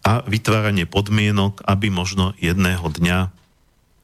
a 0.06 0.22
vytváranie 0.24 0.86
podmienok, 0.86 1.62
aby 1.66 1.90
možno 1.90 2.32
jedného 2.38 2.86
dňa 2.86 3.18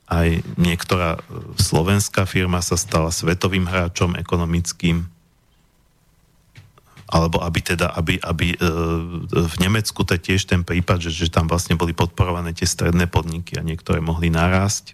aj 0.04 0.28
niektorá 0.60 1.16
e, 1.16 1.20
slovenská 1.56 2.28
firma 2.28 2.60
sa 2.60 2.76
stala 2.76 3.08
svetovým 3.08 3.64
hráčom 3.64 4.20
ekonomickým, 4.20 5.08
alebo 7.08 7.40
aby 7.40 7.60
teda, 7.64 7.88
aby, 7.96 8.20
aby 8.20 8.52
e, 8.52 8.58
v 9.32 9.56
Nemecku 9.60 10.04
to 10.04 10.16
je 10.18 10.34
tiež 10.34 10.44
ten 10.44 10.60
prípad, 10.60 11.08
že, 11.08 11.12
že 11.12 11.32
tam 11.32 11.48
vlastne 11.48 11.78
boli 11.78 11.96
podporované 11.96 12.52
tie 12.52 12.68
stredné 12.68 13.08
podniky 13.08 13.56
a 13.56 13.64
niektoré 13.64 14.04
mohli 14.04 14.28
narásť. 14.28 14.92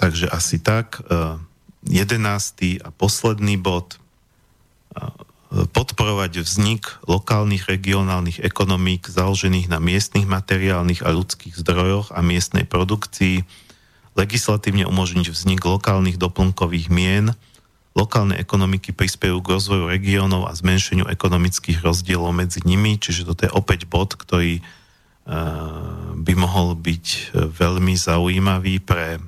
Takže 0.00 0.32
asi 0.32 0.56
tak. 0.56 1.04
E, 1.04 1.36
jedenáctý 1.84 2.78
a 2.80 2.94
posledný 2.94 3.58
bod 3.58 3.98
podporovať 5.52 6.40
vznik 6.40 6.88
lokálnych 7.04 7.68
regionálnych 7.68 8.40
ekonomík 8.40 9.04
založených 9.04 9.68
na 9.68 9.84
miestnych 9.84 10.24
materiálnych 10.24 11.04
a 11.04 11.12
ľudských 11.12 11.60
zdrojoch 11.60 12.08
a 12.08 12.24
miestnej 12.24 12.64
produkcii, 12.64 13.44
legislatívne 14.16 14.88
umožniť 14.88 15.28
vznik 15.28 15.60
lokálnych 15.60 16.16
doplnkových 16.16 16.88
mien, 16.88 17.36
lokálne 17.92 18.40
ekonomiky 18.40 18.96
prispiejú 18.96 19.44
k 19.44 19.52
rozvoju 19.52 19.92
regiónov 19.92 20.48
a 20.48 20.56
zmenšeniu 20.56 21.04
ekonomických 21.12 21.84
rozdielov 21.84 22.32
medzi 22.32 22.64
nimi, 22.64 22.96
čiže 22.96 23.28
toto 23.28 23.44
je 23.44 23.52
opäť 23.52 23.84
bod, 23.84 24.16
ktorý 24.16 24.64
uh, 24.64 26.16
by 26.16 26.32
mohol 26.32 26.72
byť 26.80 27.36
veľmi 27.36 27.92
zaujímavý 27.92 28.80
pre 28.80 29.20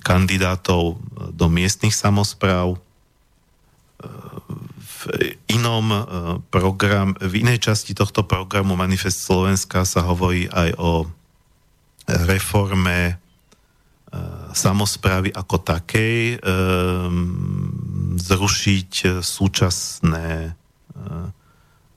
kandidátov 0.00 0.96
do 1.36 1.46
miestnych 1.52 1.92
samozpráv, 1.92 2.80
v 5.04 5.36
inom 5.52 5.86
e, 5.92 6.00
program, 6.48 7.12
v 7.20 7.44
inej 7.44 7.68
časti 7.68 7.92
tohto 7.92 8.24
programu 8.24 8.74
Manifest 8.74 9.28
Slovenska 9.28 9.84
sa 9.84 10.04
hovorí 10.08 10.48
aj 10.48 10.70
o 10.80 11.04
reforme 12.08 12.98
e, 13.08 13.14
samozprávy 14.56 15.32
ako 15.36 15.56
takej, 15.60 16.16
e, 16.34 16.36
zrušiť 18.14 19.20
súčasné 19.20 20.54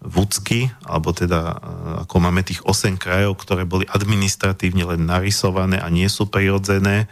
vúcky, 0.02 0.66
alebo 0.82 1.14
teda 1.14 1.62
ako 2.06 2.16
máme 2.18 2.42
tých 2.42 2.66
8 2.66 2.98
krajov, 2.98 3.38
ktoré 3.38 3.70
boli 3.70 3.86
administratívne 3.86 4.82
len 4.98 5.06
narysované 5.06 5.78
a 5.78 5.88
nie 5.94 6.10
sú 6.10 6.26
prirodzené, 6.26 7.06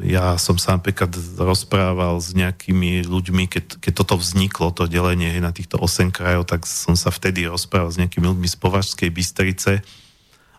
ja 0.00 0.38
som 0.38 0.56
sa 0.56 0.78
napríklad 0.78 1.10
rozprával 1.34 2.22
s 2.22 2.30
nejakými 2.30 3.02
ľuďmi, 3.04 3.50
keď, 3.50 3.82
keď 3.82 3.92
toto 3.92 4.14
vzniklo, 4.16 4.70
to 4.70 4.86
delenie 4.86 5.34
na 5.42 5.50
týchto 5.50 5.82
8 5.82 6.14
krajov, 6.14 6.46
tak 6.46 6.62
som 6.64 6.94
sa 6.94 7.10
vtedy 7.10 7.50
rozprával 7.50 7.90
s 7.90 7.98
nejakými 7.98 8.30
ľuďmi 8.30 8.46
z 8.46 8.56
Považskej 8.56 9.10
Bystrice 9.10 9.82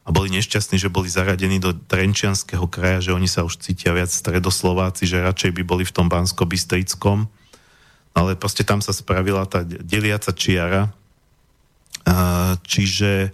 a 0.01 0.09
boli 0.09 0.33
nešťastní, 0.35 0.81
že 0.81 0.91
boli 0.91 1.07
zaradení 1.07 1.63
do 1.63 1.71
Trenčianského 1.71 2.67
kraja, 2.67 3.07
že 3.07 3.15
oni 3.15 3.29
sa 3.29 3.47
už 3.47 3.61
cítia 3.61 3.95
viac 3.95 4.11
stredoslováci, 4.11 5.07
že 5.07 5.23
radšej 5.23 5.55
by 5.55 5.63
boli 5.63 5.87
v 5.87 5.95
tom 5.95 6.11
Bansko-Bystrickom. 6.11 7.29
Ale 8.11 8.35
proste 8.35 8.67
tam 8.67 8.83
sa 8.83 8.91
spravila 8.91 9.47
tá 9.47 9.63
deliaca 9.63 10.35
čiara, 10.35 10.91
čiže 12.67 13.31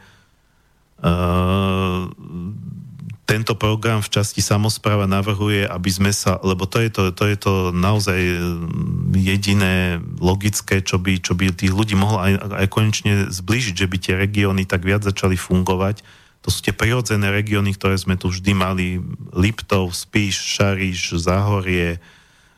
tento 3.27 3.59
program 3.59 3.99
v 3.99 4.07
časti 4.07 4.39
samozpráva 4.39 5.03
navrhuje, 5.03 5.67
aby 5.67 5.91
sme 5.91 6.15
sa, 6.15 6.39
lebo 6.39 6.63
to 6.63 6.79
je 6.79 6.89
to, 6.89 7.03
to, 7.11 7.27
je 7.27 7.37
to 7.37 7.53
naozaj 7.75 8.15
mm, 8.15 9.11
jediné 9.19 9.99
logické, 10.23 10.79
čo 10.79 10.95
by, 10.95 11.19
čo 11.19 11.35
by 11.35 11.51
tých 11.51 11.75
ľudí 11.75 11.99
mohlo 11.99 12.23
aj, 12.23 12.55
aj 12.55 12.67
konečne 12.71 13.13
zblížiť, 13.27 13.75
že 13.75 13.89
by 13.91 13.97
tie 13.99 14.15
regióny 14.15 14.63
tak 14.63 14.87
viac 14.87 15.03
začali 15.03 15.35
fungovať. 15.35 16.07
To 16.41 16.47
sú 16.47 16.63
tie 16.63 16.71
prirodzené 16.71 17.27
regióny, 17.27 17.75
ktoré 17.75 17.99
sme 17.99 18.15
tu 18.15 18.31
vždy 18.31 18.55
mali. 18.55 19.03
Liptov, 19.35 19.91
Spíš, 19.91 20.39
Šariš, 20.55 21.19
Záhorie, 21.19 21.99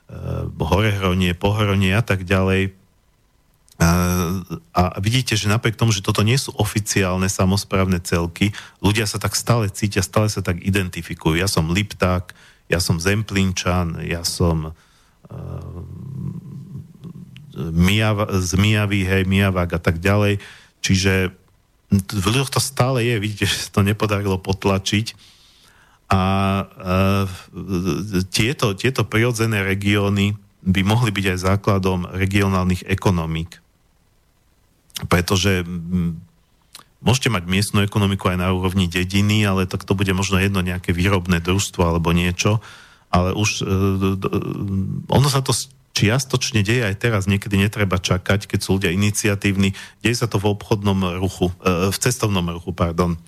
e, 0.08 0.22
Horehronie, 0.54 1.34
Pohronie 1.34 1.98
a 1.98 2.06
tak 2.06 2.30
ďalej 2.30 2.79
a 3.80 5.00
vidíte, 5.00 5.40
že 5.40 5.48
napriek 5.48 5.80
tomu, 5.80 5.96
že 5.96 6.04
toto 6.04 6.20
nie 6.20 6.36
sú 6.36 6.52
oficiálne 6.60 7.32
samozprávne 7.32 8.04
celky, 8.04 8.52
ľudia 8.84 9.08
sa 9.08 9.24
tak 9.24 9.40
stále 9.40 9.72
cítia, 9.72 10.04
stále 10.04 10.28
sa 10.28 10.44
tak 10.44 10.60
identifikujú. 10.60 11.40
Ja 11.40 11.48
som 11.48 11.72
Lipták, 11.72 12.36
ja 12.68 12.84
som 12.84 13.00
Zemplínčan, 13.00 14.04
ja 14.04 14.28
som 14.28 14.76
Mijav, 17.56 18.28
z 18.40 18.52
Mijavy, 18.60 19.08
hej, 19.08 19.24
Mijavák 19.24 19.80
a 19.80 19.82
tak 19.82 20.04
ďalej. 20.04 20.44
Čiže 20.84 21.32
v 21.92 22.26
ľuďoch 22.30 22.52
to 22.52 22.62
stále 22.62 23.04
je, 23.04 23.16
vidíte, 23.16 23.48
že 23.48 23.72
to 23.72 23.84
nepodarilo 23.84 24.38
potlačiť. 24.40 25.16
A 26.10 26.22
uh, 26.66 27.26
tieto, 28.34 28.74
tieto 28.74 29.06
prirodzené 29.06 29.62
regióny 29.62 30.34
by 30.66 30.82
mohli 30.82 31.14
byť 31.14 31.26
aj 31.36 31.44
základom 31.54 32.00
regionálnych 32.12 32.84
ekonomík 32.90 33.62
pretože 35.08 35.64
mm, 35.64 36.20
môžete 37.00 37.32
mať 37.32 37.44
miestnu 37.48 37.80
ekonomiku 37.86 38.34
aj 38.34 38.38
na 38.42 38.52
úrovni 38.52 38.92
dediny, 38.92 39.48
ale 39.48 39.70
tak 39.70 39.88
to 39.88 39.96
bude 39.96 40.12
možno 40.12 40.42
jedno 40.42 40.60
nejaké 40.60 40.92
výrobné 40.92 41.40
družstvo 41.40 41.80
alebo 41.86 42.12
niečo, 42.12 42.60
ale 43.08 43.32
už 43.32 43.50
e, 43.62 43.74
ono 45.08 45.28
sa 45.32 45.40
to 45.40 45.56
čiastočne 45.96 46.64
deje 46.64 46.86
aj 46.86 46.96
teraz, 46.96 47.28
niekedy 47.28 47.60
netreba 47.60 48.00
čakať, 48.00 48.48
keď 48.48 48.60
sú 48.60 48.80
ľudia 48.80 48.96
iniciatívni, 48.96 49.76
deje 50.00 50.16
sa 50.16 50.32
to 50.32 50.40
v 50.40 50.56
obchodnom 50.56 51.20
ruchu, 51.20 51.52
v 51.66 51.98
cestovnom 51.98 52.46
ruchu, 52.56 52.72
pardon. 52.72 53.20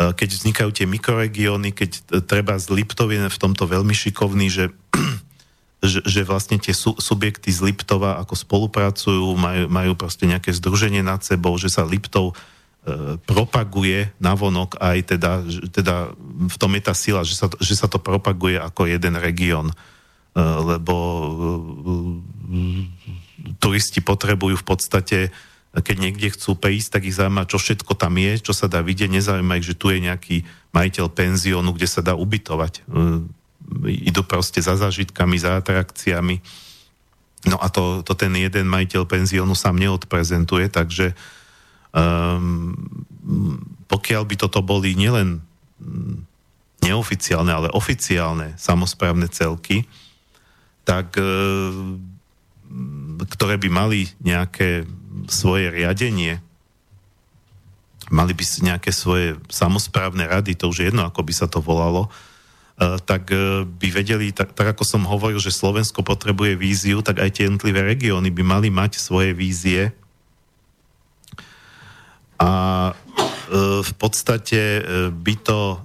Keď 0.00 0.28
vznikajú 0.32 0.70
tie 0.72 0.88
mikroregióny, 0.88 1.76
keď 1.76 2.24
treba 2.24 2.56
z 2.56 2.72
Liptov 2.72 3.12
je 3.12 3.28
v 3.28 3.40
tomto 3.42 3.68
veľmi 3.68 3.92
šikovný, 3.92 4.48
že 4.48 4.64
že, 5.80 6.04
že 6.04 6.20
vlastne 6.28 6.60
tie 6.60 6.76
su, 6.76 6.92
subjekty 7.00 7.48
z 7.48 7.72
Liptova 7.72 8.20
ako 8.20 8.36
spolupracujú, 8.36 9.32
majú, 9.34 9.64
majú 9.72 9.92
proste 9.96 10.28
nejaké 10.28 10.52
združenie 10.52 11.00
nad 11.00 11.24
sebou, 11.24 11.56
že 11.56 11.72
sa 11.72 11.88
Liptov 11.88 12.32
e, 12.32 13.16
propaguje 13.24 14.12
navonok 14.20 14.76
aj 14.76 15.16
teda, 15.16 15.32
teda 15.72 16.12
v 16.52 16.56
tom 16.60 16.76
je 16.76 16.82
tá 16.84 16.92
sila, 16.92 17.24
že 17.24 17.32
sa, 17.32 17.48
že 17.56 17.74
sa 17.80 17.88
to 17.88 17.96
propaguje 17.96 18.60
ako 18.60 18.92
jeden 18.92 19.16
región, 19.16 19.72
e, 19.72 19.74
lebo 20.40 20.94
e, 20.96 21.32
turisti 23.56 24.04
potrebujú 24.04 24.60
v 24.60 24.66
podstate 24.68 25.18
keď 25.70 25.96
niekde 26.02 26.34
chcú 26.34 26.58
prísť, 26.58 26.98
tak 26.98 27.06
ich 27.06 27.14
zaujíma, 27.14 27.46
čo 27.46 27.62
všetko 27.62 27.94
tam 27.94 28.18
je, 28.18 28.42
čo 28.42 28.50
sa 28.50 28.66
dá 28.66 28.82
vidieť, 28.82 29.06
nezaujíma 29.06 29.62
ich, 29.62 29.70
že 29.70 29.78
tu 29.78 29.94
je 29.94 30.02
nejaký 30.02 30.42
majiteľ 30.74 31.06
penziónu, 31.14 31.70
kde 31.78 31.86
sa 31.86 32.02
dá 32.02 32.18
ubytovať. 32.18 32.82
E, 33.84 34.10
idú 34.10 34.24
proste 34.24 34.60
za 34.60 34.76
zážitkami, 34.76 35.36
za 35.38 35.60
atrakciami. 35.60 36.40
No 37.48 37.56
a 37.56 37.72
to, 37.72 38.04
to 38.04 38.12
ten 38.12 38.36
jeden 38.36 38.68
majiteľ 38.68 39.08
penziónu 39.08 39.56
sám 39.56 39.80
neodprezentuje, 39.80 40.68
takže 40.68 41.16
um, 41.96 42.76
pokiaľ 43.88 44.22
by 44.28 44.34
toto 44.36 44.60
boli 44.60 44.92
nielen 44.92 45.40
neoficiálne, 46.84 47.48
ale 47.48 47.72
oficiálne 47.72 48.52
samozprávne 48.60 49.24
celky, 49.32 49.88
tak 50.84 51.16
um, 51.16 51.96
ktoré 53.24 53.56
by 53.56 53.72
mali 53.72 54.12
nejaké 54.20 54.84
svoje 55.32 55.72
riadenie, 55.72 56.44
mali 58.12 58.36
by 58.36 58.44
nejaké 58.60 58.92
svoje 58.92 59.40
samozprávne 59.48 60.28
rady, 60.28 60.60
to 60.60 60.68
už 60.68 60.84
je 60.84 60.88
jedno, 60.92 61.08
ako 61.08 61.24
by 61.24 61.32
sa 61.32 61.48
to 61.48 61.64
volalo, 61.64 62.12
E, 62.12 62.29
tak 62.80 63.28
e, 63.28 63.68
by 63.68 63.88
vedeli, 63.92 64.32
tak, 64.32 64.56
tak 64.56 64.72
ako 64.72 64.88
som 64.88 65.04
hovoril, 65.04 65.36
že 65.36 65.52
Slovensko 65.52 66.00
potrebuje 66.00 66.56
víziu, 66.56 67.04
tak 67.04 67.20
aj 67.20 67.36
tie 67.36 67.44
jednotlivé 67.44 67.84
regióny 67.84 68.32
by 68.32 68.40
mali 68.40 68.72
mať 68.72 68.96
svoje 68.96 69.36
vízie. 69.36 69.92
A 72.40 72.50
e, 72.88 72.92
v 73.84 73.92
podstate 74.00 74.80
by 75.12 75.34
to 75.46 75.78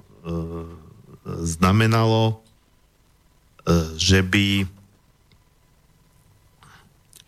znamenalo, 1.45 2.41
že 3.93 4.25
by 4.25 4.65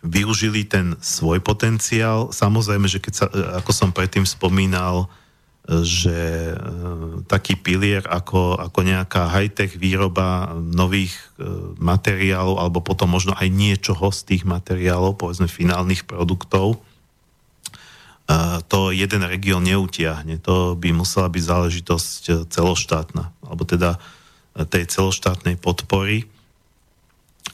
využili 0.02 0.66
ten 0.66 0.94
svoj 1.02 1.42
potenciál. 1.42 2.30
Samozrejme, 2.30 2.86
že 2.86 3.02
keď 3.02 3.14
sa, 3.14 3.26
ako 3.58 3.70
som 3.74 3.90
predtým 3.90 4.26
spomínal, 4.26 5.10
že 5.68 6.48
e, 6.48 6.54
taký 7.28 7.60
pilier 7.60 8.00
ako, 8.08 8.56
ako 8.56 8.80
nejaká 8.80 9.28
high-tech 9.28 9.76
výroba 9.76 10.56
nových 10.56 11.12
e, 11.36 11.44
materiálov 11.76 12.56
alebo 12.56 12.80
potom 12.80 13.12
možno 13.12 13.36
aj 13.36 13.52
niečoho 13.52 14.08
z 14.08 14.32
tých 14.32 14.42
materiálov, 14.48 15.20
povedzme 15.20 15.44
finálnych 15.44 16.08
produktov, 16.08 16.80
e, 16.80 18.36
to 18.64 18.96
jeden 18.96 19.28
región 19.28 19.68
neutiahne. 19.68 20.40
To 20.40 20.72
by 20.72 20.88
musela 20.96 21.28
byť 21.28 21.42
záležitosť 21.44 22.48
celoštátna, 22.48 23.28
alebo 23.44 23.68
teda 23.68 24.00
tej 24.72 24.88
celoštátnej 24.88 25.60
podpory. 25.60 26.24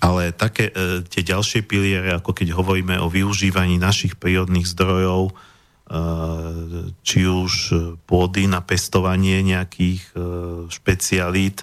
Ale 0.03 0.35
také 0.35 0.69
tie 1.07 1.23
ďalšie 1.23 1.65
piliere, 1.65 2.19
ako 2.19 2.35
keď 2.37 2.53
hovoríme 2.53 2.99
o 3.01 3.09
využívaní 3.09 3.79
našich 3.81 4.19
prírodných 4.19 4.69
zdrojov, 4.69 5.33
či 7.05 7.29
už 7.29 7.53
pôdy 8.09 8.49
na 8.49 8.65
pestovanie 8.65 9.45
nejakých 9.45 10.03
e, 10.17 10.19
špecialít, 10.73 11.61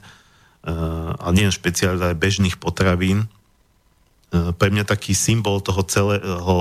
ale 0.62 1.34
nie 1.34 1.50
špecialít, 1.50 2.06
ale 2.06 2.14
bežných 2.14 2.62
potravín. 2.62 3.26
Pre 4.30 4.70
mňa 4.70 4.86
taký 4.86 5.18
symbol 5.18 5.58
toho 5.66 5.82
celého, 5.90 6.54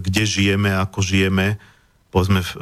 kde 0.00 0.22
žijeme, 0.24 0.72
ako 0.72 1.04
žijeme, 1.04 1.60
povedzme 2.08 2.40
v, 2.40 2.52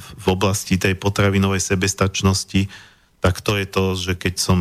v 0.00 0.26
oblasti 0.26 0.80
tej 0.80 0.96
potravinovej 0.96 1.60
sebestačnosti, 1.60 2.72
tak 3.20 3.44
to 3.44 3.60
je 3.60 3.66
to, 3.68 3.84
že 4.00 4.12
keď 4.16 4.34
som 4.40 4.58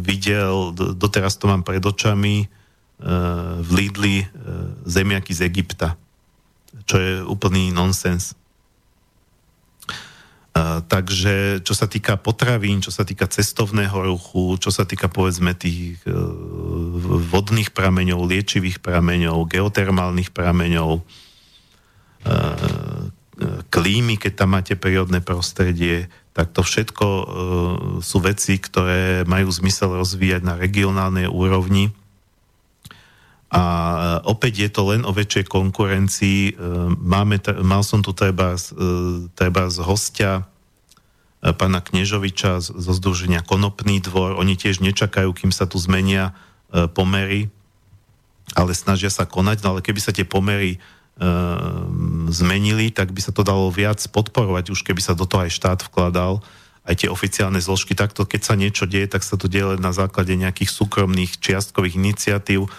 videl, 0.00 0.72
doteraz 0.72 1.36
to 1.36 1.44
mám 1.44 1.60
pred 1.60 1.84
očami, 1.84 2.48
v 3.62 3.70
Lidli 3.70 4.26
zemiaky 4.88 5.30
z 5.30 5.46
Egypta 5.46 5.94
čo 6.84 7.00
je 7.00 7.24
úplný 7.24 7.72
nonsens. 7.72 8.36
Takže 10.90 11.62
čo 11.62 11.70
sa 11.70 11.86
týka 11.86 12.18
potravín, 12.18 12.82
čo 12.82 12.90
sa 12.90 13.06
týka 13.06 13.30
cestovného 13.30 13.94
ruchu, 13.94 14.58
čo 14.58 14.74
sa 14.74 14.82
týka 14.82 15.06
povedzme 15.06 15.54
tých 15.54 16.02
uh, 16.02 16.18
vodných 17.30 17.70
prameňov, 17.70 18.26
liečivých 18.26 18.82
prameňov, 18.82 19.46
geotermálnych 19.46 20.34
prameňov, 20.34 20.98
uh, 20.98 21.02
klímy, 23.70 24.18
keď 24.18 24.32
tam 24.34 24.58
máte 24.58 24.74
prírodné 24.74 25.22
prostredie, 25.22 26.10
tak 26.34 26.50
to 26.50 26.66
všetko 26.66 27.06
sú 28.02 28.18
veci, 28.18 28.58
ktoré 28.58 29.22
majú 29.26 29.50
zmysel 29.50 29.94
rozvíjať 29.94 30.42
na 30.42 30.58
regionálnej 30.58 31.30
úrovni 31.30 31.94
a 33.48 33.62
e, 33.64 33.96
opäť 34.28 34.68
je 34.68 34.70
to 34.70 34.82
len 34.92 35.02
o 35.08 35.12
väčšej 35.12 35.48
konkurencii. 35.48 36.40
E, 36.48 36.52
máme, 37.00 37.40
mal 37.64 37.80
som 37.80 38.04
tu 38.04 38.12
treba, 38.12 38.56
e, 38.56 38.60
treba 39.32 39.72
z 39.72 39.78
hostia 39.84 40.32
pána 41.38 41.78
Knežoviča 41.78 42.58
zo 42.58 42.92
Združenia 42.92 43.46
Konopný 43.46 44.02
dvor. 44.02 44.34
Oni 44.42 44.58
tiež 44.58 44.82
nečakajú, 44.82 45.30
kým 45.30 45.54
sa 45.54 45.70
tu 45.70 45.78
zmenia 45.78 46.34
pomery, 46.98 47.46
ale 48.58 48.74
snažia 48.74 49.06
sa 49.06 49.22
konať. 49.22 49.62
No 49.62 49.78
ale 49.78 49.80
keby 49.86 50.02
sa 50.02 50.10
tie 50.10 50.26
pomery 50.26 50.82
zmenili, 52.34 52.90
tak 52.90 53.14
by 53.14 53.22
sa 53.22 53.30
to 53.30 53.46
dalo 53.46 53.70
viac 53.70 54.02
podporovať, 54.10 54.74
už 54.74 54.82
keby 54.82 54.98
sa 54.98 55.14
do 55.14 55.30
toho 55.30 55.46
aj 55.46 55.54
štát 55.54 55.78
vkladal 55.86 56.42
aj 56.88 57.04
tie 57.04 57.08
oficiálne 57.12 57.60
zložky. 57.60 57.92
Takto, 57.92 58.24
keď 58.24 58.40
sa 58.40 58.54
niečo 58.56 58.88
deje, 58.88 59.12
tak 59.12 59.20
sa 59.20 59.36
to 59.36 59.44
deje 59.44 59.76
na 59.76 59.92
základe 59.92 60.32
nejakých 60.32 60.72
súkromných 60.72 61.36
čiastkových 61.36 62.00
iniciatív, 62.00 62.72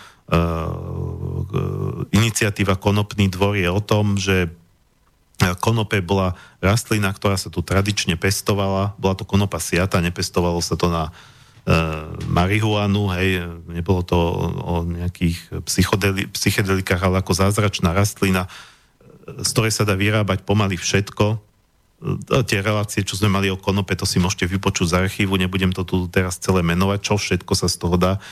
iniciatíva 2.14 2.78
Konopný 2.78 3.30
dvor 3.34 3.58
je 3.58 3.70
o 3.70 3.82
tom, 3.82 4.18
že 4.18 4.54
konope 5.58 6.04
bola 6.04 6.36
rastlina, 6.60 7.16
ktorá 7.16 7.40
sa 7.40 7.48
tu 7.48 7.64
tradične 7.64 8.20
pestovala. 8.20 8.94
Bola 9.00 9.16
to 9.16 9.24
konopa 9.24 9.58
siata, 9.58 10.04
nepestovalo 10.04 10.60
sa 10.60 10.76
to 10.76 10.92
na 10.92 11.04
e, 11.08 11.12
marihuanu, 12.28 13.08
hej, 13.16 13.48
nebolo 13.72 14.04
to 14.04 14.20
o, 14.20 14.46
o 14.60 14.76
nejakých 14.84 15.64
psychedelikách, 16.36 17.02
ale 17.02 17.24
ako 17.24 17.32
zázračná 17.32 17.96
rastlina, 17.96 18.52
z 19.40 19.50
ktorej 19.56 19.72
sa 19.72 19.88
dá 19.88 19.96
vyrábať 19.96 20.44
pomaly 20.44 20.76
všetko. 20.76 21.40
Tie 22.48 22.60
relácie, 22.64 23.04
čo 23.04 23.20
sme 23.20 23.28
mali 23.28 23.52
o 23.52 23.60
konope, 23.60 23.92
to 23.96 24.08
si 24.08 24.24
môžete 24.24 24.48
vypočuť 24.48 24.88
z 24.92 24.98
archívu, 25.04 25.36
nebudem 25.36 25.76
to 25.76 25.84
tu 25.84 26.08
teraz 26.08 26.40
celé 26.40 26.64
menovať, 26.64 27.00
čo 27.04 27.20
všetko 27.20 27.54
sa 27.60 27.68
z 27.68 27.76
toho 27.76 28.00
dá 28.00 28.24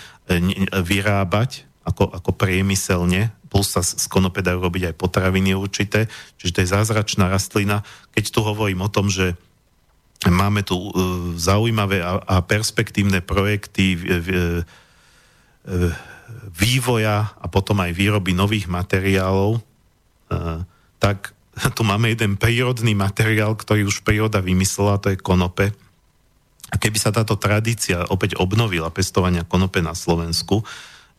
vyrábať, 0.71 1.66
ako, 1.87 2.11
ako 2.11 2.31
priemyselne, 2.35 3.31
plus 3.47 3.71
sa 3.71 3.79
z 3.79 4.03
konope 4.11 4.43
dajú 4.43 4.59
robiť 4.59 4.91
aj 4.91 4.99
potraviny 4.99 5.55
určité, 5.55 6.11
čiže 6.35 6.51
to 6.51 6.61
je 6.63 6.73
zázračná 6.75 7.31
rastlina. 7.31 7.87
Keď 8.11 8.25
tu 8.27 8.43
hovorím 8.43 8.83
o 8.83 8.91
tom, 8.91 9.07
že 9.07 9.39
máme 10.27 10.67
tu 10.67 10.75
uh, 10.75 10.91
zaujímavé 11.39 12.03
a, 12.03 12.19
a 12.19 12.35
perspektívne 12.43 13.23
projekty 13.23 13.95
v, 13.95 14.03
v, 14.19 14.27
v, 15.63 15.81
vývoja 16.51 17.31
a 17.39 17.45
potom 17.47 17.79
aj 17.79 17.95
výroby 17.95 18.35
nových 18.35 18.67
materiálov, 18.67 19.63
uh, 19.63 20.67
tak 20.99 21.31
tu 21.77 21.87
máme 21.87 22.11
jeden 22.11 22.35
prírodný 22.35 22.91
materiál, 22.99 23.55
ktorý 23.55 23.87
už 23.87 24.03
príroda 24.03 24.43
vymyslela, 24.43 24.99
to 24.99 25.15
je 25.15 25.23
konope. 25.23 25.71
A 26.67 26.75
keby 26.75 26.99
sa 26.99 27.15
táto 27.15 27.39
tradícia 27.39 28.03
opäť 28.11 28.35
obnovila 28.35 28.91
pestovania 28.91 29.47
konope 29.47 29.79
na 29.79 29.95
Slovensku, 29.95 30.67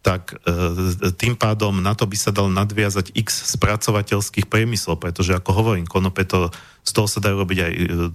tak 0.09 0.41
e, 0.41 1.13
tým 1.21 1.37
pádom 1.37 1.85
na 1.85 1.93
to 1.93 2.09
by 2.09 2.17
sa 2.17 2.33
dal 2.33 2.49
nadviazať 2.49 3.13
x 3.13 3.53
spracovateľských 3.53 4.49
priemyslov, 4.49 4.97
pretože 4.97 5.37
ako 5.37 5.51
hovorím, 5.53 5.85
konope 5.85 6.25
to, 6.25 6.49
z 6.81 6.93
toho 6.97 7.05
sa 7.05 7.21
dajú 7.21 7.37
robiť 7.45 7.59
aj, 7.61 7.73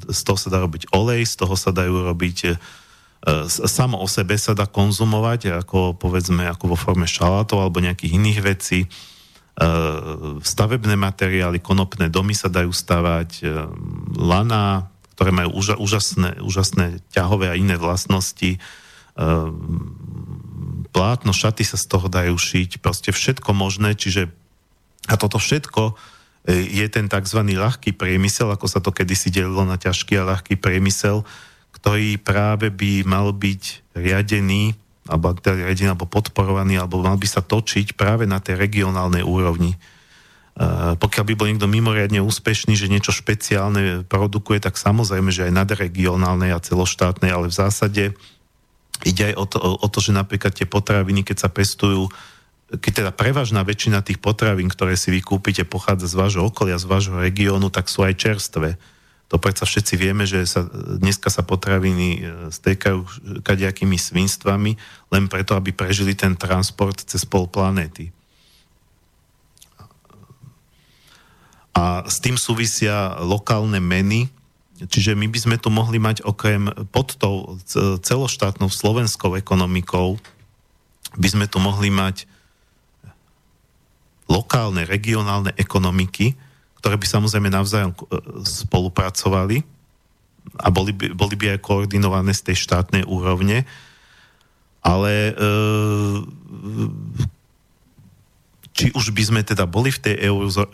z 0.10 0.22
toho 0.26 0.40
sa 0.42 0.50
dá 0.50 0.58
robiť 0.66 0.90
olej, 0.90 1.22
z 1.30 1.36
toho 1.38 1.54
sa 1.54 1.70
dajú 1.70 2.10
robiť 2.10 2.38
e, 2.50 2.54
samo 3.46 4.02
o 4.02 4.10
sebe 4.10 4.42
sa 4.42 4.58
dá 4.58 4.66
konzumovať, 4.66 5.62
ako 5.62 5.94
povedzme, 6.02 6.50
ako 6.50 6.74
vo 6.74 6.78
forme 6.82 7.06
šalátov 7.06 7.62
alebo 7.62 7.78
nejakých 7.78 8.18
iných 8.18 8.40
vecí. 8.42 8.90
stavebné 10.42 10.98
materiály, 10.98 11.62
konopné 11.62 12.10
domy 12.10 12.34
sa 12.34 12.50
dajú 12.50 12.74
stavať, 12.74 13.30
e, 13.46 13.54
lana, 14.18 14.90
ktoré 15.14 15.30
majú 15.30 15.62
úža, 15.62 15.78
úžasné, 15.78 16.42
úžasné 16.42 17.06
ťahové 17.14 17.54
a 17.54 17.56
iné 17.56 17.78
vlastnosti, 17.78 18.58
e, 18.58 18.60
plátno, 20.92 21.36
šaty 21.36 21.64
sa 21.66 21.78
z 21.78 21.86
toho 21.88 22.08
dajú 22.08 22.36
šiť, 22.36 22.80
proste 22.80 23.12
všetko 23.12 23.52
možné, 23.56 23.96
čiže 23.98 24.32
a 25.12 25.20
toto 25.20 25.36
všetko 25.36 26.00
je 26.48 26.86
ten 26.92 27.08
tzv. 27.08 27.40
ľahký 27.44 27.96
priemysel, 27.96 28.52
ako 28.52 28.68
sa 28.68 28.80
to 28.84 28.92
kedysi 28.92 29.32
delilo 29.32 29.64
na 29.64 29.80
ťažký 29.80 30.20
a 30.20 30.28
ľahký 30.28 30.60
priemysel, 30.60 31.24
ktorý 31.76 32.20
práve 32.20 32.72
by 32.72 33.08
mal 33.08 33.32
byť 33.32 33.96
riadený 33.96 34.76
alebo 35.04 35.36
riadený, 35.36 35.92
alebo 35.92 36.08
podporovaný, 36.08 36.80
alebo 36.80 37.04
mal 37.04 37.20
by 37.20 37.28
sa 37.28 37.44
točiť 37.44 38.00
práve 38.00 38.24
na 38.24 38.40
tej 38.40 38.56
regionálnej 38.56 39.20
úrovni. 39.20 39.76
Uh, 40.54 40.96
pokiaľ 40.96 41.24
by 41.28 41.34
bol 41.36 41.48
niekto 41.50 41.68
mimoriadne 41.68 42.24
úspešný, 42.24 42.78
že 42.78 42.88
niečo 42.88 43.12
špeciálne 43.12 44.08
produkuje, 44.08 44.64
tak 44.64 44.80
samozrejme, 44.80 45.34
že 45.34 45.50
aj 45.50 45.58
nadregionálnej 45.60 46.56
a 46.56 46.64
celoštátnej, 46.64 47.36
ale 47.36 47.52
v 47.52 47.58
zásade 47.58 48.04
ide 49.02 49.34
aj 49.34 49.36
o 49.36 49.46
to, 49.50 49.58
o 49.60 49.88
to, 49.90 50.00
že 50.00 50.14
napríklad 50.14 50.54
tie 50.54 50.70
potraviny, 50.70 51.26
keď 51.26 51.38
sa 51.42 51.50
pestujú, 51.50 52.14
keď 52.74 52.92
teda 53.06 53.12
prevažná 53.14 53.66
väčšina 53.66 54.06
tých 54.06 54.22
potravín, 54.22 54.70
ktoré 54.70 54.94
si 54.94 55.10
vykúpite, 55.10 55.66
pochádza 55.66 56.10
z 56.10 56.18
vášho 56.18 56.44
okolia, 56.46 56.82
z 56.82 56.90
vášho 56.90 57.18
regiónu, 57.18 57.70
tak 57.70 57.90
sú 57.90 58.06
aj 58.06 58.18
čerstvé. 58.18 58.78
To 59.34 59.42
predsa 59.42 59.66
všetci 59.66 59.94
vieme, 59.98 60.30
že 60.30 60.46
sa, 60.46 60.66
dneska 61.02 61.34
sa 61.34 61.42
potraviny 61.42 62.08
e, 62.14 62.20
stekajú 62.54 63.02
kadejakými 63.42 63.98
svinstvami, 63.98 64.78
len 65.10 65.26
preto, 65.26 65.58
aby 65.58 65.74
prežili 65.74 66.14
ten 66.14 66.38
transport 66.38 67.02
cez 67.02 67.26
pol 67.26 67.50
planéty. 67.50 68.14
A 71.74 72.06
s 72.06 72.22
tým 72.22 72.38
súvisia 72.38 73.18
lokálne 73.26 73.82
meny, 73.82 74.30
čiže 74.88 75.16
my 75.16 75.28
by 75.30 75.40
sme 75.40 75.56
tu 75.60 75.70
mohli 75.72 76.00
mať 76.00 76.24
okrem 76.26 76.68
pod 76.92 77.16
tou 77.16 77.60
celoštátnou 78.02 78.68
slovenskou 78.68 79.36
ekonomikou, 79.40 80.20
by 81.14 81.28
sme 81.30 81.46
tu 81.46 81.62
mohli 81.62 81.94
mať 81.94 82.26
lokálne, 84.28 84.88
regionálne 84.88 85.52
ekonomiky, 85.60 86.34
ktoré 86.80 86.96
by 86.98 87.06
samozrejme 87.08 87.48
navzájom 87.54 87.92
e, 87.94 87.98
spolupracovali 88.44 89.64
a 90.60 90.68
boli 90.68 90.92
by, 90.92 91.16
boli 91.16 91.36
by 91.40 91.56
aj 91.56 91.64
koordinované 91.64 92.36
z 92.36 92.52
tej 92.52 92.68
štátnej 92.68 93.08
úrovne, 93.08 93.64
ale 94.84 95.32
e, 95.32 95.34
či 98.74 98.90
už 98.92 99.14
by 99.14 99.24
sme 99.24 99.42
teda 99.46 99.70
boli 99.70 99.94
v 99.94 100.02
tej 100.02 100.16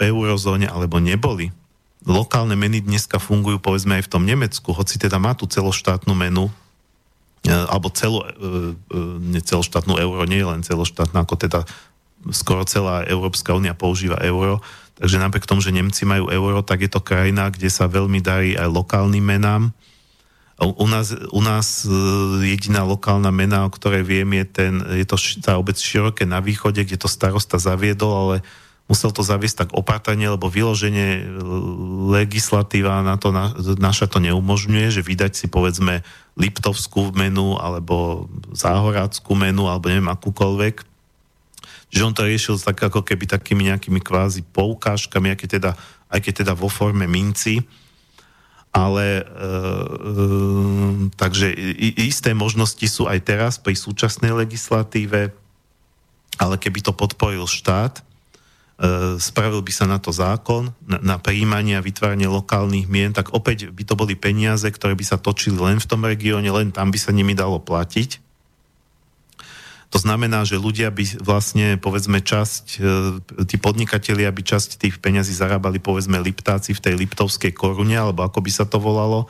eurozóne 0.02 0.66
alebo 0.66 0.98
neboli, 1.04 1.52
lokálne 2.08 2.56
meny 2.56 2.84
dneska 2.84 3.20
fungujú 3.20 3.60
povedzme 3.60 4.00
aj 4.00 4.08
v 4.08 4.12
tom 4.12 4.24
Nemecku, 4.24 4.72
hoci 4.72 4.96
teda 5.00 5.20
má 5.20 5.36
tú 5.36 5.48
celoštátnu 5.48 6.16
menu, 6.16 6.48
e, 7.48 7.52
alebo 7.52 7.92
celo, 7.92 8.24
ne 9.20 9.42
celoštátnu 9.44 10.00
euro, 10.00 10.24
nie 10.28 10.44
len 10.44 10.64
celoštátna, 10.64 11.28
ako 11.28 11.36
teda 11.36 11.60
skoro 12.36 12.68
celá 12.68 13.08
Európska 13.08 13.56
únia 13.56 13.72
používa 13.72 14.20
euro, 14.24 14.60
Takže 15.00 15.16
napriek 15.16 15.48
tomu, 15.48 15.64
že 15.64 15.72
Nemci 15.72 16.04
majú 16.04 16.28
euro, 16.28 16.60
tak 16.60 16.84
je 16.84 16.92
to 16.92 17.00
krajina, 17.00 17.48
kde 17.48 17.72
sa 17.72 17.88
veľmi 17.88 18.20
darí 18.20 18.60
aj 18.60 18.68
lokálnym 18.68 19.24
menám. 19.24 19.72
U 20.60 20.88
nás, 20.92 21.16
u 21.16 21.40
nás 21.40 21.88
e, 21.88 21.92
jediná 22.44 22.84
lokálna 22.84 23.32
mena, 23.32 23.64
o 23.64 23.72
ktorej 23.72 24.04
viem, 24.04 24.28
je, 24.44 24.46
ten, 24.52 24.74
je 25.00 25.08
to 25.08 25.16
tá 25.40 25.56
obec 25.56 25.80
široké 25.80 26.28
na 26.28 26.44
východe, 26.44 26.84
kde 26.84 27.00
to 27.00 27.08
starosta 27.08 27.56
zaviedol, 27.56 28.12
ale 28.12 28.36
musel 28.90 29.14
to 29.14 29.22
zaviesť 29.22 29.58
tak 29.64 29.70
opatrne, 29.78 30.26
lebo 30.26 30.50
vyloženie 30.50 31.22
e, 31.22 31.24
legislatíva 32.10 33.06
na 33.06 33.22
to 33.22 33.30
na, 33.30 33.54
naša 33.78 34.10
to 34.10 34.18
neumožňuje, 34.18 34.90
že 34.90 35.06
vydať 35.06 35.32
si 35.38 35.46
povedzme 35.46 36.02
Liptovskú 36.34 37.14
menu 37.14 37.54
alebo 37.62 38.26
Záhoráckú 38.50 39.38
menu 39.38 39.70
alebo 39.70 39.94
neviem 39.94 40.10
akúkoľvek. 40.10 40.82
Že 41.94 42.02
on 42.02 42.14
to 42.18 42.26
riešil 42.26 42.58
tak 42.58 42.82
ako 42.82 43.06
keby 43.06 43.30
takými 43.30 43.70
nejakými 43.70 44.02
kvázi 44.02 44.42
poukážkami, 44.42 45.38
aj 45.38 45.38
keď 45.38 45.50
teda, 45.62 45.72
aj 46.10 46.20
keď 46.26 46.34
teda 46.42 46.54
vo 46.58 46.66
forme 46.66 47.06
minci, 47.06 47.62
ale 48.74 49.22
e, 49.22 49.24
e, 49.24 50.26
takže 51.14 51.54
isté 51.94 52.34
možnosti 52.34 52.86
sú 52.90 53.06
aj 53.06 53.22
teraz 53.22 53.54
pri 53.62 53.78
súčasnej 53.78 54.34
legislatíve, 54.34 55.30
ale 56.42 56.56
keby 56.58 56.80
to 56.82 56.94
podporil 56.94 57.46
štát, 57.46 58.02
spravil 59.20 59.60
by 59.60 59.74
sa 59.76 59.84
na 59.84 60.00
to 60.00 60.16
zákon, 60.16 60.72
na, 60.88 60.98
na 61.04 61.16
príjmanie 61.20 61.76
a 61.76 61.84
vytváranie 61.84 62.32
lokálnych 62.32 62.88
mien, 62.88 63.12
tak 63.12 63.36
opäť 63.36 63.68
by 63.76 63.84
to 63.84 64.00
boli 64.00 64.16
peniaze, 64.16 64.64
ktoré 64.72 64.96
by 64.96 65.04
sa 65.04 65.20
točili 65.20 65.60
len 65.60 65.84
v 65.84 65.90
tom 65.90 66.08
regióne, 66.08 66.48
len 66.48 66.72
tam 66.72 66.88
by 66.88 66.96
sa 66.96 67.12
nimi 67.12 67.36
dalo 67.36 67.60
platiť. 67.60 68.24
To 69.90 69.98
znamená, 69.98 70.46
že 70.46 70.62
ľudia 70.62 70.94
by 70.94 71.18
vlastne, 71.26 71.76
povedzme, 71.82 72.22
časť, 72.22 72.66
e, 72.78 73.44
tí 73.50 73.58
podnikatelia 73.58 74.30
by 74.30 74.46
časť 74.46 74.78
tých 74.78 75.02
peňazí 75.02 75.34
zarábali, 75.34 75.82
povedzme, 75.82 76.22
Liptáci 76.22 76.78
v 76.78 76.84
tej 76.84 76.94
Liptovskej 76.94 77.58
korune, 77.58 77.98
alebo 77.98 78.22
ako 78.22 78.38
by 78.38 78.52
sa 78.54 78.70
to 78.70 78.78
volalo, 78.78 79.26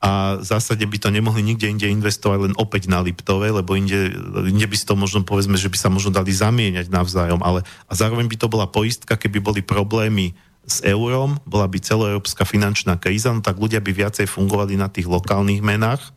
a 0.00 0.40
v 0.40 0.44
zásade 0.48 0.80
by 0.80 0.96
to 0.96 1.12
nemohli 1.12 1.44
nikde 1.44 1.68
inde 1.68 1.84
investovať 1.84 2.48
len 2.48 2.54
opäť 2.56 2.88
na 2.88 3.04
Liptove, 3.04 3.52
lebo 3.52 3.76
inde, 3.76 4.16
inde 4.48 4.64
by 4.64 4.76
si 4.76 4.88
to 4.88 4.96
možno 4.96 5.20
povedzme, 5.22 5.60
že 5.60 5.68
by 5.68 5.76
sa 5.76 5.92
možno 5.92 6.08
dali 6.08 6.32
zamieňať 6.32 6.88
navzájom, 6.88 7.44
ale 7.44 7.60
a 7.84 7.92
zároveň 7.92 8.24
by 8.24 8.36
to 8.40 8.48
bola 8.48 8.64
poistka, 8.64 9.20
keby 9.20 9.44
boli 9.44 9.60
problémy 9.60 10.32
s 10.64 10.80
eurom, 10.88 11.36
bola 11.44 11.68
by 11.68 11.76
celoeurópska 11.84 12.48
finančná 12.48 12.96
kríza, 12.96 13.28
no 13.28 13.44
tak 13.44 13.60
ľudia 13.60 13.84
by 13.84 13.92
viacej 13.92 14.24
fungovali 14.24 14.80
na 14.80 14.88
tých 14.88 15.04
lokálnych 15.04 15.60
menách, 15.60 16.16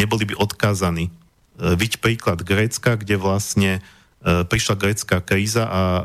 neboli 0.00 0.24
by 0.24 0.40
odkázaní 0.40 1.12
Viď 1.60 2.00
príklad 2.00 2.40
Grécka, 2.40 2.96
kde 2.96 3.20
vlastne 3.20 3.70
e, 4.24 4.48
prišla 4.48 4.80
grécka 4.80 5.20
kríza 5.20 5.68
a 5.68 5.82
e, 5.84 6.02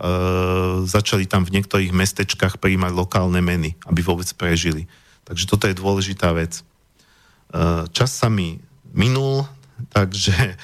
začali 0.83 1.23
tam 1.23 1.47
v 1.47 1.55
niektorých 1.55 1.95
mestečkách 1.95 2.59
prijímať 2.59 2.91
lokálne 2.91 3.39
meny, 3.39 3.79
aby 3.87 4.03
vôbec 4.03 4.27
prežili. 4.35 4.91
Takže 5.23 5.47
toto 5.47 5.71
je 5.71 5.79
dôležitá 5.79 6.35
vec. 6.35 6.59
E, 7.56 7.88
čas 7.95 8.11
sa 8.11 8.27
mi 8.27 8.60
minul, 8.91 9.48
takže 9.91 10.56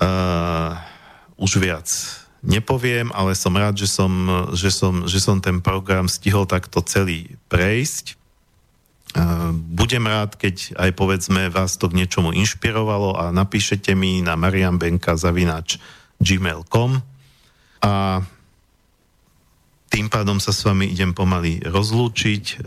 uh, 0.00 0.72
už 1.36 1.60
viac 1.60 1.84
nepoviem, 2.40 3.12
ale 3.12 3.34
som 3.34 3.52
rád, 3.52 3.76
že 3.76 3.88
som, 3.90 4.10
že 4.54 4.70
som, 4.72 5.04
že 5.04 5.18
som 5.20 5.36
ten 5.42 5.60
program 5.60 6.06
stihol 6.08 6.46
takto 6.48 6.80
celý 6.80 7.36
prejsť. 7.52 8.16
Budem 9.74 10.04
rád, 10.06 10.36
keď 10.36 10.76
aj 10.76 10.90
povedzme 10.94 11.48
vás 11.50 11.80
to 11.80 11.88
k 11.90 11.98
niečomu 11.98 12.30
inšpirovalo 12.36 13.16
a 13.20 13.34
napíšete 13.34 13.96
mi 13.96 14.20
na 14.22 14.36
mariambenka 14.36 15.16
zavinač 15.18 15.80
gmail.com 16.22 17.00
a 17.82 18.22
tým 19.88 20.06
pádom 20.12 20.36
sa 20.38 20.52
s 20.52 20.62
vami 20.62 20.92
idem 20.92 21.16
pomaly 21.16 21.64
rozlúčiť. 21.64 22.60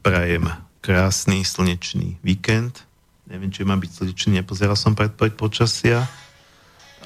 Prajem 0.00 0.46
krásny 0.84 1.40
slnečný 1.48 2.20
víkend. 2.20 2.84
Neviem, 3.24 3.48
či 3.48 3.64
má 3.64 3.72
byť 3.80 3.88
slnečný, 3.88 4.44
nepozeral 4.44 4.76
som 4.76 4.92
predpoveď 4.92 5.32
počasia. 5.32 6.04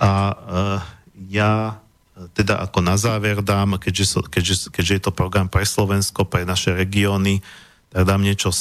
A 0.02 0.10
uh, 0.34 0.82
ja 1.30 1.78
teda 2.34 2.58
ako 2.58 2.82
na 2.82 2.98
záver 2.98 3.38
dám, 3.38 3.78
keďže, 3.78 4.26
keďže, 4.26 4.74
keďže 4.74 4.94
je 4.98 5.02
to 5.06 5.12
program 5.14 5.46
pre 5.46 5.62
Slovensko, 5.62 6.26
pre 6.26 6.42
naše 6.42 6.74
regióny, 6.74 7.38
tak 7.88 8.04
dám 8.04 8.20
niečo 8.20 8.52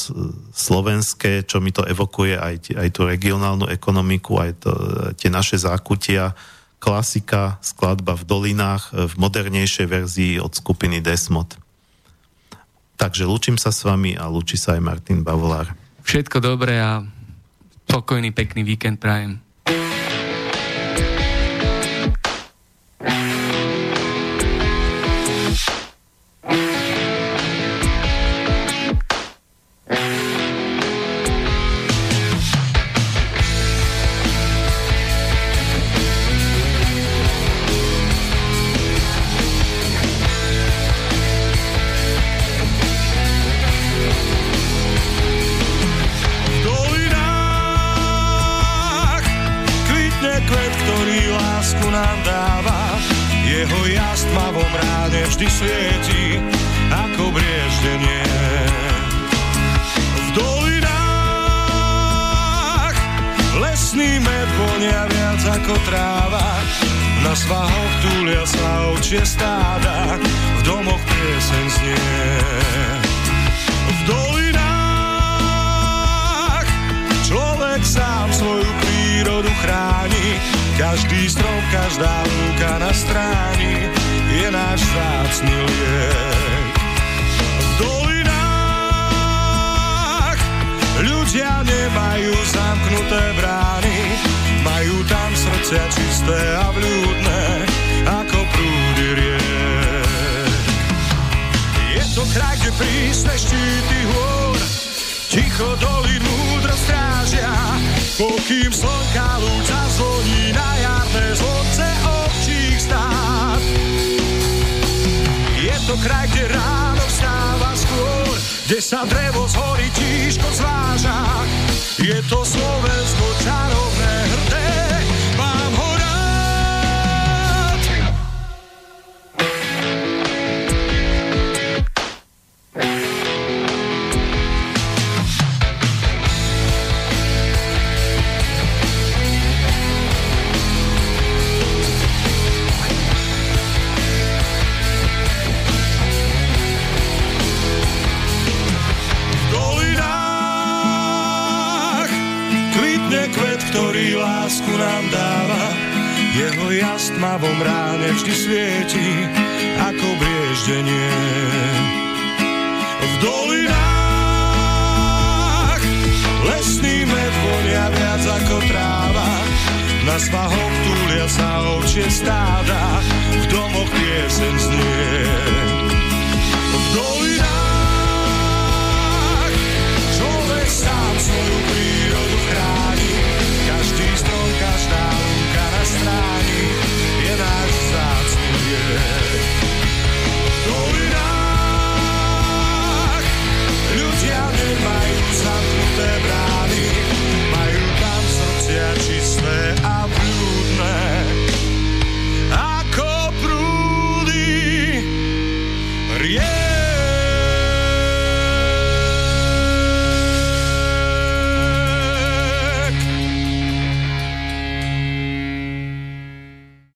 slovenské, 0.56 1.44
čo 1.44 1.60
mi 1.60 1.74
to 1.74 1.84
evokuje 1.84 2.38
aj, 2.38 2.78
aj 2.78 2.90
tú 2.94 3.04
regionálnu 3.04 3.68
ekonomiku, 3.68 4.40
aj 4.40 4.52
to, 4.62 4.72
tie 5.20 5.28
naše 5.28 5.60
zákutia. 5.60 6.32
Klasika, 6.78 7.58
skladba 7.60 8.14
v 8.14 8.24
dolinách 8.24 8.94
v 8.94 9.14
modernejšej 9.18 9.88
verzii 9.90 10.34
od 10.38 10.54
skupiny 10.54 11.02
Desmod. 11.02 11.58
Takže 12.98 13.24
lúčim 13.30 13.56
sa 13.62 13.70
s 13.70 13.86
vami 13.86 14.18
a 14.18 14.26
lúči 14.26 14.58
sa 14.58 14.74
aj 14.74 14.82
Martin 14.82 15.22
Bavolár. 15.22 15.72
Všetko 16.02 16.42
dobré 16.42 16.82
a 16.82 17.06
pokojný, 17.86 18.34
pekný 18.34 18.66
víkend 18.66 18.98
prajem. 18.98 19.47